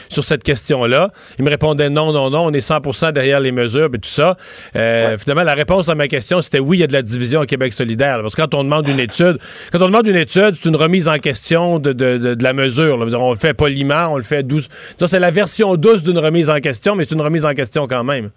sur 0.09 0.23
cette 0.23 0.43
question-là? 0.43 1.11
Il 1.39 1.45
me 1.45 1.49
répondait 1.49 1.89
non, 1.89 2.11
non, 2.11 2.29
non, 2.29 2.45
on 2.45 2.53
est 2.53 2.67
100% 2.67 3.11
derrière 3.13 3.39
les 3.39 3.51
mesures 3.51 3.89
et 3.93 3.99
tout 3.99 4.09
ça. 4.09 4.37
Euh, 4.75 5.17
Finalement, 5.17 5.43
la 5.43 5.53
réponse 5.53 5.89
à 5.89 5.95
ma 5.95 6.07
question, 6.07 6.41
c'était 6.41 6.59
oui, 6.59 6.77
il 6.77 6.81
y 6.81 6.83
a 6.83 6.87
de 6.87 6.93
la 6.93 7.01
division 7.01 7.41
au 7.41 7.45
Québec 7.45 7.73
solidaire. 7.73 8.19
Parce 8.21 8.35
que 8.35 8.41
quand 8.41 8.55
on 8.55 8.63
demande 8.63 8.87
une 8.87 8.99
étude, 8.99 9.37
quand 9.71 9.81
on 9.81 9.87
demande 9.87 10.07
une 10.07 10.15
étude, 10.15 10.55
c'est 10.61 10.69
une 10.69 10.75
remise 10.75 11.07
en 11.07 11.17
question 11.17 11.79
de, 11.79 11.93
de, 11.93 12.17
de, 12.17 12.43
la 12.43 12.53
mesure. 12.53 12.97
Là. 12.97 13.17
On 13.17 13.31
le 13.31 13.37
fait 13.37 13.53
poliment, 13.53 14.13
on 14.13 14.17
le 14.17 14.23
fait 14.23 14.43
douce. 14.43 14.67
C'est 14.97 15.19
la 15.19 15.31
version 15.31 15.75
douce 15.75 16.03
d'une 16.03 16.19
remise 16.19 16.49
en 16.49 16.59
question, 16.59 16.95
mais 16.95 17.05
c'est 17.05 17.15
une 17.15 17.21
remise 17.21 17.45
en 17.45 17.53
question 17.53 17.87
quand 17.87 18.03
même. 18.03 18.29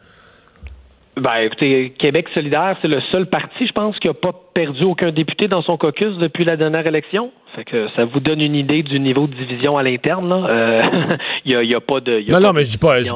Ben, 1.17 1.39
écoutez, 1.43 1.93
Québec 1.99 2.29
solidaire, 2.35 2.77
c'est 2.81 2.89
le 2.89 3.01
seul 3.11 3.27
parti, 3.27 3.67
je 3.67 3.73
pense, 3.73 3.99
qui 3.99 4.07
n'a 4.07 4.15
pas 4.15 4.33
perdu 4.55 4.85
aucun 4.85 5.11
député 5.11 5.49
dans 5.49 5.61
son 5.61 5.77
caucus 5.77 6.17
depuis 6.19 6.45
la 6.45 6.57
dernière 6.57 6.87
élection. 6.87 7.33
Fait 7.57 7.65
que 7.65 7.89
ça 7.97 8.05
vous 8.05 8.21
donne 8.21 8.41
une 8.41 8.55
idée 8.55 8.85
du 8.85 9.01
niveau 9.01 9.27
de 9.27 9.35
division 9.35 9.77
à 9.77 9.83
l'interne. 9.83 10.33
Euh, 10.33 10.83
il 11.45 11.59
n'y 11.59 11.75
a, 11.75 11.81
pas 11.81 12.01
de. 12.01 12.31
non, 12.31 12.41
non, 12.41 12.53
mais 12.53 12.65
je 12.65 12.71
dis 12.71 12.79
pas, 12.79 13.03
je 13.03 13.09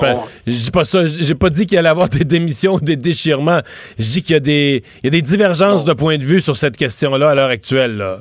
dis 0.45 0.71
pas, 0.73 0.85
ça. 0.85 1.07
J'ai 1.07 1.37
pas 1.37 1.51
dit 1.51 1.67
qu'il 1.67 1.79
allait 1.79 1.89
y 1.89 1.91
avoir 1.91 2.09
des 2.09 2.25
démissions, 2.25 2.79
des 2.79 2.97
déchirements. 2.97 3.61
Je 3.97 4.11
dis 4.11 4.23
qu'il 4.23 4.35
y 4.35 4.37
a 4.37 4.41
des, 4.41 4.83
y 5.05 5.07
a 5.07 5.11
des 5.11 5.23
divergences 5.23 5.85
de 5.85 5.93
point 5.93 6.19
de 6.19 6.25
vue 6.25 6.41
sur 6.41 6.57
cette 6.57 6.77
question-là 6.77 7.31
à 7.31 7.35
l'heure 7.37 7.51
actuelle. 7.51 7.97
Là. 7.97 8.17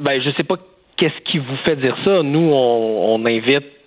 Ben, 0.00 0.20
je 0.20 0.30
sais 0.36 0.44
pas 0.44 0.56
qu'est-ce 0.96 1.30
qui 1.30 1.38
vous 1.38 1.56
fait 1.64 1.76
dire 1.76 1.96
ça. 2.04 2.22
Nous, 2.24 2.50
on 2.52 3.24
invite 3.24 3.79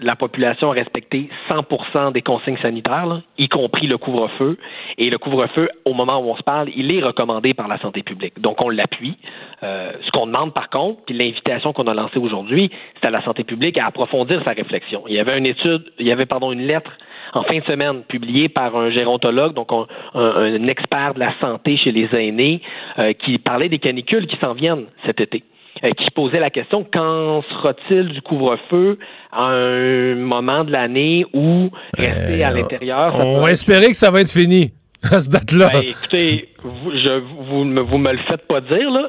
la 0.00 0.16
population 0.16 0.70
a 0.70 0.74
respecté 0.74 1.28
100% 1.50 2.12
des 2.12 2.22
consignes 2.22 2.58
sanitaires, 2.58 3.20
y 3.38 3.48
compris 3.48 3.86
le 3.86 3.98
couvre-feu. 3.98 4.58
Et 4.98 5.10
le 5.10 5.18
couvre-feu, 5.18 5.68
au 5.84 5.94
moment 5.94 6.18
où 6.18 6.30
on 6.30 6.36
se 6.36 6.42
parle, 6.42 6.68
il 6.74 6.94
est 6.94 7.02
recommandé 7.02 7.54
par 7.54 7.68
la 7.68 7.78
santé 7.78 8.02
publique. 8.02 8.40
Donc, 8.40 8.64
on 8.64 8.68
l'appuie. 8.68 9.16
Euh, 9.62 9.92
ce 10.04 10.10
qu'on 10.10 10.26
demande, 10.26 10.52
par 10.54 10.70
contre, 10.70 11.02
puis 11.06 11.16
l'invitation 11.16 11.72
qu'on 11.72 11.86
a 11.86 11.94
lancée 11.94 12.18
aujourd'hui, 12.18 12.70
c'est 13.00 13.08
à 13.08 13.10
la 13.10 13.22
santé 13.22 13.44
publique 13.44 13.78
à 13.78 13.86
approfondir 13.86 14.42
sa 14.46 14.54
réflexion. 14.54 15.04
Il 15.08 15.14
y 15.14 15.20
avait 15.20 15.38
une 15.38 15.46
étude, 15.46 15.84
il 15.98 16.06
y 16.06 16.12
avait, 16.12 16.26
pardon, 16.26 16.52
une 16.52 16.66
lettre 16.66 16.90
en 17.34 17.44
fin 17.44 17.58
de 17.58 17.64
semaine 17.64 18.02
publiée 18.02 18.48
par 18.48 18.76
un 18.76 18.90
gérontologue, 18.90 19.54
donc 19.54 19.70
un, 19.72 20.66
expert 20.66 21.14
de 21.14 21.20
la 21.20 21.32
santé 21.40 21.76
chez 21.78 21.92
les 21.92 22.08
aînés, 22.18 22.60
euh, 22.98 23.12
qui 23.14 23.38
parlait 23.38 23.68
des 23.68 23.78
canicules 23.78 24.26
qui 24.26 24.36
s'en 24.42 24.52
viennent 24.52 24.84
cet 25.06 25.20
été. 25.20 25.42
Euh, 25.84 25.90
qui 25.98 26.10
posait 26.14 26.38
la 26.38 26.50
question 26.50 26.84
qu'en 26.84 27.42
sera-t-il 27.42 28.08
du 28.10 28.22
couvre-feu 28.22 28.98
à 29.32 29.46
un 29.46 30.14
moment 30.14 30.62
de 30.62 30.70
l'année 30.70 31.24
où 31.32 31.70
rester 31.98 32.44
à 32.44 32.50
euh, 32.50 32.54
l'intérieur. 32.54 33.16
On 33.18 33.40
va 33.40 33.50
espérer 33.50 33.88
que 33.88 33.96
ça 33.96 34.10
va 34.10 34.20
être 34.20 34.30
fini 34.30 34.72
à 35.02 35.18
cette 35.18 35.32
date-là. 35.32 35.70
Ben, 35.72 35.82
écoutez, 35.82 36.50
vous, 36.62 36.92
je, 36.92 37.20
vous, 37.48 37.64
me, 37.64 37.80
vous 37.80 37.98
me 37.98 38.12
le 38.12 38.18
faites 38.30 38.46
pas 38.46 38.60
dire, 38.60 38.90
là. 38.90 39.08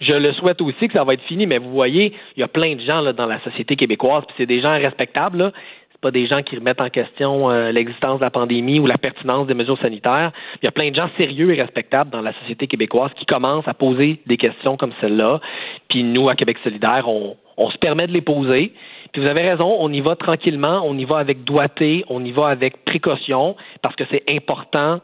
Je, 0.00 0.12
le 0.12 0.32
souhaite 0.34 0.60
aussi 0.60 0.86
que 0.86 0.94
ça 0.94 1.02
va 1.02 1.14
être 1.14 1.24
fini, 1.24 1.46
mais 1.46 1.58
vous 1.58 1.72
voyez, 1.72 2.12
il 2.36 2.40
y 2.40 2.42
a 2.44 2.48
plein 2.48 2.76
de 2.76 2.80
gens 2.82 3.00
là, 3.00 3.12
dans 3.12 3.26
la 3.26 3.42
société 3.42 3.74
québécoise, 3.74 4.22
puis 4.28 4.34
c'est 4.38 4.46
des 4.46 4.60
gens 4.60 4.74
respectables, 4.74 5.38
là 5.38 5.52
pas 6.04 6.10
des 6.10 6.26
gens 6.26 6.42
qui 6.42 6.54
remettent 6.56 6.82
en 6.82 6.90
question 6.90 7.50
euh, 7.50 7.72
l'existence 7.72 8.18
de 8.18 8.24
la 8.24 8.30
pandémie 8.30 8.78
ou 8.78 8.86
la 8.86 8.98
pertinence 8.98 9.46
des 9.46 9.54
mesures 9.54 9.78
sanitaires. 9.82 10.32
Il 10.62 10.66
y 10.66 10.68
a 10.68 10.70
plein 10.70 10.90
de 10.90 10.94
gens 10.94 11.08
sérieux 11.16 11.54
et 11.54 11.62
respectables 11.62 12.10
dans 12.10 12.20
la 12.20 12.34
société 12.40 12.66
québécoise 12.66 13.10
qui 13.16 13.24
commencent 13.24 13.66
à 13.66 13.72
poser 13.72 14.20
des 14.26 14.36
questions 14.36 14.76
comme 14.76 14.92
celle-là. 15.00 15.40
Puis 15.88 16.04
nous, 16.04 16.28
à 16.28 16.34
Québec 16.34 16.58
solidaire, 16.62 17.08
on, 17.08 17.36
on 17.56 17.70
se 17.70 17.78
permet 17.78 18.06
de 18.06 18.12
les 18.12 18.20
poser. 18.20 18.74
Puis 19.12 19.22
vous 19.22 19.30
avez 19.30 19.48
raison, 19.48 19.76
on 19.80 19.90
y 19.94 20.02
va 20.02 20.14
tranquillement, 20.14 20.82
on 20.84 20.98
y 20.98 21.06
va 21.06 21.16
avec 21.16 21.42
doigté, 21.44 22.04
on 22.10 22.22
y 22.22 22.32
va 22.32 22.48
avec 22.48 22.84
précaution, 22.84 23.56
parce 23.80 23.96
que 23.96 24.04
c'est 24.10 24.24
important 24.30 25.00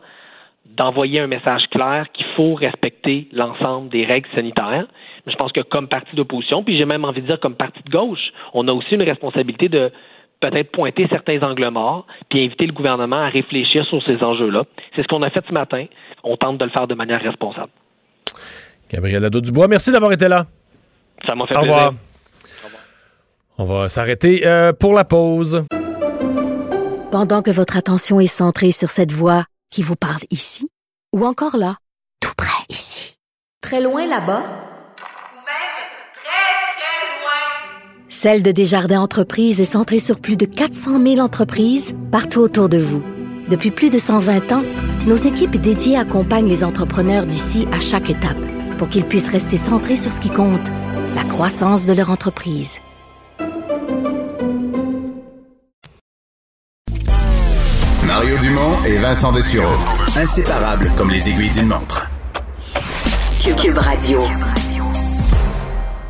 d'envoyer 0.66 1.20
un 1.20 1.28
message 1.28 1.62
clair 1.70 2.08
qu'il 2.12 2.26
faut 2.36 2.54
respecter 2.54 3.26
l'ensemble 3.32 3.88
des 3.88 4.04
règles 4.04 4.28
sanitaires. 4.34 4.86
Mais 5.24 5.32
je 5.32 5.36
pense 5.36 5.52
que 5.52 5.62
comme 5.62 5.88
parti 5.88 6.14
d'opposition, 6.14 6.62
puis 6.62 6.76
j'ai 6.76 6.84
même 6.84 7.06
envie 7.06 7.22
de 7.22 7.26
dire 7.26 7.40
comme 7.40 7.54
parti 7.54 7.80
de 7.82 7.90
gauche, 7.90 8.32
on 8.52 8.68
a 8.68 8.72
aussi 8.72 8.94
une 8.94 9.02
responsabilité 9.02 9.70
de 9.70 9.90
peut-être 10.40 10.70
pointer 10.72 11.06
certains 11.10 11.42
angles 11.42 11.68
morts, 11.70 12.06
puis 12.28 12.44
inviter 12.44 12.66
le 12.66 12.72
gouvernement 12.72 13.18
à 13.18 13.28
réfléchir 13.28 13.84
sur 13.86 14.02
ces 14.04 14.22
enjeux-là. 14.22 14.64
C'est 14.96 15.02
ce 15.02 15.08
qu'on 15.08 15.22
a 15.22 15.30
fait 15.30 15.44
ce 15.46 15.52
matin. 15.52 15.84
On 16.24 16.36
tente 16.36 16.58
de 16.58 16.64
le 16.64 16.70
faire 16.70 16.86
de 16.86 16.94
manière 16.94 17.20
responsable. 17.22 17.70
Gabriel 18.90 19.22
Nadeau-Dubois, 19.22 19.68
merci 19.68 19.92
d'avoir 19.92 20.12
été 20.12 20.28
là. 20.28 20.46
Ça 21.26 21.34
m'a 21.34 21.46
fait 21.46 21.56
Au 21.56 21.60
plaisir. 21.60 21.76
revoir. 21.76 21.92
On 23.58 23.64
va 23.64 23.88
s'arrêter 23.88 24.46
euh, 24.46 24.72
pour 24.72 24.94
la 24.94 25.04
pause. 25.04 25.64
Pendant 27.12 27.42
que 27.42 27.50
votre 27.50 27.76
attention 27.76 28.20
est 28.20 28.26
centrée 28.26 28.70
sur 28.70 28.88
cette 28.88 29.12
voix 29.12 29.44
qui 29.70 29.82
vous 29.82 29.96
parle 29.96 30.22
ici, 30.30 30.68
ou 31.14 31.26
encore 31.26 31.56
là, 31.56 31.74
tout 32.20 32.32
près 32.36 32.64
ici, 32.68 33.16
très 33.60 33.80
loin 33.82 34.06
là-bas, 34.06 34.42
Celle 38.22 38.42
de 38.42 38.52
Desjardins 38.52 39.00
Entreprises 39.00 39.62
est 39.62 39.64
centrée 39.64 39.98
sur 39.98 40.20
plus 40.20 40.36
de 40.36 40.44
400 40.44 41.02
000 41.02 41.20
entreprises 41.20 41.94
partout 42.12 42.40
autour 42.40 42.68
de 42.68 42.76
vous. 42.76 43.02
Depuis 43.48 43.70
plus 43.70 43.88
de 43.88 43.98
120 43.98 44.52
ans, 44.52 44.62
nos 45.06 45.16
équipes 45.16 45.56
dédiées 45.56 45.96
accompagnent 45.96 46.50
les 46.50 46.62
entrepreneurs 46.62 47.24
d'ici 47.24 47.66
à 47.72 47.80
chaque 47.80 48.10
étape 48.10 48.36
pour 48.76 48.90
qu'ils 48.90 49.06
puissent 49.06 49.30
rester 49.30 49.56
centrés 49.56 49.96
sur 49.96 50.12
ce 50.12 50.20
qui 50.20 50.28
compte, 50.28 50.60
la 51.14 51.24
croissance 51.24 51.86
de 51.86 51.94
leur 51.94 52.10
entreprise. 52.10 52.76
Mario 58.06 58.36
Dumont 58.42 58.82
et 58.86 58.96
Vincent 58.96 59.32
Dessureau. 59.32 59.72
Inséparables 60.14 60.90
comme 60.94 61.08
les 61.08 61.26
aiguilles 61.26 61.48
d'une 61.48 61.68
montre. 61.68 62.06
Cube 63.56 63.78
Radio. 63.78 64.20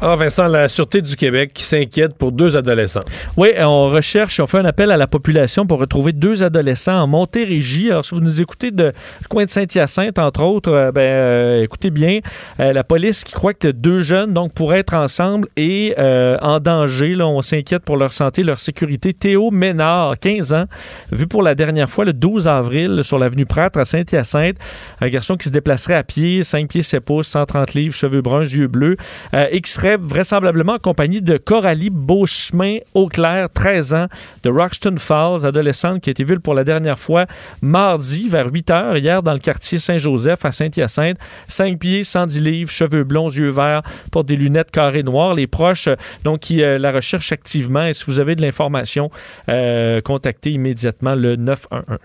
Ah, 0.03 0.16
Vincent, 0.16 0.48
la 0.48 0.66
Sûreté 0.68 1.03
du 1.03 1.14
Québec 1.14 1.51
qui 1.53 1.62
s'inquiète 1.62 2.14
pour 2.16 2.32
deux 2.32 2.57
adolescents. 2.57 3.03
Oui, 3.36 3.48
on 3.59 3.88
recherche, 3.88 4.40
on 4.40 4.46
fait 4.46 4.57
un 4.57 4.64
appel 4.64 4.90
à 4.90 4.96
la 4.96 5.07
population 5.07 5.66
pour 5.66 5.78
retrouver 5.78 6.12
deux 6.14 6.42
adolescents 6.42 7.03
en 7.03 7.07
Montérégie. 7.07 7.90
Alors, 7.90 8.03
si 8.07 8.14
vous 8.14 8.22
nous 8.22 8.40
écoutez 8.40 8.70
de 8.70 8.92
coin 9.28 9.44
de 9.44 9.51
Saint-Hyacinthe, 9.51 10.18
entre 10.18 10.42
autres, 10.42 10.72
euh, 10.72 10.90
ben, 10.90 11.03
euh, 11.03 11.62
écoutez 11.62 11.90
bien, 11.90 12.20
euh, 12.61 12.72
la 12.72 12.82
police 12.82 13.24
qui 13.24 13.34
croit 13.34 13.53
que 13.53 13.68
deux 13.68 13.98
jeunes 13.98 14.32
donc 14.32 14.55
pourraient 14.55 14.78
être 14.78 14.94
ensemble 14.94 15.48
et 15.59 15.94
euh, 15.98 16.38
en 16.40 16.61
danger. 16.61 17.14
Là, 17.14 17.26
on 17.26 17.42
s'inquiète 17.42 17.84
pour 17.84 17.98
leur 17.98 18.14
santé, 18.14 18.42
leur 18.42 18.59
sécurité. 18.59 19.12
Théo 19.12 19.51
Ménard, 19.51 20.18
15 20.18 20.55
ans, 20.55 20.64
vu 21.12 21.26
pour 21.26 21.42
la 21.42 21.55
dernière 21.55 21.90
fois 21.90 22.07
le 22.07 22.14
12 22.14 22.48
avril 22.48 23.01
sur 23.05 23.18
l'avenue 23.18 23.44
Prêtre 23.44 23.78
à 23.78 23.84
Saint-Hyacinthe. 23.84 24.57
Un 25.03 25.09
garçon 25.11 25.36
qui 25.36 25.48
se 25.48 25.53
déplacerait 25.53 25.92
à 25.92 26.05
pied, 26.05 26.42
5 26.42 26.70
pieds 26.70 26.82
7 26.82 27.05
pouces, 27.05 27.28
130 27.28 27.74
livres, 27.74 27.94
cheveux 27.94 28.22
bruns, 28.22 28.44
yeux 28.44 28.66
bleus, 28.66 28.96
qui 29.32 29.70
vraisemblablement 29.97 30.74
en 30.74 30.78
compagnie 30.78 31.22
de 31.22 31.36
Coralie 31.36 31.91
Beauchemin 31.91 32.78
Auclair, 32.95 33.49
13 33.51 33.95
ans, 33.95 34.07
de 34.43 34.51
Roxton 34.51 34.97
Falls, 34.99 35.47
adolescente 35.47 36.01
qui 36.01 36.11
a 36.11 36.12
été 36.12 36.24
vue 36.24 36.38
pour 36.41 36.55
la 36.55 36.64
dernière 36.64 36.99
fois 36.99 37.26
mardi 37.62 38.28
vers 38.28 38.53
8 38.53 38.70
heures, 38.70 38.97
hier 38.97 39.22
dans 39.22 39.32
le 39.32 39.38
quartier 39.38 39.78
Saint-Joseph 39.78 40.45
à 40.45 40.53
Saint-Hyacinthe. 40.53 41.18
5 41.49 41.78
pieds, 41.78 42.05
110 42.05 42.41
livres, 42.41 42.70
cheveux 42.70 43.05
blonds, 43.05 43.30
yeux 43.30 43.51
verts, 43.51 43.82
porte 44.11 44.26
des 44.26 44.36
lunettes 44.36 44.70
carrées 44.70 45.03
noires. 45.03 45.34
Les 45.34 45.47
proches, 45.47 45.88
donc, 46.24 46.41
qui 46.41 46.62
euh, 46.62 46.78
la 46.78 46.93
recherchent 46.93 47.32
activement. 47.32 47.84
Et 47.84 47.95
si 47.95 48.05
vous 48.07 48.20
avez 48.20 48.36
de 48.36 48.43
l'information, 48.43 49.11
euh, 49.49 50.01
contactez 50.01 50.53
immédiatement 50.53 51.14
le 51.14 51.36
911. 51.36 51.99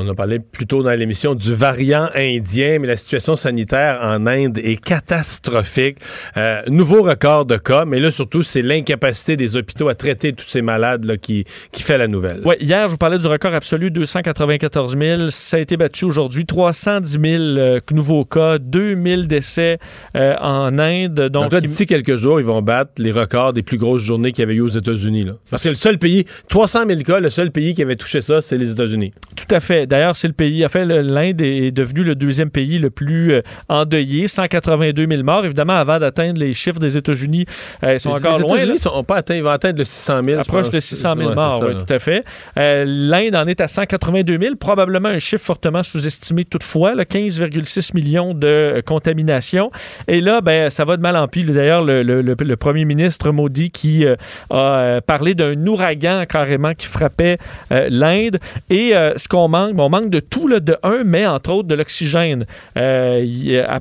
On 0.00 0.08
a 0.08 0.14
parlé 0.14 0.38
plus 0.38 0.68
tôt 0.68 0.84
dans 0.84 0.96
l'émission 0.96 1.34
du 1.34 1.52
variant 1.54 2.08
indien, 2.14 2.78
mais 2.78 2.86
la 2.86 2.96
situation 2.96 3.34
sanitaire 3.34 3.98
en 4.00 4.28
Inde 4.28 4.58
est 4.58 4.80
catastrophique. 4.80 5.98
Euh, 6.36 6.62
nouveau 6.68 7.02
record 7.02 7.46
de 7.46 7.56
cas, 7.56 7.84
mais 7.84 7.98
là 7.98 8.12
surtout, 8.12 8.44
c'est 8.44 8.62
l'incapacité 8.62 9.36
des 9.36 9.56
hôpitaux 9.56 9.88
à 9.88 9.96
traiter 9.96 10.32
tous 10.34 10.46
ces 10.46 10.62
malades 10.62 11.04
là, 11.04 11.16
qui, 11.16 11.44
qui 11.72 11.82
fait 11.82 11.98
la 11.98 12.06
nouvelle. 12.06 12.42
Ouais, 12.44 12.58
hier, 12.60 12.86
je 12.86 12.92
vous 12.92 12.96
parlais 12.96 13.18
du 13.18 13.26
record 13.26 13.54
absolu, 13.54 13.90
294 13.90 14.96
000. 14.96 15.30
Ça 15.30 15.56
a 15.56 15.60
été 15.60 15.76
battu 15.76 16.04
aujourd'hui, 16.04 16.46
310 16.46 17.10
000 17.10 17.42
euh, 17.42 17.80
nouveaux 17.90 18.24
cas, 18.24 18.58
2000 18.58 19.26
décès 19.26 19.78
euh, 20.14 20.36
en 20.40 20.78
Inde. 20.78 21.28
Donc, 21.28 21.52
d'ici 21.56 21.86
quelques 21.86 22.14
jours, 22.14 22.38
ils 22.38 22.46
vont 22.46 22.62
battre 22.62 22.92
les 22.98 23.10
records 23.10 23.52
des 23.52 23.64
plus 23.64 23.78
grosses 23.78 24.02
journées 24.02 24.30
qu'il 24.30 24.42
y 24.42 24.44
avait 24.44 24.54
eu 24.54 24.60
aux 24.60 24.68
États-Unis. 24.68 25.26
Parce 25.50 25.64
que 25.64 25.70
le 25.70 25.74
seul 25.74 25.98
pays, 25.98 26.24
300 26.48 26.86
000 26.86 27.00
cas, 27.00 27.18
le 27.18 27.30
seul 27.30 27.50
pays 27.50 27.74
qui 27.74 27.82
avait 27.82 27.96
touché 27.96 28.20
ça, 28.20 28.40
c'est 28.40 28.56
les 28.56 28.70
États-Unis. 28.70 29.12
Tout 29.34 29.52
à 29.52 29.58
fait. 29.58 29.87
D'ailleurs, 29.88 30.14
c'est 30.16 30.28
le 30.28 30.34
pays. 30.34 30.64
En 30.64 30.68
fait, 30.68 30.84
le- 30.84 31.00
l'Inde 31.00 31.40
est 31.40 31.70
devenu 31.70 32.04
le 32.04 32.14
deuxième 32.14 32.50
pays 32.50 32.78
le 32.78 32.90
plus 32.90 33.32
euh, 33.32 33.42
endeuillé, 33.68 34.28
182 34.28 35.06
000 35.08 35.22
morts. 35.22 35.44
Évidemment, 35.44 35.74
avant 35.74 35.98
d'atteindre 35.98 36.38
les 36.40 36.52
chiffres 36.54 36.78
des 36.78 36.96
États-Unis, 36.96 37.46
euh, 37.84 37.94
ils 37.94 38.00
sont 38.00 38.10
Les- 38.10 38.16
encore 38.16 38.36
les 38.38 38.42
loin. 38.44 38.56
là. 38.56 38.62
États-Unis 38.64 38.78
sont 38.78 39.04
pas 39.04 39.16
atteints, 39.16 39.34
ils 39.36 39.42
vont 39.42 39.50
atteindre 39.50 39.78
le 39.78 39.84
600 39.84 40.22
000. 40.24 40.36
je 40.36 40.40
Approche 40.40 40.70
de 40.70 40.80
600 40.80 41.14
000 41.16 41.28
Ouais, 41.30 41.34
morts, 41.34 41.60
ça, 41.60 41.66
oui, 41.68 41.74
tout 41.86 41.92
à 41.92 41.98
fait. 41.98 42.24
Euh, 42.58 42.84
L'Inde 42.86 43.34
en 43.34 43.46
est 43.46 43.60
à 43.60 43.68
182 43.68 44.38
000, 44.40 44.56
probablement 44.56 45.08
un 45.08 45.18
chiffre 45.18 45.44
fortement 45.44 45.82
sous-estimé 45.82 46.44
toutefois, 46.44 46.94
là, 46.94 47.04
15,6 47.04 47.94
millions 47.94 48.34
de 48.34 48.82
contaminations. 48.86 49.70
Et 50.06 50.20
là, 50.20 50.40
ben, 50.40 50.70
ça 50.70 50.84
va 50.84 50.96
de 50.96 51.02
mal 51.02 51.16
en 51.16 51.26
pis. 51.28 51.44
D'ailleurs, 51.44 51.82
le, 51.82 52.02
le- 52.02 52.22
le- 52.22 52.36
le 52.38 52.56
premier 52.56 52.84
ministre 52.84 53.30
Modi 53.30 53.70
qui 53.70 54.04
euh, 54.04 54.16
a 54.50 55.00
parlé 55.00 55.34
d'un 55.34 55.66
ouragan 55.66 56.24
carrément 56.28 56.72
qui 56.76 56.86
frappait 56.86 57.38
euh, 57.72 57.88
l'Inde. 57.90 58.38
Et 58.70 58.92
ce 59.16 59.28
qu'on 59.28 59.48
manque, 59.48 59.74
on 59.78 59.88
manque 59.88 60.10
de 60.10 60.20
tout, 60.20 60.48
là, 60.48 60.60
de 60.60 60.76
un, 60.82 61.02
mais 61.04 61.26
entre 61.26 61.50
autres 61.50 61.68
de 61.68 61.74
l'oxygène. 61.74 62.46
Euh, 62.76 63.24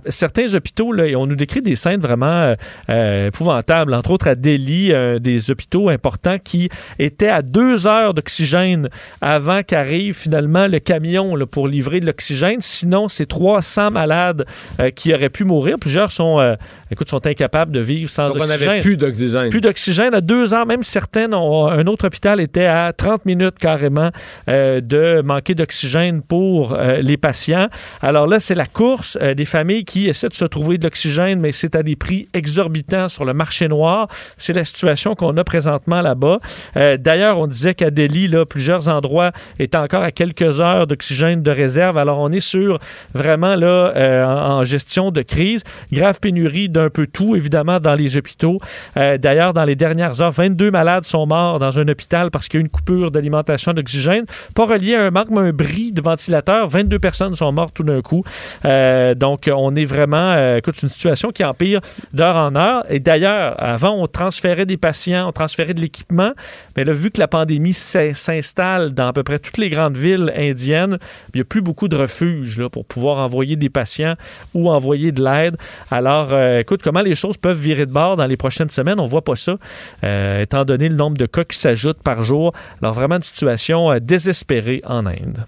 certains 0.10 0.54
hôpitaux, 0.56 0.92
là, 0.92 1.06
on 1.18 1.26
nous 1.28 1.36
décrit 1.36 1.62
des 1.62 1.76
scènes 1.76 2.02
vraiment 2.02 2.26
euh, 2.28 2.56
euh, 2.90 3.28
épouvantables. 3.28 3.94
Entre 3.94 4.12
autres, 4.12 4.28
à 4.28 4.36
Delhi, 4.36 4.92
euh, 4.92 5.20
des 5.20 5.52
hôpitaux 5.52 5.90
importants 5.90 6.38
qui 6.44 6.70
étaient 7.00 7.30
à 7.30 7.42
deux 7.42 7.88
heures 7.88 8.14
d'oxygène 8.14 8.90
avant 9.22 9.64
qu'arrive 9.64 10.14
finalement 10.16 10.68
le 10.68 10.80
camion 10.80 11.36
là, 11.36 11.46
pour 11.46 11.68
livrer 11.68 12.00
de 12.00 12.06
l'oxygène. 12.06 12.58
Sinon, 12.62 13.08
c'est 13.08 13.26
300 13.26 13.92
malades 13.92 14.46
qui 14.96 15.14
auraient 15.14 15.30
pu 15.30 15.44
mourir. 15.44 15.78
Plusieurs 15.80 16.12
sont, 16.12 16.56
écoute, 16.92 17.10
sont 17.10 17.26
incapables 17.26 17.72
de 17.72 17.80
vivre 17.80 18.10
sans 18.10 18.28
Donc, 18.30 18.38
on 18.38 18.42
oxygène. 18.42 18.68
n'avait 18.68 18.82
plus 18.82 18.98
d'oxygène. 18.98 19.50
Plus 19.50 19.62
d'oxygène 19.62 20.14
à 20.14 20.22
deux 20.22 20.54
heures. 20.54 20.66
Même 20.66 20.84
certaines, 20.84 21.34
ont- 21.34 21.68
un 21.68 21.86
autre 21.88 22.08
hôpital 22.08 22.40
était 22.40 22.66
à 22.66 22.94
30 22.94 23.26
minutes 23.26 23.58
carrément 23.60 24.10
de 24.48 25.22
manquer 25.22 25.56
d'oxygène 25.56 25.77
pour 26.28 26.74
euh, 26.74 27.02
les 27.02 27.18
patients. 27.18 27.68
Alors 28.02 28.28
là, 28.28 28.40
c'est 28.40 28.56
la 28.56 28.66
course 28.66 29.18
euh, 29.22 29.34
des 29.34 29.46
familles 29.46 29.86
qui 29.86 30.08
essaient 30.08 30.30
de 30.30 30.34
se 30.34 30.46
trouver 30.46 30.78
de 30.78 30.84
l'oxygène, 30.84 31.40
mais 31.40 31.52
c'est 31.52 31.76
à 31.76 31.84
des 31.84 31.96
prix 31.96 32.28
exorbitants 32.34 33.08
sur 33.08 33.26
le 33.26 33.34
marché 33.34 33.68
noir. 33.68 34.08
C'est 34.38 34.54
la 34.54 34.66
situation 34.66 35.16
qu'on 35.16 35.36
a 35.38 35.44
présentement 35.44 36.02
là-bas. 36.02 36.40
Euh, 36.76 36.98
D'ailleurs, 36.98 37.40
on 37.40 37.48
disait 37.48 37.74
qu'à 37.74 37.92
Delhi, 37.92 38.32
plusieurs 38.50 38.90
endroits 38.90 39.32
étaient 39.60 39.78
encore 39.78 40.04
à 40.04 40.12
quelques 40.12 40.62
heures 40.62 40.88
d'oxygène 40.88 41.42
de 41.42 41.52
réserve. 41.52 41.98
Alors, 41.98 42.20
on 42.20 42.32
est 42.32 42.40
sur 42.40 42.80
vraiment 43.14 43.56
là 43.56 43.94
en, 44.28 44.64
gestion 44.64 45.12
de 45.12 45.22
crise. 45.22 45.64
Grave 45.92 46.20
pénurie 46.20 46.70
d'un 46.70 46.90
peu 46.90 47.08
tout, 47.08 47.36
évidemment, 47.36 47.80
dans 47.80 47.96
les 47.96 48.18
hôpitaux. 48.18 48.58
D'ailleurs, 48.96 49.54
dans 49.54 49.64
les 49.64 49.76
dernières 49.76 50.22
heures, 50.22 50.32
22 50.32 50.72
malades 50.72 51.06
sont 51.06 51.26
morts 51.28 51.60
dans 51.60 51.80
un 51.80 51.88
hôpital 51.88 52.32
parce 52.32 52.48
qu'il 52.48 52.60
y 52.60 52.62
a 52.62 52.66
une 52.66 52.70
coupure 52.70 53.12
d'alimentation 53.12 53.74
d'oxygène. 53.74 54.26
Pas 54.56 54.66
relié 54.66 54.96
à 54.96 55.06
un 55.06 55.12
manque, 55.12 55.30
mais 55.30 55.40
un 55.40 55.52
bris 55.52 55.67
de 55.92 56.02
ventilateur. 56.02 56.68
22 56.68 57.00
personnes 57.00 57.36
sont 57.36 57.52
mortes 57.52 57.74
tout 57.74 57.84
d'un 57.84 58.02
coup. 58.02 58.24
Euh, 58.66 59.14
donc, 59.16 59.50
on 59.54 59.76
est 59.76 59.86
vraiment, 59.86 60.32
euh, 60.32 60.58
écoute, 60.58 60.82
une 60.82 60.90
situation 60.90 61.32
qui 61.32 61.44
empire 61.44 61.80
d'heure 62.14 62.36
en 62.36 62.56
heure. 62.56 62.84
Et 62.90 63.00
d'ailleurs, 63.00 63.56
avant, 63.58 63.92
on 63.92 64.08
transférait 64.08 64.66
des 64.66 64.78
patients, 64.78 65.28
on 65.28 65.32
transférait 65.32 65.74
de 65.74 65.82
l'équipement. 65.82 66.32
Mais 66.76 66.84
là, 66.84 66.94
vu 66.94 67.10
que 67.12 67.20
la 67.20 67.28
pandémie 67.28 67.74
s'in- 67.74 68.14
s'installe 68.14 68.92
dans 68.94 69.08
à 69.08 69.14
peu 69.14 69.24
près 69.24 69.40
toutes 69.40 69.58
les 69.58 69.70
grandes 69.70 69.98
villes 69.98 70.32
indiennes, 70.36 70.98
il 71.34 71.38
n'y 71.38 71.42
a 71.42 71.46
plus 71.46 71.62
beaucoup 71.62 71.88
de 71.88 71.96
refuges 71.96 72.60
là, 72.60 72.70
pour 72.70 72.86
pouvoir 72.86 73.18
envoyer 73.18 73.56
des 73.56 73.70
patients 73.70 74.16
ou 74.54 74.70
envoyer 74.70 75.12
de 75.12 75.24
l'aide. 75.24 75.58
Alors, 75.92 76.30
euh, 76.32 76.60
écoute, 76.60 76.82
comment 76.84 77.02
les 77.02 77.16
choses 77.16 77.38
peuvent 77.38 77.60
virer 77.60 77.86
de 77.86 77.92
bord 77.92 78.16
dans 78.18 78.26
les 78.26 78.38
prochaines 78.38 78.70
semaines, 78.70 79.00
on 79.00 79.06
voit 79.06 79.24
pas 79.24 79.36
ça, 79.36 79.58
étant 80.42 80.66
donné 80.66 80.90
le 80.90 80.96
nombre 80.96 81.18
de 81.18 81.26
cas 81.26 81.44
qui 81.44 81.58
s'ajoutent 81.58 82.02
par 82.02 82.24
jour. 82.24 82.54
Alors, 82.82 82.94
vraiment 82.94 83.18
une 83.18 83.24
situation 83.24 83.98
désespérée 84.00 84.82
en 84.86 85.06
Inde. 85.06 85.46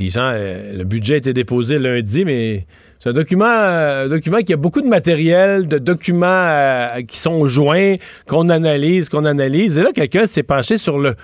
Gens, 0.00 0.32
euh, 0.34 0.78
le 0.78 0.84
budget 0.84 1.14
a 1.14 1.16
été 1.18 1.32
déposé 1.32 1.78
lundi, 1.78 2.24
mais 2.24 2.66
c'est 2.98 3.10
un 3.10 3.12
document, 3.12 3.44
un 3.44 4.08
document 4.08 4.38
qui 4.38 4.52
a 4.52 4.56
beaucoup 4.56 4.80
de 4.80 4.86
matériel, 4.86 5.66
de 5.66 5.78
documents 5.78 6.26
euh, 6.26 7.02
qui 7.02 7.18
sont 7.18 7.46
joints, 7.46 7.96
qu'on 8.26 8.48
analyse, 8.48 9.08
qu'on 9.08 9.24
analyse. 9.24 9.76
Et 9.78 9.82
là, 9.82 9.90
quelqu'un 9.92 10.26
s'est 10.26 10.42
penché 10.42 10.78
sur 10.78 10.98
le, 10.98 11.14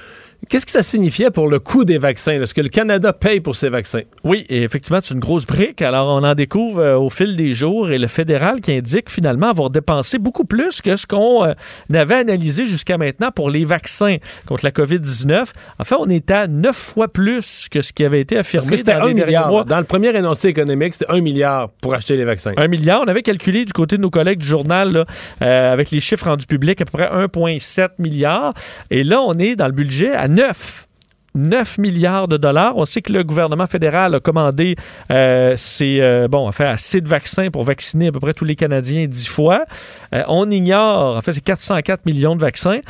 Qu'est-ce 0.48 0.64
que 0.64 0.72
ça 0.72 0.84
signifiait 0.84 1.30
pour 1.32 1.48
le 1.48 1.58
coût 1.58 1.84
des 1.84 1.98
vaccins? 1.98 2.40
Est-ce 2.40 2.54
que 2.54 2.60
le 2.60 2.68
Canada 2.68 3.12
paye 3.12 3.40
pour 3.40 3.56
ces 3.56 3.68
vaccins? 3.68 4.02
Oui, 4.22 4.46
et 4.48 4.62
effectivement, 4.62 5.00
c'est 5.02 5.12
une 5.12 5.20
grosse 5.20 5.44
brique. 5.44 5.82
Alors, 5.82 6.08
on 6.08 6.24
en 6.24 6.34
découvre 6.34 6.80
euh, 6.80 6.96
au 6.96 7.10
fil 7.10 7.36
des 7.36 7.52
jours 7.52 7.90
et 7.90 7.98
le 7.98 8.06
fédéral 8.06 8.60
qui 8.60 8.72
indique 8.72 9.10
finalement 9.10 9.48
avoir 9.48 9.68
dépensé 9.68 10.18
beaucoup 10.18 10.44
plus 10.44 10.80
que 10.80 10.94
ce 10.94 11.08
qu'on 11.08 11.44
euh, 11.44 11.52
avait 11.92 12.14
analysé 12.14 12.66
jusqu'à 12.66 12.98
maintenant 12.98 13.32
pour 13.32 13.50
les 13.50 13.64
vaccins 13.64 14.16
contre 14.46 14.64
la 14.64 14.70
COVID-19. 14.70 15.50
En 15.80 15.84
fait, 15.84 15.96
on 15.98 16.08
est 16.08 16.30
à 16.30 16.46
neuf 16.46 16.76
fois 16.76 17.08
plus 17.08 17.68
que 17.68 17.82
ce 17.82 17.92
qui 17.92 18.04
avait 18.04 18.20
été 18.20 18.36
Parce 18.36 18.46
affirmé 18.46 18.76
que 18.78 18.82
dans 18.84 19.06
les 19.06 19.14
milliard. 19.14 19.48
mois. 19.48 19.64
Dans 19.64 19.78
le 19.78 19.84
premier 19.84 20.16
énoncé 20.16 20.48
économique, 20.48 20.94
c'était 20.94 21.10
un 21.12 21.20
milliard 21.20 21.68
pour 21.82 21.94
acheter 21.94 22.16
les 22.16 22.24
vaccins. 22.24 22.52
Un 22.56 22.68
milliard. 22.68 23.02
On 23.04 23.08
avait 23.08 23.22
calculé 23.22 23.64
du 23.64 23.72
côté 23.72 23.96
de 23.96 24.02
nos 24.02 24.10
collègues 24.10 24.38
du 24.38 24.46
journal, 24.46 24.92
là, 24.92 25.04
euh, 25.42 25.72
avec 25.72 25.90
les 25.90 25.98
chiffres 25.98 26.26
rendus 26.26 26.46
publics, 26.46 26.80
à 26.80 26.84
peu 26.84 26.92
près 26.96 27.08
1,7 27.08 27.88
milliard. 27.98 28.54
Et 28.92 29.02
là, 29.02 29.20
on 29.20 29.34
est 29.34 29.56
dans 29.56 29.66
le 29.66 29.72
budget 29.72 30.12
à 30.12 30.27
9. 30.28 30.88
9 31.34 31.78
milliards 31.78 32.28
de 32.28 32.36
dollars. 32.36 32.76
On 32.76 32.84
sait 32.84 33.00
que 33.02 33.12
le 33.12 33.22
gouvernement 33.22 33.66
fédéral 33.66 34.14
a 34.14 34.20
commandé 34.20 34.76
euh, 35.10 35.54
ses, 35.56 36.00
euh, 36.00 36.26
assez 36.58 37.00
de 37.00 37.08
vaccins 37.08 37.50
pour 37.50 37.64
vacciner 37.64 38.08
à 38.08 38.12
peu 38.12 38.20
près 38.20 38.34
tous 38.34 38.44
les 38.44 38.56
Canadiens 38.56 39.06
10 39.06 39.28
fois. 39.28 39.64
Euh, 40.14 40.22
on 40.28 40.50
ignore, 40.50 41.16
en 41.16 41.20
fait, 41.20 41.32
c'est 41.32 41.40
404 41.40 42.06
millions 42.06 42.34
de 42.34 42.40
vaccins. 42.40 42.80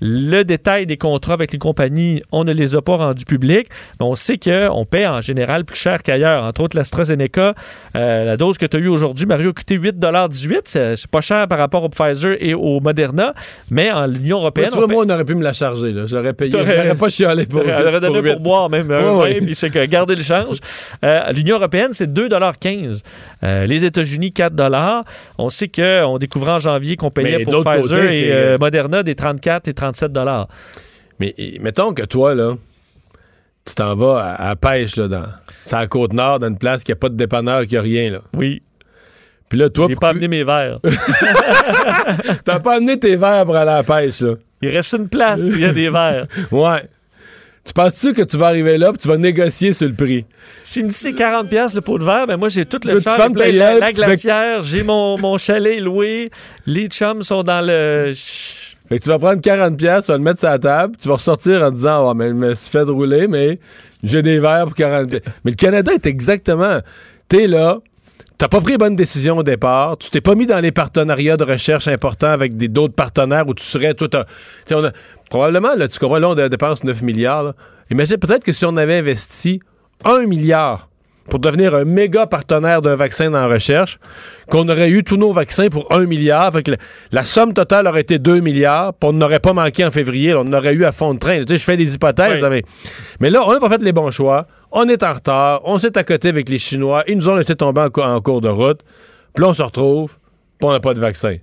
Le 0.00 0.42
détail 0.44 0.86
des 0.86 0.96
contrats 0.96 1.34
avec 1.34 1.52
les 1.52 1.58
compagnies, 1.58 2.22
on 2.32 2.44
ne 2.44 2.52
les 2.52 2.76
a 2.76 2.82
pas 2.82 2.96
rendus 2.96 3.24
publics, 3.24 3.68
mais 4.00 4.06
on 4.06 4.14
sait 4.14 4.38
qu'on 4.38 4.84
paie 4.84 5.06
en 5.06 5.20
général 5.20 5.64
plus 5.64 5.76
cher 5.76 6.02
qu'ailleurs. 6.02 6.44
Entre 6.44 6.60
autres, 6.62 6.76
l'AstraZeneca, 6.76 7.54
euh, 7.96 8.24
la 8.24 8.36
dose 8.36 8.58
que 8.58 8.66
tu 8.66 8.76
as 8.76 8.80
eue 8.80 8.88
aujourd'hui, 8.88 9.26
Mario, 9.26 9.50
a 9.50 9.52
coûté 9.52 9.76
8,18 9.76 10.96
C'est 10.96 11.06
pas 11.10 11.20
cher 11.20 11.48
par 11.48 11.58
rapport 11.58 11.84
au 11.84 11.88
Pfizer 11.88 12.36
et 12.40 12.54
au 12.54 12.80
Moderna, 12.80 13.34
mais 13.70 13.90
en 13.90 14.06
l'Union 14.06 14.38
européenne. 14.38 14.70
on 14.72 14.86
paie- 14.86 14.94
moi, 14.94 15.04
on 15.06 15.10
aurait 15.10 15.24
pu 15.24 15.34
me 15.34 15.42
la 15.42 15.52
charger. 15.52 15.94
J'aurais 16.06 16.32
payé. 16.32 16.50
J'aurais 16.50 16.94
pas 16.94 17.08
chialé 17.08 17.46
pour. 17.46 17.62
on 17.62 17.86
aurait 17.86 18.00
donné 18.00 18.32
pour 18.32 18.40
boire 18.40 18.70
même 18.70 18.90
un 18.90 18.98
Ouais, 18.98 19.04
vin, 19.04 19.18
ouais. 19.20 19.40
puis 19.40 19.54
c'est 19.54 19.70
que 19.70 19.84
garder 19.86 20.14
le 20.14 20.22
change. 20.22 20.58
Euh, 21.04 21.32
L'Union 21.32 21.56
européenne, 21.56 21.90
c'est 21.92 22.12
2,15 22.12 23.02
euh, 23.42 23.66
Les 23.66 23.84
États-Unis, 23.84 24.32
4 24.32 24.52
On 25.38 25.50
sait 25.50 25.68
qu'on 25.68 26.18
découvrait 26.18 26.52
en 26.52 26.58
janvier 26.58 26.96
qu'on 26.96 27.10
payait 27.10 27.38
Mais 27.38 27.44
pour 27.44 27.64
Pfizer 27.64 28.00
côté, 28.02 28.26
et 28.28 28.32
euh, 28.32 28.58
Moderna 28.58 29.02
des 29.02 29.14
34 29.14 29.68
et 29.68 29.74
37 29.92 30.12
Mais 31.18 31.34
et, 31.38 31.58
mettons 31.60 31.92
que 31.94 32.02
toi, 32.02 32.34
là, 32.34 32.54
tu 33.64 33.74
t'en 33.74 33.94
vas 33.96 34.18
à, 34.22 34.32
à 34.34 34.48
la 34.50 34.56
pêche, 34.56 34.96
là, 34.96 35.08
dans. 35.08 35.24
La 35.70 35.86
côte 35.86 36.12
nord, 36.14 36.38
dans 36.40 36.48
une 36.48 36.58
place 36.58 36.82
qui 36.82 36.92
a 36.92 36.96
pas 36.96 37.08
de 37.10 37.16
dépanneur, 37.16 37.66
qui 37.66 37.76
a 37.76 37.82
rien, 37.82 38.10
là. 38.10 38.20
Oui. 38.34 38.62
Puis 39.48 39.58
là, 39.58 39.68
toi, 39.70 39.86
J'ai 39.88 39.94
pour- 39.94 40.00
pas 40.00 40.08
amené 40.10 40.28
mes 40.28 40.44
verres. 40.44 40.78
t'as 42.44 42.60
pas 42.60 42.76
amené 42.76 42.98
tes 42.98 43.16
verres 43.16 43.44
pour 43.44 43.56
aller 43.56 43.70
à 43.70 43.76
la 43.76 43.82
pêche, 43.82 44.20
là. 44.20 44.34
Il 44.62 44.70
reste 44.70 44.92
une 44.94 45.08
place, 45.08 45.42
il 45.44 45.60
y 45.60 45.64
a 45.64 45.72
des 45.72 45.88
verres. 45.90 46.26
Ouais. 46.50 46.82
Tu 47.64 47.74
penses-tu 47.74 48.14
que 48.14 48.22
tu 48.22 48.38
vas 48.38 48.46
arriver 48.46 48.78
là 48.78 48.92
puis 48.92 48.98
tu 48.98 49.08
vas 49.08 49.18
négocier 49.18 49.74
sur 49.74 49.88
le 49.88 49.92
prix? 49.94 50.24
S'il 50.62 50.84
me 50.84 50.88
dit 50.88 50.94
c'est 50.94 51.12
40 51.12 51.50
pièces 51.50 51.74
le 51.74 51.82
pot 51.82 51.98
de 51.98 52.04
verre, 52.04 52.26
ben 52.26 52.38
moi 52.38 52.48
j'ai 52.48 52.64
tout 52.64 52.80
le 52.82 52.98
char, 52.98 53.28
la, 53.34 53.74
la 53.78 53.92
glacière, 53.92 54.62
j'ai 54.62 54.82
mon, 54.82 55.18
mon 55.18 55.36
chalet 55.36 55.78
loué, 55.78 56.30
les 56.64 56.86
chums 56.86 57.22
sont 57.22 57.42
dans 57.42 57.60
le... 57.60 58.14
Fait 58.88 58.98
que 58.98 59.04
tu 59.04 59.08
vas 59.10 59.18
prendre 59.18 59.40
40$, 59.40 59.76
piastres, 59.76 60.06
tu 60.06 60.12
vas 60.12 60.18
le 60.18 60.24
mettre 60.24 60.40
sur 60.40 60.48
la 60.48 60.58
table, 60.58 60.96
tu 61.00 61.08
vas 61.08 61.14
ressortir 61.14 61.62
en 61.62 61.70
disant, 61.70 62.10
oh, 62.10 62.14
mais 62.14 62.28
je 62.28 62.32
me 62.32 62.54
fait 62.54 62.82
rouler, 62.82 63.28
mais 63.28 63.58
j'ai 64.02 64.22
des 64.22 64.40
verres 64.40 64.64
pour 64.64 64.74
40$. 64.74 65.08
piastres. 65.08 65.30
Mais 65.44 65.50
le 65.50 65.56
Canada 65.56 65.92
est 65.92 66.06
exactement. 66.06 66.80
T'es 67.28 67.46
là, 67.46 67.78
t'as 68.38 68.48
pas 68.48 68.60
pris 68.60 68.72
les 68.72 68.78
bonnes 68.78 68.96
décisions 68.96 69.38
au 69.38 69.42
départ, 69.42 69.98
tu 69.98 70.08
t'es 70.10 70.20
pas 70.20 70.34
mis 70.34 70.46
dans 70.46 70.60
les 70.60 70.72
partenariats 70.72 71.36
de 71.36 71.44
recherche 71.44 71.88
importants 71.88 72.28
avec 72.30 72.56
d'autres 72.56 72.94
partenaires 72.94 73.46
où 73.46 73.54
tu 73.54 73.64
serais, 73.64 73.94
tu 73.94 74.06
sais, 74.64 74.74
on 74.74 74.84
a, 74.84 74.92
probablement, 75.28 75.74
là, 75.74 75.88
tu 75.88 75.98
comprends, 75.98 76.18
là, 76.18 76.30
on 76.30 76.34
dépense 76.34 76.84
9 76.84 77.02
milliards. 77.02 77.52
Imagine 77.90 78.16
peut-être 78.16 78.44
que 78.44 78.52
si 78.52 78.64
on 78.64 78.76
avait 78.76 78.98
investi 78.98 79.60
1 80.04 80.26
milliard 80.26 80.88
pour 81.28 81.38
devenir 81.38 81.74
un 81.74 81.84
méga 81.84 82.26
partenaire 82.26 82.80
d'un 82.82 82.94
vaccin 82.94 83.30
dans 83.30 83.38
la 83.40 83.46
recherche, 83.48 83.98
qu'on 84.48 84.68
aurait 84.68 84.88
eu 84.90 85.04
tous 85.04 85.16
nos 85.16 85.32
vaccins 85.32 85.68
pour 85.68 85.92
1 85.92 86.06
milliard. 86.06 86.52
Fait 86.52 86.62
que 86.62 86.70
la, 86.72 86.76
la 87.12 87.24
somme 87.24 87.52
totale 87.54 87.86
aurait 87.86 88.00
été 88.00 88.18
2 88.18 88.40
milliards, 88.40 88.94
puis 88.94 89.10
on 89.10 89.12
n'aurait 89.12 89.38
pas 89.40 89.52
manqué 89.52 89.84
en 89.84 89.90
février. 89.90 90.32
là, 90.32 90.42
on 90.44 90.52
aurait 90.52 90.72
eu 90.74 90.84
à 90.84 90.92
fond 90.92 91.14
de 91.14 91.18
train. 91.18 91.38
Tu 91.40 91.48
sais, 91.48 91.56
je 91.58 91.64
fais 91.64 91.76
des 91.76 91.94
hypothèses, 91.94 92.34
Oui. 92.36 92.40
là, 92.40 92.50
mais, 92.50 92.62
mais 93.20 93.30
là, 93.30 93.42
on 93.46 93.52
n'a 93.52 93.60
pas 93.60 93.68
fait 93.68 93.82
les 93.82 93.92
bons 93.92 94.10
choix. 94.10 94.46
On 94.72 94.88
est 94.88 95.02
en 95.02 95.12
retard. 95.14 95.60
On 95.64 95.78
s'est 95.78 95.96
à 95.98 96.04
côté 96.04 96.28
avec 96.28 96.48
les 96.48 96.58
Chinois. 96.58 97.04
Ils 97.08 97.16
nous 97.16 97.28
ont 97.28 97.36
laissé 97.36 97.54
tomber 97.54 97.82
en, 97.82 97.90
cou- 97.90 98.02
en 98.02 98.20
cours 98.20 98.40
de 98.40 98.48
route. 98.48 98.80
Puis 99.34 99.42
là, 99.44 99.50
on 99.50 99.54
se 99.54 99.62
retrouve, 99.62 100.16
puis 100.58 100.68
on 100.68 100.72
n'a 100.72 100.80
pas 100.80 100.94
de 100.94 101.00
vaccin. 101.00 101.36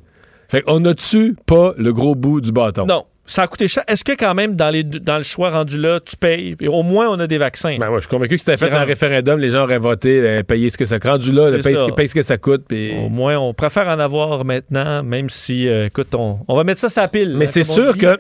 Fait 0.50 0.62
qu'on 0.62 0.80
n'a-tu 0.80 1.36
pas 1.46 1.74
le 1.78 1.92
gros 1.94 2.14
bout 2.16 2.42
du 2.42 2.52
bâton? 2.52 2.86
Non, 2.86 3.06
ça 3.28 3.44
a 3.44 3.48
coûté 3.48 3.68
cher. 3.68 3.84
Est-ce 3.88 4.04
que 4.04 4.12
quand 4.12 4.34
même, 4.36 4.56
dans, 4.56 4.70
les, 4.70 4.84
deux- 4.84 5.00
dans 5.00 5.18
le 5.18 5.24
choix 5.24 5.50
rendu 5.50 5.78
là, 5.80 6.00
tu 6.00 6.16
payes, 6.16 6.56
et 6.62 6.68
au 6.68 6.84
moins 6.84 7.08
on 7.10 7.20
a 7.20 7.28
des 7.28 7.38
vaccins? 7.40 7.76
Ben, 7.80 7.90
moi, 7.90 7.98
je 7.98 8.02
suis 8.02 8.10
convaincu 8.10 8.36
que 8.36 8.38
si 8.40 8.46
c'était 8.46 8.58
fait 8.58 8.72
un 8.72 8.80
rend- 8.82 8.86
référendum, 8.86 9.40
les 9.40 9.50
gens 9.50 9.64
auraient 9.64 9.80
voté, 9.80 10.20
euh, 10.22 10.44
payé 10.44 10.70
ce 10.70 10.78
que 10.78 10.86
ça 10.86 10.98
rendu 11.04 11.32
là, 11.32 11.50
là, 11.50 11.62
ce 11.62 11.68
que- 11.70 11.92
paye 11.94 12.08
ce 12.08 12.14
que 12.14 12.22
ça 12.22 12.38
coûte. 12.38 12.66
Au 13.04 13.10
moins, 13.10 13.38
on 13.38 13.54
préfère 13.54 13.88
en 13.88 14.00
avoir 14.00 14.46
maintenant, 14.46 15.02
même 15.04 15.30
si, 15.30 15.68
euh, 15.68 15.88
écoute, 15.88 16.14
on, 16.14 16.40
on 16.48 16.56
va 16.56 16.64
mettre 16.64 16.80
ça 16.82 16.90
sur 16.90 17.02
la 17.02 17.08
pile. 17.08 17.36
Mais 17.38 17.46
hein, 17.46 17.52
c'est 17.52 17.64
sûr 17.64 17.98
que 17.98 18.18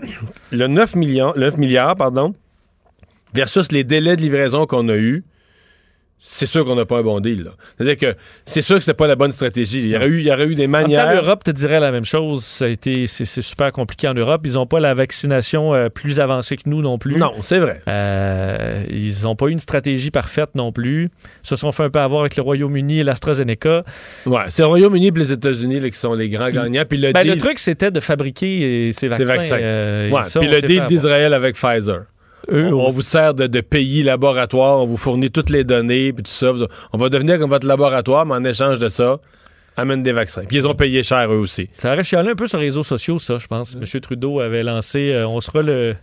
le 0.51 0.67
9, 0.67 0.95
millions, 0.95 1.33
le 1.35 1.41
9 1.45 1.57
milliards, 1.57 1.95
pardon, 1.95 2.33
versus 3.33 3.71
les 3.71 3.83
délais 3.83 4.15
de 4.15 4.21
livraison 4.21 4.65
qu'on 4.65 4.87
a 4.89 4.95
eus, 4.95 5.23
c'est 6.27 6.47
sûr 6.47 6.65
qu'on 6.65 6.75
n'a 6.75 6.85
pas 6.85 6.97
un 6.97 7.03
bon 7.03 7.19
deal. 7.19 7.51
C'est-à-dire 7.77 7.97
que 7.97 8.17
c'est 8.45 8.61
sûr 8.61 8.75
que 8.75 8.81
c'était 8.81 8.95
pas 8.95 9.07
la 9.07 9.15
bonne 9.15 9.31
stratégie. 9.31 9.83
Il 9.83 9.91
y 9.91 9.95
aurait 9.95 10.07
eu, 10.07 10.19
il 10.19 10.25
y 10.25 10.31
aurait 10.31 10.47
eu 10.47 10.55
des 10.55 10.65
manières. 10.67 11.13
l'Europe 11.13 11.43
te 11.43 11.51
dirait 11.51 11.79
la 11.79 11.91
même 11.91 12.03
chose. 12.03 12.43
Ça 12.43 12.65
a 12.65 12.67
été, 12.67 13.05
c'est, 13.07 13.25
super 13.25 13.71
compliqué 13.71 14.07
en 14.07 14.13
Europe. 14.15 14.41
Ils 14.45 14.53
n'ont 14.53 14.65
pas 14.65 14.79
la 14.79 14.93
vaccination 14.93 15.73
euh, 15.73 15.89
plus 15.89 16.19
avancée 16.19 16.57
que 16.57 16.63
nous 16.67 16.81
non 16.81 16.97
plus. 16.97 17.15
Non, 17.15 17.33
c'est 17.41 17.59
vrai. 17.59 17.81
Euh, 17.87 18.83
ils 18.89 19.23
n'ont 19.23 19.35
pas 19.35 19.47
eu 19.47 19.51
une 19.51 19.59
stratégie 19.59 20.11
parfaite 20.11 20.49
non 20.55 20.71
plus. 20.71 21.09
Ils 21.43 21.47
se 21.47 21.55
sont 21.55 21.71
fait 21.71 21.83
un 21.83 21.89
peu 21.89 21.99
avoir 21.99 22.21
avec 22.21 22.35
le 22.35 22.41
Royaume-Uni 22.41 22.99
et 22.99 23.03
l'AstraZeneca. 23.03 23.83
Ouais, 24.25 24.41
c'est 24.49 24.63
le 24.63 24.67
Royaume-Uni 24.67 25.07
et 25.07 25.11
les 25.11 25.31
États-Unis 25.31 25.91
qui 25.91 25.97
sont 25.97 26.13
les 26.13 26.29
grands 26.29 26.49
gagnants. 26.49 26.83
Puis 26.89 26.97
le, 26.97 27.11
Ben, 27.11 27.25
le 27.25 27.37
truc, 27.37 27.59
c'était 27.59 27.91
de 27.91 27.99
fabriquer 27.99 28.89
euh, 28.89 28.91
ces 28.91 29.07
vaccins. 29.07 29.57
euh, 29.57 30.09
Ouais, 30.09 30.23
ça, 30.23 30.39
puis 30.39 30.49
le 30.49 30.61
deal 30.61 30.85
d'Israël 30.87 31.33
avec 31.33 31.55
Pfizer. 31.55 32.05
Eux, 32.51 32.73
on, 32.73 32.89
vous 32.89 33.01
sert 33.01 33.33
de, 33.33 33.47
de 33.47 33.61
pays 33.61 34.03
laboratoire, 34.03 34.79
on 34.79 34.85
vous 34.85 34.97
fournit 34.97 35.31
toutes 35.31 35.49
les 35.49 35.63
données, 35.63 36.13
puis 36.13 36.23
tout 36.23 36.31
ça. 36.31 36.51
On 36.93 36.97
va 36.97 37.09
devenir 37.09 37.39
comme 37.39 37.49
votre 37.49 37.67
laboratoire, 37.67 38.25
mais 38.25 38.33
en 38.33 38.43
échange 38.43 38.79
de 38.79 38.89
ça, 38.89 39.19
amène 39.77 40.03
des 40.03 40.11
vaccins. 40.11 40.43
Puis 40.45 40.57
ils 40.57 40.67
ont 40.67 40.75
payé 40.75 41.03
cher 41.03 41.31
eux 41.31 41.37
aussi. 41.37 41.69
Ça 41.77 41.93
aurait 41.93 42.03
chialé 42.03 42.31
un 42.31 42.35
peu 42.35 42.47
sur 42.47 42.57
les 42.59 42.65
réseaux 42.65 42.83
sociaux, 42.83 43.19
ça, 43.19 43.37
je 43.37 43.47
pense. 43.47 43.75
M. 43.75 44.01
Trudeau 44.01 44.39
avait 44.39 44.63
lancé 44.63 45.11
euh, 45.13 45.27
on 45.27 45.41
sera 45.41 45.61
le, 45.61 45.95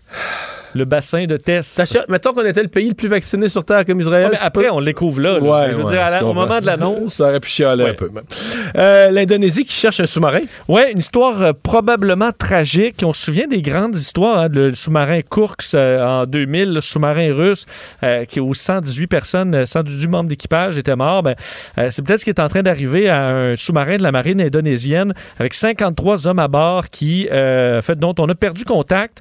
le 0.75 0.85
bassin 0.85 1.25
de 1.27 1.37
test. 1.37 1.83
Mettons 2.09 2.33
qu'on 2.33 2.45
était 2.45 2.63
le 2.63 2.69
pays 2.69 2.89
le 2.89 2.95
plus 2.95 3.09
vacciné 3.09 3.49
sur 3.49 3.65
Terre 3.65 3.85
comme 3.85 4.01
Israël. 4.01 4.25
Ouais, 4.25 4.31
mais 4.33 4.37
je 4.39 4.43
après, 4.43 4.69
on 4.71 4.79
le 4.79 4.87
découvre 4.87 5.21
là. 5.21 5.39
là. 5.39 5.41
Ouais, 5.41 5.67
je 5.73 5.77
veux 5.77 5.85
ouais, 5.85 5.91
dire, 5.93 6.11
la- 6.11 6.25
au 6.25 6.33
moment 6.33 6.61
de 6.61 6.67
l'annonce. 6.67 7.15
Ça 7.15 7.29
aurait 7.29 7.41
pu 7.41 7.49
chialer 7.49 7.87
un 7.87 7.95
peu. 7.95 8.11
Euh, 8.77 9.11
L'Indonésie 9.11 9.65
qui 9.65 9.75
cherche 9.75 10.01
un 10.01 10.07
sous-marin. 10.07 10.41
Oui, 10.69 10.83
une 10.93 10.99
histoire 10.99 11.43
euh, 11.43 11.53
probablement 11.63 12.31
tragique. 12.37 13.03
On 13.05 13.13
se 13.13 13.25
souvient 13.25 13.47
des 13.47 13.63
grandes 13.63 13.97
histoires. 13.97 14.39
hein, 14.39 14.49
le 14.53 14.75
sous-marin 14.75 15.21
Kursk 15.23 15.75
euh, 15.75 16.23
en 16.23 16.27
2000, 16.27 16.73
le 16.75 16.81
sous-marin 16.81 17.35
russe 17.35 17.67
euh, 18.03 18.25
qui, 18.25 18.41
où 18.41 18.55
118 18.55 19.07
personnes, 19.07 19.55
euh, 19.55 19.67
118 19.67 20.09
membres 20.09 20.29
d'équipage 20.29 20.79
étaient 20.79 20.97
morts. 20.97 21.23
Ben, 21.23 21.35
c'est 21.91 22.03
peut-être 22.05 22.21
ce 22.21 22.25
qui 22.25 22.31
est 22.31 22.41
en 22.41 22.49
train 22.49 22.63
d'arriver 22.63 23.09
à 23.09 23.29
un 23.29 23.57
sous-marin 23.57 23.97
de 23.97 24.03
la 24.03 24.13
marine 24.13 24.41
indonésienne 24.41 25.13
avec 25.39 25.55
53 25.55 26.27
hommes 26.29 26.39
à 26.39 26.49
bord 26.49 26.89
qui, 26.89 27.27
fait, 27.31 27.97
dont 27.99 28.15
on 28.19 28.29
a 28.29 28.35
perdu 28.35 28.65
contact. 28.65 29.21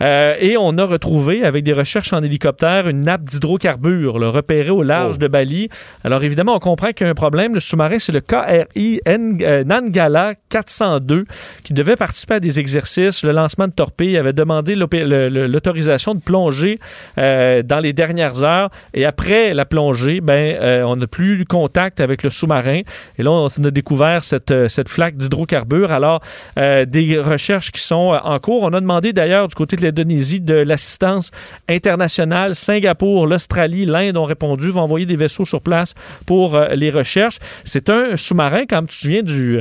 Euh, 0.00 0.34
et 0.38 0.56
on 0.56 0.76
a 0.78 0.84
retrouvé, 0.84 1.44
avec 1.44 1.64
des 1.64 1.72
recherches 1.72 2.12
en 2.12 2.22
hélicoptère, 2.22 2.88
une 2.88 3.02
nappe 3.02 3.24
d'hydrocarbures 3.24 4.18
là, 4.18 4.30
repérée 4.30 4.70
au 4.70 4.82
large 4.82 5.16
Oh. 5.16 5.18
de 5.18 5.28
Bali. 5.28 5.68
Alors 6.04 6.22
évidemment, 6.24 6.54
on 6.56 6.58
comprend 6.58 6.92
qu'il 6.92 7.06
y 7.06 7.08
a 7.08 7.10
un 7.10 7.14
problème. 7.14 7.54
Le 7.54 7.60
sous-marin, 7.60 7.98
c'est 7.98 8.12
le 8.12 8.20
KRI 8.20 9.00
euh, 9.06 9.64
Nangala 9.64 10.34
402 10.48 11.24
qui 11.62 11.72
devait 11.72 11.96
participer 11.96 12.34
à 12.34 12.40
des 12.40 12.60
exercices. 12.60 13.24
Le 13.24 13.32
lancement 13.32 13.68
de 13.68 13.72
torpilles 13.72 14.16
avait 14.16 14.32
demandé 14.32 14.74
l'autorisation 14.74 16.14
de 16.14 16.20
plonger 16.20 16.78
euh, 17.18 17.62
dans 17.62 17.80
les 17.80 17.92
dernières 17.92 18.42
heures. 18.42 18.70
Et 18.94 19.04
après 19.04 19.54
la 19.54 19.64
plongée, 19.64 20.20
ben, 20.20 20.56
euh, 20.60 20.82
on 20.82 20.96
n'a 20.96 21.06
plus 21.06 21.40
eu 21.40 21.44
contact 21.44 22.00
avec 22.00 22.22
le 22.22 22.30
sous-marin. 22.30 22.80
Et 23.18 23.22
là, 23.22 23.30
on 23.30 23.46
a 23.46 23.70
découvert 23.70 24.24
cette, 24.24 24.68
cette 24.68 24.88
flaque 24.88 25.16
d'hydrocarbures. 25.16 25.92
Alors, 25.92 26.20
des 26.56 27.18
recherches 27.20 27.70
qui 27.70 27.80
sont 27.80 28.18
en 28.22 28.38
cours. 28.38 28.62
On 28.62 28.72
a 28.72 28.80
demandé 28.80 29.12
d'ailleurs 29.12 29.48
du 29.48 29.54
côté 29.54 29.76
de 29.76 29.85
de 29.92 30.54
l'assistance 30.54 31.30
internationale. 31.68 32.54
Singapour, 32.54 33.26
l'Australie, 33.26 33.86
l'Inde 33.86 34.16
ont 34.16 34.24
répondu, 34.24 34.70
vont 34.70 34.82
envoyer 34.82 35.06
des 35.06 35.16
vaisseaux 35.16 35.44
sur 35.44 35.60
place 35.60 35.94
pour 36.26 36.54
euh, 36.54 36.68
les 36.74 36.90
recherches. 36.90 37.38
C'est 37.64 37.90
un 37.90 38.16
sous-marin, 38.16 38.66
comme 38.66 38.86
tu 38.86 38.96
te 38.96 39.00
souviens 39.02 39.22
du... 39.22 39.60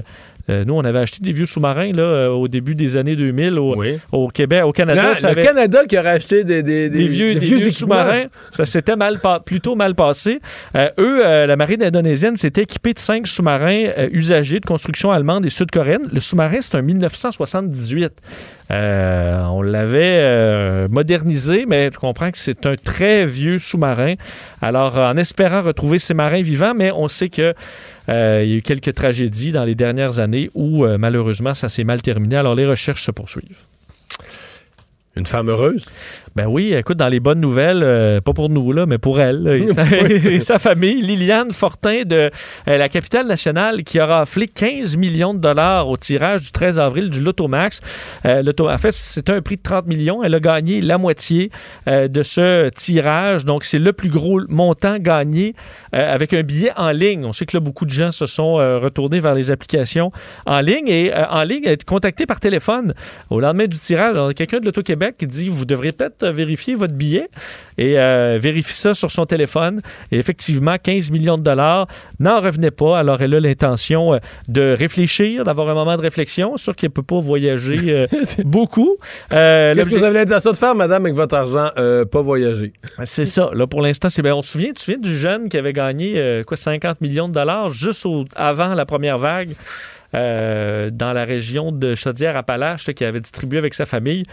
euh, 0.50 0.64
nous, 0.66 0.74
on 0.76 0.84
avait 0.86 1.00
acheté 1.00 1.18
des 1.22 1.32
vieux 1.32 1.46
sous-marins 1.46 1.92
là, 1.92 2.04
euh, 2.04 2.28
au 2.30 2.48
début 2.48 2.76
des 2.76 2.98
années 2.98 3.16
2000 3.16 3.58
au, 3.58 3.76
Oui. 3.78 3.98
au 4.12 4.28
Québec, 4.28 4.64
au 4.66 4.72
Canada. 4.72 5.02
Non, 5.10 5.16
ça 5.16 5.28
le 5.32 5.38
avait- 5.38 5.44
Canada 5.48 5.80
qui 5.88 5.98
aurait 5.98 6.10
acheté 6.12 6.44
des, 6.44 6.62
des, 6.62 6.90
des 6.90 7.08
vieux, 7.08 7.72
sous-marins. 7.72 8.26
Ça 8.52 8.66
s'était 8.66 8.96
mal 8.96 9.20
pa- 9.20 9.40
plutôt 9.40 9.76
mal 9.76 9.96
passé. 9.96 10.40
Euh, 10.76 10.90
eux, 11.00 11.22
la 11.48 11.56
marine 11.56 11.82
indonésienne 11.84 12.38
s'était 12.38 12.64
équipée 12.64 12.94
de 12.94 13.00
cinq 13.00 13.26
sous-marins 13.28 13.88
usagés 14.12 14.60
de 14.60 14.66
construction 14.66 15.12
allemande 15.12 15.46
et 15.46 15.50
sud-coréenne. 15.50 16.08
Le 16.14 16.20
sous-marin, 16.20 16.58
c'est 16.62 16.76
un 16.76 16.82
1978. 16.82 18.12
Euh, 18.72 19.44
on 19.52 19.62
l'avait 19.62 20.20
euh, 20.22 20.88
modernisé, 20.90 21.66
mais 21.68 21.90
je 21.94 22.00
comprends 22.00 22.32
que 22.32 22.38
c'est 22.38 22.66
un 22.66 22.76
très 22.76 23.26
vieux 23.26 23.60
sous-marin. 23.60 24.16
Alors, 24.62 24.98
en 24.98 25.16
espérant 25.18 25.62
retrouver 25.62 26.00
ces 26.00 26.14
marins 26.16 26.42
vivants, 26.42 26.74
mais 26.76 26.92
on 26.92 27.08
sait 27.08 27.30
que 27.30 27.54
euh, 28.10 28.42
il 28.44 28.50
y 28.50 28.54
a 28.54 28.58
eu 28.58 28.62
quelques 28.62 28.94
tragédies 28.94 29.52
dans 29.52 29.64
les 29.64 29.76
dernières 29.76 30.20
années 30.20 30.50
où, 30.54 30.86
euh, 30.86 30.98
malheureusement, 30.98 31.54
ça 31.54 31.70
s'est 31.70 31.84
mal 31.84 32.02
terminé. 32.02 32.36
Alors, 32.36 32.56
les 32.56 32.66
recherches 32.66 33.04
se 33.04 33.12
poursuivent. 33.12 33.62
Une 35.16 35.26
femme 35.26 35.50
heureuse? 35.50 35.86
Ben 36.36 36.48
oui, 36.48 36.74
écoute, 36.74 36.98
dans 36.98 37.08
les 37.08 37.22
bonnes 37.22 37.40
nouvelles, 37.40 37.82
euh, 37.82 38.20
pas 38.20 38.34
pour 38.34 38.50
nous, 38.50 38.74
là, 38.74 38.86
mais 38.86 38.98
pour 38.98 39.22
elle 39.22 39.42
là, 39.44 39.56
et, 39.56 39.68
sa, 39.74 39.86
et 39.88 40.40
sa 40.42 40.60
famille, 40.60 41.02
Liliane 41.02 41.52
Fortin 41.52 42.04
de 42.04 42.30
euh, 42.68 42.78
la 42.78 42.90
capitale 42.90 43.26
nationale 43.26 43.86
qui 43.86 44.00
a 44.00 44.06
raflé 44.06 44.50
15 44.50 44.98
millions 44.98 45.34
de 45.34 45.40
dollars 45.40 45.88
au 45.88 45.96
tirage 45.96 46.42
du 46.42 46.52
13 46.52 46.78
avril 46.78 47.10
du 47.10 47.22
Lotomax. 47.22 47.80
Euh, 48.26 48.42
Loto, 48.44 48.70
en 48.70 48.78
fait, 48.78 48.92
c'est 48.92 49.30
un 49.30 49.42
prix 49.42 49.56
de 49.56 49.62
30 49.62 49.88
millions. 49.88 50.24
Elle 50.26 50.36
a 50.36 50.42
gagné 50.42 50.82
la 50.82 50.98
moitié 50.98 51.52
euh, 51.88 52.10
de 52.10 52.22
ce 52.22 52.68
tirage. 52.68 53.46
Donc, 53.46 53.64
c'est 53.64 53.80
le 53.80 53.94
plus 53.94 54.10
gros 54.10 54.42
montant 54.50 54.98
gagné 55.00 55.56
euh, 55.94 56.14
avec 56.14 56.34
un 56.34 56.44
billet 56.44 56.72
en 56.76 56.92
ligne. 56.92 57.26
On 57.26 57.34
sait 57.34 57.46
que 57.46 57.56
là, 57.56 57.62
beaucoup 57.62 57.86
de 57.86 57.92
gens 57.92 58.12
se 58.12 58.26
sont 58.26 58.60
euh, 58.60 58.80
retournés 58.80 59.20
vers 59.20 59.36
les 59.36 59.52
applications 59.52 60.12
en 60.46 60.60
ligne 60.60 60.88
et 60.88 61.14
euh, 61.16 61.26
en 61.30 61.44
ligne, 61.44 61.64
être 61.66 61.86
contacté 61.86 62.26
par 62.26 62.40
téléphone 62.40 62.94
au 63.30 63.40
lendemain 63.40 63.68
du 63.68 63.78
tirage. 63.78 64.18
Quelqu'un 64.36 64.60
de 64.60 64.66
l'Auto-Québec 64.66 65.16
qui 65.18 65.28
dit, 65.28 65.50
vous 65.50 65.66
devrez 65.66 65.92
peut-être 65.92 66.25
vérifier 66.32 66.76
votre 66.76 66.94
billet 66.94 67.28
et 67.78 68.00
euh, 68.00 68.38
vérifie 68.40 68.74
ça 68.74 68.94
sur 68.94 69.12
son 69.12 69.26
téléphone. 69.26 69.82
Et 70.12 70.18
effectivement, 70.18 70.76
15 70.82 71.12
millions 71.12 71.38
de 71.38 71.44
dollars 71.44 71.88
n'en 72.20 72.40
revenait 72.40 72.72
pas. 72.72 72.98
Alors, 73.00 73.22
elle 73.22 73.34
a 73.34 73.40
l'intention 73.40 74.14
euh, 74.14 74.18
de 74.48 74.76
réfléchir, 74.78 75.44
d'avoir 75.44 75.70
un 75.70 75.74
moment 75.74 75.98
de 75.98 76.02
réflexion. 76.02 76.58
Sûr 76.58 76.76
qu'elle 76.76 76.90
ne 76.90 76.94
peut 76.94 77.04
pas 77.04 77.20
voyager 77.20 77.80
euh, 77.90 78.08
beaucoup. 78.46 78.96
Euh, 79.32 79.74
Qu'est-ce 79.76 79.90
que 79.90 79.96
vous 79.96 80.04
avez 80.04 80.20
l'intention 80.20 80.52
de 80.52 80.58
faire, 80.58 80.76
madame, 80.76 81.04
avec 81.06 81.16
votre 81.16 81.36
argent? 81.36 81.70
Pas 81.76 82.22
voyager? 82.22 82.74
c'est 83.04 83.26
ça. 83.26 83.50
Là, 83.54 83.68
pour 83.68 83.82
l'instant, 83.82 84.10
c'est 84.10 84.22
bien. 84.22 84.36
On 84.36 84.42
se 84.42 84.52
souvient, 84.54 84.68
tu 84.70 84.74
te 84.76 84.80
souviens 84.82 85.00
du 85.00 85.18
jeune 85.18 85.50
qui 85.50 85.58
avait 85.58 85.74
gagné 85.74 86.44
quoi, 86.48 86.56
50 86.58 87.02
millions 87.02 87.28
de 87.28 87.34
dollars 87.34 87.70
juste 87.70 88.06
au- 88.06 88.26
avant 88.36 88.74
la 88.74 88.86
première 88.86 89.18
vague 89.18 89.50
dans 90.14 91.14
la 91.14 91.26
région 91.26 91.72
de 91.72 91.94
Chaudière-Appalaches, 91.96 92.86
qui 92.94 93.04
avait 93.04 93.20
distribué 93.20 93.58
avec 93.58 93.74
sa 93.74 93.86
famille. 93.86 94.24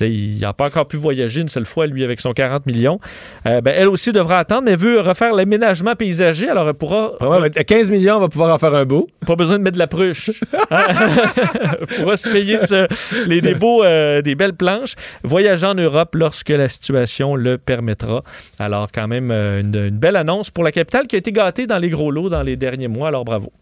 Il 0.00 0.38
n'a 0.40 0.52
pas 0.52 0.66
encore 0.66 0.86
pu 0.86 0.96
voyager 0.96 1.40
une 1.40 1.48
seule 1.48 1.66
fois, 1.66 1.86
lui, 1.86 2.04
avec 2.04 2.20
son 2.20 2.32
40 2.32 2.66
millions. 2.66 3.00
Euh, 3.46 3.60
ben, 3.60 3.74
elle 3.76 3.88
aussi 3.88 4.12
devra 4.12 4.38
attendre, 4.38 4.62
mais 4.62 4.76
veut 4.76 5.00
refaire 5.00 5.34
l'aménagement 5.34 5.94
paysager. 5.94 6.48
Alors, 6.48 6.68
elle 6.68 6.74
pourra. 6.74 7.12
Ouais, 7.22 7.38
mais 7.54 7.64
15 7.64 7.90
millions, 7.90 8.16
on 8.16 8.20
va 8.20 8.28
pouvoir 8.28 8.54
en 8.54 8.58
faire 8.58 8.74
un 8.74 8.84
beau. 8.84 9.08
Pas 9.26 9.36
besoin 9.36 9.58
de 9.58 9.62
mettre 9.64 9.74
de 9.74 9.78
la 9.80 9.86
pruche. 9.86 10.30
Elle 10.70 11.86
pourra 12.02 12.16
se 12.16 12.28
payer 12.30 12.58
ce- 12.66 13.26
les, 13.28 13.40
des, 13.40 13.54
beaux, 13.54 13.82
euh, 13.84 14.22
des 14.22 14.34
belles 14.34 14.54
planches. 14.54 14.94
Voyager 15.24 15.66
en 15.66 15.74
Europe 15.74 16.14
lorsque 16.14 16.50
la 16.50 16.68
situation 16.68 17.34
le 17.36 17.58
permettra. 17.58 18.22
Alors, 18.58 18.88
quand 18.92 19.08
même, 19.08 19.30
euh, 19.30 19.60
une, 19.60 19.74
une 19.74 19.98
belle 19.98 20.16
annonce 20.16 20.50
pour 20.50 20.64
la 20.64 20.72
capitale 20.72 21.06
qui 21.06 21.16
a 21.16 21.18
été 21.18 21.32
gâtée 21.32 21.66
dans 21.66 21.78
les 21.78 21.90
gros 21.90 22.10
lots 22.10 22.28
dans 22.28 22.42
les 22.42 22.56
derniers 22.56 22.88
mois. 22.88 23.08
Alors, 23.08 23.24
bravo. 23.24 23.52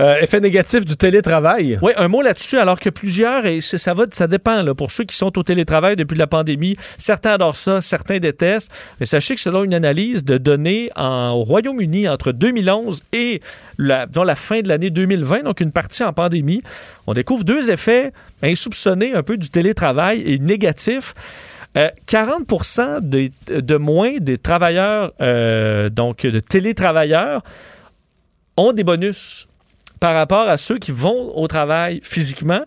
Euh, 0.00 0.16
effet 0.20 0.40
négatif 0.40 0.84
du 0.84 0.96
télétravail. 0.96 1.78
Oui, 1.82 1.92
un 1.96 2.08
mot 2.08 2.22
là-dessus, 2.22 2.58
alors 2.58 2.78
que 2.78 2.90
plusieurs, 2.90 3.46
et 3.46 3.60
ça, 3.60 3.94
va, 3.94 4.04
ça 4.10 4.26
dépend, 4.26 4.64
pour 4.74 4.90
ceux 4.90 5.04
qui 5.04 5.16
sont 5.16 5.36
au 5.38 5.42
télétravail 5.42 5.96
depuis 5.96 6.16
la 6.18 6.26
pandémie, 6.26 6.76
certains 6.98 7.32
adorent 7.32 7.56
ça, 7.56 7.80
certains 7.80 8.18
détestent, 8.18 8.70
mais 9.00 9.06
sachez 9.06 9.34
que 9.34 9.40
selon 9.40 9.64
une 9.64 9.74
analyse 9.74 10.24
de 10.24 10.38
données 10.38 10.90
en, 10.96 11.30
au 11.30 11.42
Royaume-Uni 11.44 12.08
entre 12.08 12.32
2011 12.32 13.02
et 13.12 13.40
la, 13.78 14.06
la 14.24 14.34
fin 14.34 14.60
de 14.60 14.68
l'année 14.68 14.90
2020, 14.90 15.44
donc 15.44 15.60
une 15.60 15.72
partie 15.72 16.02
en 16.04 16.12
pandémie, 16.12 16.62
on 17.06 17.14
découvre 17.14 17.44
deux 17.44 17.70
effets 17.70 18.12
insoupçonnés 18.42 19.14
un 19.14 19.22
peu 19.22 19.36
du 19.36 19.48
télétravail 19.50 20.22
et 20.26 20.38
négatifs. 20.38 21.14
Euh, 21.76 21.88
40 22.06 23.00
des- 23.02 23.30
de 23.48 23.76
moins 23.76 24.16
des 24.20 24.38
travailleurs, 24.38 25.12
euh, 25.20 25.90
donc 25.90 26.22
de 26.22 26.40
télétravailleurs, 26.40 27.42
ont 28.56 28.72
des 28.72 28.84
bonus 28.84 29.46
par 30.00 30.14
rapport 30.14 30.48
à 30.48 30.56
ceux 30.56 30.78
qui 30.78 30.92
vont 30.92 31.36
au 31.36 31.46
travail 31.48 32.00
physiquement. 32.02 32.60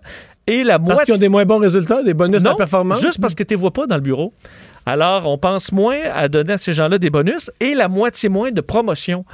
Et 0.48 0.64
la 0.64 0.80
Parce 0.80 0.94
moitié. 0.94 1.06
qu'ils 1.06 1.14
ont 1.14 1.20
des 1.20 1.30
moins 1.30 1.46
bons 1.46 1.60
résultats, 1.60 2.04
des 2.04 2.14
bonus 2.14 2.42
Non, 2.44 2.52
de 2.54 2.56
performance? 2.58 3.00
Juste 3.00 3.22
parce 3.22 3.36
que 3.36 3.44
tu 3.44 3.54
ne 3.54 3.60
vois 3.60 3.72
pas 3.72 3.86
dans 3.86 3.96
le 3.96 4.02
bureau. 4.02 4.34
Alors, 4.86 5.28
on 5.28 5.38
pense 5.38 5.72
moins 5.72 5.98
à 6.14 6.28
donner 6.28 6.54
à 6.54 6.58
ces 6.58 6.74
gens-là 6.74 6.98
des 6.98 7.10
bonus 7.12 7.52
et 7.60 7.76
la 7.76 7.88
moitié 7.88 8.30
moins 8.30 8.52
de 8.52 8.62
promotion. 8.62 9.26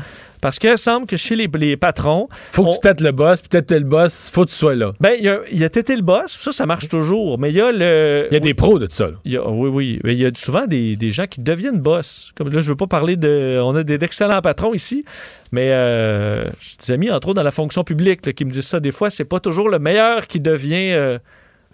Parce 0.41 0.59
que 0.59 0.75
semble 0.75 1.07
que 1.07 1.17
chez 1.17 1.35
les, 1.35 1.49
les 1.55 1.77
patrons. 1.77 2.27
Faut 2.51 2.63
que 2.63 2.69
on- 2.69 2.73
tu 2.73 2.79
têtes 2.81 3.01
le 3.01 3.11
boss, 3.11 3.41
puis 3.41 3.49
têtes 3.49 3.71
le 3.71 3.79
boss, 3.79 4.29
faut 4.31 4.45
que 4.45 4.49
tu 4.51 4.55
sois 4.55 4.75
là. 4.75 4.91
Ben, 4.99 5.13
il 5.17 5.23
y 5.25 5.29
a, 5.29 5.65
a 5.65 5.69
tété 5.69 5.95
le 5.95 6.03
boss, 6.03 6.27
ça, 6.31 6.51
ça 6.51 6.65
marche 6.67 6.89
toujours. 6.89 7.39
Mais 7.39 7.49
il 7.49 7.55
y 7.55 7.61
a 7.61 7.71
le. 7.71 8.27
Il 8.29 8.33
y 8.33 8.37
a 8.37 8.39
des 8.39 8.53
pros 8.53 8.77
de 8.77 8.87
ça. 8.91 9.07
là. 9.07 9.13
Il 9.25 9.31
y 9.31 9.37
a- 9.37 9.47
oui, 9.49 9.69
oui. 9.69 9.99
Mais 10.03 10.13
il 10.13 10.19
y 10.19 10.25
a 10.25 10.31
souvent 10.35 10.67
des, 10.67 10.95
des 10.95 11.09
gens 11.11 11.25
qui 11.25 11.41
deviennent 11.41 11.79
boss. 11.79 12.33
Comme 12.35 12.49
là, 12.51 12.59
je 12.59 12.67
veux 12.69 12.75
pas 12.75 12.85
parler 12.87 13.15
de. 13.15 13.59
On 13.63 13.75
a 13.75 13.83
des- 13.83 13.97
d'excellents 13.97 14.41
patrons 14.41 14.73
ici, 14.75 15.05
mais 15.51 15.69
euh, 15.71 16.45
j'ai 16.59 16.77
des 16.87 16.91
amis, 16.93 17.09
entre 17.09 17.29
autres, 17.29 17.37
dans 17.37 17.43
la 17.43 17.51
fonction 17.51 17.83
publique, 17.83 18.25
là, 18.25 18.33
qui 18.33 18.45
me 18.45 18.51
disent 18.51 18.67
ça. 18.67 18.79
Des 18.79 18.91
fois, 18.91 19.09
c'est 19.09 19.25
pas 19.25 19.39
toujours 19.39 19.69
le 19.69 19.79
meilleur 19.79 20.27
qui 20.27 20.39
devient. 20.39 20.91
euh, 20.91 21.17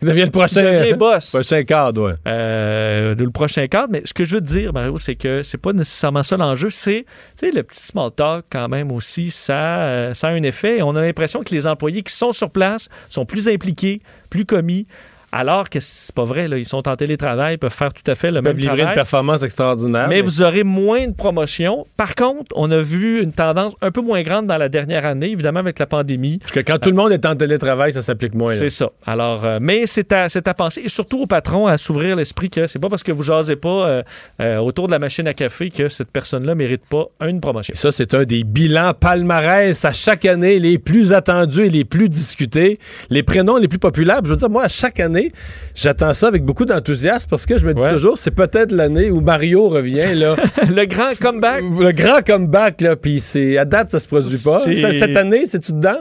Il 0.01 0.09
devient 0.09 0.25
le 0.25 0.31
prochain, 0.31 0.95
boss. 0.97 1.29
prochain 1.31 1.63
cadre, 1.63 2.09
ouais. 2.09 2.15
euh, 2.27 3.15
le 3.15 3.29
prochain 3.29 3.67
cadre. 3.67 3.89
Mais 3.91 4.01
ce 4.05 4.13
que 4.13 4.23
je 4.23 4.35
veux 4.35 4.41
te 4.41 4.47
dire, 4.47 4.73
Mario, 4.73 4.97
c'est 4.97 5.15
que 5.15 5.43
c'est 5.43 5.57
pas 5.57 5.71
nécessairement 5.71 6.23
ça 6.23 6.35
l'enjeu. 6.35 6.69
C'est 6.69 7.05
tu 7.39 7.47
sais, 7.47 7.51
le 7.51 7.63
petit 7.63 7.81
small 7.81 8.11
talk, 8.11 8.45
quand 8.49 8.67
même, 8.67 8.91
aussi, 8.91 9.29
ça, 9.29 9.81
euh, 9.83 10.13
ça 10.13 10.27
a 10.27 10.31
un 10.31 10.43
effet. 10.43 10.81
On 10.81 10.95
a 10.95 11.01
l'impression 11.01 11.41
que 11.43 11.53
les 11.53 11.67
employés 11.67 12.03
qui 12.03 12.13
sont 12.13 12.31
sur 12.31 12.49
place 12.49 12.89
sont 13.09 13.25
plus 13.25 13.47
impliqués, 13.47 14.01
plus 14.29 14.45
commis. 14.45 14.85
Alors 15.35 15.67
que 15.67 15.79
c'est 15.79 16.13
pas 16.13 16.25
vrai, 16.25 16.47
là. 16.47 16.59
ils 16.59 16.65
sont 16.65 16.87
en 16.87 16.95
télétravail, 16.95 17.57
peuvent 17.57 17.73
faire 17.73 17.91
tout 17.91 18.03
à 18.05 18.13
fait 18.13 18.29
le 18.29 18.37
Ils 18.37 18.43
même 18.43 18.53
peuvent 18.53 18.61
livrer 18.61 18.83
une 18.83 18.93
performance 18.93 19.41
extraordinaire. 19.41 20.07
Mais 20.07 20.21
vous 20.21 20.43
aurez 20.43 20.63
moins 20.63 21.07
de 21.07 21.13
promotions. 21.15 21.87
Par 21.97 22.13
contre, 22.13 22.51
on 22.55 22.69
a 22.69 22.77
vu 22.77 23.23
une 23.23 23.33
tendance 23.33 23.73
un 23.81 23.89
peu 23.89 24.01
moins 24.01 24.21
grande 24.21 24.45
dans 24.45 24.57
la 24.57 24.69
dernière 24.69 25.07
année, 25.07 25.31
évidemment 25.31 25.61
avec 25.61 25.79
la 25.79 25.87
pandémie. 25.87 26.37
Parce 26.37 26.51
que 26.51 26.59
quand 26.59 26.77
tout 26.77 26.89
le 26.89 26.95
monde 26.95 27.11
est 27.11 27.25
en 27.25 27.35
télétravail, 27.35 27.93
ça 27.93 28.03
s'applique 28.03 28.35
moins. 28.35 28.55
C'est 28.55 28.69
ça. 28.69 28.91
Alors, 29.07 29.43
euh, 29.43 29.57
mais 29.59 29.87
c'est 29.87 30.13
à, 30.13 30.29
c'est 30.29 30.47
à 30.47 30.53
penser, 30.53 30.81
et 30.85 30.89
surtout 30.89 31.23
aux 31.23 31.25
patrons, 31.25 31.65
à 31.65 31.77
s'ouvrir 31.77 32.15
l'esprit 32.15 32.51
que 32.51 32.67
c'est 32.67 32.77
pas 32.77 32.89
parce 32.89 33.01
que 33.01 33.11
vous 33.11 33.23
jasez 33.23 33.55
pas 33.55 33.87
euh, 33.87 34.03
euh, 34.39 34.57
autour 34.57 34.85
de 34.85 34.91
la 34.91 34.99
machine 34.99 35.27
à 35.27 35.33
café 35.33 35.71
que 35.71 35.87
cette 35.87 36.11
personne-là 36.11 36.53
mérite 36.53 36.83
pas 36.87 37.07
une 37.27 37.41
promotion. 37.41 37.73
Et 37.73 37.77
ça, 37.77 37.91
c'est 37.91 38.13
un 38.13 38.25
des 38.25 38.43
bilans 38.43 38.93
palmarès 38.93 39.83
à 39.83 39.93
chaque 39.93 40.25
année 40.25 40.59
les 40.59 40.77
plus 40.77 41.11
attendus 41.11 41.65
et 41.65 41.69
les 41.71 41.85
plus 41.85 42.07
discutés, 42.07 42.77
les 43.09 43.23
prénoms 43.23 43.57
les 43.57 43.67
plus 43.67 43.79
populaires. 43.79 44.19
Je 44.23 44.29
veux 44.29 44.35
dire, 44.35 44.49
moi, 44.51 44.65
à 44.65 44.69
chaque 44.69 44.99
année, 44.99 45.22
j'attends 45.75 46.13
ça 46.13 46.27
avec 46.27 46.43
beaucoup 46.43 46.65
d'enthousiasme 46.65 47.27
parce 47.29 47.45
que 47.45 47.57
je 47.57 47.65
me 47.65 47.73
dis 47.73 47.81
Ouais. 47.83 47.89
toujours, 47.89 48.17
c'est 48.17 48.31
peut-être 48.31 48.71
l'année 48.71 49.11
où 49.11 49.21
Mario 49.21 49.69
revient, 49.69 50.15
là. 50.15 50.35
le 50.69 50.85
grand 50.85 51.11
comeback. 51.19 51.61
Le 51.79 51.91
grand 51.91 52.21
comeback, 52.25 52.81
là, 52.81 52.95
puis 52.95 53.19
c'est 53.19 53.57
à 53.57 53.65
date, 53.65 53.89
ça 53.89 53.99
se 53.99 54.07
produit 54.07 54.37
pas. 54.43 54.59
Cette 54.59 55.15
année, 55.17 55.45
c'est-tu 55.45 55.73
dedans? 55.73 55.97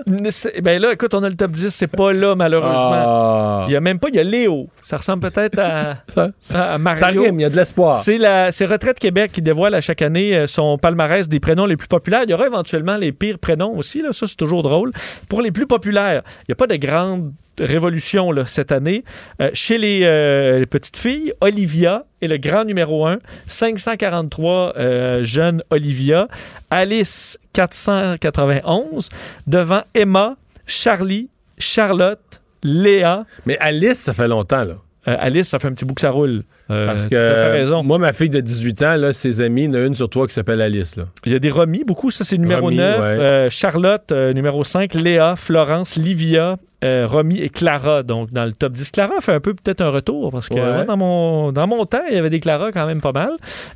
Ben 0.62 0.80
là, 0.80 0.92
écoute, 0.92 1.14
on 1.14 1.22
a 1.22 1.28
le 1.28 1.34
top 1.34 1.50
10, 1.52 1.70
c'est 1.70 1.86
pas 1.86 2.12
là, 2.12 2.34
malheureusement. 2.34 2.72
Ah. 2.94 3.64
Il 3.68 3.72
y 3.72 3.76
a 3.76 3.80
même 3.80 3.98
pas, 3.98 4.08
il 4.08 4.16
y 4.16 4.20
a 4.20 4.24
Léo. 4.24 4.68
Ça 4.82 4.96
ressemble 4.96 5.30
peut-être 5.30 5.58
à, 5.58 5.96
Ça, 6.40 6.62
à 6.64 6.78
Mario. 6.78 7.00
ça 7.00 7.06
rime, 7.08 7.40
il 7.40 7.42
y 7.42 7.44
a 7.44 7.50
de 7.50 7.56
l'espoir. 7.56 7.96
C'est 8.02 8.18
la 8.18 8.52
c'est 8.52 8.64
Retraite 8.66 8.98
Québec 8.98 9.32
qui 9.32 9.42
dévoile 9.42 9.74
à 9.74 9.80
chaque 9.80 10.02
année 10.02 10.36
euh, 10.36 10.46
son 10.46 10.78
palmarès 10.78 11.28
des 11.28 11.40
prénoms 11.40 11.66
les 11.66 11.76
plus 11.76 11.88
populaires. 11.88 12.22
Il 12.24 12.30
y 12.30 12.34
aura 12.34 12.46
éventuellement 12.46 12.96
les 12.96 13.12
pires 13.12 13.38
prénoms 13.38 13.76
aussi. 13.76 14.00
Là. 14.00 14.12
Ça, 14.12 14.26
c'est 14.26 14.36
toujours 14.36 14.62
drôle. 14.62 14.92
Pour 15.28 15.42
les 15.42 15.50
plus 15.50 15.66
populaires, 15.66 16.22
il 16.40 16.44
n'y 16.50 16.52
a 16.52 16.56
pas 16.56 16.66
de 16.66 16.76
grande 16.76 17.32
révolution 17.58 18.32
là, 18.32 18.46
cette 18.46 18.72
année. 18.72 19.04
Euh, 19.40 19.50
chez 19.52 19.78
les, 19.78 20.00
euh, 20.04 20.58
les 20.58 20.66
petites 20.66 20.96
filles, 20.96 21.32
Olivia 21.40 22.04
est 22.20 22.28
le 22.28 22.38
grand 22.38 22.64
numéro 22.64 23.06
1. 23.06 23.18
543 23.46 24.74
euh, 24.76 25.24
jeunes 25.24 25.62
Olivia. 25.70 26.28
Alice, 26.70 27.38
491. 27.52 29.08
Devant 29.46 29.82
Emma, 29.94 30.36
Charlie, 30.66 31.28
Charlotte, 31.58 32.40
Léa. 32.62 33.24
Mais 33.46 33.58
Alice, 33.58 33.98
ça 33.98 34.12
fait 34.14 34.28
longtemps, 34.28 34.62
là. 34.62 34.74
Euh, 35.08 35.16
Alice, 35.18 35.48
ça 35.48 35.58
fait 35.58 35.66
un 35.66 35.72
petit 35.72 35.84
bout 35.84 35.94
que 35.94 36.00
ça 36.00 36.10
roule. 36.10 36.44
Parce 36.68 37.06
que 37.06 37.52
raison. 37.52 37.82
moi, 37.82 37.98
ma 37.98 38.12
fille 38.12 38.30
de 38.30 38.40
18 38.40 38.82
ans, 38.82 38.96
là, 38.96 39.12
ses 39.12 39.40
amis, 39.40 39.64
il 39.64 39.66
y 39.66 39.68
en 39.68 39.74
a 39.74 39.80
une 39.84 39.94
sur 39.94 40.08
trois 40.08 40.26
qui 40.26 40.32
s'appelle 40.32 40.62
Alice. 40.62 40.96
Là. 40.96 41.04
Il 41.26 41.32
y 41.32 41.34
a 41.34 41.38
des 41.38 41.50
remis, 41.50 41.84
beaucoup. 41.84 42.10
Ça, 42.10 42.24
c'est 42.24 42.38
numéro 42.38 42.62
Romy, 42.62 42.76
9. 42.76 43.00
ouais. 43.00 43.04
Euh, 43.04 43.50
Charlotte, 43.50 44.10
euh, 44.12 44.32
numéro 44.32 44.64
5. 44.64 44.94
Léa, 44.94 45.34
Florence, 45.36 45.96
Livia, 45.96 46.56
euh, 46.82 47.06
Romy 47.06 47.38
et 47.40 47.48
Clara. 47.48 48.02
Donc, 48.02 48.30
dans 48.32 48.44
le 48.44 48.52
top 48.52 48.72
10. 48.72 48.90
Clara 48.90 49.20
fait 49.20 49.32
un 49.34 49.40
peu 49.40 49.54
peut-être 49.54 49.80
un 49.80 49.90
retour 49.90 50.30
parce 50.30 50.48
que 50.48 50.54
Ouais. 50.54 50.74
moi, 50.74 50.84
dans, 50.84 50.96
mon, 50.96 51.52
dans 51.52 51.66
mon 51.66 51.84
temps, 51.86 52.02
il 52.08 52.14
y 52.14 52.18
avait 52.18 52.30
des 52.30 52.40
Clara 52.40 52.72
quand 52.72 52.86
même 52.86 53.00
pas 53.00 53.12
mal. 53.12 53.32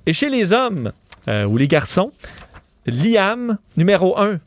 Et 0.07 0.13
chez 0.13 0.29
les 0.29 0.53
hommes 0.53 0.93
euh, 1.29 1.45
ou 1.45 1.57
les 1.57 1.69
garçons, 1.69 2.13
Liam, 2.87 3.59
numéro 3.77 4.19
1. 4.19 4.39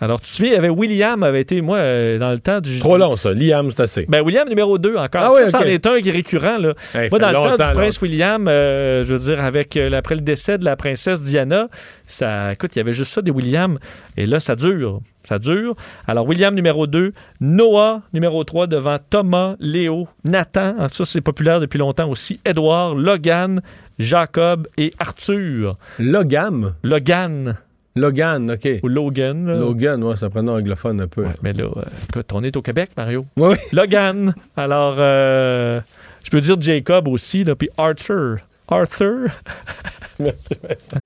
Alors, 0.00 0.20
tu 0.20 0.26
te 0.26 0.32
souviens, 0.32 0.52
il 0.52 0.54
y 0.54 0.58
avait 0.58 0.68
William, 0.68 1.22
avait 1.22 1.40
été, 1.40 1.60
moi, 1.60 1.78
euh, 1.78 2.18
dans 2.18 2.32
le 2.32 2.38
temps 2.38 2.60
du. 2.60 2.78
Trop 2.80 2.96
long, 2.96 3.16
ça. 3.16 3.32
Liam, 3.32 3.70
c'est 3.70 3.82
assez. 3.82 4.06
Ben, 4.08 4.20
William 4.22 4.48
numéro 4.48 4.78
2 4.78 4.96
encore. 4.96 5.22
Ah 5.22 5.30
oui, 5.32 5.42
ça, 5.44 5.60
c'en 5.60 5.64
est 5.64 5.86
un 5.86 6.00
qui 6.00 6.08
est 6.08 6.12
récurrent. 6.12 6.58
Là. 6.58 6.74
Hey, 6.94 7.08
moi, 7.10 7.18
dans 7.18 7.28
le 7.28 7.56
temps 7.56 7.66
du 7.68 7.72
prince 7.72 8.00
William, 8.00 8.46
euh, 8.48 9.04
je 9.04 9.12
veux 9.14 9.18
dire, 9.18 9.44
avec 9.44 9.76
euh, 9.76 9.92
après 9.92 10.14
le 10.14 10.20
décès 10.22 10.58
de 10.58 10.64
la 10.64 10.76
princesse 10.76 11.22
Diana, 11.22 11.68
ça, 12.06 12.52
écoute, 12.52 12.74
il 12.74 12.78
y 12.78 12.82
avait 12.82 12.92
juste 12.92 13.12
ça 13.12 13.22
des 13.22 13.30
Williams. 13.30 13.78
Et 14.16 14.26
là, 14.26 14.40
ça 14.40 14.56
dure. 14.56 15.00
Ça 15.22 15.38
dure. 15.38 15.76
Alors, 16.08 16.26
William 16.26 16.54
numéro 16.54 16.86
2, 16.86 17.12
Noah 17.40 18.02
numéro 18.12 18.42
3 18.42 18.66
devant 18.66 18.98
Thomas, 19.10 19.54
Léo, 19.60 20.08
Nathan. 20.24 20.88
Ça, 20.90 21.04
c'est 21.04 21.20
populaire 21.20 21.60
depuis 21.60 21.78
longtemps 21.78 22.08
aussi. 22.08 22.40
Edouard, 22.44 22.94
Logan, 22.96 23.62
Jacob 23.98 24.66
et 24.76 24.90
Arthur. 24.98 25.76
Logam? 25.98 26.74
Logan. 26.82 26.82
Logan, 26.82 27.56
OK. 27.96 28.68
Ou 28.82 28.88
Logan. 28.88 29.46
là. 29.46 29.54
Logan, 29.54 30.02
ouais, 30.02 30.16
ça 30.16 30.30
prenait 30.30 30.50
un 30.50 30.54
anglophone 30.54 31.00
un 31.00 31.06
peu. 31.06 31.24
Ouais, 31.24 31.36
mais 31.42 31.52
là, 31.52 31.64
euh, 31.64 31.82
écoute, 32.08 32.30
on 32.32 32.42
est 32.42 32.56
au 32.56 32.62
Québec, 32.62 32.90
Mario. 32.96 33.24
Oui, 33.36 33.50
oui. 33.50 33.56
Logan. 33.72 34.34
Alors, 34.56 34.96
euh, 34.98 35.80
je 36.24 36.30
peux 36.30 36.40
dire 36.40 36.60
Jacob 36.60 37.08
aussi, 37.08 37.44
là, 37.44 37.54
puis 37.54 37.68
Arthur. 37.76 38.38
Arthur? 38.68 39.28
Merci, 40.18 40.54
Vincent. 40.62 40.98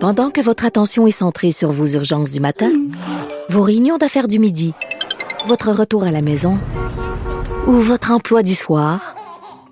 Pendant 0.00 0.30
que 0.30 0.40
votre 0.40 0.64
attention 0.64 1.06
est 1.06 1.10
centrée 1.12 1.50
sur 1.50 1.72
vos 1.72 1.86
urgences 1.86 2.32
du 2.32 2.40
matin, 2.40 2.70
vos 3.48 3.62
réunions 3.62 3.96
d'affaires 3.96 4.28
du 4.28 4.38
midi, 4.38 4.74
votre 5.46 5.70
retour 5.72 6.04
à 6.04 6.10
la 6.10 6.22
maison 6.22 6.58
ou 7.66 7.72
votre 7.72 8.10
emploi 8.10 8.42
du 8.42 8.54
soir, 8.54 9.14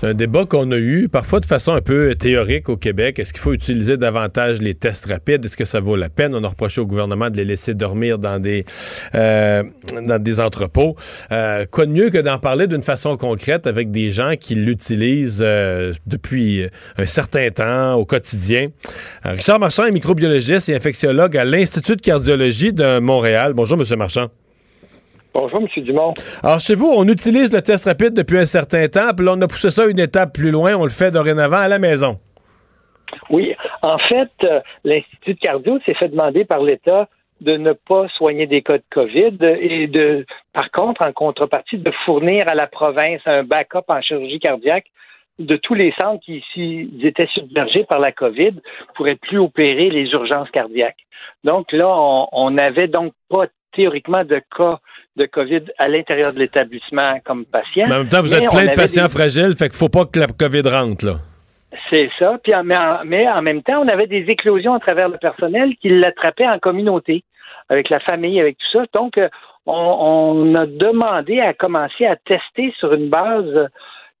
C'est 0.00 0.08
un 0.08 0.14
débat 0.14 0.44
qu'on 0.44 0.70
a 0.72 0.76
eu, 0.76 1.08
parfois 1.08 1.38
de 1.38 1.46
façon 1.46 1.72
un 1.72 1.80
peu 1.80 2.14
théorique 2.16 2.68
au 2.68 2.76
Québec. 2.76 3.18
Est-ce 3.18 3.32
qu'il 3.32 3.40
faut 3.40 3.52
utiliser 3.52 3.96
davantage 3.96 4.60
les 4.60 4.74
tests 4.74 5.06
rapides? 5.06 5.44
Est-ce 5.44 5.56
que 5.56 5.64
ça 5.64 5.80
vaut 5.80 5.94
la 5.94 6.08
peine? 6.08 6.34
On 6.34 6.42
a 6.42 6.48
reproché 6.48 6.80
au 6.80 6.86
gouvernement 6.86 7.30
de 7.30 7.36
les 7.36 7.44
laisser 7.44 7.74
dormir 7.74 8.18
dans 8.18 8.40
des, 8.40 8.64
euh, 9.14 9.62
dans 9.92 10.20
des 10.20 10.40
entrepôts. 10.40 10.96
Euh, 11.30 11.64
quoi 11.70 11.86
de 11.86 11.92
mieux 11.92 12.10
que 12.10 12.18
d'en 12.18 12.38
parler 12.38 12.66
d'une 12.66 12.82
façon 12.82 13.16
concrète 13.16 13.66
avec 13.66 13.92
des 13.92 14.10
gens 14.10 14.32
qui 14.38 14.56
l'utilisent 14.56 15.42
euh, 15.44 15.92
depuis 16.06 16.68
un 16.98 17.06
certain 17.06 17.50
temps 17.50 17.94
au 17.94 18.04
quotidien? 18.04 18.68
Euh, 19.24 19.32
Richard 19.32 19.60
Marchand 19.60 19.84
est 19.84 19.92
microbiologiste 19.92 20.68
et 20.68 20.74
infectiologue 20.74 21.36
à 21.36 21.44
l'Institut 21.44 21.96
de 21.96 22.02
cardiologie 22.02 22.72
de 22.72 22.98
Montréal. 22.98 23.52
Bonjour, 23.54 23.78
Monsieur 23.78 23.96
Marchand. 23.96 24.28
Bonjour, 25.34 25.62
M. 25.62 25.82
Dumont. 25.82 26.14
Alors, 26.44 26.60
chez 26.60 26.76
vous, 26.76 26.86
on 26.96 27.08
utilise 27.08 27.52
le 27.52 27.60
test 27.60 27.86
rapide 27.86 28.14
depuis 28.14 28.38
un 28.38 28.44
certain 28.44 28.86
temps, 28.86 29.12
puis 29.16 29.26
là, 29.26 29.32
on 29.36 29.42
a 29.42 29.48
poussé 29.48 29.70
ça 29.70 29.84
une 29.86 29.98
étape 29.98 30.32
plus 30.32 30.52
loin. 30.52 30.76
On 30.76 30.84
le 30.84 30.90
fait 30.90 31.10
dorénavant 31.10 31.56
à 31.56 31.66
la 31.66 31.80
maison. 31.80 32.20
Oui, 33.30 33.52
en 33.82 33.98
fait, 33.98 34.30
euh, 34.44 34.60
l'Institut 34.84 35.34
de 35.34 35.40
cardio 35.40 35.80
s'est 35.84 35.94
fait 35.94 36.08
demander 36.08 36.44
par 36.44 36.62
l'État 36.62 37.08
de 37.40 37.56
ne 37.56 37.72
pas 37.72 38.06
soigner 38.16 38.46
des 38.46 38.62
cas 38.62 38.78
de 38.78 38.84
COVID 38.92 39.38
et 39.60 39.88
de, 39.88 40.24
par 40.52 40.70
contre, 40.70 41.04
en 41.04 41.12
contrepartie, 41.12 41.78
de 41.78 41.90
fournir 42.04 42.42
à 42.48 42.54
la 42.54 42.68
province 42.68 43.20
un 43.26 43.42
backup 43.42 43.88
en 43.88 44.00
chirurgie 44.02 44.38
cardiaque 44.38 44.86
de 45.40 45.56
tous 45.56 45.74
les 45.74 45.92
centres 46.00 46.24
qui, 46.24 46.44
s'ils 46.52 47.04
étaient 47.04 47.26
submergés 47.34 47.82
par 47.88 47.98
la 47.98 48.12
COVID, 48.12 48.52
pourraient 48.94 49.16
plus 49.16 49.38
opérer 49.38 49.90
les 49.90 50.08
urgences 50.12 50.50
cardiaques. 50.52 51.04
Donc 51.42 51.72
là, 51.72 51.88
on 51.88 52.50
n'avait 52.52 52.86
donc 52.86 53.12
pas 53.28 53.46
théoriquement 53.74 54.24
de 54.24 54.40
cas 54.56 54.78
de 55.16 55.26
COVID 55.26 55.62
à 55.78 55.88
l'intérieur 55.88 56.32
de 56.32 56.38
l'établissement 56.40 57.20
comme 57.24 57.44
patient. 57.44 57.84
Mais 57.88 57.94
en 57.94 57.98
même 57.98 58.08
temps, 58.08 58.20
vous 58.22 58.30
Mais 58.30 58.42
êtes 58.42 58.50
plein 58.50 58.66
de 58.66 58.74
patients 58.74 59.04
des- 59.04 59.08
fragiles, 59.10 59.54
fait 59.56 59.68
qu'il 59.68 59.78
faut 59.78 59.88
pas 59.88 60.04
que 60.06 60.18
la 60.20 60.26
COVID 60.26 60.62
rentre, 60.68 61.06
là. 61.06 61.12
C'est 61.90 62.08
ça. 62.18 62.38
Puis 62.42 62.54
en, 62.54 62.64
mais, 62.64 62.76
en, 62.76 63.04
mais 63.04 63.28
en 63.28 63.42
même 63.42 63.62
temps, 63.62 63.82
on 63.84 63.88
avait 63.88 64.06
des 64.06 64.24
éclosions 64.28 64.74
à 64.74 64.80
travers 64.80 65.08
le 65.08 65.18
personnel 65.18 65.74
qui 65.80 65.88
l'attrapaient 65.88 66.46
en 66.52 66.58
communauté, 66.58 67.24
avec 67.68 67.90
la 67.90 68.00
famille, 68.00 68.40
avec 68.40 68.56
tout 68.58 68.78
ça. 68.78 68.84
Donc, 68.94 69.18
euh, 69.18 69.28
on, 69.66 69.72
on 69.72 70.54
a 70.54 70.66
demandé 70.66 71.40
à 71.40 71.52
commencer 71.54 72.06
à 72.06 72.16
tester 72.16 72.72
sur 72.78 72.92
une 72.92 73.08
base 73.08 73.68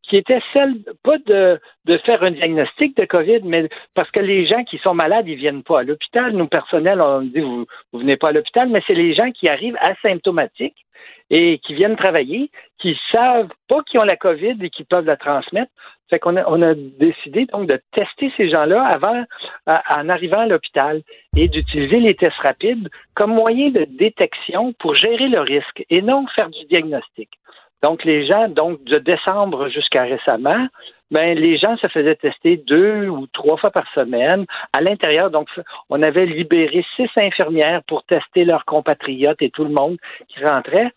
qui 0.08 0.16
était 0.16 0.40
celle, 0.54 0.74
pas 1.02 1.18
de, 1.26 1.60
de 1.86 1.98
faire 1.98 2.22
un 2.22 2.32
diagnostic 2.32 2.96
de 2.96 3.04
COVID, 3.04 3.40
mais 3.44 3.68
parce 3.94 4.10
que 4.10 4.20
les 4.20 4.46
gens 4.46 4.62
qui 4.64 4.78
sont 4.78 4.94
malades, 4.94 5.26
ils 5.26 5.36
viennent 5.36 5.62
pas 5.62 5.80
à 5.80 5.82
l'hôpital. 5.82 6.32
Nous, 6.32 6.46
personnel, 6.46 7.00
on 7.02 7.22
dit, 7.22 7.40
vous, 7.40 7.66
vous 7.92 7.98
venez 7.98 8.16
pas 8.16 8.28
à 8.28 8.32
l'hôpital, 8.32 8.68
mais 8.68 8.82
c'est 8.86 8.94
les 8.94 9.14
gens 9.14 9.30
qui 9.30 9.48
arrivent 9.48 9.78
asymptomatiques 9.80 10.84
et 11.30 11.58
qui 11.58 11.74
viennent 11.74 11.96
travailler, 11.96 12.50
qui 12.78 12.98
savent 13.12 13.48
pas 13.68 13.82
qu'ils 13.82 14.00
ont 14.00 14.04
la 14.04 14.16
COVID 14.16 14.58
et 14.60 14.70
qui 14.70 14.84
peuvent 14.84 15.06
la 15.06 15.16
transmettre. 15.16 15.72
Fait 16.10 16.18
qu'on 16.18 16.36
a, 16.36 16.44
on 16.48 16.60
a 16.60 16.74
décidé 16.74 17.46
donc 17.46 17.66
de 17.68 17.80
tester 17.96 18.30
ces 18.36 18.50
gens-là 18.50 18.84
avant, 18.84 19.24
en 19.66 20.08
arrivant 20.10 20.40
à 20.40 20.46
l'hôpital 20.46 21.00
et 21.34 21.48
d'utiliser 21.48 21.98
les 21.98 22.14
tests 22.14 22.36
rapides 22.44 22.90
comme 23.14 23.32
moyen 23.32 23.70
de 23.70 23.84
détection 23.84 24.74
pour 24.74 24.94
gérer 24.94 25.28
le 25.28 25.40
risque 25.40 25.82
et 25.88 26.02
non 26.02 26.26
faire 26.36 26.50
du 26.50 26.62
diagnostic. 26.66 27.30
Donc, 27.84 28.02
les 28.06 28.24
gens, 28.24 28.48
donc, 28.48 28.82
de 28.84 28.98
décembre 28.98 29.68
jusqu'à 29.68 30.04
récemment, 30.04 30.68
ben, 31.10 31.36
les 31.36 31.58
gens 31.58 31.76
se 31.76 31.86
faisaient 31.88 32.14
tester 32.14 32.56
deux 32.56 33.08
ou 33.08 33.26
trois 33.34 33.58
fois 33.58 33.70
par 33.70 33.84
semaine 33.94 34.46
à 34.72 34.80
l'intérieur. 34.80 35.30
Donc, 35.30 35.48
on 35.90 36.02
avait 36.02 36.24
libéré 36.24 36.82
six 36.96 37.10
infirmières 37.20 37.82
pour 37.86 38.02
tester 38.04 38.46
leurs 38.46 38.64
compatriotes 38.64 39.42
et 39.42 39.50
tout 39.50 39.64
le 39.64 39.74
monde 39.74 39.98
qui 40.28 40.42
rentrait. 40.42 40.92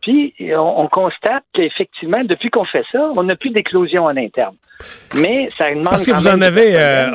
Puis, 0.00 0.32
on, 0.56 0.84
on 0.84 0.88
constate 0.88 1.44
qu'effectivement, 1.52 2.24
depuis 2.24 2.48
qu'on 2.48 2.64
fait 2.64 2.84
ça, 2.90 3.12
on 3.14 3.22
n'a 3.22 3.36
plus 3.36 3.50
d'éclosion 3.50 4.04
en 4.04 4.16
interne. 4.16 4.56
Mais 5.16 5.50
ça 5.58 5.68
demande. 5.68 5.90
Parce 5.90 6.06
que 6.06 6.12
vous 6.12 6.26
en 6.26 6.40
avez, 6.40 6.74
euh, 6.74 7.10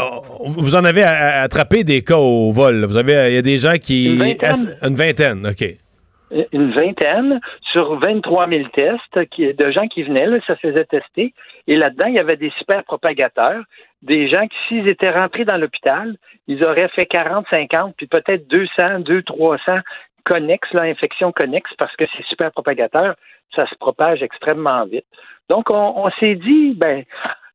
vous 0.45 0.75
en 0.75 0.85
avez 0.85 1.03
attrapé 1.03 1.83
des 1.83 2.03
cas 2.03 2.17
au 2.17 2.51
vol. 2.51 2.85
Vous 2.85 2.95
avez, 2.95 3.31
il 3.31 3.33
y 3.33 3.39
a 3.39 3.41
des 3.41 3.57
gens 3.57 3.77
qui, 3.81 4.13
Une 4.13 4.19
vingtaine. 4.19 4.77
une 4.83 4.95
vingtaine, 4.95 5.47
ok. 5.47 5.84
Une 6.31 6.71
vingtaine 6.71 7.39
sur 7.71 7.99
23 7.99 8.49
000 8.49 8.67
tests 8.69 9.17
de 9.37 9.71
gens 9.71 9.87
qui 9.87 10.03
venaient, 10.03 10.25
là, 10.25 10.39
ça 10.47 10.55
faisait 10.55 10.85
tester. 10.85 11.33
Et 11.67 11.75
là-dedans, 11.77 12.07
il 12.07 12.15
y 12.15 12.19
avait 12.19 12.35
des 12.35 12.51
super 12.57 12.83
propagateurs, 12.83 13.63
des 14.01 14.27
gens 14.27 14.47
qui, 14.47 14.57
s'ils 14.67 14.87
étaient 14.87 15.11
rentrés 15.11 15.45
dans 15.45 15.57
l'hôpital, 15.57 16.15
ils 16.47 16.65
auraient 16.65 16.89
fait 16.89 17.05
40, 17.05 17.45
50, 17.49 17.95
puis 17.97 18.07
peut-être 18.07 18.47
200, 18.47 18.99
200, 18.99 19.21
300 19.25 19.79
connexes, 20.23 20.73
là, 20.73 20.83
infections 20.83 21.31
connexes, 21.31 21.73
parce 21.77 21.95
que 21.95 22.05
ces 22.17 22.23
super 22.23 22.51
propagateurs, 22.51 23.15
ça 23.55 23.67
se 23.67 23.75
propage 23.75 24.23
extrêmement 24.23 24.85
vite. 24.85 25.05
Donc, 25.49 25.67
on, 25.69 26.09
s'est 26.19 26.35
dit, 26.35 26.73
ben, 26.75 27.03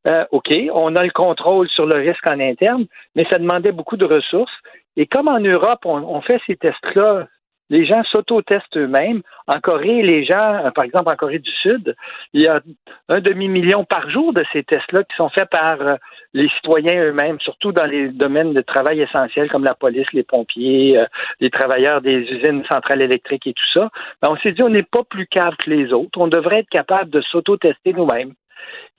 euh, 0.09 0.25
OK, 0.31 0.51
on 0.73 0.95
a 0.95 1.03
le 1.03 1.11
contrôle 1.11 1.69
sur 1.69 1.87
le 1.87 1.99
risque 1.99 2.29
en 2.31 2.39
interne, 2.39 2.87
mais 3.17 3.27
ça 3.31 3.39
demandait 3.39 3.73
beaucoup 3.73 3.97
de 3.97 4.07
ressources. 4.07 4.53
Et 4.97 5.07
comme 5.07 5.29
en 5.29 5.41
Europe, 5.41 5.81
on, 5.85 5.99
on 5.99 6.21
fait 6.21 6.41
ces 6.47 6.57
tests-là 6.57 7.27
les 7.71 7.87
gens 7.87 8.03
s'auto-testent 8.05 8.77
eux-mêmes. 8.77 9.23
En 9.47 9.61
Corée, 9.61 10.03
les 10.03 10.25
gens, 10.25 10.67
euh, 10.67 10.71
par 10.71 10.85
exemple 10.85 11.11
en 11.11 11.17
Corée 11.17 11.39
du 11.39 11.51
Sud, 11.51 11.97
il 12.35 12.43
y 12.43 12.47
a 12.47 12.61
un 13.09 13.21
demi-million 13.21 13.85
par 13.85 14.11
jour 14.11 14.33
de 14.33 14.45
ces 14.53 14.63
tests-là 14.65 15.05
qui 15.05 15.17
sont 15.17 15.31
faits 15.31 15.49
par 15.49 15.81
euh, 15.81 15.97
les 16.35 16.49
citoyens 16.57 17.03
eux-mêmes, 17.03 17.41
surtout 17.41 17.73
dans 17.73 17.87
les 17.87 18.09
domaines 18.09 18.53
de 18.53 18.61
travail 18.61 19.01
essentiels 19.01 19.51
comme 19.51 19.65
la 19.65 19.75
police, 19.75 20.07
les 20.13 20.25
pompiers, 20.25 20.99
euh, 20.99 21.07
les 21.41 21.51
travailleurs 21.51 22.01
des 22.01 22.19
usines 22.19 22.65
centrales 22.71 23.03
électriques 23.03 23.47
et 23.47 23.55
tout 23.55 23.79
ça. 23.79 23.89
Ben, 24.21 24.31
on 24.31 24.37
s'est 24.37 24.53
dit, 24.53 24.63
on 24.63 24.69
n'est 24.69 24.83
pas 24.83 25.05
plus 25.09 25.27
capable 25.27 25.57
que 25.57 25.71
les 25.71 25.93
autres. 25.93 26.19
On 26.19 26.29
devrait 26.29 26.61
être 26.61 26.71
capable 26.71 27.11
de 27.11 27.21
s'auto-tester 27.23 27.93
nous-mêmes. 27.93 28.35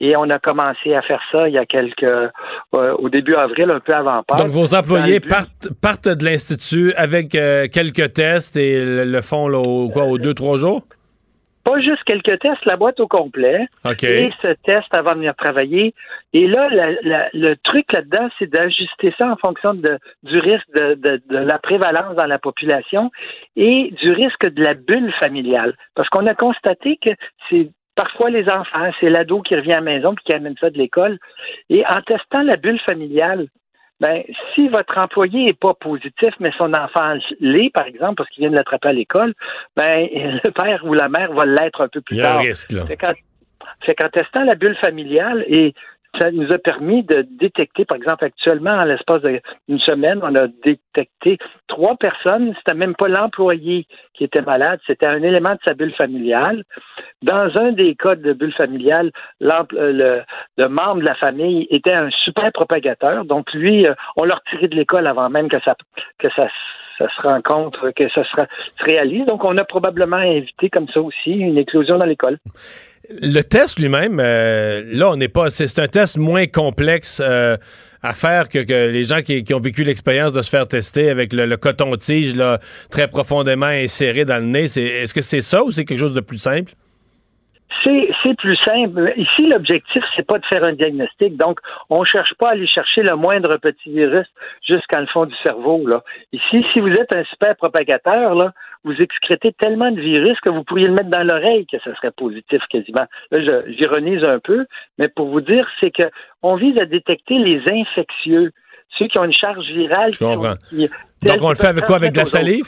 Et 0.00 0.16
on 0.16 0.28
a 0.30 0.38
commencé 0.38 0.94
à 0.94 1.02
faire 1.02 1.20
ça 1.30 1.48
il 1.48 1.54
y 1.54 1.58
a 1.58 1.64
quelques, 1.66 2.02
euh, 2.02 2.28
au 2.98 3.08
début 3.08 3.34
avril, 3.34 3.70
un 3.70 3.78
peu 3.80 3.92
avant 3.92 4.22
Pâques. 4.24 4.38
Donc, 4.38 4.48
vos 4.48 4.74
employés 4.74 5.20
but- 5.20 5.28
partent, 5.28 5.68
partent 5.80 6.08
de 6.08 6.24
l'Institut 6.24 6.92
avec 6.96 7.34
euh, 7.36 7.68
quelques 7.72 8.12
tests 8.12 8.56
et 8.56 8.84
le, 8.84 9.04
le 9.04 9.20
font 9.22 9.46
là, 9.48 9.58
au, 9.58 9.88
quoi, 9.90 10.04
aux 10.04 10.18
deux, 10.18 10.34
trois 10.34 10.56
jours? 10.58 10.82
Pas 11.64 11.78
juste 11.78 12.02
quelques 12.04 12.40
tests, 12.40 12.64
la 12.66 12.76
boîte 12.76 12.98
au 12.98 13.06
complet. 13.06 13.68
OK. 13.84 14.02
Et 14.02 14.32
ce 14.42 14.48
test 14.64 14.88
avant 14.96 15.12
de 15.12 15.18
venir 15.18 15.36
travailler. 15.36 15.94
Et 16.32 16.48
là, 16.48 16.68
la- 16.72 16.90
la- 17.02 17.28
le 17.32 17.54
truc 17.62 17.84
là-dedans, 17.92 18.28
c'est 18.40 18.50
d'ajuster 18.50 19.14
ça 19.16 19.28
en 19.30 19.36
fonction 19.36 19.72
de, 19.72 19.96
du 20.24 20.40
risque 20.40 20.66
de, 20.74 20.94
de- 20.94 21.22
de 21.30 21.36
la 21.38 21.60
prévalence 21.60 22.16
dans 22.16 22.26
la 22.26 22.40
population 22.40 23.12
et 23.54 23.94
du 24.02 24.10
risque 24.12 24.48
de 24.50 24.64
la 24.64 24.74
bulle 24.74 25.12
familiale. 25.20 25.76
Parce 25.94 26.08
qu'on 26.08 26.26
a 26.26 26.34
constaté 26.34 26.98
que 27.00 27.12
c'est 27.48 27.70
parfois 27.94 28.30
les 28.30 28.44
enfants, 28.50 28.90
c'est 29.00 29.10
l'ado 29.10 29.42
qui 29.42 29.54
revient 29.54 29.72
à 29.72 29.76
la 29.76 29.82
maison 29.82 30.14
puis 30.14 30.24
qui 30.24 30.34
amène 30.34 30.56
ça 30.60 30.70
de 30.70 30.78
l'école. 30.78 31.18
Et 31.70 31.84
en 31.86 32.00
testant 32.02 32.42
la 32.42 32.56
bulle 32.56 32.80
familiale, 32.80 33.48
ben, 34.00 34.22
si 34.54 34.68
votre 34.68 34.98
employé 34.98 35.44
n'est 35.44 35.52
pas 35.52 35.74
positif, 35.74 36.34
mais 36.40 36.50
son 36.58 36.72
enfant 36.74 37.14
l'est, 37.38 37.70
par 37.70 37.86
exemple, 37.86 38.16
parce 38.16 38.30
qu'il 38.30 38.42
vient 38.42 38.50
de 38.50 38.56
l'attraper 38.56 38.88
à 38.88 38.92
l'école, 38.92 39.32
ben, 39.76 40.08
le 40.12 40.50
père 40.50 40.84
ou 40.84 40.94
la 40.94 41.08
mère 41.08 41.32
va 41.32 41.46
l'être 41.46 41.82
un 41.82 41.88
peu 41.88 42.00
plus 42.00 42.16
Il 42.16 42.20
y 42.20 42.22
a 42.22 42.38
un 42.38 42.86
tard. 42.96 42.98
qu'en 42.98 43.12
c'est 43.86 43.94
qu'en 43.94 44.08
testant 44.08 44.44
la 44.44 44.54
bulle 44.54 44.76
familiale 44.76 45.44
et 45.46 45.74
ça 46.20 46.30
nous 46.30 46.52
a 46.52 46.58
permis 46.58 47.02
de 47.02 47.22
détecter, 47.22 47.84
par 47.84 47.96
exemple, 47.96 48.24
actuellement, 48.24 48.72
en 48.72 48.84
l'espace 48.84 49.22
d'une 49.68 49.78
semaine, 49.80 50.20
on 50.22 50.34
a 50.34 50.46
détecté 50.64 51.38
trois 51.68 51.96
personnes. 51.96 52.54
C'était 52.58 52.76
même 52.76 52.94
pas 52.94 53.08
l'employé 53.08 53.86
qui 54.14 54.24
était 54.24 54.42
malade, 54.42 54.78
c'était 54.86 55.06
un 55.06 55.22
élément 55.22 55.52
de 55.52 55.60
sa 55.64 55.74
bulle 55.74 55.94
familiale. 55.94 56.64
Dans 57.22 57.50
un 57.60 57.72
des 57.72 57.94
cas 57.94 58.14
de 58.14 58.32
bulle 58.32 58.52
familiale, 58.52 59.10
euh, 59.42 59.62
le, 59.72 60.22
le 60.58 60.68
membre 60.68 61.00
de 61.00 61.06
la 61.06 61.14
famille 61.14 61.66
était 61.70 61.94
un 61.94 62.10
super 62.10 62.52
propagateur. 62.52 63.24
Donc, 63.24 63.52
lui, 63.54 63.86
euh, 63.86 63.94
on 64.16 64.24
l'a 64.24 64.34
retiré 64.34 64.68
de 64.68 64.76
l'école 64.76 65.06
avant 65.06 65.30
même 65.30 65.48
que 65.48 65.60
ça, 65.64 65.74
que 66.18 66.28
ça, 66.36 66.46
ça 66.98 67.06
se 67.08 67.22
rencontre, 67.22 67.90
que 67.96 68.08
ça 68.14 68.22
se, 68.24 68.84
réalise. 68.84 69.26
Donc, 69.26 69.44
on 69.44 69.56
a 69.56 69.64
probablement 69.64 70.20
évité 70.20 70.68
comme 70.70 70.88
ça 70.88 71.00
aussi 71.00 71.30
une 71.30 71.58
éclosion 71.58 71.98
dans 71.98 72.06
l'école. 72.06 72.38
Le 73.20 73.42
test 73.42 73.78
lui-même, 73.78 74.20
euh, 74.20 74.82
là, 74.92 75.10
on 75.10 75.16
n'est 75.16 75.28
pas. 75.28 75.50
C'est 75.50 75.78
un 75.78 75.88
test 75.88 76.16
moins 76.16 76.46
complexe 76.46 77.20
euh, 77.24 77.56
à 78.02 78.12
faire 78.12 78.48
que, 78.48 78.58
les 78.58 79.04
gens 79.04 79.22
qui, 79.22 79.44
ont 79.52 79.60
vécu 79.60 79.82
l'expérience 79.82 80.32
de 80.32 80.42
se 80.42 80.50
faire 80.50 80.68
tester 80.68 81.10
avec 81.10 81.32
le, 81.32 81.56
coton-tige 81.56 82.34
très 82.90 83.08
profondément 83.08 83.66
inséré 83.66 84.24
dans 84.24 84.38
le 84.38 84.46
nez. 84.46 84.64
Est-ce 84.64 85.14
que 85.14 85.20
c'est 85.20 85.40
ça 85.40 85.64
ou 85.64 85.72
c'est 85.72 85.84
quelque 85.84 86.00
chose 86.00 86.14
de 86.14 86.20
plus 86.20 86.38
simple? 86.38 86.72
C'est, 87.84 88.10
c'est 88.24 88.36
plus 88.36 88.56
simple. 88.56 89.12
Ici, 89.16 89.46
l'objectif, 89.48 90.02
c'est 90.14 90.26
pas 90.26 90.38
de 90.38 90.44
faire 90.46 90.62
un 90.64 90.72
diagnostic. 90.72 91.36
Donc, 91.36 91.58
on 91.90 92.04
cherche 92.04 92.34
pas 92.38 92.48
à 92.48 92.52
aller 92.52 92.66
chercher 92.66 93.02
le 93.02 93.16
moindre 93.16 93.56
petit 93.58 93.90
virus 93.92 94.26
jusqu'à 94.66 95.00
le 95.00 95.06
fond 95.06 95.26
du 95.26 95.34
cerveau. 95.44 95.86
Là. 95.86 96.02
Ici, 96.32 96.64
si 96.72 96.80
vous 96.80 96.90
êtes 96.90 97.14
un 97.14 97.24
super 97.24 97.56
propagateur, 97.56 98.34
là, 98.34 98.52
vous 98.84 98.94
excrétez 99.00 99.52
tellement 99.52 99.90
de 99.90 100.00
virus 100.00 100.38
que 100.40 100.50
vous 100.50 100.64
pourriez 100.64 100.86
le 100.86 100.92
mettre 100.94 101.10
dans 101.10 101.22
l'oreille 101.26 101.66
que 101.66 101.78
ça 101.84 101.94
serait 101.96 102.10
positif 102.10 102.58
quasiment. 102.70 103.06
Là, 103.30 103.62
j'ironise 103.68 104.22
un 104.26 104.38
peu, 104.38 104.66
mais 104.98 105.08
pour 105.08 105.28
vous 105.28 105.40
dire, 105.40 105.66
c'est 105.82 105.90
que 105.90 106.04
on 106.42 106.56
vise 106.56 106.78
à 106.80 106.84
détecter 106.84 107.38
les 107.38 107.62
infectieux, 107.72 108.50
ceux 108.98 109.06
qui 109.06 109.18
ont 109.18 109.24
une 109.24 109.32
charge 109.32 109.66
virale. 109.66 110.12
Je 110.12 110.18
comprends. 110.18 110.54
qui- 110.68 110.88
Donc, 111.22 111.42
on 111.42 111.48
le 111.50 111.54
fait 111.54 111.68
avec 111.68 111.84
quoi? 111.86 111.96
Avec 111.96 112.12
de 112.12 112.18
la 112.18 112.24
salive? 112.26 112.66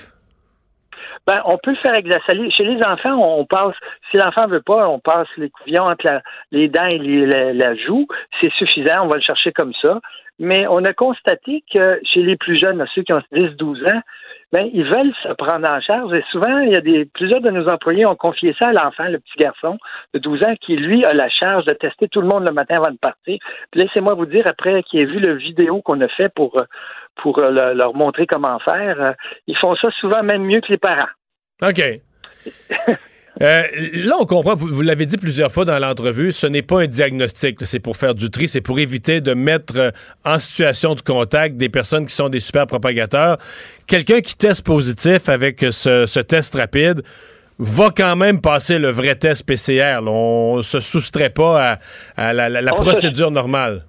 Ben, 1.26 1.40
on 1.46 1.56
peut 1.56 1.70
le 1.70 1.76
faire 1.76 1.92
avec 1.92 2.06
la 2.06 2.22
salive. 2.26 2.50
Chez 2.50 2.64
les 2.64 2.78
enfants, 2.84 3.16
on 3.16 3.46
passe, 3.46 3.74
si 4.10 4.18
l'enfant 4.18 4.46
veut 4.46 4.60
pas, 4.60 4.88
on 4.88 4.98
passe 4.98 5.28
les 5.36 5.50
couvillons 5.50 5.84
entre 5.84 6.20
les 6.52 6.68
dents 6.68 6.86
et 6.86 6.98
la, 6.98 7.52
la 7.52 7.74
joue. 7.76 8.06
C'est 8.40 8.52
suffisant, 8.52 9.04
on 9.04 9.08
va 9.08 9.16
le 9.16 9.22
chercher 9.22 9.52
comme 9.52 9.72
ça. 9.80 10.00
Mais 10.38 10.66
on 10.66 10.84
a 10.84 10.92
constaté 10.92 11.62
que 11.72 12.00
chez 12.02 12.22
les 12.22 12.36
plus 12.36 12.58
jeunes, 12.58 12.84
ceux 12.94 13.02
qui 13.02 13.12
ont 13.12 13.22
10-12 13.32 13.94
ans, 13.94 14.00
ben, 14.54 14.70
ils 14.72 14.84
veulent 14.84 15.12
se 15.24 15.32
prendre 15.32 15.66
en 15.66 15.80
charge. 15.80 16.12
Et 16.14 16.22
souvent, 16.30 16.58
il 16.58 16.70
y 16.70 16.76
a 16.76 16.80
des, 16.80 17.06
plusieurs 17.06 17.40
de 17.40 17.50
nos 17.50 17.66
employés 17.66 18.06
ont 18.06 18.14
confié 18.14 18.54
ça 18.60 18.68
à 18.68 18.72
l'enfant, 18.72 19.04
le 19.08 19.18
petit 19.18 19.36
garçon 19.38 19.76
de 20.14 20.20
12 20.20 20.44
ans, 20.44 20.54
qui, 20.60 20.76
lui, 20.76 21.04
a 21.04 21.12
la 21.12 21.28
charge 21.28 21.64
de 21.64 21.74
tester 21.74 22.06
tout 22.08 22.20
le 22.20 22.28
monde 22.28 22.46
le 22.46 22.54
matin 22.54 22.76
avant 22.76 22.92
de 22.92 22.98
partir. 22.98 23.36
Laissez-moi 23.74 24.14
vous 24.14 24.26
dire, 24.26 24.44
après 24.46 24.84
qu'il 24.84 25.00
ait 25.00 25.06
vu 25.06 25.18
le 25.18 25.34
vidéo 25.34 25.82
qu'on 25.82 26.00
a 26.00 26.08
fait 26.08 26.28
pour, 26.32 26.56
pour 27.16 27.42
euh, 27.42 27.50
le- 27.50 27.74
leur 27.74 27.94
montrer 27.94 28.26
comment 28.26 28.60
faire, 28.60 29.00
euh, 29.00 29.12
ils 29.48 29.56
font 29.58 29.74
ça 29.74 29.90
souvent 30.00 30.22
même 30.22 30.44
mieux 30.44 30.60
que 30.60 30.70
les 30.70 30.78
parents. 30.78 31.10
OK. 31.60 31.82
Euh, 33.42 33.62
là, 33.92 34.14
on 34.20 34.26
comprend, 34.26 34.54
vous, 34.54 34.68
vous 34.68 34.82
l'avez 34.82 35.06
dit 35.06 35.16
plusieurs 35.16 35.50
fois 35.50 35.64
dans 35.64 35.78
l'entrevue, 35.78 36.32
ce 36.32 36.46
n'est 36.46 36.62
pas 36.62 36.82
un 36.82 36.86
diagnostic, 36.86 37.58
c'est 37.64 37.80
pour 37.80 37.96
faire 37.96 38.14
du 38.14 38.30
tri, 38.30 38.48
c'est 38.48 38.60
pour 38.60 38.78
éviter 38.78 39.20
de 39.20 39.34
mettre 39.34 39.74
euh, 39.76 39.90
en 40.24 40.38
situation 40.38 40.94
de 40.94 41.00
contact 41.00 41.56
des 41.56 41.68
personnes 41.68 42.06
qui 42.06 42.14
sont 42.14 42.28
des 42.28 42.40
super 42.40 42.66
propagateurs. 42.66 43.38
Quelqu'un 43.86 44.20
qui 44.20 44.36
teste 44.36 44.64
positif 44.64 45.28
avec 45.28 45.66
ce, 45.70 46.06
ce 46.06 46.20
test 46.20 46.54
rapide 46.54 47.02
va 47.58 47.90
quand 47.96 48.16
même 48.16 48.40
passer 48.40 48.78
le 48.78 48.90
vrai 48.90 49.16
test 49.16 49.44
PCR. 49.44 50.00
là. 50.00 50.10
On 50.10 50.62
se 50.62 50.80
soustrait 50.80 51.30
pas 51.30 51.78
à, 52.16 52.28
à 52.28 52.32
la, 52.32 52.72
procédure 52.72 53.30
normale. 53.30 53.84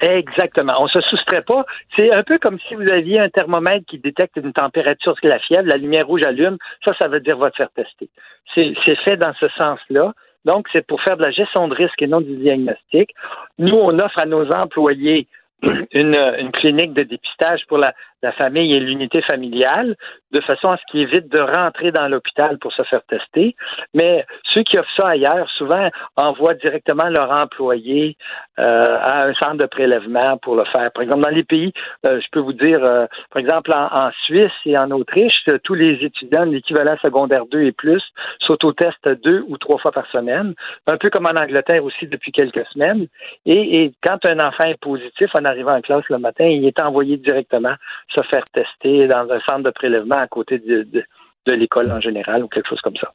Exactement. 0.00 0.74
On 0.80 0.88
se 0.88 1.00
soustrait 1.02 1.42
pas. 1.42 1.64
C'est 1.96 2.12
un 2.12 2.22
peu 2.22 2.38
comme 2.38 2.58
si 2.60 2.74
vous 2.74 2.90
aviez 2.90 3.20
un 3.20 3.28
thermomètre 3.28 3.86
qui 3.86 3.98
détecte 3.98 4.36
une 4.36 4.52
température, 4.52 5.14
la 5.22 5.38
fièvre, 5.38 5.68
la 5.68 5.76
lumière 5.76 6.06
rouge 6.06 6.22
allume. 6.26 6.58
Ça, 6.84 6.92
ça 7.00 7.08
veut 7.08 7.20
dire 7.20 7.38
va 7.38 7.50
te 7.50 7.56
faire 7.56 7.70
tester. 7.70 8.08
C'est 8.54 8.74
c'est 8.84 8.98
fait 8.98 9.16
dans 9.16 9.34
ce 9.34 9.48
sens-là. 9.50 10.12
Donc, 10.44 10.66
c'est 10.72 10.86
pour 10.86 11.00
faire 11.02 11.16
de 11.16 11.22
la 11.22 11.30
gestion 11.30 11.68
de 11.68 11.74
risque 11.74 12.02
et 12.02 12.06
non 12.06 12.20
du 12.20 12.36
diagnostic. 12.36 13.14
Nous, 13.58 13.74
on 13.74 13.98
offre 13.98 14.20
à 14.20 14.26
nos 14.26 14.46
employés 14.50 15.26
une, 15.62 16.16
une 16.38 16.52
clinique 16.52 16.92
de 16.92 17.04
dépistage 17.04 17.64
pour 17.66 17.78
la, 17.78 17.94
la 18.24 18.32
famille 18.32 18.72
et 18.72 18.80
l'unité 18.80 19.20
familiale, 19.22 19.96
de 20.32 20.40
façon 20.42 20.68
à 20.68 20.78
ce 20.78 20.82
qu'ils 20.90 21.02
évitent 21.02 21.28
de 21.28 21.40
rentrer 21.40 21.92
dans 21.92 22.08
l'hôpital 22.08 22.58
pour 22.58 22.72
se 22.72 22.82
faire 22.84 23.02
tester. 23.06 23.54
Mais 23.92 24.24
ceux 24.52 24.62
qui 24.62 24.78
offrent 24.78 24.96
ça 24.96 25.08
ailleurs, 25.08 25.48
souvent, 25.50 25.90
envoient 26.16 26.54
directement 26.54 27.08
leur 27.08 27.36
employé 27.36 28.16
euh, 28.58 28.98
à 29.00 29.26
un 29.26 29.34
centre 29.34 29.58
de 29.58 29.66
prélèvement 29.66 30.38
pour 30.42 30.56
le 30.56 30.64
faire. 30.64 30.90
Par 30.92 31.02
exemple, 31.02 31.22
dans 31.22 31.36
les 31.36 31.44
pays, 31.44 31.72
euh, 32.08 32.18
je 32.20 32.26
peux 32.32 32.40
vous 32.40 32.54
dire, 32.54 32.82
euh, 32.82 33.06
par 33.30 33.40
exemple, 33.40 33.70
en, 33.74 34.10
Suisse 34.24 34.58
et 34.64 34.78
en 34.78 34.90
Autriche, 34.90 35.42
euh, 35.50 35.58
tous 35.62 35.74
les 35.74 36.02
étudiants 36.02 36.46
de 36.46 36.52
l'équivalent 36.52 36.96
secondaire 37.02 37.44
2 37.50 37.62
et 37.62 37.72
plus 37.72 38.02
s'autotestent 38.40 39.20
deux 39.22 39.44
ou 39.48 39.58
trois 39.58 39.78
fois 39.78 39.92
par 39.92 40.06
semaine, 40.10 40.54
un 40.86 40.96
peu 40.96 41.10
comme 41.10 41.26
en 41.26 41.38
Angleterre 41.38 41.84
aussi 41.84 42.06
depuis 42.06 42.32
quelques 42.32 42.66
semaines. 42.72 43.06
Et, 43.44 43.82
et 43.82 43.92
quand 44.02 44.24
un 44.24 44.38
enfant 44.38 44.64
est 44.64 44.80
positif 44.80 45.30
en 45.38 45.44
arrivant 45.44 45.76
en 45.76 45.82
classe 45.82 46.08
le 46.08 46.18
matin, 46.18 46.44
il 46.46 46.64
est 46.66 46.80
envoyé 46.80 47.18
directement 47.18 47.74
se 48.14 48.20
faire 48.30 48.44
tester 48.52 49.06
dans 49.08 49.28
un 49.30 49.40
centre 49.48 49.62
de 49.64 49.70
prélèvement 49.70 50.16
à 50.18 50.26
côté 50.28 50.58
de, 50.58 50.82
de, 50.82 51.02
de 51.46 51.52
l'école 51.54 51.90
en 51.90 52.00
général 52.00 52.42
ou 52.44 52.48
quelque 52.48 52.68
chose 52.68 52.80
comme 52.80 52.96
ça. 52.96 53.12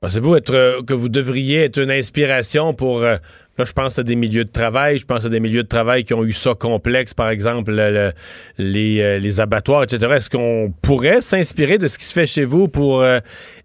Pensez-vous 0.00 0.36
être, 0.36 0.54
euh, 0.54 0.82
que 0.86 0.92
vous 0.92 1.08
devriez 1.08 1.64
être 1.64 1.78
une 1.80 1.90
inspiration 1.90 2.74
pour. 2.74 3.02
euh, 3.02 3.16
là, 3.56 3.64
je 3.64 3.72
pense 3.72 3.98
à 3.98 4.02
des 4.02 4.14
milieux 4.14 4.44
de 4.44 4.50
travail. 4.52 4.98
Je 4.98 5.06
pense 5.06 5.24
à 5.24 5.30
des 5.30 5.40
milieux 5.40 5.62
de 5.62 5.68
travail 5.68 6.02
qui 6.02 6.12
ont 6.12 6.22
eu 6.22 6.32
ça 6.32 6.54
complexe, 6.54 7.14
par 7.14 7.30
exemple, 7.30 7.72
le- 7.72 7.90
le- 7.90 8.12
les, 8.58 9.00
euh, 9.00 9.18
les 9.18 9.40
abattoirs, 9.40 9.84
etc. 9.84 10.06
Est-ce 10.16 10.28
qu'on 10.30 10.70
pourrait 10.82 11.22
s'inspirer 11.22 11.78
de 11.78 11.88
ce 11.88 11.96
qui 11.98 12.04
se 12.04 12.12
fait 12.12 12.26
chez 12.26 12.44
vous 12.44 12.68
pour 12.68 13.00
euh, 13.00 13.20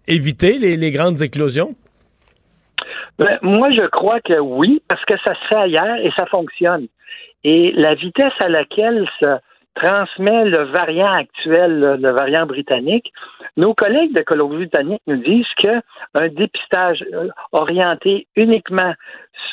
éviter 0.08 0.58
les, 0.58 0.76
les 0.78 0.90
grandes 0.90 1.20
éclosions? 1.20 1.74
Ben, 3.18 3.38
moi, 3.42 3.70
je 3.70 3.86
crois 3.88 4.20
que 4.22 4.40
oui, 4.40 4.82
parce 4.88 5.04
que 5.04 5.14
ça 5.24 5.34
se 5.34 5.48
fait 5.50 5.60
ailleurs 5.60 5.98
et 5.98 6.10
ça 6.18 6.24
fonctionne. 6.26 6.86
Et 7.44 7.72
la 7.72 7.94
vitesse 7.94 8.32
à 8.40 8.48
laquelle 8.48 9.08
se 9.20 9.38
transmet 9.74 10.44
le 10.44 10.64
variant 10.64 11.12
actuel, 11.12 11.98
le, 12.00 12.10
variant 12.10 12.46
britannique, 12.46 13.12
nos 13.56 13.74
collègues 13.74 14.14
de 14.14 14.22
Colombie-Britannique 14.22 15.02
nous 15.06 15.16
disent 15.16 15.46
que 15.62 15.80
un 16.20 16.28
dépistage 16.28 17.02
euh, 17.12 17.28
orienté 17.52 18.26
uniquement 18.36 18.92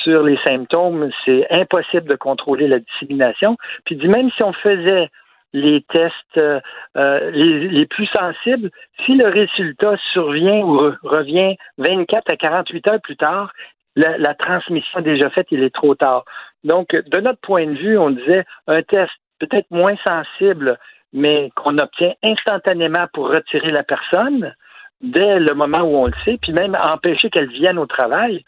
sur 0.03 0.23
les 0.23 0.37
symptômes, 0.45 1.09
c'est 1.25 1.47
impossible 1.51 2.09
de 2.09 2.15
contrôler 2.15 2.67
la 2.67 2.79
dissémination. 2.79 3.55
Puis 3.85 3.95
dit 3.95 4.07
même 4.07 4.29
si 4.31 4.43
on 4.43 4.53
faisait 4.53 5.09
les 5.53 5.83
tests 5.93 6.13
euh, 6.41 6.59
euh, 6.97 7.31
les, 7.31 7.85
plus 7.85 8.07
sensibles, 8.15 8.69
si 9.05 9.15
le 9.15 9.29
résultat 9.29 9.95
survient 10.13 10.59
ou 10.59 10.77
re- 10.77 10.97
revient 11.03 11.55
24 11.77 12.23
à 12.31 12.35
48 12.35 12.91
heures 12.91 13.01
plus 13.01 13.17
tard, 13.17 13.51
la, 13.95 14.17
la 14.17 14.35
transmission 14.35 15.01
déjà 15.01 15.29
faite, 15.31 15.47
il 15.51 15.63
est 15.63 15.73
trop 15.73 15.95
tard. 15.95 16.23
Donc, 16.63 16.89
de 16.91 17.19
notre 17.19 17.39
point 17.39 17.65
de 17.65 17.77
vue, 17.77 17.97
on 17.97 18.11
disait 18.11 18.45
un 18.67 18.81
test 18.83 19.11
peut-être 19.39 19.69
moins 19.71 19.95
sensible, 20.05 20.77
mais 21.13 21.49
qu'on 21.55 21.77
obtient 21.77 22.13
instantanément 22.23 23.07
pour 23.13 23.29
retirer 23.29 23.69
la 23.69 23.83
personne 23.83 24.53
dès 25.01 25.39
le 25.39 25.53
moment 25.53 25.81
où 25.81 25.95
on 25.95 26.07
le 26.07 26.13
sait, 26.25 26.37
puis 26.41 26.51
même 26.51 26.75
empêcher 26.75 27.29
qu'elle 27.29 27.49
vienne 27.49 27.77
au 27.77 27.85
travail, 27.85 28.43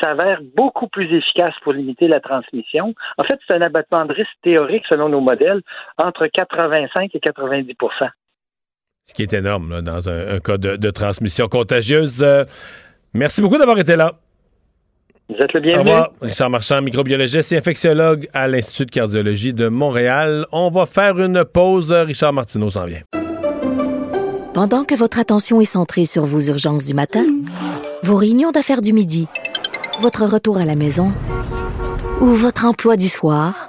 s'avère 0.00 0.40
beaucoup 0.56 0.86
plus 0.88 1.12
efficace 1.12 1.54
pour 1.62 1.72
limiter 1.72 2.06
la 2.06 2.20
transmission. 2.20 2.94
En 3.18 3.24
fait, 3.24 3.38
c'est 3.46 3.54
un 3.54 3.62
abattement 3.62 4.04
de 4.04 4.12
risque 4.12 4.36
théorique 4.42 4.84
selon 4.88 5.08
nos 5.08 5.20
modèles 5.20 5.62
entre 6.00 6.28
85 6.28 7.10
et 7.12 7.18
90% 7.18 7.74
Ce 9.04 9.14
qui 9.14 9.22
est 9.22 9.32
énorme 9.32 9.82
dans 9.82 10.08
un, 10.08 10.38
cas 10.38 10.58
de, 10.58 10.76
de 10.76 10.90
transmission 10.90 11.48
contagieuse. 11.48 12.22
Euh, 12.22 12.44
merci 13.12 13.42
beaucoup 13.42 13.58
d'avoir 13.58 13.78
été 13.78 13.96
là. 13.96 14.12
Vous 15.28 15.34
êtes 15.36 15.52
le 15.54 15.60
Au 15.60 15.62
bienvenu. 15.62 15.90
revoir. 15.90 16.10
Richard 16.20 16.50
Marchand, 16.50 16.80
microbiologiste 16.82 17.52
et 17.52 17.56
infectiologue 17.58 18.28
à 18.32 18.46
l'Institut 18.46 18.86
de 18.86 18.90
cardiologie 18.92 19.52
de 19.52 19.68
Montréal. 19.68 20.46
On 20.52 20.70
va 20.70 20.86
faire 20.86 21.18
une 21.18 21.44
pause. 21.44 21.92
Richard 21.92 22.32
Martineau 22.32 22.70
s'en 22.70 22.84
vient. 22.86 23.00
Pendant 24.54 24.84
que 24.84 24.94
votre 24.94 25.18
attention 25.18 25.60
est 25.60 25.64
centrée 25.66 26.04
sur 26.04 26.24
vos 26.24 26.40
urgences 26.40 26.86
du 26.86 26.94
matin, 26.94 27.26
vos 28.02 28.14
réunions 28.16 28.52
d'affaires 28.52 28.80
du 28.82 28.92
midi, 28.92 29.26
votre 30.00 30.24
retour 30.24 30.58
à 30.58 30.64
la 30.64 30.76
maison 30.76 31.08
ou 32.20 32.26
votre 32.26 32.64
emploi 32.64 32.96
du 32.96 33.08
soir, 33.08 33.68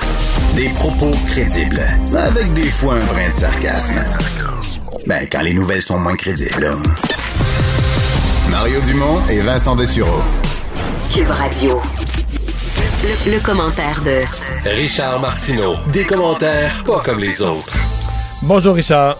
Des 0.55 0.69
propos 0.69 1.11
crédibles, 1.27 1.81
avec 2.15 2.53
des 2.53 2.63
fois 2.69 2.95
un 2.95 3.05
brin 3.05 3.27
de 3.27 3.33
sarcasme. 3.33 3.95
Ben, 5.07 5.25
quand 5.31 5.41
les 5.41 5.53
nouvelles 5.53 5.81
sont 5.81 5.97
moins 5.97 6.15
crédibles. 6.15 6.59
là. 6.61 6.75
Mario 8.49 8.79
Dumont 8.81 9.19
et 9.29 9.39
Vincent 9.39 9.75
Dessureau. 9.75 10.21
Cube 11.13 11.29
Radio. 11.29 11.81
Le, 13.03 13.31
le 13.31 13.39
commentaire 13.39 14.01
de 14.03 14.19
Richard 14.69 15.19
Martineau. 15.21 15.75
Des 15.91 16.03
commentaires 16.03 16.83
pas 16.85 16.99
comme 17.03 17.19
les 17.19 17.41
autres. 17.41 17.75
Bonjour 18.43 18.75
Richard. 18.75 19.17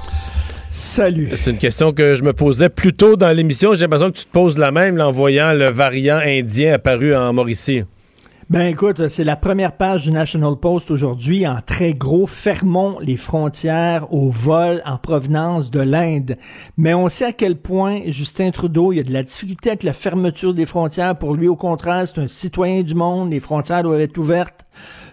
Salut. 0.70 1.32
C'est 1.36 1.52
une 1.52 1.58
question 1.58 1.92
que 1.92 2.16
je 2.16 2.24
me 2.24 2.34
posais 2.34 2.70
plus 2.70 2.94
tôt 2.94 3.16
dans 3.16 3.30
l'émission. 3.36 3.74
J'ai 3.74 3.82
l'impression 3.82 4.12
que 4.12 4.18
tu 4.18 4.26
te 4.26 4.32
poses 4.32 4.58
la 4.58 4.72
même 4.72 4.98
là, 4.98 5.08
en 5.08 5.12
voyant 5.12 5.54
le 5.54 5.70
variant 5.70 6.20
indien 6.24 6.74
apparu 6.74 7.16
en 7.16 7.34
Mauricie. 7.34 7.84
Ben 8.52 8.64
écoute, 8.64 9.08
c'est 9.08 9.24
la 9.24 9.38
première 9.38 9.78
page 9.78 10.04
du 10.04 10.12
National 10.12 10.58
Post 10.58 10.92
aujourd'hui 10.92 11.48
en 11.48 11.62
très 11.66 11.94
gros. 11.94 12.28
Fermons 12.28 13.00
les 13.00 13.16
frontières 13.16 14.14
au 14.14 14.30
vol 14.30 14.82
en 14.86 14.98
provenance 14.98 15.72
de 15.72 15.80
l'Inde. 15.80 16.36
Mais 16.76 16.94
on 16.94 17.08
sait 17.08 17.24
à 17.24 17.32
quel 17.32 17.56
point 17.56 18.02
Justin 18.08 18.52
Trudeau, 18.52 18.92
il 18.92 18.98
y 18.98 19.00
a 19.00 19.04
de 19.04 19.14
la 19.14 19.24
difficulté 19.24 19.70
avec 19.70 19.84
la 19.84 19.94
fermeture 19.94 20.54
des 20.54 20.66
frontières. 20.66 21.18
Pour 21.18 21.34
lui, 21.34 21.48
au 21.48 21.56
contraire, 21.56 22.06
c'est 22.06 22.20
un 22.20 22.28
citoyen 22.28 22.82
du 22.82 22.94
monde. 22.94 23.32
Les 23.32 23.40
frontières 23.40 23.84
doivent 23.84 24.02
être 24.02 24.18
ouvertes. 24.18 24.66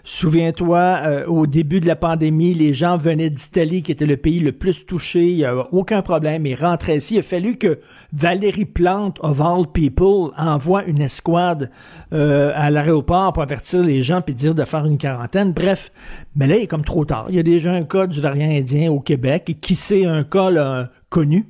Souviens-toi, 0.04 0.78
euh, 0.78 1.26
au 1.26 1.46
début 1.46 1.80
de 1.80 1.86
la 1.86 1.96
pandémie, 1.96 2.54
les 2.54 2.72
gens 2.72 2.96
venaient 2.96 3.28
d'Italie, 3.28 3.82
qui 3.82 3.92
était 3.92 4.06
le 4.06 4.16
pays 4.16 4.40
le 4.40 4.52
plus 4.52 4.86
touché. 4.86 5.28
Il 5.28 5.36
n'y 5.36 5.44
avait 5.44 5.64
aucun 5.70 6.00
problème. 6.00 6.46
Ils 6.46 6.54
rentraient 6.54 6.96
ici. 6.96 7.16
Il 7.16 7.18
a 7.18 7.22
fallu 7.22 7.58
que 7.58 7.78
Valérie 8.12 8.64
Plante, 8.64 9.18
of 9.20 9.40
all 9.40 9.66
people, 9.70 10.32
envoie 10.38 10.84
une 10.84 11.02
escouade 11.02 11.70
euh, 12.12 12.52
à 12.54 12.70
l'aéroport 12.70 13.34
pour 13.34 13.42
avertir 13.42 13.82
les 13.82 14.02
gens 14.02 14.22
puis 14.22 14.34
dire 14.34 14.54
de 14.54 14.64
faire 14.64 14.86
une 14.86 14.98
quarantaine. 14.98 15.52
Bref, 15.52 15.92
mais 16.36 16.46
là, 16.46 16.56
il 16.56 16.62
est 16.62 16.66
comme 16.66 16.84
trop 16.84 17.04
tard. 17.04 17.26
Il 17.28 17.36
y 17.36 17.38
a 17.38 17.42
déjà 17.42 17.72
un 17.72 17.82
cas 17.82 18.06
du 18.06 18.20
variant 18.20 18.50
indien 18.50 18.90
au 18.90 19.00
Québec. 19.00 19.44
Et 19.48 19.54
qui 19.54 19.74
sait 19.74 20.06
un 20.06 20.24
cas 20.24 20.50
là, 20.50 20.88
connu? 21.10 21.48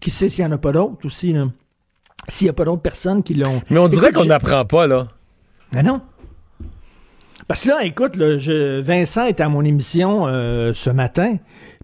Qui 0.00 0.10
sait 0.10 0.28
s'il 0.28 0.44
n'y 0.44 0.50
en 0.50 0.54
a 0.54 0.58
pas 0.58 0.72
d'autres 0.72 1.06
aussi? 1.06 1.36
S'il 2.28 2.46
n'y 2.46 2.50
a 2.50 2.54
pas 2.54 2.64
d'autres 2.64 2.82
personnes 2.82 3.22
qui 3.22 3.34
l'ont... 3.34 3.62
Mais 3.70 3.78
on 3.78 3.88
dirait 3.88 4.12
qu'on 4.12 4.24
n'apprend 4.24 4.64
pas, 4.64 4.86
là. 4.86 5.06
mais 5.72 5.82
non. 5.82 6.00
Parce 7.50 7.64
que 7.64 7.70
là, 7.70 7.78
écoute, 7.82 8.14
là, 8.14 8.38
je, 8.38 8.78
Vincent 8.80 9.26
était 9.26 9.42
à 9.42 9.48
mon 9.48 9.64
émission 9.64 10.28
euh, 10.28 10.70
ce 10.72 10.88
matin, 10.88 11.34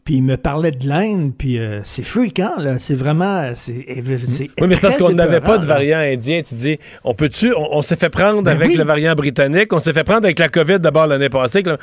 puis 0.04 0.14
il 0.14 0.22
me 0.22 0.36
parlait 0.36 0.70
de 0.70 0.88
l'Inde, 0.88 1.32
puis 1.36 1.58
euh, 1.58 1.80
c'est 1.82 2.04
fréquent, 2.04 2.52
là. 2.56 2.78
C'est 2.78 2.94
vraiment... 2.94 3.50
C'est, 3.56 3.84
c'est 4.28 4.48
Oui, 4.60 4.68
mais 4.68 4.76
c'est 4.76 4.80
parce 4.80 4.96
qu'on 4.96 5.10
n'avait 5.10 5.40
pas 5.40 5.58
de 5.58 5.66
là. 5.66 5.74
variant 5.74 5.98
indien. 5.98 6.40
Tu 6.42 6.54
dis, 6.54 6.78
on 7.02 7.14
peut-tu, 7.14 7.52
on, 7.52 7.78
on 7.78 7.82
s'est 7.82 7.96
fait 7.96 8.10
prendre 8.10 8.42
Ben 8.42 8.52
avec 8.52 8.68
oui. 8.68 8.76
le 8.76 8.84
variant 8.84 9.16
britannique, 9.16 9.72
on 9.72 9.80
s'est 9.80 9.92
fait 9.92 10.04
prendre 10.04 10.24
avec 10.26 10.38
la 10.38 10.48
COVID 10.48 10.78
d'abord 10.78 11.08
l'année 11.08 11.30
passée. 11.30 11.62
là, 11.62 11.78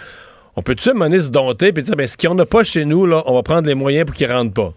on 0.55 0.61
peut-tu 0.61 0.87
à 0.87 0.91
un 0.91 0.93
moment 0.93 1.09
donné 1.09 1.19
se 1.19 1.29
dompter 1.29 1.73
puis 1.73 1.83
dire, 1.83 1.97
ben, 1.97 2.07
ce 2.07 2.15
qu'il 2.15 2.29
n'y 2.29 2.35
en 2.37 2.39
a 2.39 2.45
pas 2.45 2.63
chez 2.63 2.85
nous, 2.85 3.05
là, 3.05 3.21
on 3.25 3.33
va 3.33 3.43
prendre 3.43 3.67
les 3.67 3.75
moyens 3.75 4.05
pour 4.05 4.15
qu'ils 4.15 4.31
rentrent 4.31 4.53
pas? 4.53 4.73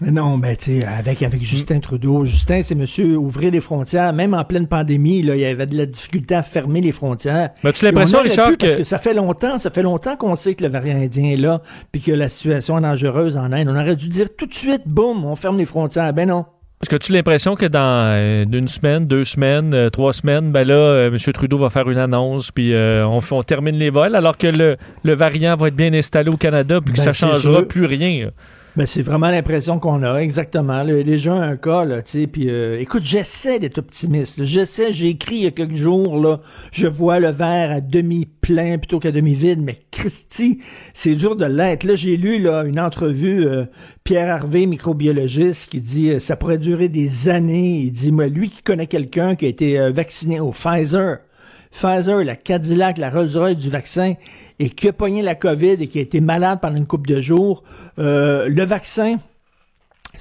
Non, 0.00 0.38
ben 0.38 0.56
tu 0.56 0.80
sais, 0.80 0.86
avec, 0.86 1.22
avec 1.22 1.42
Justin 1.42 1.78
Trudeau. 1.78 2.24
Justin, 2.24 2.62
c'est 2.62 2.74
monsieur 2.74 3.16
ouvrir 3.18 3.52
les 3.52 3.60
frontières. 3.60 4.12
Même 4.12 4.34
en 4.34 4.42
pleine 4.42 4.66
pandémie, 4.66 5.22
là, 5.22 5.36
il 5.36 5.40
y 5.42 5.44
avait 5.44 5.66
de 5.66 5.76
la 5.76 5.86
difficulté 5.86 6.34
à 6.34 6.42
fermer 6.42 6.80
les 6.80 6.92
frontières. 6.92 7.50
Mais 7.62 7.70
as-tu 7.70 7.84
l'impression, 7.84 8.20
Richard, 8.22 8.50
pu, 8.50 8.56
Parce 8.56 8.72
que- 8.72 8.78
que 8.78 8.84
ça 8.84 8.98
fait 8.98 9.14
longtemps, 9.14 9.58
ça 9.58 9.70
fait 9.70 9.82
longtemps 9.82 10.16
qu'on 10.16 10.34
sait 10.34 10.54
que 10.54 10.64
le 10.64 10.70
variant 10.70 10.96
indien 10.96 11.30
est 11.30 11.36
là, 11.36 11.60
puis 11.92 12.00
que 12.00 12.10
la 12.10 12.28
situation 12.28 12.78
est 12.78 12.82
dangereuse 12.82 13.36
en 13.36 13.52
Inde. 13.52 13.68
On 13.68 13.76
aurait 13.76 13.94
dû 13.94 14.08
dire 14.08 14.28
tout 14.36 14.46
de 14.46 14.54
suite, 14.54 14.82
boum, 14.86 15.24
on 15.24 15.36
ferme 15.36 15.58
les 15.58 15.66
frontières. 15.66 16.12
Ben 16.14 16.26
non. 16.28 16.46
Est-ce 16.82 16.90
que 16.90 16.96
tu 16.96 17.12
as 17.12 17.14
l'impression 17.14 17.54
que 17.54 17.66
dans 17.66 18.10
euh, 18.12 18.44
une 18.50 18.66
semaine, 18.66 19.06
deux 19.06 19.24
semaines, 19.24 19.72
euh, 19.72 19.88
trois 19.88 20.12
semaines, 20.12 20.50
ben 20.50 20.66
là, 20.66 20.74
euh, 20.74 21.10
M. 21.12 21.32
Trudeau 21.32 21.58
va 21.58 21.70
faire 21.70 21.88
une 21.88 21.98
annonce, 21.98 22.50
puis 22.50 22.72
on, 22.74 23.20
termine 23.42 23.76
les 23.76 23.90
vols, 23.90 24.16
alors 24.16 24.36
que 24.36 24.48
le, 24.48 24.76
le 25.04 25.14
variant 25.14 25.54
va 25.54 25.68
être 25.68 25.76
bien 25.76 25.94
installé 25.94 26.28
au 26.30 26.36
Canada, 26.36 26.80
puis 26.84 26.92
que 26.94 26.98
Ben, 26.98 27.04
ça 27.04 27.12
changera 27.12 27.62
plus 27.62 27.84
rien. 27.86 28.24
là? 28.24 28.30
Ben, 28.74 28.86
c'est 28.86 29.02
vraiment 29.02 29.28
l'impression 29.28 29.78
qu'on 29.78 30.02
a, 30.02 30.20
exactement. 30.20 30.82
Là, 30.82 31.02
déjà 31.02 31.34
un 31.34 31.58
cas, 31.58 31.84
là, 31.84 32.00
tu 32.00 32.22
sais, 32.22 32.26
puis 32.26 32.48
euh, 32.48 32.80
écoute, 32.80 33.04
j'essaie 33.04 33.58
d'être 33.58 33.76
optimiste. 33.76 34.44
J'essaie, 34.44 34.94
j'ai 34.94 35.08
écrit 35.08 35.36
il 35.36 35.42
y 35.42 35.46
a 35.46 35.50
quelques 35.50 35.74
jours, 35.74 36.18
là, 36.18 36.40
je 36.72 36.86
vois 36.86 37.20
le 37.20 37.28
verre 37.28 37.70
à 37.70 37.80
demi 37.82 38.24
plein 38.24 38.78
plutôt 38.78 38.98
qu'à 38.98 39.12
demi 39.12 39.34
vide, 39.34 39.60
mais 39.62 39.76
Christy, 39.90 40.62
c'est 40.94 41.14
dur 41.14 41.36
de 41.36 41.44
l'être. 41.44 41.84
Là, 41.84 41.96
j'ai 41.96 42.16
lu 42.16 42.38
là 42.38 42.64
une 42.64 42.80
entrevue, 42.80 43.46
euh, 43.46 43.66
Pierre 44.04 44.34
Harvey, 44.34 44.64
microbiologiste, 44.64 45.70
qui 45.70 45.82
dit 45.82 46.10
euh, 46.10 46.18
ça 46.18 46.36
pourrait 46.36 46.56
durer 46.56 46.88
des 46.88 47.28
années. 47.28 47.80
Il 47.80 47.92
dit, 47.92 48.10
moi, 48.10 48.26
lui 48.26 48.48
qui 48.48 48.62
connaît 48.62 48.86
quelqu'un 48.86 49.36
qui 49.36 49.44
a 49.44 49.48
été 49.48 49.78
euh, 49.78 49.90
vacciné 49.90 50.40
au 50.40 50.50
Pfizer. 50.50 51.18
Pfizer, 51.72 52.22
la 52.22 52.36
Cadillac, 52.36 52.98
la 52.98 53.10
Rolls-Royce 53.10 53.56
du 53.56 53.70
vaccin, 53.70 54.14
et 54.58 54.70
qui 54.70 54.88
a 54.88 54.92
pogné 54.92 55.22
la 55.22 55.34
COVID 55.34 55.76
et 55.80 55.88
qui 55.88 55.98
a 55.98 56.02
été 56.02 56.20
malade 56.20 56.60
pendant 56.60 56.76
une 56.76 56.86
couple 56.86 57.08
de 57.08 57.20
jours, 57.20 57.64
euh, 57.98 58.48
le 58.48 58.64
vaccin, 58.64 59.16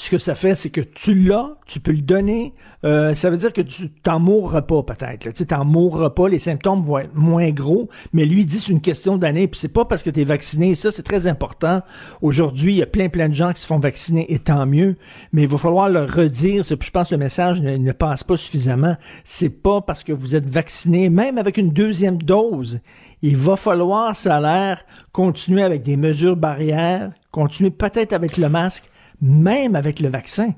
ce 0.02 0.10
que 0.10 0.18
ça 0.18 0.34
fait, 0.34 0.56
c'est 0.56 0.72
que 0.72 0.82
tu 0.82 1.14
l'as, 1.14 1.52
tu 1.68 1.80
peux 1.80 1.92
le 1.92 2.02
donner. 2.02 2.56
Euh, 2.86 3.14
ça 3.14 3.30
veut 3.30 3.38
dire 3.38 3.54
que 3.54 3.62
tu 3.62 3.92
t'en 3.92 4.20
mourras 4.20 4.64
pas 4.64 4.82
peut-être. 4.82 5.32
Tu 5.32 5.46
t'en 5.46 5.64
mourras 5.64 6.10
pas, 6.10 6.28
les 6.28 6.40
symptômes 6.40 6.82
vont 6.82 6.98
être 6.98 7.14
moins 7.14 7.52
gros. 7.52 7.88
Mais 8.12 8.26
lui 8.26 8.42
il 8.42 8.46
dit 8.48 8.60
c'est 8.60 8.72
une 8.72 8.82
question 8.82 9.20
d'année. 9.20 9.48
Puis 9.48 9.60
c'est 9.60 9.72
pas 9.72 9.86
parce 9.86 10.02
que 10.02 10.10
tu 10.10 10.22
es 10.22 10.24
vacciné. 10.24 10.74
Ça 10.74 10.90
c'est 10.90 11.04
très 11.04 11.28
important. 11.28 11.84
Aujourd'hui, 12.24 12.74
il 12.74 12.78
y 12.78 12.82
a 12.82 12.88
plein 12.88 13.10
plein 13.10 13.30
de 13.30 13.36
gens 13.36 13.54
qui 13.54 13.62
se 13.62 13.68
font 13.68 13.78
vacciner 13.78 14.34
et 14.34 14.40
tant 14.40 14.66
mieux. 14.66 14.98
Mais 15.34 15.44
il 15.44 15.48
va 15.48 15.60
falloir 15.60 15.88
le 15.88 16.04
redire. 16.04 16.64
Je 16.64 16.90
pense 16.90 17.10
que 17.10 17.14
le 17.14 17.20
message 17.20 17.62
ne, 17.62 17.78
ne 17.78 17.92
passe 17.92 18.24
pas 18.24 18.38
suffisamment. 18.38 18.96
C'est 19.24 19.50
pas 19.50 19.82
parce 19.82 20.04
que 20.04 20.14
vous 20.14 20.36
êtes 20.36 20.50
vacciné, 20.50 21.12
même 21.12 21.38
avec 21.38 21.58
une 21.58 21.70
deuxième 21.70 22.18
dose. 22.18 22.80
Il 23.22 23.38
va 23.38 23.56
falloir, 23.56 24.16
ça 24.16 24.38
a 24.38 24.42
l'air, 24.42 24.84
continuer 25.12 25.62
avec 25.62 25.84
des 25.84 25.96
mesures 25.96 26.36
barrières, 26.36 27.12
continuer 27.30 27.70
peut-être 27.70 28.14
avec 28.14 28.38
le 28.38 28.50
masque 28.50 28.91
même 29.22 29.76
avec 29.76 30.00
le 30.00 30.10
vaccin. 30.10 30.54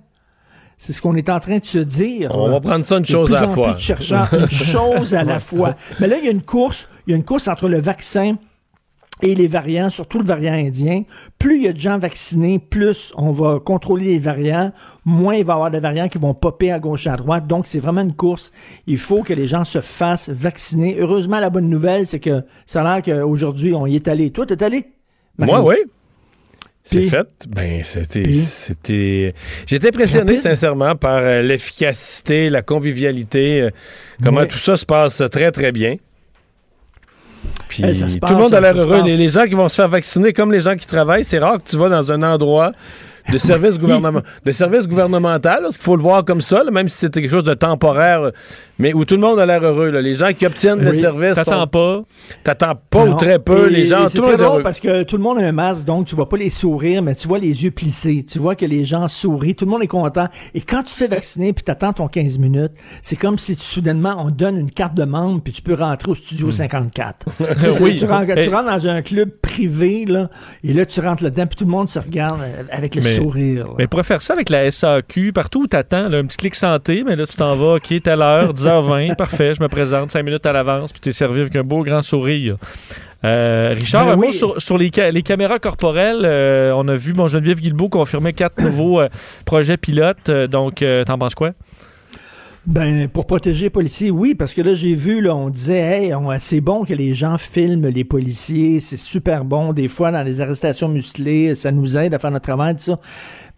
C'est 0.77 0.91
ce 0.93 1.01
qu'on 1.01 1.15
est 1.15 1.29
en 1.29 1.39
train 1.39 1.59
de 1.59 1.65
se 1.65 1.77
dire. 1.77 2.31
On 2.33 2.47
là. 2.47 2.53
va 2.53 2.59
prendre 2.59 2.85
ça 2.85 2.97
une 2.97 3.05
chose 3.05 3.29
plus 3.29 3.37
à 3.37 3.41
la 3.41 3.47
en 3.49 3.53
fois. 3.53 3.67
plus 3.67 3.75
de 3.75 3.79
chercheurs, 3.79 4.33
une 4.33 4.49
chose 4.49 5.13
à 5.13 5.23
la 5.23 5.39
fois. 5.39 5.75
Mais 5.99 6.07
là, 6.07 6.17
il 6.17 6.25
y 6.25 6.27
a 6.27 6.31
une 6.31 6.41
course, 6.41 6.89
il 7.07 7.11
y 7.11 7.13
a 7.13 7.17
une 7.17 7.23
course 7.23 7.47
entre 7.47 7.69
le 7.69 7.79
vaccin 7.79 8.35
et 9.21 9.35
les 9.35 9.47
variants, 9.47 9.89
surtout 9.89 10.17
le 10.17 10.25
variant 10.25 10.53
indien. 10.53 11.03
Plus 11.39 11.57
il 11.57 11.63
y 11.63 11.67
a 11.67 11.73
de 11.73 11.79
gens 11.79 11.97
vaccinés, 11.99 12.59
plus 12.59 13.13
on 13.15 13.31
va 13.31 13.59
contrôler 13.59 14.05
les 14.05 14.19
variants, 14.19 14.73
moins 15.05 15.35
il 15.35 15.45
va 15.45 15.53
y 15.53 15.55
avoir 15.55 15.71
de 15.71 15.77
variants 15.77 16.09
qui 16.09 16.17
vont 16.17 16.33
popper 16.33 16.71
à 16.71 16.79
gauche 16.79 17.07
et 17.07 17.09
à 17.09 17.13
droite. 17.15 17.47
Donc, 17.47 17.65
c'est 17.65 17.79
vraiment 17.79 18.01
une 18.01 18.15
course. 18.15 18.51
Il 18.87 18.97
faut 18.97 19.23
que 19.23 19.33
les 19.33 19.47
gens 19.47 19.63
se 19.63 19.79
fassent 19.79 20.29
vacciner. 20.29 20.97
Heureusement, 20.99 21.39
la 21.39 21.49
bonne 21.49 21.69
nouvelle, 21.69 22.07
c'est 22.07 22.19
que 22.19 22.43
ça 22.65 22.81
a 22.81 22.99
l'air 22.99 23.03
qu'aujourd'hui, 23.03 23.73
on 23.73 23.85
y 23.87 23.95
est 23.95 24.07
allé. 24.09 24.31
Toi, 24.31 24.45
t'es 24.45 24.61
allé? 24.61 24.85
Moi, 25.37 25.61
oui. 25.63 25.75
C'est 26.83 27.07
fait. 27.07 27.27
Ben, 27.47 27.81
c'était. 27.83 28.31
C'était. 28.33 29.33
J'étais 29.65 29.87
impressionné, 29.87 30.35
sincèrement, 30.37 30.95
par 30.95 31.17
euh, 31.17 31.41
l'efficacité, 31.41 32.49
la 32.49 32.61
convivialité, 32.61 33.61
euh, 33.61 33.69
comment 34.21 34.45
tout 34.45 34.57
ça 34.57 34.75
se 34.75 34.85
passe 34.85 35.23
très, 35.31 35.51
très 35.51 35.71
bien. 35.71 35.95
Puis 37.69 37.83
tout 37.83 38.33
le 38.33 38.35
monde 38.35 38.53
a 38.53 38.59
l'air 38.59 38.77
heureux. 38.77 39.01
Les, 39.03 39.17
les 39.17 39.29
gens 39.29 39.45
qui 39.45 39.53
vont 39.55 39.69
se 39.69 39.75
faire 39.75 39.89
vacciner, 39.89 40.33
comme 40.33 40.51
les 40.51 40.59
gens 40.59 40.75
qui 40.75 40.85
travaillent, 40.85 41.23
c'est 41.23 41.39
rare 41.39 41.57
que 41.63 41.69
tu 41.69 41.77
vas 41.77 41.89
dans 41.89 42.11
un 42.11 42.21
endroit 42.21 42.73
de 43.31 43.37
service, 43.37 43.79
gouvernement, 43.79 44.21
de 44.45 44.51
service 44.51 44.87
gouvernemental, 44.87 45.61
parce 45.63 45.77
qu'il 45.77 45.83
faut 45.83 45.95
le 45.95 46.01
voir 46.01 46.23
comme 46.25 46.41
ça, 46.41 46.63
là, 46.63 46.71
même 46.71 46.89
si 46.89 46.97
c'était 46.97 47.21
quelque 47.21 47.31
chose 47.31 47.43
de 47.43 47.53
temporaire, 47.53 48.31
mais 48.79 48.93
où 48.93 49.05
tout 49.05 49.15
le 49.15 49.21
monde 49.21 49.39
a 49.39 49.45
l'air 49.45 49.63
heureux. 49.63 49.89
là. 49.91 50.01
Les 50.01 50.15
gens 50.15 50.31
qui 50.33 50.45
obtiennent 50.45 50.79
le 50.81 50.91
Oui. 50.91 50.99
service. 50.99 51.35
T'attends 51.35 51.61
sont- 51.61 51.67
pas. 51.67 52.03
T'attends 52.43 52.73
pas 52.89 53.05
ou 53.05 53.13
très 53.15 53.39
peu. 53.39 53.67
Et- 53.67 53.69
les 53.73 53.83
gens, 53.85 54.07
tout 54.09 54.21
le 54.21 54.31
monde 54.31 54.41
heureux. 54.41 54.63
parce 54.63 54.79
que 54.79 55.03
tout 55.03 55.17
le 55.17 55.23
monde 55.23 55.37
a 55.39 55.41
un 55.41 55.51
masque, 55.51 55.85
donc 55.85 56.07
tu 56.07 56.15
vois 56.15 56.27
pas 56.29 56.37
les 56.37 56.49
sourires, 56.49 57.01
mais 57.01 57.15
tu 57.15 57.27
vois 57.27 57.39
les 57.39 57.63
yeux 57.63 57.71
plissés. 57.71 58.25
Tu 58.29 58.39
vois 58.39 58.55
que 58.55 58.65
les 58.65 58.85
gens 58.85 59.07
sourient, 59.07 59.55
tout 59.55 59.65
le 59.65 59.71
monde 59.71 59.83
est 59.83 59.87
content. 59.87 60.27
Et 60.53 60.61
quand 60.61 60.79
tu 60.83 60.91
te 60.93 60.97
fais 60.97 61.07
vacciner 61.07 61.53
puis 61.53 61.63
t'attends 61.63 61.93
ton 61.93 62.07
15 62.07 62.39
minutes, 62.39 62.71
c'est 63.01 63.15
comme 63.15 63.37
si 63.37 63.55
tu- 63.55 63.63
soudainement 63.63 64.15
on 64.19 64.29
te 64.31 64.35
donne 64.37 64.57
une 64.57 64.71
carte 64.71 64.95
de 64.95 65.03
membre 65.05 65.41
puis 65.43 65.53
tu 65.53 65.61
peux 65.61 65.73
rentrer 65.75 66.11
au 66.11 66.15
studio 66.15 66.51
54. 66.51 67.25
Tu 67.37 67.43
sais, 67.63 67.71
c'est- 67.73 67.83
Oui. 67.83 67.95
tu, 67.95 68.05
rentres, 68.05 68.33
tu 68.41 68.49
rentres 68.49 68.69
dans 68.69 68.87
un 68.87 69.01
club 69.01 69.29
privé 69.41 70.05
là, 70.07 70.29
et 70.63 70.73
là 70.73 70.85
tu 70.85 70.99
rentres 70.99 71.23
là-dedans 71.23 71.45
puis 71.47 71.55
tout 71.57 71.65
le 71.65 71.71
monde 71.71 71.89
se 71.89 71.99
regarde 71.99 72.41
euh, 72.41 72.63
avec 72.71 72.95
le 72.95 73.01
Mais- 73.01 73.13
sourire. 73.15 73.67
là. 73.67 73.73
Mais 73.77 73.87
pourrait 73.87 74.03
faire 74.03 74.21
ça 74.21 74.33
avec 74.33 74.49
la 74.49 74.65
SAQ, 74.71 75.31
partout 75.33 75.63
où 75.63 75.67
t'attends, 75.67 76.09
là, 76.09 76.17
un 76.17 76.25
petit 76.25 76.37
clic 76.37 76.55
santé, 76.55 77.03
mais 77.05 77.15
là, 77.15 77.25
tu 77.27 77.35
t'en 77.35 77.55
vas, 77.55 77.75
OK, 77.75 77.93
telle 78.03 78.21
heure, 78.21 78.53
10h20, 78.63 79.15
parfait, 79.17 79.53
je 79.53 79.61
me 79.61 79.67
présente 79.67 80.11
5 80.11 80.23
minutes 80.23 80.45
à 80.45 80.53
l'avance, 80.53 80.91
puis 80.91 81.01
t'es 81.01 81.11
servi 81.11 81.41
avec 81.41 81.55
un 81.55 81.63
beau 81.63 81.83
grand 81.83 82.01
sourire. 82.01 82.57
Euh, 83.25 83.73
Richard, 83.73 84.05
Ben 84.05 84.13
un 84.13 84.17
oui. 84.17 84.27
mot 84.27 84.31
sur, 84.33 84.61
sur 84.61 84.77
les, 84.77 84.91
ca- 84.93 85.09
les 85.11 85.21
caméras 85.21 85.59
corporelles. 85.59 86.23
Euh, 86.25 86.73
on 86.75 86.87
a 86.89 86.95
vu, 86.95 87.13
bon, 87.13 87.27
Geneviève 87.27 87.59
Guilbeault 87.61 87.89
confirmer 87.89 88.33
quatre 88.33 88.59
nouveaux 88.63 88.99
euh, 88.99 89.07
projets 89.45 89.77
pilotes. 89.77 90.29
Donc, 90.29 90.83
t'en 91.05 91.17
penses 91.17 91.35
quoi? 91.35 91.51
Ben, 92.65 93.09
pour 93.09 93.25
protéger 93.27 93.65
les 93.65 93.69
policiers, 93.69 94.09
oui, 94.09 94.35
parce 94.35 94.53
que 94.53 94.61
là, 94.61 94.73
j'ai 94.73 94.93
vu, 94.93 95.19
là, 95.19 95.35
on 95.35 95.49
disait, 95.49 95.79
hey, 95.79 96.13
c'est 96.39 96.61
bon 96.61 96.85
que 96.85 96.93
les 96.93 97.13
gens 97.13 97.37
filment 97.37 97.89
les 97.89 98.05
policiers, 98.05 98.79
c'est 98.79 98.95
super 98.95 99.43
bon. 99.43 99.73
Des 99.73 99.89
fois, 99.89 100.11
dans 100.11 100.23
les 100.23 100.39
arrestations 100.39 100.87
musclées, 100.87 101.55
ça 101.55 101.73
nous 101.73 101.97
aide 101.97 102.13
à 102.13 102.19
faire 102.19 102.31
notre 102.31 102.45
travail, 102.45 102.75
tout 102.75 102.83
ça. 102.83 102.99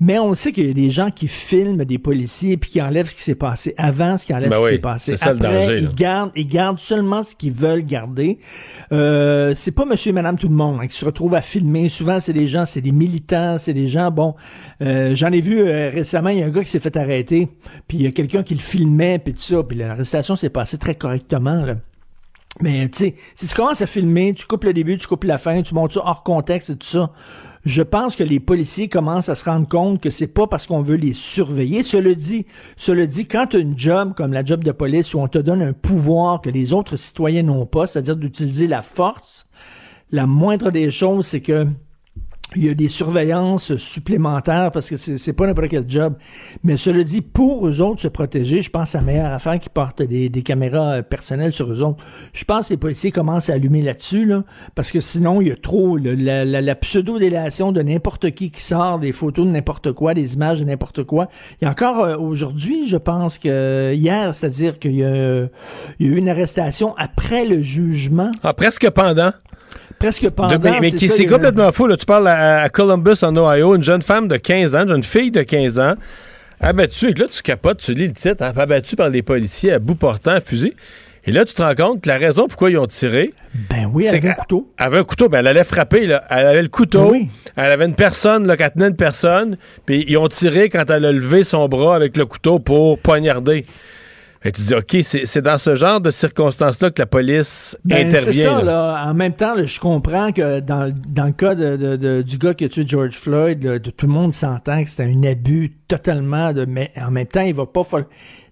Mais 0.02 0.20
on 0.20 0.34
sait 0.36 0.52
qu'il 0.52 0.68
y 0.68 0.70
a 0.70 0.74
des 0.74 0.90
gens 0.90 1.10
qui 1.10 1.30
filment 1.30 1.86
des 1.86 1.98
policiers 1.98 2.58
puis 2.58 2.70
qui 2.72 2.82
enlèvent 2.82 3.10
ce 3.10 3.16
qui 3.16 3.22
s'est 3.22 3.36
passé 3.36 3.74
avant, 3.78 4.18
ce 4.18 4.26
qui 4.26 4.34
enlève 4.34 4.50
Ben 4.50 4.58
ce 4.58 4.62
qui 4.62 4.66
oui, 4.66 4.72
s'est 4.74 4.82
passé. 4.82 5.12
c'est 5.18 5.24
ça 5.24 5.32
le 5.34 5.38
Après, 5.38 5.68
là. 5.68 5.78
ils 5.78 5.96
gardent, 5.96 6.32
ils 6.36 6.48
gardent 6.48 6.80
seulement 6.80 7.24
ce 7.24 7.34
qu'ils 7.34 7.54
veulent 7.54 7.86
garder. 7.86 8.38
Euh, 8.92 9.54
c'est 9.56 9.72
pas 9.72 9.86
monsieur 9.86 10.10
et 10.10 10.14
madame 10.14 10.38
tout 10.38 10.50
le 10.50 10.56
monde 10.56 10.80
hein, 10.82 10.88
qui 10.88 10.98
se 10.98 11.06
retrouvent 11.06 11.36
à 11.36 11.42
filmer. 11.42 11.88
Souvent, 11.88 12.20
c'est 12.20 12.34
des 12.34 12.48
gens, 12.48 12.66
c'est 12.66 12.82
des 12.82 12.92
militants, 12.92 13.58
c'est 13.58 13.74
des 13.74 13.88
gens, 13.88 14.12
bon, 14.12 14.36
euh, 14.82 15.16
j'en 15.16 15.32
ai 15.32 15.40
vu 15.40 15.60
euh, 15.60 15.90
récemment, 15.90 16.30
il 16.30 16.40
y 16.40 16.44
a 16.44 16.46
un 16.46 16.50
gars 16.50 16.64
qui 16.64 16.70
s'est 16.70 16.82
fait 16.82 16.98
arrêter, 16.98 17.48
puis 17.88 17.98
il 18.00 18.04
y 18.04 18.08
a 18.08 18.12
quelqu'un 18.12 18.44
qui 18.44 18.54
le 18.54 18.60
filmait, 18.60 19.20
puis 19.20 19.34
tout 19.34 19.42
ça, 19.42 19.64
puis 19.64 19.78
l'arrestation 19.78 20.36
s'est 20.36 20.50
passée 20.50 20.78
très 20.78 20.96
correctement, 20.96 21.64
là. 21.66 21.76
Mais 22.62 22.88
tu 22.88 22.98
sais, 22.98 23.16
si 23.36 23.48
tu 23.48 23.56
commences 23.56 23.82
à 23.82 23.86
filmer, 23.86 24.34
tu 24.34 24.46
coupes 24.46 24.64
le 24.64 24.72
début, 24.72 24.98
tu 24.98 25.08
coupes 25.08 25.26
la 25.26 25.38
fin, 25.38 25.62
tu 25.62 25.74
montes 25.74 25.92
ça 25.94 26.02
hors 26.06 26.24
contexte 26.24 26.70
et 26.70 26.76
tout 26.78 26.88
ça, 26.88 27.12
je 27.66 27.82
pense 27.82 28.16
que 28.16 28.24
les 28.24 28.40
policiers 28.40 28.88
commencent 28.88 29.28
à 29.28 29.36
se 29.36 29.44
rendre 29.44 29.68
compte 29.68 30.00
que 30.02 30.10
c'est 30.10 30.28
pas 30.28 30.48
parce 30.48 30.66
qu'on 30.66 30.82
veut 30.82 30.96
les 30.96 31.14
surveiller. 31.14 31.84
Cela 31.84 32.14
dit, 32.14 32.46
cela 32.78 33.06
dit, 33.08 33.28
quand 33.28 33.48
tu 33.48 33.58
as 33.58 33.60
une 33.60 33.78
job 33.78 34.14
comme 34.16 34.32
la 34.32 34.46
job 34.46 34.64
de 34.64 34.72
police 34.72 35.14
où 35.14 35.20
on 35.20 35.28
te 35.28 35.40
donne 35.40 35.62
un 35.62 35.74
pouvoir 35.74 36.40
que 36.40 36.50
les 36.50 36.72
autres 36.72 36.96
citoyens 36.96 37.44
n'ont 37.44 37.66
pas, 37.66 37.88
c'est-à-dire 37.88 38.16
d'utiliser 38.16 38.68
la 38.68 38.84
force, 38.84 39.48
la 40.12 40.26
moindre 40.26 40.72
des 40.72 40.92
choses, 40.92 41.26
c'est 41.28 41.42
que 41.42 41.68
il 42.56 42.66
y 42.66 42.70
a 42.70 42.74
des 42.74 42.88
surveillances 42.88 43.76
supplémentaires 43.78 44.72
parce 44.72 44.90
que 44.90 44.98
c'est 44.98 45.34
pas 45.34 45.48
n'importe 45.48 45.70
quel 45.70 45.86
job. 45.88 46.16
Mais 46.64 46.78
cela 46.78 47.04
dit, 47.04 47.22
pour 47.22 47.68
eux 47.68 47.82
autres 47.82 48.02
se 48.02 48.08
protéger, 48.08 48.62
je 48.62 48.70
pense 48.70 48.96
à 48.96 49.00
la 49.00 49.04
meilleure 49.04 49.32
affaire 49.34 49.60
qui 49.60 49.70
portent 49.70 50.02
des, 50.02 50.30
caméras 50.44 50.98
euh, 50.98 51.02
personnelles 51.02 51.54
sur 51.54 51.72
eux 51.72 51.82
autres. 51.82 52.04
Je 52.34 52.44
pense 52.44 52.68
que 52.68 52.74
les 52.74 52.78
policiers 52.78 53.12
commencent 53.12 53.50
à 53.50 53.54
allumer 53.54 53.82
là-dessus, 53.82 54.26
là, 54.26 54.44
parce 54.76 54.92
que 54.92 55.00
sinon, 55.00 55.42
il 55.42 55.48
y 55.48 55.52
a 55.52 55.56
trop 55.56 55.98
la, 55.98 56.46
la- 56.46 56.62
la 56.62 56.76
pseudo-délation 56.76 57.72
de 57.72 57.82
n'importe 57.82 58.32
qui 58.32 58.52
qui 58.52 58.62
sort, 58.62 59.00
des 59.00 59.12
photos 59.12 59.46
de 59.46 59.52
n'importe 59.52 59.92
quoi, 59.92 60.14
des 60.14 60.36
images 60.36 60.60
de 60.60 60.66
n'importe 60.66 61.04
quoi. 61.04 61.28
Il 61.62 61.66
y 61.66 61.68
a 61.68 61.72
encore 61.72 62.04
euh, 62.04 62.18
aujourd'hui, 62.18 62.88
je 62.88 62.98
pense 62.98 63.38
que 63.38 63.94
hier, 63.94 64.34
c'est-à-dire 64.34 64.80
qu'il 64.80 64.92
y 64.92 64.96
y 64.96 65.04
a 65.04 65.48
eu 66.00 66.16
une 66.16 66.30
arrestation 66.30 66.96
après 66.98 67.46
le 67.46 67.62
jugement. 67.62 68.32
Ah, 68.44 68.54
presque 68.54 68.90
pendant. 68.90 69.32
Presque 70.00 70.30
pendant. 70.30 70.58
Mais 70.60 70.80
mais 70.82 70.90
c'est 70.92 71.26
complètement 71.26 71.72
fou. 71.72 71.88
Là. 71.88 71.98
Tu 71.98 72.06
parles 72.06 72.28
à, 72.28 72.62
à 72.62 72.70
Columbus, 72.70 73.24
en 73.24 73.36
Ohio, 73.36 73.76
une 73.76 73.84
jeune 73.84 74.02
femme 74.02 74.28
de 74.28 74.38
15 74.38 74.76
ans, 74.76 74.82
une 74.84 74.90
jeune 74.90 75.04
fille 75.04 75.32
de 75.32 75.42
15 75.42 75.80
ans, 75.80 75.94
abattue. 76.60 77.10
Et 77.10 77.14
là, 77.14 77.26
tu 77.32 77.42
capotes, 77.42 77.80
tu 77.80 77.94
lis 77.94 78.08
le 78.08 78.14
titre, 78.14 78.44
hein, 78.44 78.52
abattue 78.56 78.96
par 78.96 79.10
les 79.10 79.22
policiers 79.22 79.74
à 79.74 79.80
bout 79.80 79.96
portant, 79.96 80.32
à 80.32 80.42
fusil. 80.42 80.74
Et 81.28 81.32
là, 81.32 81.44
tu 81.44 81.56
te 81.56 81.62
rends 81.64 81.74
compte 81.74 82.02
que 82.02 82.08
la 82.10 82.18
raison 82.20 82.48
pourquoi 82.48 82.70
ils 82.70 82.78
ont 82.78 82.86
tiré. 82.86 83.34
Ben 83.72 83.90
oui, 83.92 84.04
c'est 84.04 84.12
avec 84.12 84.26
un 84.26 84.28
qu'elle- 84.30 84.38
couteau. 84.38 84.70
Elle 84.78 84.86
avait 84.86 84.98
un 85.00 85.04
couteau, 85.04 85.28
ben 85.28 85.40
elle 85.40 85.48
allait 85.48 85.64
frapper, 85.64 86.06
là. 86.06 86.24
Elle 86.30 86.46
avait 86.46 86.62
le 86.62 86.68
couteau. 86.68 87.10
Oui. 87.12 87.30
Elle 87.56 87.72
avait 87.72 87.86
une 87.86 87.96
personne, 87.96 88.46
là, 88.46 88.56
qui 88.56 88.64
tenait 88.72 88.90
une 88.90 88.96
personne. 88.96 89.58
Puis 89.88 90.06
ils 90.08 90.18
ont 90.18 90.28
tiré 90.28 90.70
quand 90.70 90.88
elle 90.92 91.04
a 91.06 91.12
levé 91.12 91.44
son 91.44 91.68
bras 91.68 91.96
avec 91.96 92.16
le 92.16 92.26
couteau 92.26 92.60
pour 92.60 93.00
poignarder. 93.00 93.66
Et 94.48 94.52
tu 94.52 94.62
dis, 94.62 94.76
OK, 94.76 94.96
c'est 95.02 95.26
c'est 95.26 95.42
dans 95.42 95.58
ce 95.58 95.76
genre 95.76 96.00
de 96.00 96.12
circonstances-là 96.12 96.92
que 96.92 97.02
la 97.02 97.08
police 97.08 97.76
Ben, 97.84 98.08
intervient. 98.08 98.32
C'est 98.32 98.44
ça, 98.44 98.62
là. 98.62 99.04
En 99.08 99.14
même 99.16 99.34
temps, 99.34 99.56
là, 99.56 99.66
je 99.66 99.80
comprends 99.80 100.32
que 100.32 100.60
dans, 100.60 100.94
dans 101.08 101.26
le 101.26 101.32
cas 101.34 101.56
de, 101.56 101.76
de- 101.76 101.96
de- 101.96 102.22
du 102.22 102.38
gars 102.38 102.54
qui 102.54 102.66
a 102.66 102.70
tué 102.70 102.84
George 102.86 103.16
Floyd, 103.16 103.64
là, 103.64 103.80
de- 103.80 103.90
tout 103.90 104.06
le 104.06 104.14
monde 104.14 104.34
s'entend 104.36 104.84
que 104.84 104.90
c'était 104.90 105.04
un 105.12 105.24
abus 105.24 105.74
totalement 105.88 106.54
de. 106.54 106.66
Mais 106.66 106.92
en 106.96 107.10
même 107.10 107.26
temps, 107.26 107.42
il 107.42 107.56
va 107.56 107.66
pas. 107.66 107.84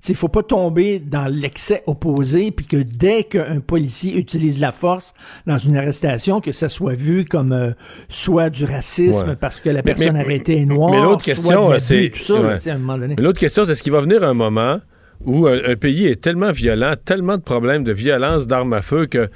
Il 0.09 0.15
faut 0.15 0.27
pas 0.27 0.43
tomber 0.43 0.99
dans 0.99 1.27
l'excès 1.27 1.81
opposé, 1.85 2.51
puis 2.51 2.65
que 2.65 2.75
dès 2.75 3.23
qu'un 3.23 3.61
policier 3.61 4.17
utilise 4.17 4.59
la 4.59 4.71
force 4.73 5.13
dans 5.47 5.57
une 5.59 5.77
arrestation, 5.77 6.41
que 6.41 6.51
ça 6.51 6.67
soit 6.69 6.95
vu 6.95 7.23
comme 7.23 7.53
euh, 7.53 7.71
soit 8.09 8.49
du 8.49 8.65
racisme 8.65 9.29
Ouais. 9.29 9.35
parce 9.37 9.61
que 9.61 9.69
la 9.69 9.81
personne 9.83 10.13
mais- 10.13 10.19
arrêtée 10.21 10.57
est 10.59 10.65
noire, 10.65 10.91
Mais 10.91 11.01
l'autre 11.01 11.23
question, 11.23 11.69
c'est. 11.79 12.11
ouais. 12.31 12.69
à 12.69 12.73
un 12.73 12.77
moment 12.79 12.97
donné. 12.97 13.13
Mais 13.15 13.23
l'autre 13.23 13.39
question, 13.39 13.63
c'est 13.63 13.71
est-ce 13.73 13.83
qu'il 13.83 13.93
va 13.93 14.01
venir 14.01 14.23
un 14.23 14.33
moment 14.33 14.79
où 15.25 15.47
un, 15.47 15.59
un 15.65 15.75
pays 15.75 16.07
est 16.07 16.21
tellement 16.21 16.51
violent, 16.51 16.95
tellement 17.03 17.37
de 17.37 17.41
problèmes 17.43 17.83
de 17.83 17.91
violence, 17.93 18.47
d'armes 18.47 18.73
à 18.73 18.81
feu, 18.81 19.05
que 19.05 19.29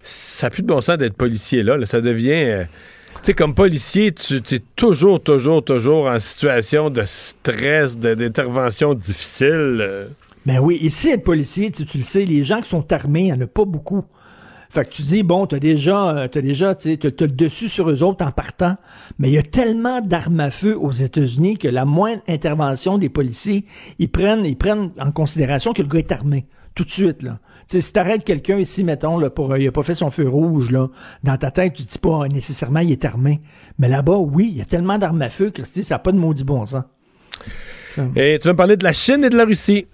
ça 0.00 0.46
n'a 0.46 0.50
plus 0.50 0.62
de 0.62 0.68
bon 0.68 0.80
sens 0.80 0.98
d'être 0.98 1.16
policier 1.16 1.62
là. 1.62 1.76
Ça 1.86 2.00
devient. 2.00 2.30
euh, 2.32 2.64
tu 3.16 3.26
sais, 3.26 3.34
comme 3.34 3.54
policier, 3.54 4.10
tu 4.12 4.36
es 4.36 4.60
toujours, 4.74 5.22
toujours, 5.22 5.62
toujours 5.62 6.06
en 6.06 6.18
situation 6.18 6.90
de 6.90 7.02
stress, 7.04 7.98
d'intervention 7.98 8.94
difficile. 8.94 9.78
euh. 9.80 10.06
Ben 10.46 10.58
oui, 10.58 10.78
ici, 10.80 11.10
être 11.10 11.22
policier, 11.22 11.70
tu, 11.70 11.84
tu 11.84 11.98
le 11.98 12.04
sais, 12.04 12.24
les 12.24 12.42
gens 12.42 12.60
qui 12.60 12.68
sont 12.68 12.90
armés, 12.92 13.20
il 13.20 13.24
n'y 13.26 13.32
en 13.32 13.40
a 13.42 13.46
pas 13.46 13.64
beaucoup. 13.64 14.04
Fait 14.72 14.86
que 14.86 14.88
tu 14.88 15.02
dis, 15.02 15.22
bon, 15.22 15.46
t'as 15.46 15.58
déjà, 15.58 16.16
euh, 16.16 16.28
t'as 16.28 16.40
déjà, 16.40 16.74
tu 16.74 16.96
t'as 16.96 17.26
le 17.26 17.32
dessus 17.32 17.68
sur 17.68 17.90
eux 17.90 18.02
autres 18.02 18.24
en 18.24 18.30
partant, 18.30 18.74
mais 19.18 19.28
il 19.28 19.34
y 19.34 19.38
a 19.38 19.42
tellement 19.42 20.00
d'armes 20.00 20.40
à 20.40 20.50
feu 20.50 20.78
aux 20.80 20.92
États-Unis 20.92 21.58
que 21.58 21.68
la 21.68 21.84
moindre 21.84 22.22
intervention 22.26 22.96
des 22.96 23.10
policiers, 23.10 23.66
ils 23.98 24.10
prennent, 24.10 24.46
ils 24.46 24.56
prennent 24.56 24.90
en 24.98 25.12
considération 25.12 25.74
que 25.74 25.82
le 25.82 25.88
gars 25.88 25.98
est 25.98 26.10
armé, 26.10 26.46
tout 26.74 26.84
de 26.84 26.90
suite, 26.90 27.22
là. 27.22 27.38
Tu 27.68 27.76
sais, 27.76 27.80
si 27.82 27.92
t'arrêtes 27.92 28.24
quelqu'un 28.24 28.56
ici, 28.56 28.82
mettons, 28.82 29.18
là, 29.18 29.28
pour, 29.28 29.52
euh, 29.52 29.58
il 29.58 29.68
a 29.68 29.72
pas 29.72 29.82
fait 29.82 29.94
son 29.94 30.10
feu 30.10 30.26
rouge, 30.26 30.70
là, 30.70 30.88
dans 31.22 31.36
ta 31.36 31.50
tête, 31.50 31.74
tu 31.74 31.82
dis 31.82 31.98
pas 31.98 32.22
euh, 32.22 32.28
nécessairement 32.28 32.80
il 32.80 32.92
est 32.92 33.04
armé. 33.04 33.42
Mais 33.78 33.90
là-bas, 33.90 34.16
oui, 34.16 34.48
il 34.52 34.56
y 34.56 34.62
a 34.62 34.64
tellement 34.64 34.96
d'armes 34.96 35.20
à 35.20 35.28
feu 35.28 35.52
sais, 35.64 35.82
ça 35.82 35.96
n'a 35.96 35.98
pas 35.98 36.12
de 36.12 36.18
maudit 36.18 36.44
bon 36.44 36.64
sens. 36.64 36.84
Et 38.16 38.38
tu 38.40 38.48
vas 38.48 38.54
me 38.54 38.56
parler 38.56 38.78
de 38.78 38.84
la 38.84 38.94
Chine 38.94 39.22
et 39.22 39.28
de 39.28 39.36
la 39.36 39.44
Russie? 39.44 39.86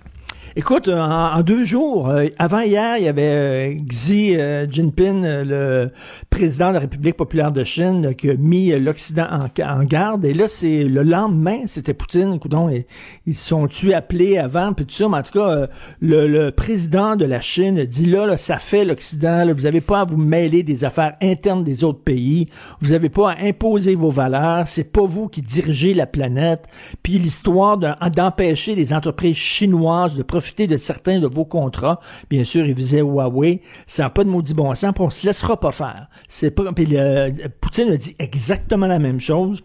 Écoute, 0.58 0.88
en, 0.88 1.40
deux 1.42 1.64
jours, 1.64 2.08
euh, 2.08 2.26
avant 2.36 2.62
hier, 2.62 2.96
il 2.98 3.04
y 3.04 3.08
avait 3.08 3.22
euh, 3.22 3.74
Xi 3.88 4.34
euh, 4.34 4.66
Jinping, 4.68 5.22
le 5.24 5.92
président 6.30 6.70
de 6.70 6.74
la 6.74 6.80
République 6.80 7.16
populaire 7.16 7.52
de 7.52 7.62
Chine, 7.62 8.12
qui 8.16 8.28
a 8.28 8.34
mis 8.34 8.76
l'Occident 8.76 9.28
en, 9.30 9.84
garde. 9.84 10.24
Et 10.24 10.34
là, 10.34 10.48
c'est 10.48 10.82
le 10.82 11.04
lendemain, 11.04 11.60
c'était 11.66 11.94
Poutine. 11.94 12.40
Coudon, 12.40 12.70
et, 12.70 12.88
ils 13.24 13.36
se 13.36 13.50
sont 13.50 13.68
tués 13.68 13.94
appelés 13.94 14.36
avant, 14.36 14.72
puis 14.72 14.84
tout 14.84 14.96
ça. 14.96 15.08
Mais 15.08 15.18
en 15.18 15.22
tout 15.22 15.38
cas, 15.38 15.68
le, 16.00 16.50
président 16.50 17.14
de 17.14 17.24
la 17.24 17.40
Chine 17.40 17.84
dit 17.84 18.06
là, 18.06 18.26
là 18.26 18.36
ça 18.36 18.58
fait 18.58 18.84
l'Occident. 18.84 19.46
Vous 19.54 19.62
n'avez 19.62 19.80
pas 19.80 20.00
à 20.00 20.04
vous 20.06 20.16
mêler 20.16 20.64
des 20.64 20.82
affaires 20.82 21.14
internes 21.22 21.62
des 21.62 21.84
autres 21.84 22.02
pays. 22.02 22.48
Vous 22.80 22.90
n'avez 22.90 23.10
pas 23.10 23.30
à 23.30 23.44
imposer 23.44 23.94
vos 23.94 24.10
valeurs. 24.10 24.66
C'est 24.66 24.90
pas 24.92 25.06
vous 25.06 25.28
qui 25.28 25.40
dirigez 25.40 25.94
la 25.94 26.06
planète. 26.06 26.64
Puis 27.04 27.20
l'histoire 27.20 27.78
de- 27.78 28.10
d'empêcher 28.10 28.74
les 28.74 28.92
entreprises 28.92 29.36
chinoises 29.36 30.16
de 30.16 30.24
profiter 30.24 30.47
de 30.56 30.76
certains 30.76 31.20
de 31.20 31.26
vos 31.26 31.44
contrats. 31.44 32.00
Bien 32.30 32.44
sûr, 32.44 32.66
il 32.66 32.74
visait 32.74 33.00
Huawei. 33.00 33.62
Ça 33.86 34.04
n'a 34.04 34.10
pas 34.10 34.24
de 34.24 34.28
maudit 34.30 34.54
bon 34.54 34.74
sens, 34.74 34.92
puis 34.94 35.04
on 35.04 35.10
se 35.10 35.26
laissera 35.26 35.58
pas 35.58 35.72
faire. 35.72 36.08
C'est 36.28 36.54
le- 36.58 37.48
Poutine 37.60 37.90
a 37.90 37.96
dit 37.96 38.14
exactement 38.18 38.86
la 38.86 38.98
même 38.98 39.20
chose. 39.20 39.62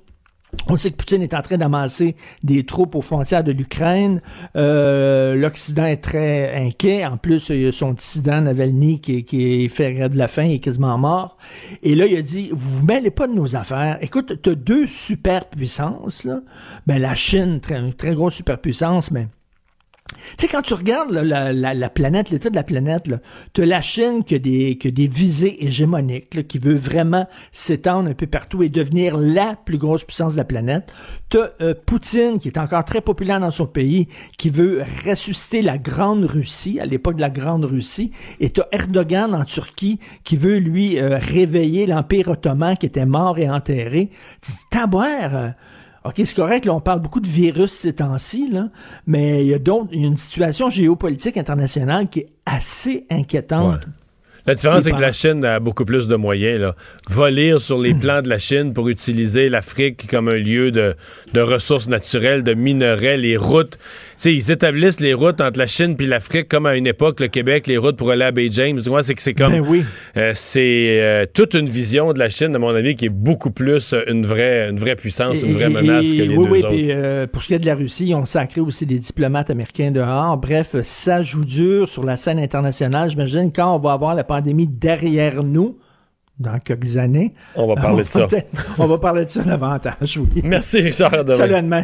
On 0.67 0.77
sait 0.77 0.91
que 0.91 0.97
Poutine 0.97 1.23
est 1.23 1.33
en 1.33 1.41
train 1.41 1.57
d'amasser 1.57 2.15
des 2.43 2.63
troupes 2.63 2.93
aux 2.93 3.01
frontières 3.01 3.43
de 3.43 3.51
l'Ukraine. 3.51 4.21
Euh, 4.55 5.35
L'Occident 5.35 5.85
est 5.85 5.97
très 5.97 6.53
inquiet. 6.55 7.05
En 7.05 7.17
plus, 7.17 7.49
il 7.49 7.61
y 7.61 7.67
a 7.67 7.71
son 7.71 7.93
dissident 7.93 8.41
Navalny 8.41 9.01
qui, 9.01 9.25
est 9.63 9.67
fait 9.69 10.09
de 10.09 10.15
la 10.17 10.27
faim, 10.27 10.43
il 10.43 10.55
est 10.55 10.59
quasiment 10.59 10.95
mort. 10.99 11.37
Et 11.81 11.95
là, 11.95 12.05
il 12.05 12.15
a 12.15 12.21
dit, 12.21 12.49
vous 12.51 12.79
vous 12.79 12.85
mêlez 12.85 13.09
pas 13.09 13.25
de 13.27 13.33
nos 13.33 13.55
affaires. 13.55 13.97
Écoute, 14.01 14.41
tu 14.43 14.49
as 14.51 14.55
deux 14.55 14.85
superpuissances. 14.85 16.27
Ben, 16.85 16.99
la 16.99 17.15
Chine, 17.15 17.59
très, 17.59 17.79
une 17.79 17.93
très 17.93 18.13
grosse 18.13 18.35
superpuissance, 18.35 19.09
mais 19.09 19.27
tu 20.37 20.45
sais, 20.45 20.47
quand 20.47 20.61
tu 20.61 20.73
regardes 20.73 21.11
la, 21.11 21.53
la, 21.53 21.73
la 21.73 21.89
planète, 21.89 22.29
l'état 22.29 22.49
de 22.49 22.55
la 22.55 22.63
planète, 22.63 23.03
tu 23.53 23.61
as 23.61 23.65
la 23.65 23.81
Chine 23.81 24.23
qui 24.23 24.35
a 24.35 24.39
des, 24.39 24.77
qui 24.77 24.87
a 24.87 24.91
des 24.91 25.07
visées 25.07 25.65
hégémoniques, 25.65 26.33
là, 26.35 26.43
qui 26.43 26.57
veut 26.57 26.75
vraiment 26.75 27.27
s'étendre 27.51 28.09
un 28.09 28.13
peu 28.13 28.27
partout 28.27 28.63
et 28.63 28.69
devenir 28.69 29.17
la 29.17 29.55
plus 29.65 29.77
grosse 29.77 30.03
puissance 30.03 30.33
de 30.33 30.37
la 30.37 30.45
planète. 30.45 30.93
Tu 31.29 31.37
as 31.37 31.73
Poutine, 31.85 32.39
qui 32.39 32.47
est 32.47 32.57
encore 32.57 32.85
très 32.85 33.01
populaire 33.01 33.39
dans 33.39 33.51
son 33.51 33.67
pays, 33.67 34.07
qui 34.37 34.49
veut 34.49 34.83
ressusciter 35.05 35.61
la 35.61 35.77
Grande 35.77 36.25
Russie, 36.25 36.79
à 36.79 36.85
l'époque 36.85 37.15
de 37.15 37.21
la 37.21 37.29
Grande 37.29 37.65
Russie. 37.65 38.11
Et 38.39 38.49
tu 38.49 38.61
Erdogan 38.71 39.33
en 39.35 39.43
Turquie, 39.43 39.99
qui 40.23 40.37
veut, 40.37 40.57
lui, 40.57 40.99
euh, 40.99 41.17
réveiller 41.17 41.85
l'Empire 41.85 42.29
ottoman 42.29 42.77
qui 42.77 42.85
était 42.85 43.05
mort 43.05 43.37
et 43.39 43.49
enterré. 43.49 44.09
Tu 44.41 44.51
dis, 44.51 44.77
euh, 44.77 45.49
OK, 46.05 46.15
c'est 46.17 46.35
correct, 46.35 46.65
là, 46.65 46.73
on 46.73 46.81
parle 46.81 47.01
beaucoup 47.01 47.21
de 47.21 47.27
virus 47.27 47.71
ces 47.71 47.93
temps-ci, 47.93 48.49
là, 48.51 48.67
mais 49.07 49.45
il 49.45 49.47
y 49.47 49.53
a 49.53 49.59
d'autres, 49.59 49.89
une 49.93 50.17
situation 50.17 50.69
géopolitique 50.69 51.37
internationale 51.37 52.09
qui 52.09 52.19
est 52.19 52.29
assez 52.45 53.05
inquiétante. 53.09 53.81
La 54.45 54.55
différence, 54.55 54.83
c'est 54.83 54.91
que 54.91 54.99
la. 54.99 55.13
Chine 55.13 55.45
a 55.45 55.61
beaucoup 55.61 55.85
plus 55.85 56.07
de 56.07 56.17
moyens. 56.17 56.59
Là. 56.59 56.75
Voler 57.07 57.59
sur 57.59 57.79
les 57.79 57.93
plans 57.93 58.21
de 58.21 58.27
la 58.27 58.39
Chine 58.39 58.73
pour 58.73 58.89
utiliser 58.89 59.47
l'Afrique 59.47 60.09
comme 60.09 60.27
un 60.27 60.35
lieu 60.35 60.71
de, 60.71 60.95
de 61.33 61.39
ressources 61.39 61.87
naturelles, 61.87 62.43
de 62.43 62.53
minerais, 62.53 63.15
les 63.15 63.37
routes. 63.37 63.77
Sais, 64.23 64.33
ils 64.33 64.51
établissent 64.51 65.01
les 65.01 65.13
routes 65.13 65.41
entre 65.41 65.59
la 65.59 65.67
Chine 65.67 65.97
puis 65.97 66.07
l'Afrique 66.07 66.47
comme 66.47 66.65
à 66.65 66.77
une 66.77 66.87
époque, 66.87 67.19
le 67.19 67.27
Québec, 67.27 67.67
les 67.67 67.75
routes 67.77 67.97
pour 67.97 68.09
aller 68.09 68.23
à 68.23 68.31
Bay 68.31 68.47
James. 68.51 68.79
Tu 68.81 68.87
vois, 68.87 69.03
c'est 69.03 69.15
que 69.15 69.21
c'est 69.21 69.33
comme... 69.33 69.51
Ben 69.51 69.59
oui. 69.67 69.83
euh, 70.15 70.31
c'est 70.33 71.01
euh, 71.01 71.25
toute 71.33 71.55
une 71.55 71.67
vision 71.67 72.13
de 72.13 72.19
la 72.19 72.29
Chine, 72.29 72.55
à 72.55 72.57
mon 72.57 72.69
avis, 72.73 72.95
qui 72.95 73.07
est 73.07 73.09
beaucoup 73.09 73.51
plus 73.51 73.91
euh, 73.91 74.01
une 74.07 74.25
vraie, 74.25 74.69
une 74.69 74.79
vraie 74.79 74.95
puissance, 74.95 75.41
une 75.43 75.51
vraie 75.51 75.65
Et- 75.65 75.69
menace 75.69 76.05
et- 76.09 76.15
que 76.15 76.21
les 76.21 76.37
oui, 76.37 76.45
deux 76.45 76.51
oui, 76.53 76.59
autres. 76.59 76.69
puis, 76.69 76.87
euh, 76.91 77.27
pour 77.27 77.41
ce 77.41 77.47
qui 77.47 77.53
est 77.55 77.59
de 77.59 77.65
la 77.65 77.75
Russie, 77.75 78.05
ils 78.07 78.15
ont 78.15 78.23
sacré 78.25 78.61
aussi 78.61 78.85
des 78.85 78.97
diplomates 78.97 79.49
américains 79.49 79.91
dehors. 79.91 80.37
Bref, 80.37 80.73
ça 80.85 81.21
joue 81.21 81.43
dur 81.43 81.89
sur 81.89 82.05
la 82.05 82.15
scène 82.15 82.39
internationale. 82.39 83.09
J'imagine 83.09 83.51
quand 83.53 83.75
on 83.75 83.79
va 83.79 83.91
avoir 83.91 84.15
la 84.15 84.23
pandémie 84.23 84.69
derrière 84.69 85.43
nous, 85.43 85.77
dans 86.39 86.59
quelques 86.59 86.95
années. 86.95 87.33
On 87.57 87.67
va 87.67 87.75
parler 87.75 88.05
de 88.05 88.09
ça. 88.09 88.25
On 88.79 88.87
va 88.87 88.97
parler 88.99 89.25
de 89.25 89.29
ça 89.29 89.43
davantage, 89.43 90.17
oui. 90.17 90.41
Merci, 90.45 90.79
Richard. 90.79 91.11
Salut, 91.27 91.55
à 91.55 91.61
demain. 91.61 91.83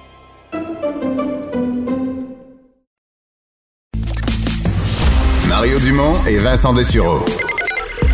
Mario 5.61 5.77
Dumont 5.77 6.15
et 6.25 6.39
Vincent 6.39 6.73
Dessureau. 6.73 7.23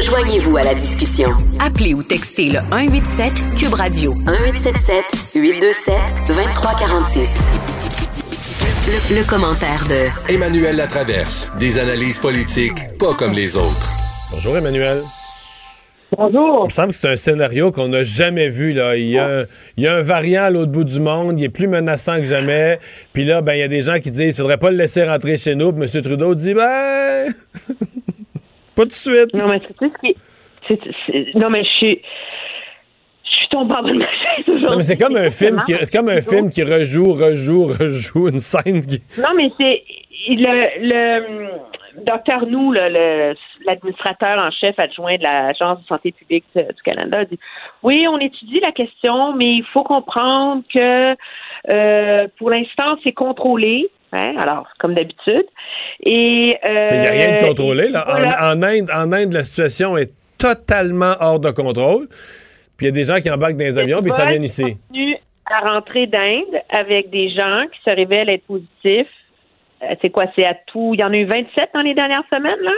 Joignez-vous 0.01 0.57
à 0.57 0.63
la 0.63 0.75
discussion. 0.75 1.29
Appelez 1.59 1.93
ou 1.93 2.03
textez 2.03 2.49
le 2.49 2.59
187 2.59 3.31
Cube 3.57 3.73
Radio 3.73 4.13
1877 4.15 5.05
827 5.33 5.95
2346. 6.27 7.29
Le, 8.87 9.15
le 9.15 9.23
commentaire 9.23 9.87
de 9.87 10.33
Emmanuel 10.33 10.75
Latraverse. 10.75 11.49
Des 11.57 11.79
analyses 11.79 12.19
politiques 12.19 12.97
pas 12.99 13.13
comme 13.13 13.31
les 13.31 13.55
autres. 13.55 13.93
Bonjour, 14.29 14.57
Emmanuel. 14.57 15.01
Bonjour. 16.15 16.61
Il 16.61 16.65
me 16.65 16.69
semble 16.69 16.89
que 16.89 16.95
c'est 16.95 17.09
un 17.09 17.15
scénario 17.17 17.71
qu'on 17.71 17.89
n'a 17.89 18.03
jamais 18.03 18.47
vu. 18.49 18.71
Là. 18.71 18.95
Il, 18.95 19.09
y 19.09 19.17
a 19.17 19.25
un, 19.41 19.43
il 19.75 19.83
y 19.83 19.87
a 19.87 19.95
un 19.95 20.01
variant 20.01 20.43
à 20.43 20.49
l'autre 20.49 20.71
bout 20.71 20.85
du 20.85 20.99
monde, 21.01 21.37
il 21.39 21.43
est 21.43 21.49
plus 21.49 21.67
menaçant 21.67 22.17
que 22.17 22.23
jamais. 22.23 22.79
Puis 23.13 23.25
là, 23.25 23.41
ben, 23.41 23.53
il 23.53 23.59
y 23.59 23.63
a 23.63 23.67
des 23.67 23.81
gens 23.81 23.95
qui 23.99 24.11
disent 24.11 24.35
qu'il 24.35 24.41
faudrait 24.41 24.57
pas 24.57 24.71
le 24.71 24.77
laisser 24.77 25.03
rentrer 25.03 25.37
chez 25.37 25.55
nous. 25.55 25.73
Puis 25.73 25.83
M. 25.93 26.01
Trudeau 26.01 26.33
dit 26.35 26.53
ben. 26.53 27.27
pas 28.75 28.83
tout 28.83 28.87
de 28.87 28.93
suite. 28.93 29.33
Non, 29.33 29.49
mais 29.49 29.59
sais 29.59 29.67
ce 29.81 30.07
qui. 30.07 30.15
c'est- 30.67 30.79
c'est- 31.07 31.35
Non, 31.37 31.49
mais 31.49 31.63
je 31.63 31.69
suis. 31.77 32.01
Je 33.29 33.37
suis 33.39 33.49
tombée 33.49 33.75
en 33.77 33.83
bas 33.83 33.89
de 33.89 33.97
ma 33.97 34.05
chaise 34.05 34.45
aujourd'hui. 34.47 34.63
Non, 34.69 34.77
mais 34.77 34.83
c'est 34.83 34.97
comme 34.97 35.15
un 35.17 35.29
film 35.29 35.61
qui, 35.65 35.73
comme 35.91 36.09
un 36.09 36.21
film 36.21 36.49
qui 36.49 36.63
rejoue, 36.63 37.13
rejoue, 37.13 37.65
rejoue 37.67 38.29
une 38.29 38.39
scène 38.39 38.79
qui. 38.81 39.01
Non, 39.19 39.29
mais 39.35 39.51
c'est. 39.59 39.83
Le, 40.29 40.35
le 40.81 41.47
docteur 42.05 42.45
Nou, 42.47 42.71
le- 42.71 42.89
le- 42.89 43.35
l'administrateur 43.65 44.37
en 44.39 44.51
chef 44.51 44.75
adjoint 44.77 45.17
de 45.17 45.23
l'Agence 45.23 45.81
de 45.81 45.85
santé 45.87 46.11
publique 46.11 46.45
du 46.55 46.63
du 46.63 46.81
Canada, 46.83 47.25
dit 47.25 47.39
Oui, 47.83 48.05
on 48.09 48.17
étudie 48.19 48.59
la 48.59 48.71
question, 48.71 49.33
mais 49.33 49.45
il 49.55 49.65
faut 49.73 49.83
comprendre 49.83 50.63
que 50.73 51.15
euh, 51.71 52.27
pour 52.37 52.49
l'instant, 52.49 52.97
c'est 53.03 53.11
contrôlé. 53.13 53.89
Hein, 54.13 54.35
alors, 54.41 54.67
comme 54.79 54.93
d'habitude. 54.93 55.45
Et. 56.01 56.53
euh, 56.69 56.89
Il 56.93 56.99
n'y 57.01 57.07
a 57.07 57.11
rien 57.11 57.31
de 57.41 57.45
contrôlé. 57.47 57.89
Là. 57.89 58.05
En- 58.07 58.11
voilà. 58.15 58.53
En, 58.53 58.63
Inde, 58.63 58.89
en 58.93 59.11
Inde, 59.11 59.33
la 59.33 59.43
situation 59.43 59.97
est 59.97 60.11
totalement 60.37 61.13
hors 61.19 61.39
de 61.39 61.51
contrôle. 61.51 62.07
Puis 62.77 62.85
il 62.85 62.85
y 62.85 62.89
a 62.89 62.91
des 62.91 63.03
gens 63.05 63.19
qui 63.19 63.29
embarquent 63.29 63.57
dans 63.57 63.65
les 63.65 63.77
avions, 63.79 64.01
puis 64.01 64.11
ça 64.11 64.25
vient 64.25 64.41
ici. 64.41 64.77
à 65.49 65.59
rentrer 65.73 66.07
d'Inde 66.07 66.61
avec 66.69 67.09
des 67.09 67.29
gens 67.31 67.63
qui 67.73 67.79
se 67.83 67.89
révèlent 67.95 68.29
être 68.29 68.45
positifs. 68.45 69.07
Euh, 69.83 69.95
C'est 70.01 70.09
quoi? 70.09 70.25
C'est 70.35 70.45
à 70.45 70.55
tout. 70.55 70.91
Il 70.93 71.01
y 71.01 71.03
en 71.03 71.13
a 71.13 71.17
eu 71.17 71.25
27 71.25 71.71
dans 71.73 71.81
les 71.81 71.93
dernières 71.93 72.23
semaines, 72.33 72.61
là? 72.61 72.73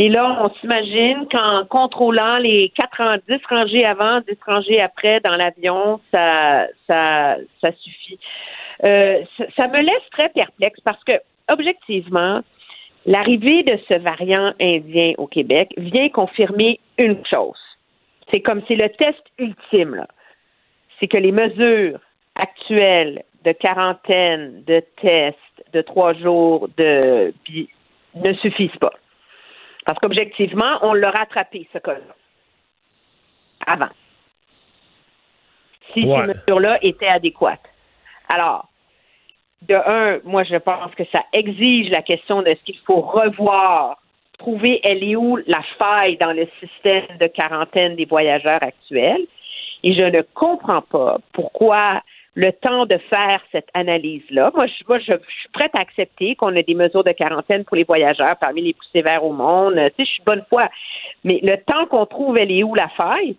Et 0.00 0.08
là, 0.08 0.38
on 0.44 0.54
s'imagine 0.60 1.26
qu'en 1.28 1.64
contrôlant 1.64 2.36
les 2.38 2.72
4 2.78 3.00
ans, 3.00 3.16
10 3.28 3.40
rangées 3.50 3.84
avant, 3.84 4.20
10 4.20 4.36
rangées 4.46 4.80
après 4.80 5.18
dans 5.20 5.34
l'avion, 5.34 6.00
ça, 6.14 6.68
ça, 6.88 7.36
ça 7.64 7.72
suffit. 7.80 8.18
Euh, 8.86 9.22
ça, 9.36 9.44
ça 9.56 9.66
me 9.66 9.78
laisse 9.80 10.08
très 10.12 10.28
perplexe 10.28 10.78
parce 10.84 11.02
que, 11.02 11.14
objectivement, 11.48 12.42
l'arrivée 13.06 13.64
de 13.64 13.76
ce 13.90 13.98
variant 13.98 14.52
indien 14.60 15.14
au 15.18 15.26
Québec 15.26 15.74
vient 15.76 16.08
confirmer 16.10 16.78
une 16.98 17.20
chose. 17.34 17.58
C'est 18.32 18.40
comme 18.40 18.62
c'est 18.68 18.76
le 18.76 18.90
test 18.90 19.22
ultime, 19.38 19.96
là. 19.96 20.06
C'est 21.00 21.08
que 21.08 21.16
les 21.16 21.32
mesures 21.32 21.98
actuelles 22.36 23.24
de 23.44 23.50
quarantaine, 23.52 24.62
de 24.64 24.80
tests, 25.00 25.38
de 25.72 25.82
trois 25.82 26.14
jours, 26.14 26.68
de 26.76 27.32
ne 28.14 28.34
suffisent 28.34 28.76
pas. 28.80 28.92
Parce 29.86 29.98
qu'objectivement, 30.00 30.78
on 30.82 30.92
l'a 30.92 31.10
rattrapé, 31.10 31.68
ce 31.72 31.78
cas-là. 31.78 32.14
Avant. 33.66 33.88
Si 35.92 36.04
Ouais. 36.04 36.16
ces 36.20 36.26
mesures-là 36.26 36.78
étaient 36.82 37.08
adéquates. 37.08 37.68
Alors, 38.32 38.68
de 39.62 39.74
un, 39.74 40.20
moi, 40.24 40.44
je 40.44 40.56
pense 40.56 40.94
que 40.94 41.04
ça 41.12 41.24
exige 41.32 41.90
la 41.90 42.02
question 42.02 42.42
de 42.42 42.54
ce 42.54 42.64
qu'il 42.64 42.78
faut 42.86 43.00
revoir, 43.00 43.98
trouver 44.38 44.80
elle 44.84 45.02
est 45.02 45.16
où 45.16 45.36
la 45.36 45.62
faille 45.80 46.16
dans 46.18 46.32
le 46.32 46.46
système 46.60 47.16
de 47.18 47.26
quarantaine 47.26 47.96
des 47.96 48.04
voyageurs 48.04 48.62
actuels? 48.62 49.26
Et 49.82 49.96
je 49.98 50.04
ne 50.04 50.22
comprends 50.34 50.82
pas 50.82 51.18
pourquoi 51.32 52.02
le 52.38 52.52
temps 52.52 52.86
de 52.86 52.96
faire 53.12 53.42
cette 53.50 53.68
analyse-là. 53.74 54.52
Moi, 54.54 54.66
je, 54.68 55.02
suis 55.02 55.48
prête 55.52 55.76
à 55.76 55.80
accepter 55.80 56.36
qu'on 56.36 56.54
ait 56.54 56.62
des 56.62 56.76
mesures 56.76 57.02
de 57.02 57.10
quarantaine 57.10 57.64
pour 57.64 57.76
les 57.76 57.82
voyageurs 57.82 58.36
parmi 58.40 58.62
les 58.62 58.74
plus 58.74 58.86
sévères 58.92 59.24
au 59.24 59.32
monde. 59.32 59.74
Tu 59.74 59.80
sais, 59.80 60.04
je 60.04 60.04
suis 60.04 60.22
bonne 60.24 60.44
foi. 60.48 60.68
Mais 61.24 61.40
le 61.42 61.56
temps 61.56 61.86
qu'on 61.86 62.06
trouve 62.06 62.38
elle 62.38 62.52
est 62.52 62.62
où 62.62 62.76
la 62.76 62.88
faille, 62.90 63.34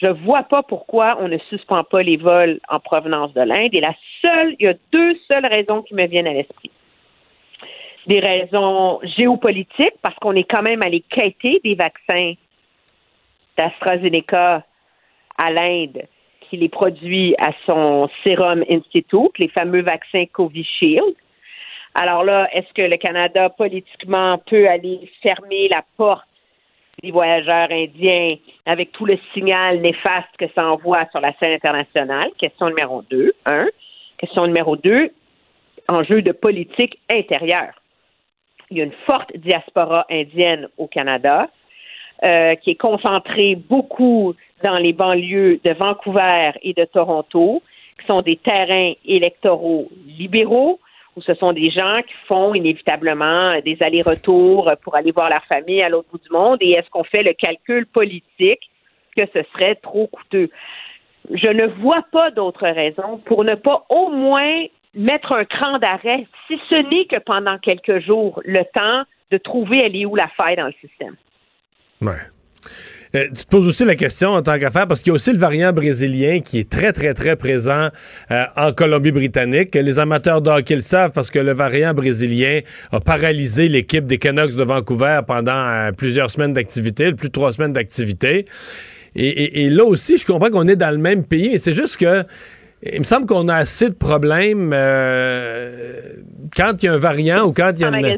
je 0.00 0.08
vois 0.08 0.44
pas 0.44 0.62
pourquoi 0.62 1.16
on 1.20 1.26
ne 1.26 1.38
suspend 1.50 1.82
pas 1.82 2.04
les 2.04 2.16
vols 2.16 2.60
en 2.68 2.78
provenance 2.78 3.34
de 3.34 3.40
l'Inde. 3.40 3.70
Et 3.72 3.80
la 3.80 3.94
seule, 4.22 4.54
il 4.60 4.66
y 4.66 4.68
a 4.68 4.74
deux 4.92 5.18
seules 5.28 5.46
raisons 5.46 5.82
qui 5.82 5.96
me 5.96 6.06
viennent 6.06 6.28
à 6.28 6.32
l'esprit. 6.32 6.70
Des 8.06 8.20
raisons 8.20 9.00
géopolitiques, 9.18 9.98
parce 10.00 10.14
qu'on 10.20 10.36
est 10.36 10.48
quand 10.48 10.62
même 10.62 10.82
allé 10.84 11.00
quêter 11.00 11.60
des 11.64 11.74
vaccins 11.74 12.34
d'AstraZeneca 13.58 14.62
à 15.42 15.50
l'Inde, 15.50 16.02
les 16.56 16.68
produit 16.68 17.34
à 17.38 17.52
son 17.66 18.08
Serum 18.26 18.64
Institute, 18.70 19.32
les 19.38 19.48
fameux 19.48 19.82
vaccins 19.82 20.24
Covishield. 20.32 21.14
Alors 21.94 22.24
là, 22.24 22.48
est-ce 22.52 22.72
que 22.74 22.82
le 22.82 22.96
Canada 22.96 23.50
politiquement 23.50 24.38
peut 24.38 24.68
aller 24.68 25.08
fermer 25.22 25.68
la 25.72 25.82
porte 25.96 26.26
des 27.02 27.10
voyageurs 27.10 27.68
indiens 27.70 28.36
avec 28.66 28.92
tout 28.92 29.06
le 29.06 29.18
signal 29.32 29.80
néfaste 29.80 30.36
que 30.38 30.46
ça 30.54 30.66
envoie 30.66 31.06
sur 31.10 31.20
la 31.20 31.32
scène 31.40 31.52
internationale? 31.52 32.30
Question 32.38 32.68
numéro 32.68 33.02
deux. 33.02 33.32
Un. 33.46 33.66
Question 34.18 34.46
numéro 34.46 34.76
deux, 34.76 35.10
enjeu 35.88 36.22
de 36.22 36.32
politique 36.32 36.98
intérieure. 37.12 37.74
Il 38.70 38.78
y 38.78 38.80
a 38.80 38.84
une 38.84 38.94
forte 39.06 39.36
diaspora 39.36 40.06
indienne 40.10 40.68
au 40.78 40.86
Canada 40.86 41.48
euh, 42.22 42.54
qui 42.56 42.70
est 42.70 42.80
concentrée 42.80 43.56
beaucoup 43.56 44.34
dans 44.62 44.78
les 44.78 44.92
banlieues 44.92 45.60
de 45.64 45.72
Vancouver 45.74 46.52
et 46.62 46.72
de 46.72 46.84
Toronto, 46.84 47.62
qui 48.00 48.06
sont 48.06 48.20
des 48.20 48.36
terrains 48.36 48.92
électoraux 49.04 49.88
libéraux, 50.06 50.80
où 51.16 51.22
ce 51.22 51.34
sont 51.34 51.52
des 51.52 51.70
gens 51.70 52.00
qui 52.06 52.14
font 52.26 52.54
inévitablement 52.54 53.50
des 53.64 53.76
allers-retours 53.80 54.70
pour 54.82 54.96
aller 54.96 55.12
voir 55.12 55.28
leur 55.28 55.44
famille 55.44 55.82
à 55.82 55.88
l'autre 55.88 56.08
bout 56.10 56.18
du 56.18 56.30
monde. 56.30 56.58
Et 56.60 56.70
est-ce 56.70 56.88
qu'on 56.90 57.04
fait 57.04 57.22
le 57.22 57.34
calcul 57.34 57.86
politique 57.86 58.70
que 59.16 59.24
ce 59.32 59.40
serait 59.52 59.76
trop 59.76 60.06
coûteux? 60.08 60.50
Je 61.30 61.50
ne 61.50 61.66
vois 61.80 62.04
pas 62.10 62.30
d'autre 62.30 62.66
raison 62.66 63.18
pour 63.24 63.44
ne 63.44 63.54
pas 63.54 63.84
au 63.88 64.10
moins 64.10 64.64
mettre 64.94 65.32
un 65.32 65.44
cran 65.44 65.78
d'arrêt, 65.78 66.26
si 66.46 66.58
ce 66.70 66.76
n'est 66.76 67.06
que 67.06 67.20
pendant 67.20 67.58
quelques 67.58 68.00
jours, 68.00 68.40
le 68.44 68.62
temps 68.74 69.04
de 69.30 69.38
trouver 69.38 69.78
elle 69.82 69.96
est 69.96 70.06
où 70.06 70.14
la 70.14 70.28
faille 70.28 70.56
dans 70.56 70.66
le 70.66 70.74
système. 70.80 71.16
Euh, 73.14 73.28
tu 73.28 73.44
te 73.44 73.48
poses 73.48 73.68
aussi 73.68 73.84
la 73.84 73.94
question 73.94 74.30
en 74.30 74.42
tant 74.42 74.58
qu'affaire, 74.58 74.88
parce 74.88 75.00
qu'il 75.00 75.10
y 75.10 75.12
a 75.12 75.14
aussi 75.14 75.30
le 75.30 75.38
variant 75.38 75.72
brésilien 75.72 76.40
qui 76.40 76.58
est 76.58 76.68
très, 76.68 76.92
très, 76.92 77.14
très 77.14 77.36
présent 77.36 77.88
euh, 78.32 78.44
en 78.56 78.72
Colombie-Britannique. 78.72 79.72
Les 79.76 80.00
amateurs 80.00 80.42
de 80.42 80.50
hockey 80.50 80.74
le 80.74 80.80
savent 80.80 81.12
parce 81.12 81.30
que 81.30 81.38
le 81.38 81.52
variant 81.54 81.94
brésilien 81.94 82.60
a 82.90 82.98
paralysé 82.98 83.68
l'équipe 83.68 84.06
des 84.06 84.18
Canucks 84.18 84.56
de 84.56 84.64
Vancouver 84.64 85.20
pendant 85.26 85.52
euh, 85.52 85.92
plusieurs 85.92 86.28
semaines 86.28 86.54
d'activité, 86.54 87.12
plus 87.12 87.28
de 87.28 87.32
trois 87.32 87.52
semaines 87.52 87.72
d'activité. 87.72 88.46
Et, 89.14 89.28
et- 89.28 89.64
et 89.66 89.70
là 89.70 89.84
aussi, 89.84 90.18
je 90.18 90.26
comprends 90.26 90.50
qu'on 90.50 90.66
est 90.66 90.74
dans 90.74 90.90
le 90.90 90.98
même 90.98 91.24
pays, 91.24 91.50
mais 91.52 91.58
c'est 91.58 91.72
juste 91.72 91.98
que 91.98 92.24
il 92.92 92.98
me 92.98 93.04
semble 93.04 93.26
qu'on 93.26 93.48
a 93.48 93.54
assez 93.56 93.88
de 93.88 93.94
problèmes 93.94 94.72
euh, 94.72 95.70
quand 96.56 96.82
il 96.82 96.86
y 96.86 96.88
a 96.88 96.92
un 96.92 96.98
variant 96.98 97.44
ou 97.44 97.52
quand 97.52 97.72
il 97.74 97.80
y 97.80 97.84
a 97.84 97.88
une... 97.88 98.16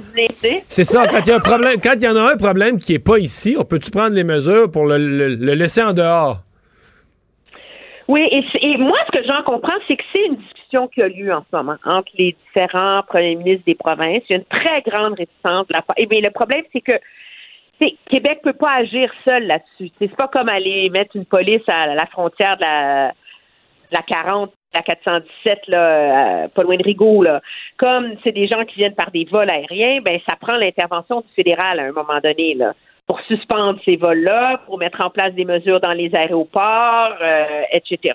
C'est 0.68 0.84
ça, 0.84 1.06
quand 1.06 1.20
il 1.20 1.28
y 1.28 1.32
a 1.32 1.36
un 1.36 1.40
problème, 1.40 1.80
quand 1.82 1.94
il 1.94 2.02
y 2.02 2.08
en 2.08 2.16
a 2.16 2.32
un 2.32 2.36
problème 2.36 2.78
qui 2.78 2.94
est 2.94 2.98
pas 3.04 3.18
ici, 3.18 3.56
on 3.58 3.64
peut-tu 3.64 3.90
prendre 3.90 4.14
les 4.14 4.24
mesures 4.24 4.70
pour 4.70 4.86
le, 4.86 4.98
le- 4.98 5.34
le 5.34 5.54
laisser 5.54 5.82
en 5.82 5.92
dehors? 5.92 6.38
Oui, 8.08 8.24
et, 8.30 8.76
moi, 8.78 8.98
ce 9.12 9.20
que 9.20 9.26
j'en 9.26 9.42
comprends, 9.42 9.74
c'est 9.88 9.96
que 9.96 10.02
c'est 10.14 10.26
une 10.26 10.36
discussion 10.36 10.86
qui 10.88 11.02
a 11.02 11.08
lieu 11.08 11.32
en 11.32 11.44
ce 11.50 11.56
moment 11.56 11.76
entre 11.84 12.10
les 12.16 12.36
différents 12.46 13.02
premiers 13.06 13.34
ministres 13.34 13.64
des 13.66 13.74
provinces. 13.74 14.22
Il 14.30 14.32
y 14.32 14.36
a 14.36 14.38
une 14.38 14.44
très 14.62 14.82
grande 14.82 15.14
réticence 15.14 15.66
de 15.68 15.72
la 15.72 15.82
part. 15.82 15.96
Et 15.98 16.06
bien, 16.06 16.20
le 16.20 16.30
problème, 16.30 16.62
c'est 16.72 16.82
que 16.82 16.92
Québec 18.10 18.40
peut 18.44 18.52
pas 18.52 18.74
agir 18.74 19.10
seul 19.24 19.46
là-dessus. 19.46 19.92
C'est 19.98 20.14
pas 20.16 20.28
comme 20.28 20.48
aller 20.48 20.88
mettre 20.90 21.16
une 21.16 21.24
police 21.26 21.62
à 21.68 21.94
la 21.94 22.06
frontière 22.06 22.56
de 22.58 22.62
la, 22.64 23.08
de 23.08 23.96
la 23.96 24.02
40, 24.02 24.52
la 24.76 24.82
417, 24.82 25.68
là, 25.68 26.44
euh, 26.44 26.48
pas 26.48 26.62
loin 26.62 26.76
de 26.76 26.82
Rigaud. 26.82 27.24
Comme 27.78 28.14
c'est 28.22 28.32
des 28.32 28.46
gens 28.46 28.64
qui 28.64 28.76
viennent 28.76 28.94
par 28.94 29.10
des 29.10 29.24
vols 29.24 29.50
aériens, 29.50 30.00
ben 30.02 30.18
ça 30.28 30.36
prend 30.36 30.56
l'intervention 30.56 31.20
du 31.22 31.28
fédéral 31.34 31.80
à 31.80 31.84
un 31.84 31.92
moment 31.92 32.20
donné, 32.22 32.54
là, 32.54 32.74
pour 33.06 33.20
suspendre 33.20 33.78
ces 33.84 33.96
vols-là, 33.96 34.60
pour 34.66 34.78
mettre 34.78 35.04
en 35.04 35.10
place 35.10 35.32
des 35.34 35.44
mesures 35.44 35.80
dans 35.80 35.92
les 35.92 36.10
aéroports, 36.14 37.14
euh, 37.22 37.62
etc. 37.72 38.14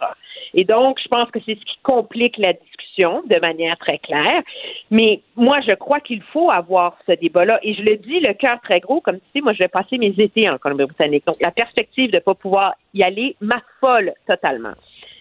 Et 0.54 0.66
donc, 0.66 1.00
je 1.02 1.08
pense 1.08 1.32
que 1.32 1.40
c'est 1.46 1.56
ce 1.56 1.66
qui 1.66 1.78
complique 1.82 2.38
la 2.38 2.54
discussion 2.54 3.24
de 3.26 3.40
manière 3.40 3.78
très 3.78 4.00
claire. 4.00 4.44
Mais 4.90 5.22
moi, 5.38 5.60
je 5.66 5.74
crois 5.74 6.02
qu'il 6.02 6.22
faut 6.34 6.52
avoir 6.52 6.98
ce 7.08 7.14
débat-là. 7.14 7.60
Et 7.64 7.74
je 7.74 7.82
le 7.82 7.98
dis, 7.98 8.20
le 8.20 8.34
cœur 8.34 8.60
très 8.62 8.82
gros, 8.82 9.00
comme 9.00 9.18
tu 9.18 9.26
sais, 9.34 9.42
moi, 9.42 9.54
je 9.54 9.60
vais 9.60 9.70
passer 9.70 9.98
mes 9.98 10.14
étés 10.18 10.50
en 10.50 10.58
Colombie-Britannique. 10.58 11.26
Donc, 11.26 11.38
la 11.42 11.52
perspective 11.52 12.12
de 12.12 12.18
ne 12.18 12.22
pas 12.22 12.36
pouvoir 12.36 12.74
y 12.94 13.02
aller 13.02 13.38
m'affole 13.40 14.14
totalement. 14.28 14.74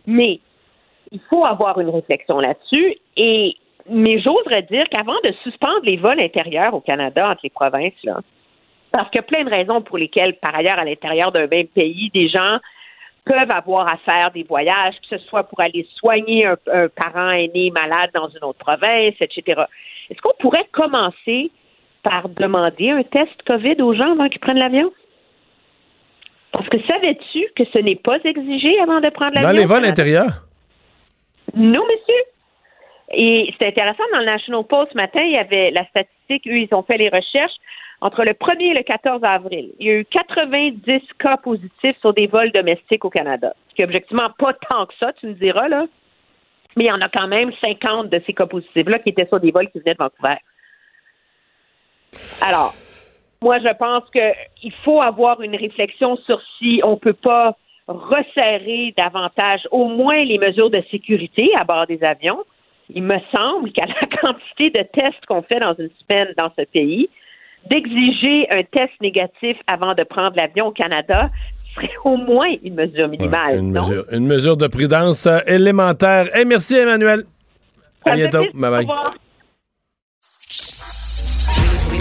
Mais 0.07 0.41
il 1.13 1.21
faut 1.31 1.45
avoir 1.45 1.81
une 1.81 1.91
réflexion 1.91 2.39
là-dessus. 2.39 2.93
Et 3.17 3.57
mais 3.89 4.21
j'oserais 4.21 4.63
dire 4.63 4.85
qu'avant 4.91 5.19
de 5.25 5.33
suspendre 5.43 5.81
les 5.85 5.97
vols 5.97 6.21
intérieurs 6.21 6.75
au 6.75 6.81
Canada 6.81 7.31
entre 7.31 7.41
les 7.43 7.51
provinces, 7.51 7.93
là, 8.05 8.21
parce 8.93 9.09
qu'il 9.11 9.21
y 9.21 9.21
a 9.21 9.23
plein 9.23 9.45
de 9.45 9.51
raisons 9.51 9.83
pour 9.83 9.99
lesquelles, 9.99 10.35
par 10.35 10.55
ailleurs, 10.55 10.81
à 10.81 10.85
l'intérieur 10.85 11.33
d'un 11.33 11.47
même 11.47 11.67
pays, 11.67 12.11
des 12.13 12.29
gens 12.29 12.59
peuvent 13.25 13.49
avoir 13.55 13.89
à 13.89 13.97
faire 13.99 14.31
des 14.33 14.45
voyages, 14.45 14.95
que 15.03 15.19
ce 15.19 15.25
soit 15.27 15.45
pour 15.45 15.61
aller 15.61 15.87
soigner 15.97 16.47
un, 16.47 16.57
un 16.73 16.89
parent 16.89 17.31
aîné 17.31 17.71
malade 17.71 18.11
dans 18.15 18.29
une 18.29 18.45
autre 18.45 18.59
province, 18.59 19.15
etc. 19.21 19.63
Est-ce 20.11 20.21
qu'on 20.21 20.35
pourrait 20.39 20.67
commencer 20.73 21.51
par 22.03 22.29
demander 22.29 22.91
un 22.91 23.03
test 23.03 23.43
COVID 23.49 23.83
aux 23.83 23.95
gens 23.95 24.13
avant 24.13 24.29
qu'ils 24.29 24.41
prennent 24.41 24.59
l'avion? 24.59 24.91
Parce 26.53 26.69
que 26.69 26.79
savais-tu 26.89 27.47
que 27.57 27.65
ce 27.73 27.81
n'est 27.81 27.97
pas 27.97 28.19
exigé 28.25 28.81
avant 28.81 29.01
de 29.01 29.11
prendre 29.11 29.35
l'avion? 29.35 29.51
Dans 29.51 29.57
les 29.57 29.67
vols 29.67 29.85
intérieurs? 29.85 30.50
Non, 31.55 31.83
monsieur. 31.87 32.23
Et 33.13 33.53
c'est 33.61 33.69
intéressant, 33.69 34.05
dans 34.13 34.21
le 34.21 34.27
National 34.27 34.65
Post 34.65 34.93
ce 34.93 34.97
matin, 34.97 35.21
il 35.23 35.35
y 35.35 35.39
avait 35.39 35.71
la 35.73 35.85
statistique, 35.87 36.47
eux, 36.47 36.59
ils 36.59 36.75
ont 36.75 36.83
fait 36.83 36.97
les 36.97 37.09
recherches. 37.09 37.57
Entre 38.03 38.25
le 38.25 38.33
1er 38.33 38.71
et 38.71 38.75
le 38.75 38.83
14 38.83 39.23
avril, 39.25 39.73
il 39.79 39.87
y 39.87 39.91
a 39.91 39.95
eu 39.95 40.05
90 40.07 41.01
cas 41.19 41.37
positifs 41.37 41.99
sur 42.01 42.15
des 42.15 42.29
vols 42.29 42.51
domestiques 42.51 43.05
au 43.05 43.11
Canada. 43.11 43.53
Ce 43.69 43.75
qui 43.75 43.83
est 43.83 43.85
objectivement 43.85 44.31
pas 44.39 44.55
tant 44.71 44.87
que 44.87 44.95
ça, 44.99 45.13
tu 45.15 45.27
me 45.27 45.35
diras, 45.35 45.69
là. 45.69 45.85
Mais 46.77 46.85
il 46.85 46.89
y 46.89 46.93
en 46.93 47.01
a 47.03 47.11
quand 47.11 47.27
même 47.27 47.53
50 47.63 48.09
de 48.09 48.23
ces 48.25 48.33
cas 48.33 48.47
positifs-là 48.47 49.01
qui 49.01 49.11
étaient 49.11 49.27
sur 49.27 49.41
des 49.41 49.51
vols 49.51 49.69
qui 49.71 49.81
venaient 49.81 49.95
de 49.95 49.99
Vancouver. 49.99 50.39
Alors, 52.41 52.75
moi, 53.43 53.59
je 53.59 53.73
pense 53.75 54.05
qu'il 54.11 54.73
faut 54.85 55.03
avoir 55.03 55.43
une 55.43 55.57
réflexion 55.57 56.17
sur 56.25 56.41
si 56.59 56.81
on 56.85 56.97
peut 56.97 57.13
pas 57.13 57.57
resserrer 57.93 58.95
davantage 58.97 59.67
au 59.71 59.87
moins 59.87 60.25
les 60.25 60.39
mesures 60.39 60.71
de 60.71 60.83
sécurité 60.91 61.51
à 61.59 61.65
bord 61.65 61.87
des 61.87 62.03
avions. 62.03 62.45
Il 62.93 63.03
me 63.03 63.19
semble 63.35 63.73
qu'à 63.73 63.87
la 63.87 64.07
quantité 64.23 64.71
de 64.71 64.83
tests 64.93 65.25
qu'on 65.27 65.43
fait 65.43 65.61
dans 65.61 65.75
une 65.75 65.91
semaine 66.09 66.29
dans 66.39 66.51
ce 66.59 66.65
pays, 66.65 67.09
d'exiger 67.69 68.47
un 68.51 68.63
test 68.63 68.93
négatif 69.01 69.57
avant 69.67 69.95
de 69.95 70.03
prendre 70.05 70.37
l'avion 70.37 70.69
au 70.69 70.73
Canada 70.73 71.31
serait 71.75 71.91
au 72.05 72.17
moins 72.17 72.51
une 72.65 72.75
mesure 72.75 73.09
minimale. 73.09 73.59
Une 73.59 73.73
non? 73.73 73.83
mesure, 73.87 74.05
une 74.13 74.27
mesure 74.27 74.57
de 74.57 74.67
prudence 74.67 75.27
euh, 75.27 75.39
élémentaire. 75.47 76.35
Et 76.37 76.45
merci, 76.45 76.77
Emmanuel. 76.77 77.23
À 78.05 78.11
Ça 78.11 78.17
bientôt. 78.17 78.45
Bye 78.55 78.69
Au 78.69 78.71
bye. 78.71 78.81
revoir. 78.81 79.15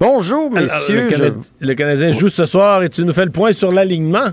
Bonjour, 0.00 0.50
Alors, 0.56 0.62
messieurs. 0.62 1.02
le, 1.04 1.08
Canadi- 1.10 1.50
le 1.60 1.74
Canadien 1.74 2.12
joue 2.12 2.30
ce 2.30 2.46
soir 2.46 2.82
et 2.82 2.88
tu 2.88 3.04
nous 3.04 3.12
fais 3.12 3.26
le 3.26 3.30
point 3.30 3.52
sur 3.52 3.70
l'alignement. 3.70 4.28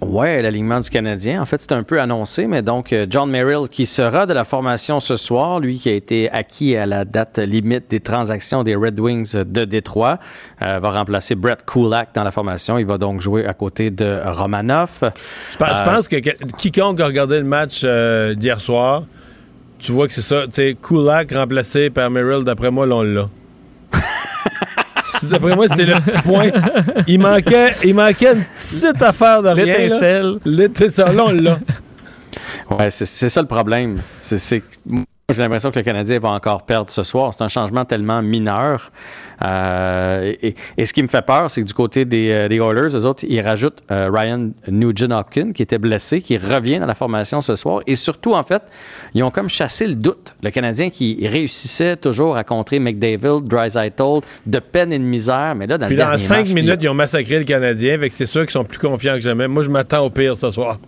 Ouais, 0.00 0.40
l'alignement 0.40 0.78
du 0.80 0.88
Canadien. 0.88 1.42
En 1.42 1.44
fait, 1.44 1.60
c'est 1.60 1.72
un 1.72 1.82
peu 1.82 2.00
annoncé, 2.00 2.46
mais 2.46 2.62
donc 2.62 2.92
euh, 2.92 3.04
John 3.10 3.28
Merrill 3.30 3.68
qui 3.70 3.84
sera 3.84 4.26
de 4.26 4.32
la 4.32 4.44
formation 4.44 5.00
ce 5.00 5.16
soir, 5.16 5.58
lui 5.60 5.76
qui 5.78 5.88
a 5.90 5.92
été 5.92 6.30
acquis 6.30 6.76
à 6.76 6.86
la 6.86 7.04
date 7.04 7.38
limite 7.38 7.90
des 7.90 7.98
transactions 8.00 8.62
des 8.62 8.76
Red 8.76 8.98
Wings 9.00 9.34
de 9.44 9.64
Détroit, 9.64 10.18
euh, 10.64 10.78
va 10.78 10.90
remplacer 10.90 11.34
Brett 11.34 11.64
Kulak 11.66 12.10
dans 12.14 12.22
la 12.24 12.30
formation. 12.30 12.78
Il 12.78 12.86
va 12.86 12.96
donc 12.96 13.20
jouer 13.20 13.44
à 13.44 13.54
côté 13.54 13.90
de 13.90 14.20
Romanov. 14.24 14.90
Je 15.52 15.56
pense, 15.58 15.78
je 15.78 15.82
pense 15.82 16.08
que, 16.08 16.16
que- 16.20 16.52
quiconque 16.56 17.00
a 17.00 17.06
regardé 17.06 17.38
le 17.38 17.44
match 17.44 17.80
euh, 17.84 18.34
d'hier 18.34 18.60
soir, 18.60 19.02
tu 19.80 19.90
vois 19.92 20.06
que 20.06 20.12
c'est 20.14 20.22
ça. 20.22 20.44
Tu 20.46 20.52
sais, 20.52 20.76
Kulak 20.80 21.32
remplacé 21.32 21.90
par 21.90 22.08
Merrill, 22.08 22.44
d'après 22.44 22.70
moi, 22.70 22.86
là, 22.86 22.94
on 22.96 23.02
l'a. 23.02 23.28
D'après 25.24 25.54
moi, 25.56 25.68
c'était 25.68 25.86
le 25.86 25.94
petit 25.94 26.20
point. 26.22 26.50
Il 27.06 27.20
manquait, 27.20 27.74
il 27.84 27.94
manquait 27.94 28.32
une 28.34 28.44
petite 28.44 29.02
affaire 29.02 29.42
de. 29.42 29.54
L'étincelle. 29.54 30.38
L'étincelle, 30.44 31.16
là, 31.16 31.24
on 31.26 31.32
l'a. 31.32 31.58
Ouais, 32.70 32.90
c'est 32.90 33.06
c'est 33.06 33.28
ça 33.28 33.40
le 33.40 33.48
problème. 33.48 33.98
C'est 34.18 34.60
que 34.60 34.66
j'ai 35.30 35.42
l'impression 35.42 35.70
que 35.70 35.78
le 35.78 35.84
Canadien 35.84 36.18
va 36.20 36.30
encore 36.30 36.62
perdre 36.62 36.90
ce 36.90 37.02
soir. 37.02 37.34
C'est 37.36 37.44
un 37.44 37.48
changement 37.48 37.84
tellement 37.84 38.22
mineur. 38.22 38.90
Euh, 39.44 40.32
et, 40.42 40.54
et 40.78 40.86
ce 40.86 40.94
qui 40.94 41.02
me 41.02 41.08
fait 41.08 41.20
peur, 41.20 41.50
c'est 41.50 41.60
que 41.60 41.66
du 41.66 41.74
côté 41.74 42.06
des, 42.06 42.30
euh, 42.30 42.48
des 42.48 42.56
Oilers, 42.56 42.96
eux 42.96 43.04
autres, 43.04 43.26
ils 43.28 43.42
rajoutent 43.42 43.82
euh, 43.90 44.08
Ryan 44.10 44.48
Nugent-Hopkins, 44.68 45.52
qui 45.52 45.60
était 45.60 45.76
blessé, 45.76 46.22
qui 46.22 46.38
revient 46.38 46.78
dans 46.78 46.86
la 46.86 46.94
formation 46.94 47.42
ce 47.42 47.56
soir. 47.56 47.82
Et 47.86 47.94
surtout, 47.94 48.32
en 48.32 48.42
fait, 48.42 48.62
ils 49.12 49.22
ont 49.22 49.28
comme 49.28 49.50
chassé 49.50 49.86
le 49.86 49.96
doute. 49.96 50.34
Le 50.42 50.48
Canadien 50.48 50.88
qui 50.88 51.28
réussissait 51.28 51.98
toujours 51.98 52.38
à 52.38 52.42
contrer 52.44 52.78
McDavid, 52.78 53.42
Drysaitel, 53.42 54.20
de 54.46 54.58
peine 54.60 54.94
et 54.94 54.98
de 54.98 55.04
misère. 55.04 55.54
Mais 55.56 55.66
là, 55.66 55.76
dans 55.76 55.88
Puis 55.88 55.96
le 55.96 56.04
dans 56.04 56.16
cinq 56.16 56.46
match, 56.46 56.54
minutes, 56.54 56.78
ils 56.80 56.88
ont 56.88 56.94
massacré 56.94 57.38
le 57.38 57.44
Canadien. 57.44 57.98
Fait 57.98 58.08
que 58.08 58.14
c'est 58.14 58.24
sûr 58.24 58.40
qu'ils 58.44 58.52
sont 58.52 58.64
plus 58.64 58.78
confiants 58.78 59.16
que 59.16 59.20
jamais. 59.20 59.46
Moi, 59.46 59.62
je 59.62 59.68
m'attends 59.68 60.06
au 60.06 60.08
pire 60.08 60.38
ce 60.38 60.50
soir. 60.50 60.78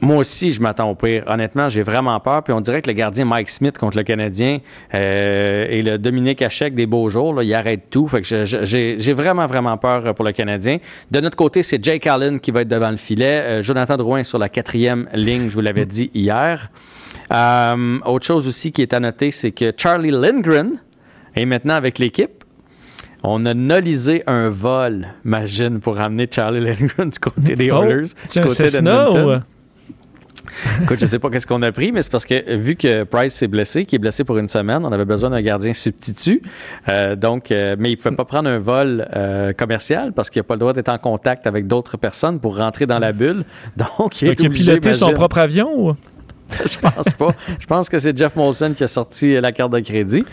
Moi 0.00 0.16
aussi, 0.16 0.52
je 0.52 0.60
m'attends 0.60 0.90
au 0.90 0.94
pire. 0.94 1.24
Honnêtement, 1.26 1.68
j'ai 1.68 1.82
vraiment 1.82 2.18
peur. 2.20 2.42
Puis 2.42 2.52
on 2.52 2.60
dirait 2.60 2.82
que 2.82 2.88
le 2.88 2.94
gardien 2.94 3.24
Mike 3.24 3.48
Smith 3.48 3.78
contre 3.78 3.96
le 3.96 4.02
Canadien 4.02 4.58
euh, 4.94 5.66
et 5.68 5.82
le 5.82 5.98
Dominique 5.98 6.42
Hachek 6.42 6.74
des 6.74 6.86
beaux 6.86 7.08
jours, 7.08 7.34
là, 7.34 7.42
il 7.42 7.54
arrête 7.54 7.88
tout. 7.90 8.06
Fait 8.08 8.22
que 8.22 8.44
j'ai 8.44 9.12
vraiment, 9.12 9.46
vraiment 9.46 9.76
peur 9.78 10.14
pour 10.14 10.24
le 10.24 10.32
Canadien. 10.32 10.78
De 11.10 11.20
notre 11.20 11.36
côté, 11.36 11.62
c'est 11.62 11.82
Jake 11.82 12.06
Allen 12.06 12.40
qui 12.40 12.50
va 12.50 12.62
être 12.62 12.68
devant 12.68 12.90
le 12.90 12.96
filet. 12.96 13.42
Euh, 13.42 13.62
Jonathan 13.62 13.96
Drouin 13.96 14.22
sur 14.22 14.38
la 14.38 14.48
quatrième 14.48 15.08
ligne, 15.14 15.48
je 15.48 15.54
vous 15.54 15.62
l'avais 15.62 15.86
dit 15.86 16.10
hier. 16.14 16.70
Euh, 17.32 17.98
autre 18.04 18.26
chose 18.26 18.46
aussi 18.46 18.72
qui 18.72 18.82
est 18.82 18.92
à 18.92 19.00
noter, 19.00 19.30
c'est 19.30 19.52
que 19.52 19.72
Charlie 19.76 20.10
Lindgren 20.10 20.72
est 21.34 21.46
maintenant 21.46 21.74
avec 21.74 21.98
l'équipe. 21.98 22.44
On 23.22 23.44
a 23.46 23.54
nolisé 23.54 24.22
un 24.26 24.50
vol, 24.50 25.08
imagine, 25.24 25.80
pour 25.80 25.96
ramener 25.96 26.28
Charlie 26.30 26.60
Lindgren 26.60 27.10
du 27.10 27.18
côté 27.18 27.56
des 27.56 27.70
Oh, 27.72 27.82
Oilers, 27.82 28.10
du 28.32 28.40
côté 28.40 28.64
de 28.64 29.40
Écoute, 30.82 30.98
je 31.00 31.06
sais 31.06 31.18
pas 31.18 31.30
qu'est-ce 31.30 31.46
qu'on 31.46 31.62
a 31.62 31.72
pris, 31.72 31.92
mais 31.92 32.02
c'est 32.02 32.10
parce 32.10 32.24
que 32.24 32.56
vu 32.56 32.76
que 32.76 33.04
Price 33.04 33.34
s'est 33.34 33.48
blessé, 33.48 33.84
qui 33.84 33.96
est 33.96 33.98
blessé 33.98 34.24
pour 34.24 34.38
une 34.38 34.48
semaine, 34.48 34.84
on 34.84 34.92
avait 34.92 35.04
besoin 35.04 35.30
d'un 35.30 35.42
gardien 35.42 35.72
substitut. 35.72 36.42
Euh, 36.88 37.16
donc, 37.16 37.50
euh, 37.50 37.76
mais 37.78 37.90
il 37.90 37.96
pouvait 37.96 38.16
pas 38.16 38.24
prendre 38.24 38.48
un 38.48 38.58
vol 38.58 39.08
euh, 39.14 39.52
commercial 39.52 40.12
parce 40.12 40.30
qu'il 40.30 40.40
n'a 40.40 40.44
pas 40.44 40.54
le 40.54 40.60
droit 40.60 40.72
d'être 40.72 40.88
en 40.88 40.98
contact 40.98 41.46
avec 41.46 41.66
d'autres 41.66 41.96
personnes 41.96 42.40
pour 42.40 42.56
rentrer 42.56 42.86
dans 42.86 42.98
la 42.98 43.12
bulle. 43.12 43.44
Donc, 43.76 44.22
il 44.22 44.28
est 44.28 44.34
Donc, 44.34 44.40
il 44.40 44.46
a 44.46 44.50
piloté 44.50 44.94
son 44.94 45.12
propre 45.12 45.38
avion 45.38 45.70
ou? 45.74 45.94
je 46.66 46.78
pense 46.78 47.12
pas. 47.14 47.34
Je 47.58 47.66
pense 47.66 47.88
que 47.88 47.98
c'est 47.98 48.16
Jeff 48.16 48.36
Molson 48.36 48.72
qui 48.76 48.84
a 48.84 48.86
sorti 48.86 49.34
la 49.40 49.52
carte 49.52 49.72
de 49.72 49.80
crédit. 49.80 50.24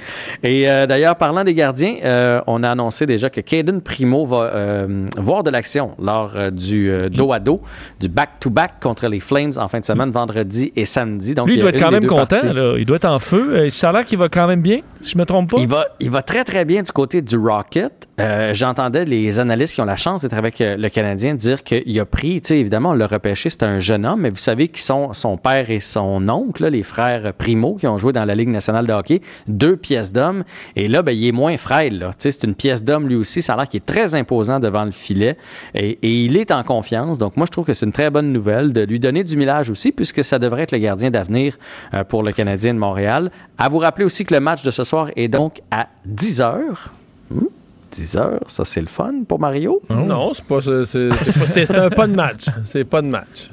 Et 0.44 0.70
euh, 0.70 0.86
d'ailleurs, 0.86 1.16
parlant 1.16 1.44
des 1.44 1.54
gardiens, 1.54 1.96
euh, 2.04 2.42
on 2.48 2.64
a 2.64 2.70
annoncé 2.70 3.06
déjà 3.06 3.30
que 3.30 3.42
Caden 3.42 3.82
Primo 3.82 4.26
va 4.26 4.44
euh, 4.44 5.08
voir 5.18 5.44
de 5.44 5.50
l'action 5.50 5.92
lors 6.00 6.52
du 6.52 6.92
dos 7.10 7.34
à 7.34 7.40
dos, 7.40 7.62
du 8.00 8.08
back-to-back 8.08 8.74
contre 8.82 9.08
les 9.08 9.20
Flames 9.20 9.54
en 9.58 9.68
fin 9.68 9.80
de 9.80 9.86
semaine, 9.86 10.12
vendredi 10.12 10.72
et 10.76 10.86
samedi. 10.86 11.34
Donc, 11.34 11.48
Lui, 11.48 11.56
il 11.56 11.62
doit 11.62 11.70
être 11.70 11.80
quand 11.80 11.92
même 11.92 12.08
content. 12.08 12.54
là. 12.54 12.76
Il 12.78 12.86
doit 12.86 12.98
être 12.98 13.06
en 13.06 13.20
feu. 13.20 13.70
Ça 13.70 13.90
a 13.90 13.94
l'air 13.94 14.06
qu'il 14.06 14.20
va 14.20 14.30
quand 14.30 14.48
même 14.48 14.62
bien, 14.62 14.80
si 15.02 15.14
je 15.14 15.18
me 15.18 15.26
trompe 15.26 15.52
pas. 15.52 15.58
Il 15.60 15.68
va, 15.68 15.88
il 16.00 16.10
va 16.10 16.22
très, 16.22 16.44
très 16.44 16.66
bien 16.66 16.84
du 16.84 16.92
côté 16.92 17.22
du 17.22 17.38
Rocket. 17.38 18.08
J'entendais 18.52 19.06
les 19.06 19.40
analystes 19.40 19.76
qui 19.76 19.82
ont 19.82 19.86
la 19.86 19.96
chance 19.96 20.22
d'être 20.22 20.38
avec 20.38 20.58
le 20.60 20.90
Canadien 20.90 21.34
dire 21.34 21.64
qu'il 21.64 22.00
a 22.00 22.06
pris, 22.06 22.42
tu 22.42 22.50
sais, 22.50 22.60
évidemment, 22.60 22.92
on 22.92 22.94
l'a 22.94 23.08
repêché, 23.08 23.50
c'est 23.50 23.64
un 23.64 23.80
jeune 23.80 24.06
homme, 24.06 24.22
mais 24.22 24.30
vous 24.30 24.36
savez 24.36 24.68
qui 24.68 24.82
sont 24.82 25.14
son 25.14 25.38
père 25.38 25.70
et 25.70 25.80
son 25.80 26.03
oncle, 26.04 26.64
là, 26.64 26.70
les 26.70 26.84
frères 26.84 27.34
Primo, 27.34 27.76
qui 27.76 27.88
ont 27.88 27.98
joué 27.98 28.14
dans 28.14 28.26
la 28.26 28.36
Ligue 28.36 28.50
nationale 28.50 28.88
de 28.88 28.94
hockey, 28.94 29.22
deux 29.48 29.76
pièces 29.76 30.12
d'homme. 30.12 30.44
Et 30.76 30.88
là, 30.88 31.02
ben, 31.02 31.12
il 31.12 31.28
est 31.28 31.32
moins 31.32 31.58
frêle, 31.58 32.10
c'est 32.18 32.44
une 32.44 32.56
pièce 32.56 32.84
d'homme 32.84 33.08
lui 33.08 33.16
aussi. 33.16 33.42
Ça 33.42 33.54
a 33.54 33.58
l'air 33.58 33.70
qu'il 33.70 33.80
est 33.80 33.86
très 33.86 34.16
imposant 34.16 34.60
devant 34.60 34.86
le 34.86 34.92
filet. 34.92 35.38
Et, 35.76 35.98
il 36.04 36.38
est 36.38 36.52
en 36.52 36.64
confiance. 36.64 37.18
Donc, 37.18 37.38
moi, 37.38 37.46
je 37.46 37.52
trouve 37.52 37.66
que 37.66 37.74
c'est 37.74 37.86
une 37.86 37.92
très 37.92 38.10
bonne 38.10 38.32
nouvelle 38.32 38.74
de 38.74 38.82
lui 38.82 39.00
donner 39.00 39.24
du 39.24 39.38
millage 39.38 39.70
aussi, 39.70 39.92
puisque 39.92 40.24
ça 40.24 40.40
devrait 40.40 40.64
être 40.64 40.72
le 40.72 40.78
gardien 40.80 41.12
d'avenir 41.12 41.58
euh, 41.94 42.04
pour 42.04 42.24
le 42.24 42.32
Canadien 42.32 42.74
de 42.74 42.80
Montréal. 42.80 43.32
À 43.58 43.70
vous 43.70 43.80
rappeler 43.80 44.06
aussi 44.06 44.26
que 44.26 44.34
le 44.34 44.40
match 44.40 44.64
de 44.64 44.72
ce 44.72 44.84
soir 44.84 45.10
est 45.16 45.28
donc 45.28 45.62
à 45.72 45.88
10 46.06 46.42
heures. 46.42 46.94
Hmm, 47.30 47.46
10 47.92 48.18
heures, 48.18 48.44
ça 48.48 48.66
c'est 48.66 48.82
le 48.82 48.88
fun 48.88 49.14
pour 49.28 49.40
Mario? 49.40 49.82
Non, 49.90 50.34
c'est 50.34 50.46
pas, 50.46 50.62
c'est 50.62 51.76
un 51.76 51.90
pas 51.90 52.08
de 52.08 52.16
match. 52.16 52.46
C'est 52.66 52.86
pas 52.86 53.02
de 53.02 53.08
match. 53.08 53.50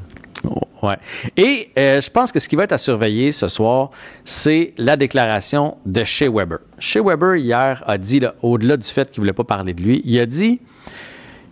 Ouais. 0.83 0.97
Et 1.37 1.71
euh, 1.79 2.01
je 2.01 2.11
pense 2.11 2.33
que 2.33 2.39
ce 2.39 2.49
qui 2.49 2.57
va 2.57 2.65
être 2.65 2.73
à 2.73 2.79
surveiller 2.79 3.33
ce 3.33 3.49
soir, 3.49 3.91
c'est 4.25 4.73
la 4.79 4.97
déclaration 4.97 5.77
de 5.85 6.05
Shea 6.05 6.31
Weber. 6.31 6.61
Shea 6.79 7.03
Weber, 7.03 7.37
hier, 7.37 7.85
a 7.87 7.99
dit, 7.99 8.21
là, 8.21 8.35
au-delà 8.41 8.79
du 8.79 8.89
fait 8.89 9.11
qu'il 9.11 9.21
ne 9.21 9.25
voulait 9.27 9.35
pas 9.35 9.45
parler 9.45 9.75
de 9.75 9.83
lui, 9.83 10.01
il 10.07 10.19
a 10.19 10.25
dit 10.25 10.61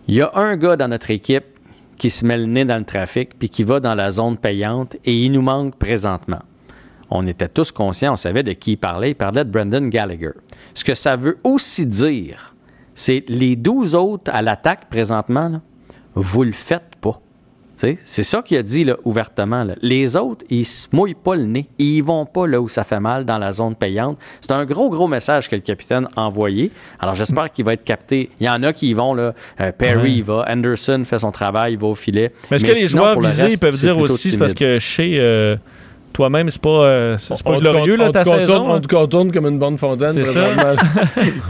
il 0.09 0.15
y 0.15 0.21
a 0.23 0.31
un 0.33 0.57
gars 0.57 0.75
dans 0.75 0.87
notre 0.87 1.11
équipe 1.11 1.45
qui 1.99 2.09
se 2.09 2.25
met 2.25 2.35
le 2.35 2.47
nez 2.47 2.65
dans 2.65 2.79
le 2.79 2.83
trafic 2.83 3.37
puis 3.37 3.47
qui 3.47 3.63
va 3.63 3.79
dans 3.79 3.93
la 3.93 4.09
zone 4.09 4.37
payante 4.37 4.95
et 5.05 5.13
il 5.13 5.31
nous 5.31 5.43
manque 5.43 5.75
présentement. 5.75 6.39
On 7.11 7.27
était 7.27 7.47
tous 7.47 7.71
conscients, 7.71 8.13
on 8.13 8.15
savait 8.15 8.41
de 8.41 8.53
qui 8.53 8.71
il 8.71 8.77
parlait. 8.77 9.11
Il 9.11 9.15
parlait 9.15 9.45
de 9.45 9.51
Brendan 9.51 9.87
Gallagher. 9.87 10.31
Ce 10.73 10.83
que 10.83 10.95
ça 10.95 11.15
veut 11.15 11.37
aussi 11.43 11.85
dire, 11.85 12.55
c'est 12.95 13.23
les 13.27 13.55
12 13.55 13.93
autres 13.93 14.31
à 14.33 14.41
l'attaque 14.41 14.89
présentement, 14.89 15.61
vous 16.15 16.43
le 16.43 16.53
faites 16.53 16.88
C'est 18.05 18.23
ça 18.23 18.41
qu'il 18.41 18.57
a 18.57 18.63
dit 18.63 18.83
là, 18.83 18.97
ouvertement. 19.05 19.63
là. 19.63 19.75
Les 19.81 20.17
autres, 20.17 20.45
ils 20.49 20.65
se 20.65 20.87
mouillent 20.91 21.13
pas 21.13 21.35
le 21.35 21.45
nez. 21.45 21.67
Ils 21.79 22.01
vont 22.01 22.25
pas 22.25 22.45
là 22.47 22.59
où 22.61 22.67
ça 22.67 22.83
fait 22.83 22.99
mal 22.99 23.25
dans 23.25 23.37
la 23.37 23.53
zone 23.53 23.75
payante. 23.75 24.17
C'est 24.41 24.51
un 24.51 24.65
gros, 24.65 24.89
gros 24.89 25.07
message 25.07 25.49
que 25.49 25.55
le 25.55 25.61
capitaine 25.61 26.07
a 26.15 26.21
envoyé. 26.23 26.71
Alors 26.99 27.15
j'espère 27.15 27.51
qu'il 27.51 27.65
va 27.65 27.73
être 27.73 27.83
capté. 27.83 28.29
Il 28.39 28.45
y 28.45 28.49
en 28.49 28.63
a 28.63 28.73
qui 28.73 28.89
y 28.89 28.93
vont. 28.93 29.13
Là. 29.13 29.33
Euh, 29.61 29.71
Perry 29.71 30.17
Ouais. 30.17 30.21
va. 30.21 30.45
Anderson 30.49 31.03
fait 31.05 31.19
son 31.19 31.31
travail, 31.31 31.73
il 31.73 31.79
va 31.79 31.87
au 31.87 31.95
filet. 31.95 32.31
Mais 32.51 32.55
est-ce 32.57 32.65
que 32.65 32.71
les 32.71 32.87
joueurs 32.87 33.19
le 33.19 33.27
visés 33.27 33.43
reste, 33.43 33.61
peuvent 33.61 33.77
dire 33.77 33.97
aussi, 33.97 34.31
c'est 34.31 34.37
parce 34.37 34.53
que 34.53 34.79
chez 34.79 35.19
euh, 35.19 35.55
toi-même, 36.19 36.49
c'est 36.49 36.61
pas, 36.61 36.69
euh, 36.69 37.17
c'est 37.17 37.41
pas 37.41 37.51
On 37.51 37.59
glorieux, 37.59 37.95
là, 37.95 38.07
on 38.09 38.11
ta 38.11 38.25
contourne-. 38.25 38.71
On 38.71 38.73
hein? 38.73 38.81
te 38.81 38.87
contourne 38.93 39.31
comme 39.31 39.47
une 39.47 39.57
bonne 39.57 39.77
fontaine. 39.77 40.11
C'est 40.11 40.25
ça. 40.25 40.47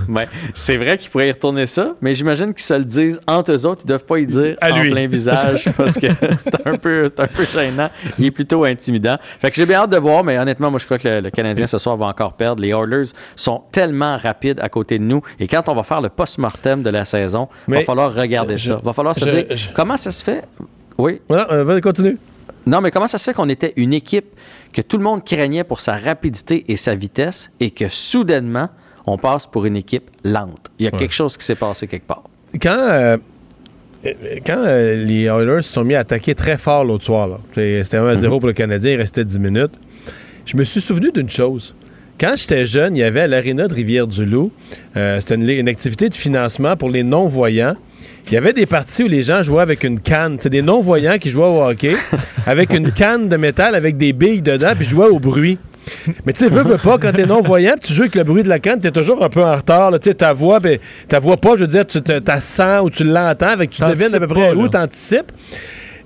Ouais, 0.07 0.27
c'est 0.53 0.77
vrai 0.77 0.97
qu'ils 0.99 1.09
pourraient 1.09 1.29
y 1.29 1.31
retourner 1.31 1.65
ça, 1.65 1.95
mais 2.01 2.13
j'imagine 2.13 2.53
qu'ils 2.53 2.63
se 2.65 2.75
le 2.75 2.83
disent 2.83 3.19
entre 3.27 3.51
eux 3.51 3.65
autres. 3.65 3.81
Ils 3.83 3.87
doivent 3.87 4.05
pas 4.05 4.19
y 4.19 4.27
dire 4.27 4.55
À 4.61 4.71
en 4.71 4.79
lui. 4.81 4.91
plein 4.91 5.07
visage 5.07 5.69
parce 5.77 5.95
que 5.95 6.05
c'est 6.37 6.67
un, 6.67 6.75
peu, 6.77 7.07
c'est 7.07 7.19
un 7.19 7.27
peu 7.27 7.45
gênant. 7.45 7.89
Il 8.19 8.25
est 8.25 8.31
plutôt 8.31 8.63
intimidant. 8.63 9.17
Fait 9.39 9.49
que 9.49 9.55
j'ai 9.55 9.65
bien 9.65 9.79
hâte 9.81 9.89
de 9.89 9.97
voir, 9.97 10.23
mais 10.23 10.37
honnêtement, 10.37 10.69
moi, 10.69 10.79
je 10.79 10.85
crois 10.85 10.99
que 10.99 11.07
le, 11.07 11.21
le 11.21 11.29
Canadien 11.31 11.65
ce 11.65 11.79
soir 11.79 11.97
va 11.97 12.05
encore 12.05 12.33
perdre. 12.33 12.61
Les 12.61 12.69
Oilers 12.69 13.09
sont 13.35 13.63
tellement 13.71 14.17
rapides 14.17 14.59
à 14.59 14.69
côté 14.69 14.99
de 14.99 15.03
nous. 15.03 15.21
Et 15.39 15.47
quand 15.47 15.67
on 15.67 15.73
va 15.73 15.81
faire 15.83 16.01
le 16.01 16.09
post-mortem 16.09 16.83
de 16.83 16.89
la 16.91 17.05
saison, 17.05 17.47
il 17.67 17.73
va 17.73 17.81
falloir 17.81 18.13
regarder 18.13 18.55
je- 18.57 18.67
ça. 18.67 18.81
va 18.83 18.93
falloir 18.93 19.15
se 19.15 19.25
je- 19.25 19.29
dire 19.35 19.45
je- 19.49 19.69
comment 19.73 19.97
ça 19.97 20.11
se 20.11 20.23
fait? 20.23 20.43
Oui. 20.99 21.21
Voilà, 21.27 21.51
euh, 21.51 21.81
continue. 21.81 22.17
Non, 22.67 22.81
mais 22.81 22.91
comment 22.91 23.07
ça 23.07 23.17
se 23.17 23.23
fait 23.23 23.33
qu'on 23.33 23.49
était 23.49 23.73
une 23.77 23.93
équipe 23.93 24.27
que 24.73 24.81
tout 24.81 24.97
le 24.97 25.03
monde 25.03 25.23
craignait 25.23 25.63
pour 25.63 25.81
sa 25.81 25.95
rapidité 25.95 26.65
et 26.67 26.75
sa 26.75 26.95
vitesse 26.95 27.51
et 27.59 27.71
que 27.71 27.89
soudainement, 27.89 28.69
on 29.05 29.17
passe 29.17 29.47
pour 29.47 29.65
une 29.65 29.75
équipe 29.75 30.09
lente? 30.23 30.71
Il 30.79 30.85
y 30.85 30.87
a 30.87 30.91
quelque 30.91 31.13
chose 31.13 31.37
qui 31.37 31.45
s'est 31.45 31.55
passé 31.55 31.87
quelque 31.87 32.07
part. 32.07 32.23
Quand, 32.61 32.69
euh, 32.77 33.17
euh, 34.05 34.13
quand 34.45 34.57
euh, 34.57 35.03
les 35.03 35.23
Oilers 35.23 35.61
se 35.61 35.73
sont 35.73 35.83
mis 35.83 35.95
à 35.95 35.99
attaquer 35.99 36.35
très 36.35 36.57
fort 36.57 36.85
l'autre 36.85 37.05
soir, 37.05 37.39
c'était 37.53 37.97
1 37.97 38.07
à 38.07 38.15
0 38.15 38.39
pour 38.39 38.47
le 38.47 38.53
Canadien, 38.53 38.91
il 38.91 38.97
restait 38.97 39.25
10 39.25 39.39
minutes, 39.39 39.73
je 40.45 40.57
me 40.57 40.63
suis 40.63 40.81
souvenu 40.81 41.11
d'une 41.11 41.29
chose. 41.29 41.75
Quand 42.19 42.33
j'étais 42.35 42.65
jeune, 42.65 42.97
il 42.97 42.99
y 42.99 43.03
avait 43.03 43.21
à 43.21 43.27
l'Arena 43.27 43.67
de 43.67 43.73
Rivière-du-Loup, 43.73 44.51
euh, 44.97 45.19
c'était 45.21 45.35
une 45.35 45.69
activité 45.69 46.09
de 46.09 46.13
financement 46.13 46.75
pour 46.75 46.89
les 46.89 47.03
non-voyants. 47.03 47.75
Il 48.29 48.35
y 48.35 48.37
avait 48.37 48.53
des 48.53 48.67
parties 48.67 49.03
où 49.03 49.07
les 49.07 49.23
gens 49.23 49.41
jouaient 49.41 49.63
avec 49.63 49.83
une 49.83 49.99
canne. 49.99 50.37
C'est 50.39 50.51
des 50.51 50.61
non-voyants 50.61 51.17
qui 51.17 51.29
jouaient 51.29 51.45
au 51.45 51.63
hockey 51.63 51.95
avec 52.45 52.71
une 52.73 52.91
canne 52.91 53.27
de 53.27 53.37
métal 53.37 53.73
avec 53.73 53.97
des 53.97 54.13
billes 54.13 54.43
dedans 54.43 54.73
puis 54.77 54.85
jouaient 54.85 55.07
au 55.07 55.19
bruit. 55.19 55.57
Mais 56.25 56.33
tu 56.33 56.39
sais, 56.39 56.49
veux, 56.49 56.61
veux 56.61 56.77
pas, 56.77 56.99
quand 56.99 57.11
t'es 57.11 57.25
non-voyant, 57.25 57.73
tu 57.83 57.91
joues 57.91 58.03
avec 58.03 58.13
le 58.13 58.23
bruit 58.23 58.43
de 58.43 58.49
la 58.49 58.59
canne, 58.59 58.79
t'es 58.79 58.91
toujours 58.91 59.23
un 59.23 59.29
peu 59.29 59.43
en 59.43 59.55
retard. 59.55 59.91
Tu 59.99 60.09
sais, 60.09 60.13
ta 60.13 60.33
voix, 60.33 60.59
ben, 60.59 60.77
ta 61.07 61.19
voix 61.19 61.37
pas, 61.37 61.55
je 61.55 61.61
veux 61.61 61.67
dire, 61.67 61.87
tu 61.87 61.99
t'as 62.01 62.39
sens 62.39 62.83
ou 62.83 62.91
tu 62.91 63.03
l'entends, 63.03 63.47
avec 63.47 63.71
tu 63.71 63.81
devines 63.81 64.13
à 64.13 64.19
peu 64.19 64.27
près 64.27 64.49
pas, 64.49 64.55
où 64.55 64.67
t'anticipes. 64.67 65.31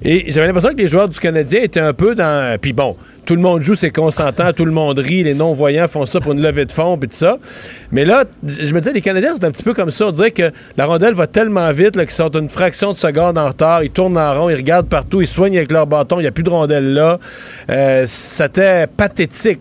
Et 0.06 0.32
j'avais 0.32 0.48
l'impression 0.48 0.72
que 0.72 0.78
les 0.78 0.88
joueurs 0.88 1.08
du 1.08 1.20
Canadien 1.20 1.62
étaient 1.62 1.80
un 1.80 1.94
peu 1.94 2.14
dans. 2.14 2.58
Puis 2.60 2.74
bon, 2.74 2.98
tout 3.26 3.36
le 3.36 3.42
monde 3.42 3.62
joue, 3.62 3.76
c'est 3.76 3.90
consentant, 3.92 4.52
tout 4.52 4.66
le 4.66 4.72
monde 4.72 5.00
rit, 5.00 5.24
les 5.24 5.34
non-voyants 5.34 5.88
font 5.88 6.06
ça 6.06 6.20
pour 6.20 6.34
une 6.34 6.42
levée 6.42 6.66
de 6.66 6.72
fond, 6.74 6.98
puis 6.98 7.08
tout 7.08 7.16
ça. 7.16 7.38
Mais 7.92 8.04
là, 8.04 8.26
je 8.46 8.74
me 8.74 8.80
disais, 8.80 8.92
les 8.92 9.00
Canadiens 9.02 9.36
sont 9.36 9.44
un 9.46 9.52
petit 9.52 9.64
peu 9.64 9.74
comme 9.74 9.92
ça. 9.92 10.08
On 10.08 10.12
dirait 10.12 10.32
que 10.32 10.52
la 10.76 10.86
rondelle 10.88 11.14
va 11.14 11.28
tellement 11.28 11.72
vite 11.72 11.94
qu'ils 11.98 12.10
sont 12.12 12.30
une 12.32 12.50
fraction 12.50 12.92
de 12.92 12.98
seconde 12.98 13.38
en 13.38 13.48
retard. 13.48 13.82
Ils 13.84 13.92
tournent 13.92 14.18
en 14.18 14.34
rond, 14.42 14.50
ils 14.50 14.56
regardent 14.58 14.90
partout, 14.90 15.22
ils 15.22 15.28
soignent 15.28 15.58
avec 15.58 15.72
leur 15.72 15.88
bâton, 15.88 16.20
il 16.20 16.24
n'y 16.24 16.28
a 16.28 16.32
plus 16.32 16.44
de 16.44 16.50
rondelle 16.50 16.94
là. 16.94 17.18
Euh, 17.70 18.04
C'était 18.08 18.88
pathétique. 18.88 19.60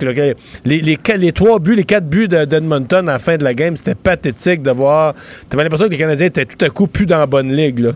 Les, 0.65 1.33
trois 1.33 1.61
buts, 1.61 1.77
les 1.77 1.85
quatre 1.85 2.07
buts 2.07 2.27
de- 2.27 2.45
d'Edmonton 2.47 3.09
à 3.09 3.13
la 3.13 3.19
fin 3.21 3.37
de 3.37 3.45
la 3.45 3.55
game, 3.55 3.77
c'était 3.77 3.95
pathétique 3.95 4.63
de 4.63 4.73
voir. 4.73 5.15
T'avais 5.49 5.63
l'impression 5.63 5.87
que 5.87 5.93
les 5.93 5.99
Canadiens 5.99 6.27
étaient 6.27 6.47
tout 6.47 6.65
à 6.65 6.69
coup 6.69 6.89
plus 6.89 7.07
dans 7.07 7.19
la 7.19 7.27
bonne 7.27 7.53
ligue. 7.53 7.79
Là. 7.79 7.91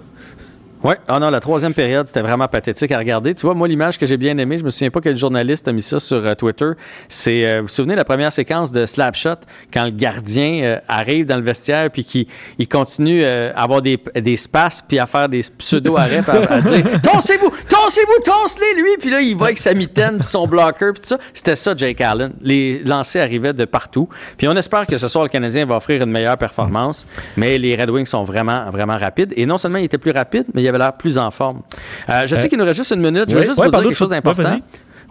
Oui, 0.85 0.94
ah 1.09 1.19
non, 1.19 1.31
la 1.31 1.40
troisième 1.40 1.73
période, 1.73 2.07
c'était 2.07 2.20
vraiment 2.20 2.48
pathétique 2.48 2.93
à 2.93 2.98
regarder. 2.98 3.35
Tu 3.35 3.47
vois, 3.47 3.55
moi, 3.55 3.66
l'image 3.66 3.98
que 3.98 4.07
j'ai 4.07 4.19
bien 4.19 4.36
aimée, 4.39 4.59
je 4.59 4.65
me 4.65 4.70
souviens 4.70 4.90
pas 4.90 5.01
quel 5.01 5.16
journaliste 5.16 5.66
a 5.69 5.73
mis 5.73 5.82
ça 5.82 5.98
sur 5.98 6.24
euh, 6.24 6.35
Twitter. 6.35 6.73
C'est, 7.09 7.47
euh, 7.47 7.57
vous 7.57 7.62
vous 7.62 7.69
souvenez, 7.69 7.94
la 7.94 8.05
première 8.05 8.31
séquence 8.31 8.73
de 8.73 8.85
Slapshot, 8.85 9.36
quand 9.73 9.85
le 9.85 9.90
gardien 9.90 10.62
euh, 10.62 10.78
arrive 10.86 11.27
dans 11.27 11.36
le 11.36 11.43
vestiaire 11.43 11.90
puis 11.90 12.05
qu'il 12.05 12.27
il 12.59 12.69
continue 12.69 13.24
à 13.24 13.61
avoir 13.61 13.81
des, 13.81 13.98
des 14.15 14.36
spasmes 14.36 14.86
puis 14.89 14.98
à 14.98 15.07
faire 15.07 15.28
des 15.28 15.40
pseudo-arrêts 15.59 16.23
à, 16.28 16.61
dire 16.61 16.85
«Tossez-vous! 17.03 17.51
Tossez-vous! 17.69 18.23
Tosse-les, 18.24 18.82
lui!» 18.82 18.90
Puis 19.01 19.11
là, 19.11 19.20
il 19.20 19.36
va 19.36 19.47
avec 19.47 19.59
sa 19.59 19.74
mitaine 19.74 20.20
son 20.23 20.47
blocker 20.47 20.93
puis 20.93 21.03
tout 21.03 21.09
ça. 21.09 21.19
C'était 21.32 21.57
ça, 21.57 21.74
Jake 21.77 22.01
Allen. 22.01 22.32
Les 22.43 22.81
lancers 22.81 23.23
arrivaient 23.23 23.53
de 23.53 23.65
partout. 23.65 24.09
Puis 24.36 24.48
on 24.48 24.55
espère 24.55 24.86
que 24.86 24.98
ce 24.98 25.09
soir, 25.09 25.24
le 25.24 25.31
Canadien 25.31 25.65
va 25.66 25.77
offrir 25.77 26.03
une 26.03 26.11
meilleure 26.11 26.39
performance. 26.39 27.07
Mais 27.36 27.59
les 27.59 27.77
Red 27.77 27.90
Wings 27.90 28.07
sont 28.07 28.24
vraiment, 28.24 28.70
vraiment 28.70 28.97
rapides. 28.97 29.32
Et 29.36 29.47
non 29.47 29.57
seulement 29.57 29.78
ils 29.78 29.85
étaient 29.85 29.98
plus 29.98 30.11
rapides, 30.11 30.47
mais 30.55 30.62
il 30.66 30.68
avait 30.68 30.78
l'air 30.78 30.93
plus 30.93 31.16
en 31.18 31.30
forme. 31.30 31.60
Euh, 32.10 32.26
je 32.26 32.34
sais 32.36 32.44
Euh, 32.44 32.48
qu'il 32.48 32.59
nous 32.59 32.64
reste 32.64 32.76
juste 32.76 32.90
une 32.93 33.01
minute. 33.01 33.24
Je 33.30 33.36
veux 33.36 33.43
juste 33.43 33.56
vous 33.59 33.68
dire 33.70 33.80
quelque 33.80 33.94
chose 33.94 34.10
d'important. 34.10 34.59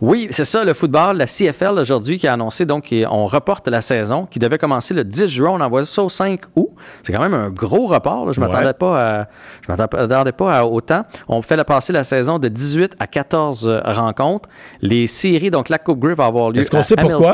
Oui, 0.02 0.28
c'est 0.30 0.44
ça, 0.44 0.66
le 0.66 0.74
football, 0.74 1.16
la 1.16 1.26
CFL 1.26 1.80
aujourd'hui 1.80 2.18
qui 2.18 2.28
a 2.28 2.34
annoncé, 2.34 2.66
donc 2.66 2.92
et 2.92 3.08
on 3.08 3.26
reporte 3.26 3.70
la 3.70 3.82
saison 3.82 4.26
qui 4.30 4.40
devait 4.40 4.58
commencer 4.58 4.94
le 4.94 5.06
10 5.06 5.28
juin, 5.28 5.52
on 5.54 5.62
envoie 5.62 5.86
ça 5.86 6.04
au 6.04 6.10
5 6.10 6.42
août. 6.58 6.68
C'est 7.02 7.14
quand 7.14 7.22
même 7.22 7.34
un 7.34 7.50
gros 7.50 7.88
report, 7.88 8.26
là. 8.26 8.34
je 8.34 8.42
Ouais. 8.42 8.48
m'attendais 8.50 8.74
pas 8.74 9.20
à 9.22 9.28
je 9.66 9.72
m'attendais 9.72 10.32
pas 10.34 10.54
à 10.60 10.66
autant. 10.66 11.06
On 11.30 11.42
fait 11.42 11.64
passer 11.64 11.94
la 11.94 12.04
saison 12.04 12.40
de 12.40 12.50
18 12.50 12.98
à 13.00 13.08
14 13.08 13.68
euh, 13.70 13.80
rencontres. 13.86 14.50
Les 14.82 15.08
séries, 15.08 15.50
donc 15.50 15.70
la 15.70 15.78
Coupe 15.78 16.00
Grey 16.00 16.14
va 16.14 16.26
avoir 16.26 16.52
lieu 16.52 16.60
Est-ce 16.60 16.70
qu'on 16.72 16.80
à 16.80 16.84
sait 16.84 16.98
pourquoi? 16.98 17.34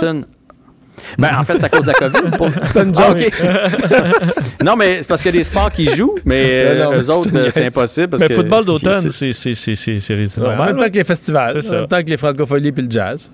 Ben, 1.18 1.30
en 1.38 1.44
fait, 1.44 1.58
c'est 1.58 1.66
à 1.66 1.70
cause 1.70 1.82
de 1.82 1.88
la 1.88 1.94
COVID. 1.94 2.38
Pour- 2.38 2.50
C'était 2.64 2.84
une 2.84 2.94
Ah, 2.98 3.10
joke. 3.10 3.28
OK. 3.28 4.64
non, 4.64 4.76
mais 4.76 4.98
c'est 5.02 5.08
parce 5.08 5.22
qu'il 5.24 5.34
y 5.34 5.38
a 5.38 5.40
des 5.40 5.44
sports 5.44 5.72
qui 5.72 5.86
jouent, 5.96 6.16
mais 6.26 6.46
euh, 6.50 6.80
Non, 6.86 6.92
non, 6.92 6.98
eux 6.98 7.10
autres, 7.10 7.30
c'est 7.32 7.38
euh, 7.38 7.50
c'est 7.52 7.66
impossible. 7.66 8.08
Parce 8.10 8.22
Mais 8.22 8.28
que- 8.30 8.34
football 8.36 8.66
d'automne, 8.66 9.10
c'est- 9.10 9.34
c'est 9.34 9.54
c'est- 9.54 9.76
c'est- 9.76 10.00
c'est- 10.00 10.28
c'est 10.28 10.40
Ouais, 10.42 10.48
en 10.48 10.50
normal. 10.50 10.68
même 10.70 10.78
temps 10.78 10.90
que 10.92 10.98
les 10.98 11.04
festivals, 11.04 11.62
C'est 11.64 11.70
en 11.76 11.80
même 11.80 11.88
temps 11.88 12.02
que 12.04 12.10
les 12.10 12.18
francopholies 12.18 12.72
puis 12.72 12.84
le 12.86 12.92
jazz. 12.92 13.32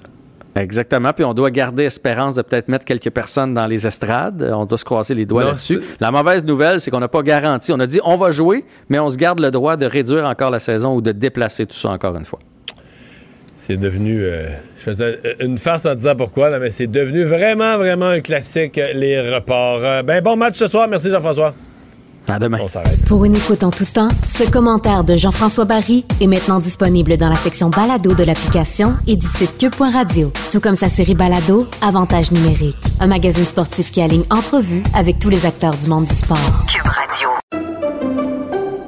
Exactement. 0.55 1.13
Puis 1.13 1.23
on 1.23 1.35
doit 1.35 1.51
garder 1.51 1.83
espérance 1.83 2.33
de 2.33 2.41
peut-être 2.41 2.67
mettre 2.67 2.83
quelques 2.85 3.11
personnes 3.11 3.53
dans 3.53 3.67
les 3.67 3.85
estrades. 3.85 4.49
On 4.55 4.65
doit 4.65 4.77
se 4.79 4.85
croiser 4.85 5.13
les 5.13 5.25
doigts 5.27 5.43
là-dessus. 5.43 5.75
c'est- 5.75 6.01
La 6.01 6.09
mauvaise 6.09 6.43
nouvelle, 6.45 6.81
c'est 6.81 6.89
qu'on 6.89 6.99
n'a 6.99 7.07
pas 7.07 7.21
garanti. 7.21 7.71
On 7.73 7.79
a 7.79 7.85
dit 7.85 7.99
on 8.03 8.15
va 8.15 8.31
jouer, 8.31 8.65
mais 8.89 8.97
on 8.97 9.09
se 9.09 9.17
garde 9.17 9.39
le 9.39 9.51
droit 9.51 9.77
de 9.77 9.85
réduire 9.85 10.25
encore 10.25 10.49
la 10.49 10.57
saison 10.59 10.95
ou 10.95 11.01
de 11.01 11.11
déplacer 11.11 11.67
tout 11.67 11.77
ça 11.77 11.89
encore 11.89 12.15
une 12.15 12.25
fois. 12.25 12.39
C'est 13.57 13.77
devenu. 13.77 14.23
euh, 14.23 14.49
je 14.75 14.81
faisais 14.81 15.19
euh, 15.25 15.33
une 15.39 15.57
farce 15.57 15.85
en 15.85 15.95
disant 15.95 16.15
pourquoi, 16.15 16.49
là, 16.49 16.59
mais 16.59 16.71
c'est 16.71 16.87
devenu 16.87 17.23
vraiment, 17.23 17.77
vraiment 17.77 18.05
un 18.07 18.19
classique, 18.21 18.77
euh, 18.77 18.93
les 18.93 19.19
reports. 19.33 19.79
Euh, 19.83 20.03
ben, 20.03 20.21
bon 20.23 20.35
match 20.35 20.55
ce 20.57 20.67
soir. 20.67 20.87
Merci, 20.87 21.09
Jean-François. 21.11 21.53
À 22.29 22.39
demain. 22.39 22.57
On 22.61 22.67
s'arrête. 22.67 22.99
Pour 23.07 23.23
une 23.23 23.35
écoute 23.37 23.63
en 23.63 23.71
tout 23.71 23.85
temps, 23.85 24.09
ce 24.29 24.43
commentaire 24.49 25.05
de 25.05 25.15
Jean-François 25.15 25.63
Barry 25.63 26.03
est 26.19 26.27
maintenant 26.27 26.59
disponible 26.59 27.15
dans 27.15 27.29
la 27.29 27.35
section 27.35 27.69
balado 27.69 28.13
de 28.13 28.23
l'application 28.25 28.93
et 29.07 29.15
du 29.15 29.25
site 29.25 29.57
cube.radio. 29.57 30.31
Tout 30.51 30.59
comme 30.59 30.75
sa 30.75 30.89
série 30.89 31.15
balado, 31.15 31.65
Avantage 31.81 32.31
numérique. 32.33 32.75
Un 32.99 33.07
magazine 33.07 33.45
sportif 33.45 33.91
qui 33.91 34.01
aligne 34.01 34.25
entrevues 34.29 34.83
avec 34.93 35.19
tous 35.19 35.29
les 35.29 35.45
acteurs 35.45 35.75
du 35.75 35.87
monde 35.87 36.05
du 36.05 36.13
sport. 36.13 36.37
Cube 36.69 36.85
Radio. 36.85 37.66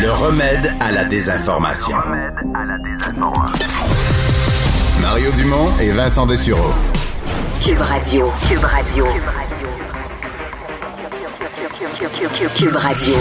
Le 0.00 0.10
remède 0.12 0.72
à 0.80 0.92
la 0.92 1.04
désinformation. 1.04 1.96
Mario 5.02 5.30
Dumont 5.32 5.76
et 5.78 5.90
Vincent 5.90 6.24
Dessureau. 6.24 6.70
Cube 7.62 7.82
Radio. 7.82 8.32
Cube 8.48 8.64
Radio. 8.64 9.04
Cube 12.56 12.76
Radio. 12.76 13.14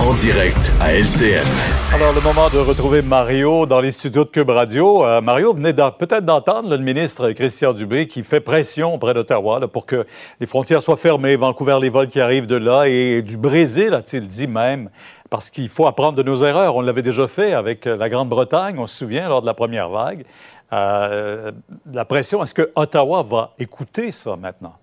En 0.00 0.14
direct 0.14 0.72
à 0.80 0.92
LCN. 0.94 1.46
Alors, 1.92 2.12
le 2.12 2.20
moment 2.20 2.48
de 2.50 2.58
retrouver 2.58 3.02
Mario 3.02 3.66
dans 3.66 3.80
les 3.80 3.90
studios 3.90 4.24
de 4.24 4.30
Cube 4.30 4.50
Radio. 4.50 5.04
Euh, 5.04 5.20
Mario, 5.20 5.52
venait 5.54 5.74
peut-être 5.74 6.24
d'entendre 6.24 6.70
le 6.70 6.78
ministre 6.78 7.32
Christian 7.32 7.72
Dubé 7.72 8.06
qui 8.06 8.22
fait 8.22 8.40
pression 8.40 8.94
auprès 8.94 9.12
d'Ottawa 9.12 9.58
là, 9.58 9.68
pour 9.68 9.86
que 9.86 10.06
les 10.40 10.46
frontières 10.46 10.82
soient 10.82 10.96
fermées. 10.96 11.34
Vancouver, 11.36 11.78
les 11.82 11.88
vols 11.88 12.08
qui 12.08 12.20
arrivent 12.20 12.46
de 12.46 12.56
là 12.56 12.84
et 12.86 13.22
du 13.22 13.36
Brésil, 13.36 13.92
a-t-il 13.92 14.26
dit 14.26 14.46
même, 14.46 14.88
parce 15.32 15.48
qu'il 15.48 15.70
faut 15.70 15.86
apprendre 15.86 16.18
de 16.18 16.22
nos 16.22 16.44
erreurs. 16.44 16.76
On 16.76 16.82
l'avait 16.82 17.00
déjà 17.00 17.26
fait 17.26 17.54
avec 17.54 17.86
la 17.86 18.10
Grande-Bretagne, 18.10 18.78
on 18.78 18.86
se 18.86 18.98
souvient, 18.98 19.30
lors 19.30 19.40
de 19.40 19.46
la 19.46 19.54
première 19.54 19.88
vague. 19.88 20.26
Euh, 20.74 21.52
la 21.90 22.04
pression, 22.04 22.44
est-ce 22.44 22.52
que 22.52 22.70
Ottawa 22.74 23.22
va 23.22 23.54
écouter 23.58 24.12
ça 24.12 24.36
maintenant? 24.36 24.74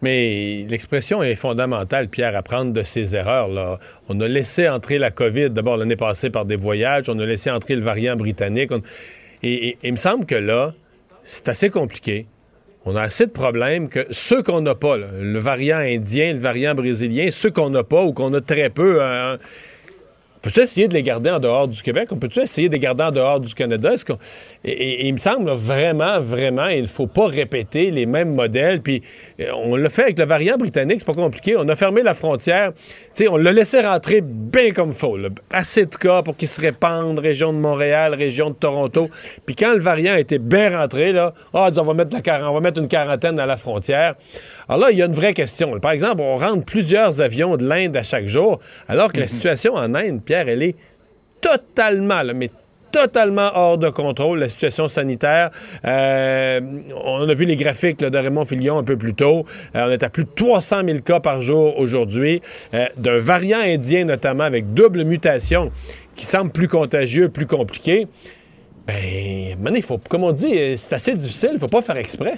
Mais 0.00 0.64
l'expression 0.68 1.24
est 1.24 1.34
fondamentale, 1.34 2.08
Pierre, 2.08 2.36
apprendre 2.36 2.72
de 2.72 2.84
ses 2.84 3.16
erreurs. 3.16 3.48
Là. 3.48 3.80
On 4.08 4.20
a 4.20 4.28
laissé 4.28 4.68
entrer 4.68 4.98
la 4.98 5.10
COVID, 5.10 5.50
d'abord 5.50 5.76
l'année 5.76 5.96
passée 5.96 6.30
par 6.30 6.44
des 6.44 6.56
voyages, 6.56 7.08
on 7.08 7.18
a 7.18 7.26
laissé 7.26 7.50
entrer 7.50 7.74
le 7.74 7.82
variant 7.82 8.14
britannique. 8.14 8.70
Et, 9.42 9.78
il 9.82 9.90
me 9.90 9.96
semble 9.96 10.26
que 10.26 10.36
là, 10.36 10.74
c'est 11.24 11.48
assez 11.48 11.70
compliqué. 11.70 12.26
On 12.84 12.94
a 12.94 13.02
assez 13.02 13.26
de 13.26 13.32
problèmes 13.32 13.88
que 13.88 14.06
ceux 14.12 14.44
qu'on 14.44 14.60
n'a 14.60 14.76
pas, 14.76 14.96
le 14.96 15.38
variant 15.40 15.78
indien, 15.78 16.34
le 16.34 16.40
variant 16.40 16.76
brésilien, 16.76 17.30
ceux 17.32 17.50
qu'on 17.50 17.70
n'a 17.70 17.82
pas 17.82 18.04
ou 18.04 18.12
qu'on 18.12 18.32
a 18.34 18.40
très 18.40 18.70
peu, 18.70 18.98
euh, 19.00 19.36
on 19.36 19.38
peut-tu 20.42 20.60
essayer 20.60 20.88
de 20.88 20.94
les 20.94 21.02
garder 21.02 21.30
en 21.30 21.38
dehors 21.38 21.68
du 21.68 21.80
Québec? 21.82 22.08
On 22.12 22.16
peut-tu 22.16 22.40
essayer 22.40 22.68
de 22.68 22.74
les 22.74 22.80
garder 22.80 23.04
en 23.04 23.10
dehors 23.10 23.40
du 23.40 23.54
Canada? 23.54 23.92
Est-ce 23.94 24.04
qu'on... 24.04 24.18
Et, 24.64 24.70
et- 24.72 24.92
et 25.02 25.06
il 25.08 25.12
me 25.12 25.18
semble 25.18 25.46
là, 25.46 25.54
vraiment, 25.54 26.20
vraiment, 26.20 26.66
il 26.66 26.82
ne 26.82 26.86
faut 26.86 27.06
pas 27.06 27.26
répéter 27.26 27.90
les 27.90 28.06
mêmes 28.06 28.34
modèles. 28.34 28.82
Puis 28.82 29.02
euh, 29.40 29.46
on 29.64 29.76
l'a 29.76 29.88
fait 29.88 30.02
avec 30.02 30.18
le 30.18 30.24
variant 30.26 30.56
britannique, 30.56 30.96
c'est 31.00 31.06
pas 31.06 31.14
compliqué. 31.14 31.56
On 31.56 31.68
a 31.68 31.76
fermé 31.76 32.02
la 32.02 32.14
frontière. 32.14 32.72
Tu 32.72 32.78
sais, 33.24 33.28
on 33.28 33.36
l'a 33.36 33.52
laissé 33.52 33.80
rentrer 33.80 34.20
bien 34.22 34.70
comme 34.72 34.90
il 34.90 34.94
faut. 34.94 35.16
là. 35.16 35.28
Assez 35.52 35.86
de 35.86 35.94
cas 35.96 36.22
pour 36.22 36.36
qu'il 36.36 36.48
se 36.48 36.60
répande, 36.60 37.18
région 37.18 37.52
de 37.52 37.58
Montréal, 37.58 38.14
région 38.14 38.50
de 38.50 38.54
Toronto. 38.54 39.08
Puis 39.46 39.54
quand 39.56 39.72
le 39.72 39.80
variant 39.80 40.14
était 40.14 40.38
bien 40.38 40.76
rentré, 40.78 41.12
là, 41.12 41.34
ah, 41.54 41.68
on 41.76 41.82
va 41.82 41.94
mettre 41.94 42.16
la 42.16 42.50
on 42.50 42.54
va 42.54 42.60
mettre 42.60 42.80
une 42.80 42.88
quarantaine 42.88 43.38
à 43.38 43.46
la 43.46 43.56
frontière. 43.56 44.14
Alors 44.68 44.80
là, 44.82 44.90
il 44.90 44.98
y 44.98 45.02
a 45.02 45.06
une 45.06 45.12
vraie 45.14 45.34
question. 45.34 45.78
Par 45.80 45.92
exemple, 45.92 46.20
on 46.22 46.36
rentre 46.36 46.64
plusieurs 46.64 47.20
avions 47.20 47.56
de 47.56 47.66
l'Inde 47.66 47.96
à 47.96 48.02
chaque 48.02 48.26
jour, 48.26 48.58
alors 48.88 49.12
que 49.12 49.20
la 49.20 49.26
situation 49.26 49.74
en 49.74 49.94
Inde, 49.94 50.20
Elle 50.34 50.62
est 50.62 50.76
totalement, 51.40 52.22
mais 52.34 52.50
totalement 52.92 53.50
hors 53.54 53.78
de 53.78 53.88
contrôle, 53.88 54.38
la 54.38 54.48
situation 54.48 54.86
sanitaire. 54.86 55.50
Euh, 55.84 56.60
on 57.04 57.28
a 57.28 57.34
vu 57.34 57.46
les 57.46 57.56
graphiques 57.56 57.98
de 57.98 58.16
Raymond 58.18 58.44
Filion 58.44 58.78
un 58.78 58.84
peu 58.84 58.96
plus 58.96 59.14
tôt. 59.14 59.44
Euh, 59.74 59.86
on 59.86 59.90
est 59.90 60.02
à 60.02 60.10
plus 60.10 60.24
de 60.24 60.30
300 60.34 60.82
000 60.84 60.98
cas 61.00 61.18
par 61.18 61.40
jour 61.42 61.78
aujourd'hui, 61.78 62.42
euh, 62.74 62.86
d'un 62.98 63.18
variant 63.18 63.60
indien 63.60 64.04
notamment 64.04 64.44
avec 64.44 64.74
double 64.74 65.04
mutation 65.04 65.72
qui 66.14 66.26
semble 66.26 66.52
plus 66.52 66.68
contagieux, 66.68 67.30
plus 67.30 67.46
compliqué. 67.46 68.06
Ben, 68.86 69.56
il 69.74 69.82
faut, 69.82 69.98
comme 69.98 70.24
on 70.24 70.32
dit, 70.32 70.76
c'est 70.76 70.94
assez 70.94 71.14
difficile, 71.14 71.50
il 71.54 71.58
faut 71.58 71.68
pas 71.68 71.82
faire 71.82 71.96
exprès. 71.96 72.34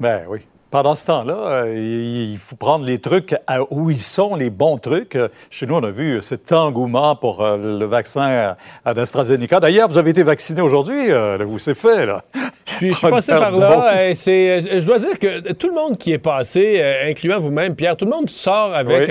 Ben 0.00 0.22
oui. 0.28 0.40
Pendant 0.70 0.94
ce 0.94 1.06
temps-là, 1.06 1.34
euh, 1.34 2.30
il 2.30 2.36
faut 2.36 2.54
prendre 2.54 2.84
les 2.84 2.98
trucs 2.98 3.34
à 3.46 3.60
où 3.72 3.88
ils 3.88 4.00
sont, 4.00 4.34
les 4.34 4.50
bons 4.50 4.76
trucs. 4.76 5.16
Euh, 5.16 5.28
Chez 5.48 5.66
nous, 5.66 5.74
on 5.74 5.82
a 5.82 5.90
vu 5.90 6.20
cet 6.20 6.52
engouement 6.52 7.16
pour 7.16 7.42
euh, 7.42 7.78
le 7.78 7.86
vaccin 7.86 8.54
à, 8.84 8.90
AstraZeneca. 8.90 9.60
D'ailleurs, 9.60 9.88
vous 9.88 9.96
avez 9.96 10.10
été 10.10 10.22
vacciné 10.22 10.60
aujourd'hui. 10.60 11.10
euh, 11.10 11.38
vous, 11.40 11.58
c'est 11.58 11.74
fait, 11.74 12.04
là. 12.04 12.22
Je 12.66 12.72
suis, 12.72 12.88
je 12.90 12.98
suis 12.98 13.08
passé 13.10 13.32
par 13.32 13.50
là. 13.50 14.12
je 14.12 14.84
dois 14.84 14.98
dire 14.98 15.18
que 15.18 15.52
tout 15.54 15.68
le 15.68 15.74
monde 15.74 15.96
qui 15.96 16.12
est 16.12 16.18
passé, 16.18 16.82
incluant 17.08 17.40
vous-même, 17.40 17.74
Pierre, 17.74 17.96
tout 17.96 18.04
le 18.04 18.10
monde 18.10 18.28
sort 18.28 18.74
avec. 18.74 19.10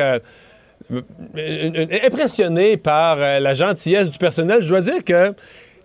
Oui. 0.90 1.02
impressionné 2.06 2.78
par 2.78 3.18
la 3.18 3.54
gentillesse 3.56 4.12
du 4.12 4.18
personnel. 4.20 4.62
Je 4.62 4.70
dois 4.70 4.82
dire 4.82 5.04
que 5.04 5.34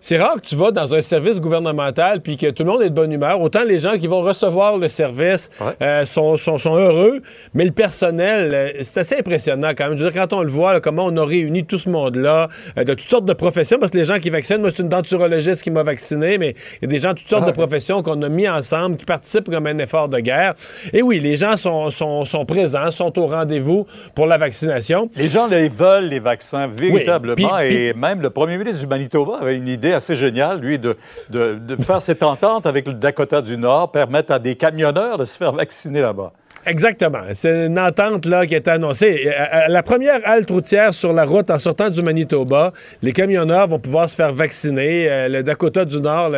c'est 0.05 0.17
rare 0.17 0.35
que 0.35 0.45
tu 0.45 0.57
vas 0.57 0.71
dans 0.71 0.93
un 0.93 0.99
service 1.01 1.39
gouvernemental 1.39 2.19
puis 2.19 2.35
que 2.35 2.49
tout 2.49 2.63
le 2.65 2.71
monde 2.71 2.81
est 2.81 2.89
de 2.89 2.93
bonne 2.93 3.13
humeur. 3.13 3.39
Autant 3.39 3.63
les 3.63 3.79
gens 3.79 3.93
qui 3.97 4.07
vont 4.07 4.19
recevoir 4.19 4.77
le 4.77 4.89
service 4.89 5.49
euh, 5.81 6.03
sont, 6.03 6.35
sont- 6.35 6.57
sont 6.57 6.75
heureux, 6.75 7.21
mais 7.53 7.63
le 7.63 7.71
personnel, 7.71 8.53
euh, 8.53 8.69
c'est 8.81 8.99
assez 8.99 9.15
impressionnant 9.19 9.69
quand 9.77 9.87
même. 9.87 9.97
Je 9.97 10.03
veux 10.03 10.11
dire, 10.11 10.21
quand 10.21 10.33
on 10.37 10.41
le 10.43 10.49
voit, 10.49 10.73
là, 10.73 10.81
comment 10.81 11.05
on 11.05 11.15
a 11.15 11.25
réuni 11.25 11.63
tout 11.65 11.77
ce 11.77 11.89
monde-là, 11.89 12.49
euh, 12.77 12.83
de 12.83 12.93
toutes 12.95 13.09
sortes 13.09 13.23
de 13.23 13.31
professions, 13.31 13.77
parce 13.79 13.93
que 13.93 13.97
les 13.97 14.03
gens 14.03 14.19
qui 14.19 14.29
vaccinent, 14.29 14.57
moi, 14.59 14.71
c'est 14.75 14.83
une 14.83 14.89
denturologiste 14.89 15.63
qui 15.63 15.71
m'a 15.71 15.83
vacciné, 15.83 16.37
mais 16.37 16.53
il 16.81 16.81
y 16.81 16.85
a 16.85 16.87
des 16.87 16.99
gens 16.99 17.13
de 17.13 17.19
toutes 17.19 17.29
sortes 17.29 17.43
Ah. 17.47 17.51
de 17.51 17.55
professions 17.55 18.03
qu'on 18.03 18.21
a 18.23 18.27
mis 18.29 18.49
ensemble, 18.49 18.97
qui 18.97 19.05
participent 19.05 19.49
comme 19.49 19.67
un 19.67 19.77
effort 19.77 20.09
de 20.09 20.19
guerre. 20.19 20.53
Et 20.91 21.01
oui, 21.01 21.21
les 21.21 21.37
gens 21.37 21.55
sont, 21.55 21.89
sont, 21.91 22.25
sont 22.25 22.45
présents, 22.45 22.91
sont 22.91 23.17
au 23.19 23.27
rendez-vous 23.27 23.87
pour 24.15 24.25
la 24.25 24.37
vaccination. 24.37 25.09
Les 25.15 25.29
gens 25.29 25.47
là, 25.47 25.61
ils 25.61 25.71
veulent 25.71 26.09
les 26.09 26.19
vaccins 26.19 26.67
véritablement. 26.67 27.59
et 27.59 27.93
même 27.93 28.21
le 28.21 28.29
premier 28.31 28.57
ministre 28.57 28.81
du 28.81 28.87
Manitoba 28.87 29.37
avait 29.41 29.55
une 29.55 29.69
idée 29.69 29.92
assez 29.93 30.15
géniale, 30.15 30.59
lui, 30.59 30.79
de, 30.79 30.95
de- 31.29 31.75
faire 31.81 32.01
cette 32.01 32.23
entente 32.23 32.65
avec 32.65 32.87
le 32.87 32.93
Dakota 32.93 33.41
du 33.41 33.57
Nord, 33.57 33.91
permettre 33.91 34.31
à 34.33 34.39
des 34.39 34.55
camionneurs 34.55 35.17
de 35.17 35.25
se 35.25 35.37
faire 35.37 35.51
vacciner 35.53 36.01
là-bas. 36.01 36.31
Exactement. 36.65 37.19
C'est 37.33 37.65
une 37.65 37.77
entente 37.77 38.25
là 38.25 38.45
qui 38.45 38.55
été 38.55 38.71
annoncée. 38.71 39.29
À- 39.37 39.63
à 39.65 39.67
La 39.67 39.83
première 39.83 40.21
halte 40.23 40.49
routière 40.49 40.93
sur 40.93 41.11
la 41.11 41.25
route 41.25 41.49
en 41.51 41.59
sortant 41.59 41.89
du 41.89 42.01
Manitoba, 42.01 42.71
les 43.01 43.11
camionneurs 43.11 43.67
vont 43.67 43.79
pouvoir 43.79 44.07
se 44.09 44.15
faire 44.15 44.31
vacciner. 44.33 45.09
Euh, 45.11 45.27
le 45.27 45.43
Dakota 45.43 45.83
du 45.83 45.99
Nord, 45.99 46.31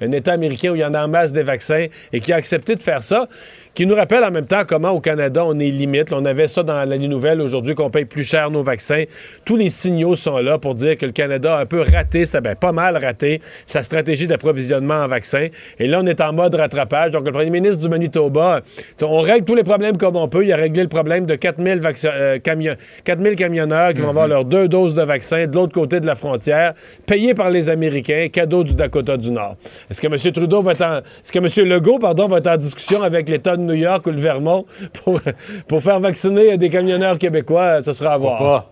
un 0.00 0.12
État 0.12 0.32
américain 0.32 0.70
où 0.70 0.76
il 0.76 0.82
y 0.82 0.84
en 0.84 0.94
a 0.94 1.04
en 1.04 1.08
masse 1.08 1.32
des 1.32 1.42
vaccins 1.42 1.86
et 2.12 2.20
qui 2.20 2.32
a 2.32 2.36
accepté 2.36 2.76
de 2.76 2.82
faire 2.82 3.02
ça, 3.02 3.26
qui 3.74 3.86
nous 3.86 3.94
rappelle 3.94 4.22
en 4.24 4.30
même 4.30 4.46
temps 4.46 4.62
comment 4.68 4.90
au 4.90 5.00
Canada 5.00 5.44
on 5.46 5.58
est 5.58 5.70
limite. 5.70 6.10
Là, 6.10 6.18
on 6.20 6.24
avait 6.24 6.48
ça 6.48 6.62
dans 6.62 6.84
la 6.88 6.98
nouvelle 6.98 7.40
aujourd'hui 7.40 7.74
qu'on 7.74 7.88
paye 7.90 8.04
plus 8.04 8.24
cher 8.24 8.50
nos 8.50 8.62
vaccins. 8.62 9.04
Tous 9.44 9.56
les 9.56 9.70
signaux 9.70 10.14
sont 10.14 10.38
là 10.38 10.58
pour 10.58 10.74
dire 10.74 10.98
que 10.98 11.06
le 11.06 11.12
Canada 11.12 11.56
a 11.56 11.60
un 11.62 11.66
peu 11.66 11.80
raté, 11.80 12.26
ça 12.26 12.40
ben, 12.40 12.54
pas 12.54 12.72
mal 12.72 12.96
raté 13.02 13.40
sa 13.66 13.82
stratégie 13.82 14.26
d'approvisionnement 14.26 14.96
en 15.04 15.08
vaccins. 15.08 15.48
Et 15.78 15.86
là, 15.86 16.00
on 16.02 16.06
est 16.06 16.20
en 16.20 16.32
mode 16.32 16.54
rattrapage. 16.54 17.12
Donc, 17.12 17.24
le 17.26 17.32
premier 17.32 17.50
ministre 17.50 17.78
du 17.78 17.88
Manitoba, 17.88 18.60
on 19.02 19.20
règle 19.20 19.44
tous 19.46 19.54
les 19.54 19.64
problèmes 19.64 19.96
comme 19.96 20.16
on 20.16 20.28
peut. 20.28 20.44
Il 20.44 20.52
a 20.52 20.56
réglé 20.56 20.82
le 20.82 20.88
problème 20.88 21.24
de 21.26 21.34
4000, 21.34 21.78
vacci- 21.80 22.08
euh, 22.12 22.38
camion- 22.38 22.76
4000 23.04 23.36
camionneurs 23.36 23.94
qui 23.94 24.00
vont 24.02 24.10
avoir 24.10 24.28
leurs 24.28 24.44
deux 24.44 24.68
doses 24.68 24.94
de 24.94 25.02
vaccin 25.02 25.46
de 25.46 25.54
l'autre 25.54 25.72
côté 25.72 26.00
de 26.00 26.06
la 26.06 26.14
frontière, 26.14 26.74
payés 27.06 27.34
par 27.34 27.48
les 27.50 27.70
Américains, 27.70 28.28
cadeau 28.30 28.64
du 28.64 28.74
Dakota 28.74 29.16
du 29.16 29.30
Nord. 29.30 29.56
Est-ce 29.90 30.00
que 30.00 30.06
M. 30.08 30.32
Trudeau 30.32 30.62
va 30.62 30.72
être 30.72 30.82
en, 30.82 30.98
est-ce 30.98 31.32
que 31.32 31.38
M. 31.38 31.68
Legault, 31.68 31.98
pardon, 31.98 32.28
va 32.28 32.38
être 32.38 32.46
en 32.48 32.56
discussion 32.56 33.02
avec 33.02 33.28
l'État 33.28 33.56
de 33.62 33.72
New 33.72 33.78
York 33.78 34.06
ou 34.06 34.10
le 34.10 34.20
Vermont 34.20 34.66
pour, 35.02 35.20
pour 35.68 35.82
faire 35.82 36.00
vacciner 36.00 36.56
des 36.58 36.70
camionneurs 36.70 37.18
québécois? 37.18 37.82
Ce 37.82 37.92
sera 37.92 38.14
à 38.14 38.18
voir. 38.18 38.66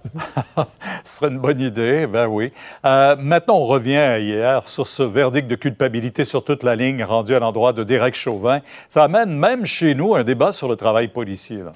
Ce 1.05 1.17
serait 1.17 1.31
une 1.31 1.39
bonne 1.39 1.61
idée, 1.61 2.07
ben 2.07 2.27
oui. 2.27 2.53
Euh, 2.85 3.17
maintenant, 3.19 3.57
on 3.57 3.67
revient 3.67 4.19
hier 4.21 4.67
sur 4.69 4.87
ce 4.87 5.03
verdict 5.03 5.49
de 5.49 5.57
culpabilité 5.57 6.25
sur 6.25 6.45
toute 6.45 6.63
la 6.63 6.77
ligne 6.77 7.03
rendu 7.03 7.35
à 7.35 7.39
l'endroit 7.39 7.73
de 7.73 7.85
Derek 7.85 8.15
Chauvin. 8.15 8.61
Ça 8.89 9.05
amène 9.05 9.31
même 9.31 9.65
chez 9.65 9.95
nous 9.95 10.15
un 10.15 10.25
débat 10.25 10.53
sur 10.53 10.69
le 10.69 10.77
travail 10.77 11.09
policier. 11.09 11.59
Là. 11.59 11.73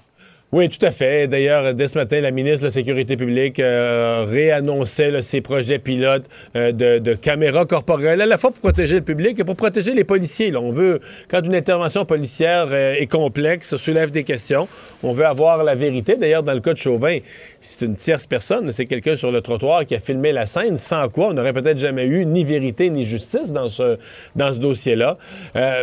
Oui, 0.56 0.68
tout 0.68 0.86
à 0.86 0.92
fait. 0.92 1.26
D'ailleurs, 1.26 1.74
dès 1.74 1.88
ce 1.88 1.98
matin, 1.98 2.20
la 2.20 2.30
ministre 2.30 2.60
de 2.60 2.66
la 2.66 2.70
Sécurité 2.70 3.16
publique 3.16 3.58
euh, 3.58 4.24
réannonçait 4.24 5.20
ses 5.20 5.40
projets 5.40 5.80
pilotes 5.80 6.26
euh, 6.54 6.70
de, 6.70 7.14
caméras 7.14 7.64
corporelles, 7.64 8.20
à 8.20 8.26
la 8.26 8.38
fois 8.38 8.52
pour 8.52 8.60
protéger 8.60 8.94
le 8.94 9.00
public 9.00 9.40
et 9.40 9.42
pour 9.42 9.56
protéger 9.56 9.94
les 9.94 10.04
policiers. 10.04 10.52
Là. 10.52 10.60
On 10.60 10.70
veut, 10.70 11.00
quand 11.28 11.44
une 11.44 11.56
intervention 11.56 12.04
policière 12.04 12.68
euh, 12.70 12.94
est 12.94 13.08
complexe, 13.08 13.76
soulève 13.76 14.12
des 14.12 14.22
questions, 14.22 14.68
on 15.02 15.12
veut 15.12 15.26
avoir 15.26 15.64
la 15.64 15.74
vérité. 15.74 16.16
D'ailleurs, 16.16 16.44
dans 16.44 16.54
le 16.54 16.60
cas 16.60 16.72
de 16.72 16.78
Chauvin, 16.78 17.18
c'est 17.60 17.84
une 17.84 17.96
tierce 17.96 18.28
personne, 18.28 18.70
c'est 18.70 18.84
quelqu'un 18.84 19.16
sur 19.16 19.32
le 19.32 19.40
trottoir 19.40 19.84
qui 19.84 19.96
a 19.96 19.98
filmé 19.98 20.30
la 20.30 20.46
scène, 20.46 20.76
sans 20.76 21.08
quoi 21.08 21.30
on 21.30 21.32
n'aurait 21.32 21.52
peut-être 21.52 21.78
jamais 21.78 22.04
eu 22.04 22.26
ni 22.26 22.44
vérité 22.44 22.90
ni 22.90 23.02
justice 23.02 23.52
dans 23.52 23.68
ce, 23.68 23.98
dossier-là. 24.36 25.18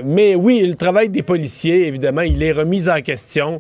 Mais 0.05 0.35
oui, 0.35 0.65
le 0.65 0.75
travail 0.75 1.09
des 1.09 1.23
policiers, 1.23 1.87
évidemment, 1.87 2.21
il 2.21 2.41
est 2.41 2.53
remis 2.53 2.89
en 2.89 3.01
question. 3.01 3.59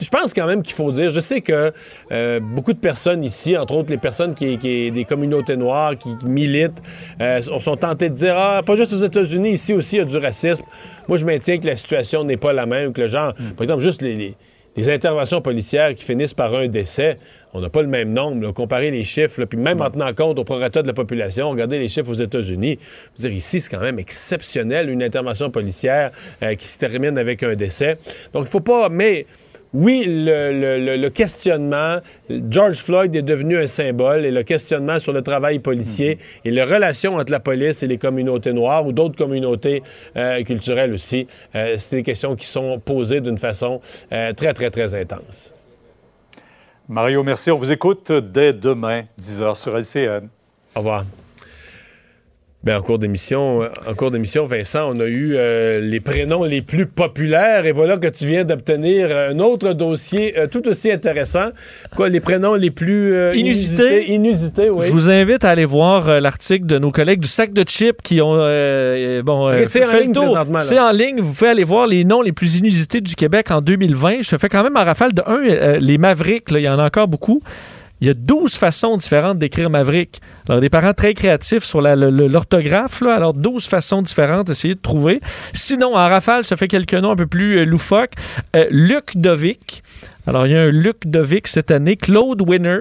Je 0.00 0.08
pense 0.10 0.32
quand 0.32 0.46
même 0.46 0.62
qu'il 0.62 0.74
faut 0.74 0.92
dire, 0.92 1.10
je 1.10 1.18
sais 1.18 1.40
que 1.40 1.72
euh, 2.12 2.38
beaucoup 2.38 2.72
de 2.72 2.78
personnes 2.78 3.24
ici, 3.24 3.56
entre 3.56 3.74
autres 3.74 3.90
les 3.90 3.98
personnes 3.98 4.32
qui, 4.32 4.56
qui 4.56 4.92
des 4.92 5.04
communautés 5.04 5.56
noires, 5.56 5.98
qui, 5.98 6.16
qui 6.18 6.26
militent, 6.26 6.80
euh, 7.20 7.42
sont 7.42 7.76
tentées 7.76 8.08
de 8.08 8.14
dire 8.14 8.36
ah 8.38 8.62
pas 8.64 8.76
juste 8.76 8.92
aux 8.92 9.04
États-Unis, 9.04 9.50
ici 9.54 9.72
aussi 9.74 9.96
il 9.96 9.98
y 9.98 10.02
a 10.02 10.04
du 10.04 10.16
racisme. 10.18 10.64
Moi 11.08 11.18
je 11.18 11.24
maintiens 11.26 11.58
que 11.58 11.66
la 11.66 11.74
situation 11.74 12.22
n'est 12.22 12.36
pas 12.36 12.52
la 12.52 12.64
même, 12.66 12.92
que 12.92 13.00
le 13.00 13.08
genre, 13.08 13.34
par 13.56 13.62
exemple 13.64 13.82
juste 13.82 14.00
les, 14.02 14.14
les- 14.14 14.36
les 14.78 14.90
interventions 14.90 15.40
policières 15.40 15.92
qui 15.96 16.04
finissent 16.04 16.34
par 16.34 16.54
un 16.54 16.68
décès, 16.68 17.18
on 17.52 17.60
n'a 17.60 17.68
pas 17.68 17.82
le 17.82 17.88
même 17.88 18.12
nombre. 18.12 18.42
là. 18.46 18.52
Comparer 18.52 18.92
les 18.92 19.02
chiffres, 19.02 19.40
là, 19.40 19.46
puis 19.46 19.58
même 19.58 19.80
en 19.80 19.90
tenant 19.90 20.14
compte 20.14 20.38
au 20.38 20.44
prorata 20.44 20.82
de 20.82 20.86
la 20.86 20.92
population, 20.92 21.50
regardez 21.50 21.80
les 21.80 21.88
chiffres 21.88 22.10
aux 22.10 22.14
États-Unis. 22.14 22.78
Dire, 23.18 23.32
ici, 23.32 23.58
c'est 23.58 23.70
quand 23.70 23.82
même 23.82 23.98
exceptionnel, 23.98 24.88
une 24.88 25.02
intervention 25.02 25.50
policière 25.50 26.12
euh, 26.44 26.54
qui 26.54 26.68
se 26.68 26.78
termine 26.78 27.18
avec 27.18 27.42
un 27.42 27.56
décès. 27.56 27.98
Donc, 28.32 28.44
il 28.46 28.50
faut 28.50 28.60
pas... 28.60 28.88
Mais 28.88 29.26
oui, 29.74 30.04
le, 30.06 30.52
le- 30.52 30.84
le- 30.84 30.96
le 30.96 31.10
questionnement, 31.10 31.98
George 32.30 32.78
Floyd 32.78 33.14
est 33.14 33.22
devenu 33.22 33.58
un 33.58 33.66
symbole 33.66 34.24
et 34.24 34.30
le 34.30 34.42
questionnement 34.42 34.98
sur 34.98 35.12
le 35.12 35.20
travail 35.22 35.58
policier 35.58 36.18
et 36.44 36.50
les 36.50 36.62
relations 36.62 37.16
entre 37.16 37.30
la 37.32 37.40
police 37.40 37.82
et 37.82 37.86
les 37.86 37.98
communautés 37.98 38.52
noires 38.54 38.86
ou 38.86 38.92
d'autres 38.92 39.16
communautés 39.16 39.82
euh, 40.16 40.42
culturelles 40.42 40.94
aussi, 40.94 41.26
euh, 41.54 41.74
c'est 41.76 41.96
des 41.96 42.02
questions 42.02 42.34
qui 42.36 42.46
sont 42.46 42.78
posées 42.78 43.20
d'une 43.20 43.38
façon 43.38 43.80
euh, 44.12 44.32
très, 44.32 44.54
très, 44.54 44.70
très 44.70 44.94
intense. 44.94 45.52
Mario, 46.88 47.22
merci. 47.22 47.50
On 47.50 47.58
vous 47.58 47.70
écoute 47.70 48.10
dès 48.12 48.54
demain, 48.54 49.02
10h 49.20 49.54
sur 49.56 49.76
LCN. 49.76 50.28
Au 50.74 50.78
revoir. 50.78 51.04
Ben, 52.64 52.76
en 52.76 52.82
cours 52.82 52.98
d'émission, 52.98 53.60
en 53.86 53.94
cours 53.94 54.10
d'émission, 54.10 54.44
Vincent, 54.44 54.90
on 54.92 54.98
a 54.98 55.06
eu 55.06 55.36
euh, 55.36 55.80
les 55.80 56.00
prénoms 56.00 56.42
les 56.42 56.60
plus 56.60 56.86
populaires 56.86 57.66
et 57.66 57.70
voilà 57.72 57.98
que 57.98 58.08
tu 58.08 58.26
viens 58.26 58.44
d'obtenir 58.44 59.16
un 59.16 59.38
autre 59.38 59.74
dossier 59.74 60.36
euh, 60.36 60.48
tout 60.48 60.66
aussi 60.68 60.90
intéressant. 60.90 61.50
Quoi, 61.94 62.08
les 62.08 62.18
prénoms 62.18 62.56
les 62.56 62.72
plus 62.72 63.14
euh, 63.14 63.32
Inusités? 63.36 63.84
inusités, 64.08 64.12
inusités, 64.12 64.70
oui. 64.70 64.86
Je 64.88 64.92
vous 64.92 65.08
invite 65.08 65.44
à 65.44 65.50
aller 65.50 65.64
voir 65.64 66.20
l'article 66.20 66.66
de 66.66 66.78
nos 66.78 66.90
collègues 66.90 67.20
du 67.20 67.28
sac 67.28 67.52
de 67.52 67.62
chips 67.62 68.02
qui 68.02 68.20
ont 68.20 68.34
bon 69.22 69.52
c'est 69.64 69.84
en 69.84 69.92
ligne 69.96 70.12
présentement. 70.12 70.60
C'est 70.60 70.80
en 70.80 70.90
ligne. 70.90 71.20
Vous 71.20 71.32
pouvez 71.32 71.50
aller 71.50 71.64
voir 71.64 71.86
les 71.86 72.04
noms 72.04 72.22
les 72.22 72.32
plus 72.32 72.58
inusités 72.58 73.00
du 73.00 73.14
Québec 73.14 73.52
en 73.52 73.60
2020. 73.60 74.22
Je 74.22 74.36
fais 74.36 74.48
quand 74.48 74.64
même 74.64 74.76
en 74.76 74.84
rafale 74.84 75.14
de 75.14 75.22
un 75.26 75.78
les 75.78 75.96
Mavericks. 75.96 76.50
là, 76.50 76.58
Il 76.58 76.64
y 76.64 76.68
en 76.68 76.80
a 76.80 76.86
encore 76.86 77.06
beaucoup. 77.06 77.40
Il 78.00 78.06
y 78.06 78.10
a 78.10 78.14
12 78.14 78.54
façons 78.54 78.96
différentes 78.96 79.38
d'écrire 79.38 79.70
Maverick. 79.70 80.20
Alors, 80.48 80.60
des 80.60 80.70
parents 80.70 80.94
très 80.94 81.14
créatifs 81.14 81.64
sur 81.64 81.80
l'orthographe. 81.80 83.02
Alors, 83.02 83.34
12 83.34 83.66
façons 83.66 84.02
différentes, 84.02 84.50
essayez 84.50 84.74
de 84.74 84.80
trouver. 84.80 85.20
Sinon, 85.52 85.96
en 85.96 86.08
rafale, 86.08 86.44
ça 86.44 86.56
fait 86.56 86.68
quelques 86.68 86.94
noms 86.94 87.10
un 87.10 87.16
peu 87.16 87.26
plus 87.26 87.58
euh, 87.58 87.64
loufoques. 87.64 88.12
Euh, 88.54 88.66
Luc 88.70 89.16
Dovic. 89.16 89.82
Alors, 90.26 90.46
il 90.46 90.52
y 90.52 90.56
a 90.56 90.62
un 90.62 90.70
Luc 90.70 91.06
Dovic 91.06 91.48
cette 91.48 91.70
année. 91.70 91.96
Claude 91.96 92.40
Winner. 92.42 92.80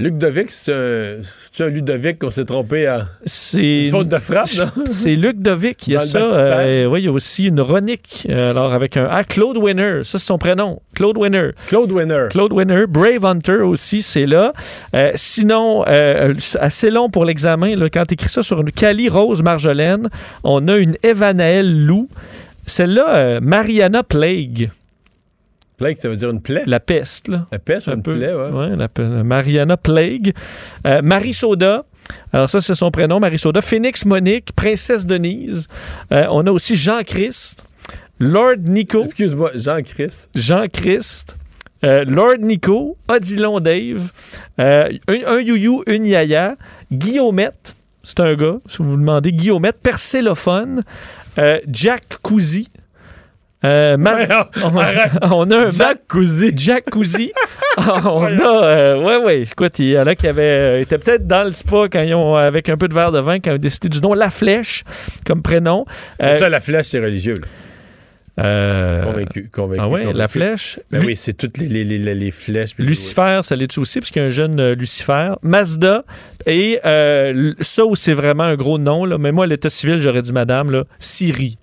Luc 0.00 0.18
Dovic, 0.18 0.50
c'est 0.50 0.72
un, 0.72 1.68
Ludovic 1.68 2.18
qu'on 2.18 2.30
s'est 2.30 2.44
trompé 2.44 2.88
à. 2.88 3.06
C'est 3.26 3.84
Une 3.84 3.90
faute 3.92 4.08
de 4.08 4.16
frappe, 4.16 4.50
non? 4.58 4.66
C'est 4.86 5.14
Luc 5.14 5.38
Dovic. 5.38 5.86
Il 5.86 5.92
y 5.92 5.96
a 5.96 6.00
ça. 6.00 6.18
euh, 6.18 6.86
oui, 6.86 7.02
il 7.02 7.04
y 7.04 7.08
a 7.08 7.12
aussi 7.12 7.46
une 7.46 7.60
Ronique. 7.60 8.26
euh, 8.28 8.50
alors, 8.50 8.72
avec 8.72 8.96
un. 8.96 9.06
Ah, 9.08 9.22
Claude 9.22 9.56
Winner. 9.56 10.00
Ça, 10.02 10.18
c'est 10.18 10.26
son 10.26 10.36
prénom. 10.36 10.82
Claude 10.96 11.16
Winner. 11.16 11.50
Claude 11.68 11.92
Winner. 11.92 12.26
Claude 12.30 12.52
Winner. 12.52 12.86
Brave 12.88 13.24
Hunter 13.24 13.58
aussi, 13.62 14.02
c'est 14.02 14.26
là. 14.26 14.52
Euh, 14.96 15.12
sinon, 15.14 15.84
euh, 15.86 16.34
assez 16.58 16.90
long 16.90 17.08
pour 17.08 17.24
l'examen. 17.24 17.76
Quand 17.92 18.04
tu 18.04 18.14
écris 18.14 18.28
ça 18.28 18.42
sur 18.42 18.60
une 18.62 18.72
Cali 18.72 19.08
Rose 19.08 19.44
Marjolaine, 19.44 20.08
on 20.42 20.66
a 20.66 20.76
une 20.76 20.96
Evanaël 21.04 21.86
Lou. 21.86 22.08
Celle-là, 22.66 23.38
Mariana 23.40 24.02
Plague. 24.02 24.70
Plague, 25.78 25.96
ça 25.96 26.08
veut 26.08 26.16
dire 26.16 26.30
une 26.30 26.40
plaie? 26.40 26.62
La 26.66 26.78
peste, 26.80 27.28
là. 27.28 27.46
La 27.50 27.58
peste, 27.58 27.88
Un 27.88 27.94
une 27.96 28.02
peu. 28.02 28.16
plaie, 28.16 28.32
ouais. 28.32 28.50
Ouais, 28.50 28.76
la 28.76 28.88
pe- 28.88 29.02
Mariana 29.24 29.76
Plague. 29.76 30.32
Euh, 30.86 31.02
Marie 31.02 31.32
Soda. 31.32 31.84
Alors 32.32 32.48
ça, 32.48 32.60
c'est 32.60 32.74
son 32.74 32.90
prénom, 32.90 33.18
Marie 33.18 33.38
Soda. 33.38 33.60
Phoenix 33.60 34.04
Monique, 34.04 34.52
Princesse 34.54 35.04
Denise. 35.06 35.66
Euh, 36.12 36.26
on 36.30 36.46
a 36.46 36.50
aussi 36.52 36.76
Jean-Christ. 36.76 37.64
Lord 38.20 38.58
Nico. 38.66 39.02
Excuse-moi, 39.04 39.50
Jean-Christ. 39.56 40.30
Jean-Christ. 40.34 41.36
Euh, 41.84 42.04
Lord 42.06 42.38
Nico. 42.40 42.96
Odilon 43.08 43.58
Dave. 43.60 44.10
un, 44.58 44.88
un 45.26 45.40
Youyou, 45.40 45.82
une 45.86 46.06
Yaya. 46.06 46.56
Guillaumette. 46.92 47.74
C'est 48.02 48.20
un 48.20 48.34
gars, 48.34 48.58
si 48.68 48.78
vous 48.78 48.90
vous 48.90 48.96
demandez. 48.96 49.32
Guillaumette. 49.32 49.78
Percélophone. 49.82 50.82
euh, 51.38 51.58
Jack 51.68 52.04
Cousy. 52.22 52.68
Euh, 53.64 53.96
on, 54.62 55.30
on 55.32 55.50
a 55.50 55.56
un. 55.66 55.70
Jack 55.70 56.00
Cousy. 56.90 57.32
on 57.78 58.24
a, 58.24 58.64
euh, 58.66 59.02
ouais, 59.02 59.16
ouais. 59.24 59.42
Écoute, 59.42 59.78
il 59.78 59.90
y 59.90 59.98
en 59.98 60.06
a 60.06 60.14
qui 60.14 60.26
avaient, 60.28 60.42
euh, 60.42 60.80
étaient 60.80 60.98
peut-être 60.98 61.26
dans 61.26 61.44
le 61.44 61.50
spa 61.52 61.88
quand 61.90 62.02
ils 62.02 62.14
ont, 62.14 62.36
avec 62.36 62.68
un 62.68 62.76
peu 62.76 62.88
de 62.88 62.94
verre 62.94 63.12
de 63.12 63.20
vin, 63.20 63.40
quand 63.40 63.50
ils 63.52 63.54
ont 63.54 63.58
décidé 63.58 63.88
du 63.88 64.00
nom 64.00 64.12
La 64.14 64.30
Flèche 64.30 64.84
comme 65.26 65.42
prénom. 65.42 65.86
Euh, 66.22 66.38
ça, 66.38 66.48
la 66.48 66.60
flèche, 66.60 66.86
c'est 66.86 67.00
religieux. 67.00 67.34
là. 68.36 68.44
euh, 68.44 69.02
Convaincu, 69.04 69.48
convaincu. 69.52 69.80
ah 69.82 69.88
ouais, 69.88 70.00
convaincu. 70.00 70.18
La 70.18 70.28
Flèche. 70.28 70.80
Ben 70.90 71.00
Lu- 71.00 71.06
oui, 71.06 71.16
c'est 71.16 71.32
toutes 71.34 71.58
les, 71.58 71.68
les, 71.68 71.84
les, 71.84 72.14
les 72.14 72.30
flèches. 72.30 72.72
Lucifer, 72.78 73.40
ça 73.42 73.56
l'est 73.56 73.78
aussi, 73.78 74.00
parce 74.00 74.10
qu'il 74.10 74.20
y 74.20 74.24
a 74.24 74.26
un 74.28 74.30
jeune 74.30 74.58
euh, 74.60 74.74
Lucifer. 74.74 75.32
Mazda. 75.42 76.04
Et 76.46 76.80
euh, 76.84 77.54
ça 77.60 77.84
où 77.86 77.96
c'est 77.96 78.12
vraiment 78.14 78.42
un 78.44 78.56
gros 78.56 78.78
nom, 78.78 79.04
là, 79.04 79.16
mais 79.18 79.32
moi, 79.32 79.44
à 79.44 79.46
l'état 79.46 79.70
civil, 79.70 80.00
j'aurais 80.00 80.22
dit 80.22 80.32
madame, 80.32 80.70
là, 80.70 80.84
Siri. 80.98 81.56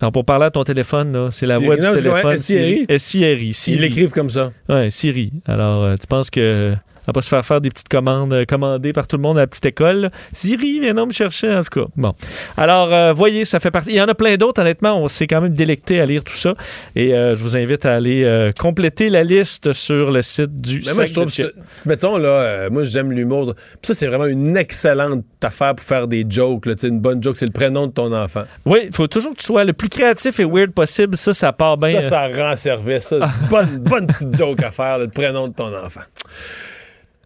Alors, 0.00 0.12
pour 0.12 0.24
parler 0.24 0.46
à 0.46 0.50
ton 0.50 0.62
téléphone, 0.62 1.12
là, 1.12 1.28
c'est 1.32 1.46
la 1.46 1.58
voix 1.58 1.76
du 1.76 1.82
téléphone. 1.82 2.36
Siri. 2.36 2.86
Siri. 2.98 3.54
Siri. 3.54 3.76
Ils 3.76 3.80
l'écrivent 3.80 4.12
comme 4.12 4.30
ça. 4.30 4.52
Ouais, 4.68 4.90
Siri. 4.90 5.32
Alors, 5.46 5.82
euh, 5.84 5.94
tu 6.00 6.06
penses 6.06 6.30
que 6.30 6.74
pas 7.12 7.22
se 7.22 7.28
faire 7.28 7.44
faire 7.44 7.60
des 7.60 7.70
petites 7.70 7.88
commandes 7.88 8.32
euh, 8.32 8.44
commandées 8.44 8.92
par 8.92 9.06
tout 9.06 9.16
le 9.16 9.22
monde 9.22 9.38
à 9.38 9.42
la 9.42 9.46
petite 9.46 9.66
école? 9.66 10.10
Siri, 10.32 10.80
viens 10.80 10.94
donc 10.94 11.08
me 11.08 11.12
chercher, 11.12 11.54
en 11.54 11.62
tout 11.62 11.80
cas. 11.80 11.86
Bon. 11.96 12.14
Alors, 12.56 12.92
euh, 12.92 13.12
voyez, 13.12 13.44
ça 13.44 13.60
fait 13.60 13.70
partie. 13.70 13.90
Il 13.90 13.96
y 13.96 14.00
en 14.00 14.08
a 14.08 14.14
plein 14.14 14.36
d'autres, 14.36 14.60
honnêtement. 14.60 15.02
On 15.02 15.08
s'est 15.08 15.26
quand 15.26 15.40
même 15.40 15.52
délecté 15.52 16.00
à 16.00 16.06
lire 16.06 16.24
tout 16.24 16.34
ça. 16.34 16.54
Et 16.94 17.14
euh, 17.14 17.34
je 17.34 17.42
vous 17.42 17.56
invite 17.56 17.86
à 17.86 17.94
aller 17.94 18.24
euh, 18.24 18.52
compléter 18.52 19.10
la 19.10 19.24
liste 19.24 19.72
sur 19.72 20.10
le 20.10 20.22
site 20.22 20.60
du 20.60 20.82
Mais 20.86 20.94
moi, 20.94 21.06
je 21.06 21.12
trouve 21.12 21.34
que, 21.34 21.52
mettons, 21.86 22.16
là, 22.16 22.68
moi, 22.70 22.84
j'aime 22.84 23.12
l'humour. 23.12 23.54
Ça, 23.82 23.94
c'est 23.94 24.06
vraiment 24.06 24.26
une 24.26 24.56
excellente 24.56 25.24
affaire 25.42 25.74
pour 25.74 25.86
faire 25.86 26.08
des 26.08 26.24
jokes. 26.28 26.66
Là, 26.66 26.74
une 26.82 27.00
bonne 27.00 27.22
joke, 27.22 27.36
c'est 27.36 27.46
le 27.46 27.52
prénom 27.52 27.86
de 27.86 27.92
ton 27.92 28.12
enfant. 28.12 28.44
Oui, 28.64 28.80
il 28.84 28.94
faut 28.94 29.06
toujours 29.06 29.32
que 29.32 29.38
tu 29.38 29.44
sois 29.44 29.64
le 29.64 29.72
plus 29.72 29.88
créatif 29.88 30.40
et 30.40 30.44
weird 30.44 30.72
possible. 30.72 31.16
Ça, 31.16 31.32
ça 31.32 31.52
part 31.52 31.76
bien. 31.76 32.00
ça, 32.02 32.08
ça 32.08 32.28
rend 32.28 32.56
service. 32.56 33.04
Ça, 33.04 33.30
bonne, 33.50 33.78
bonne 33.78 34.06
petite 34.06 34.36
joke 34.36 34.62
à 34.62 34.70
faire, 34.70 34.98
là, 34.98 35.04
le 35.04 35.10
prénom 35.10 35.48
de 35.48 35.54
ton 35.54 35.74
enfant. 35.74 36.02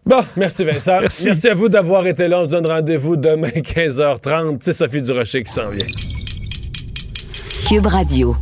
Bon, 0.05 0.19
merci 0.35 0.65
Vincent. 0.65 0.99
Merci. 1.01 1.47
à 1.47 1.53
vous 1.53 1.69
d'avoir 1.69 2.05
été 2.07 2.27
là. 2.27 2.39
On 2.41 2.45
se 2.45 2.49
donne 2.49 2.67
rendez-vous 2.67 3.15
demain 3.15 3.47
15h30. 3.55 4.57
C'est 4.59 4.73
Sophie 4.73 5.01
Durocher 5.01 5.43
qui 5.43 5.51
s'en 5.51 5.69
vient. 5.69 5.85
Cube 7.67 7.85
Radio. 7.85 8.35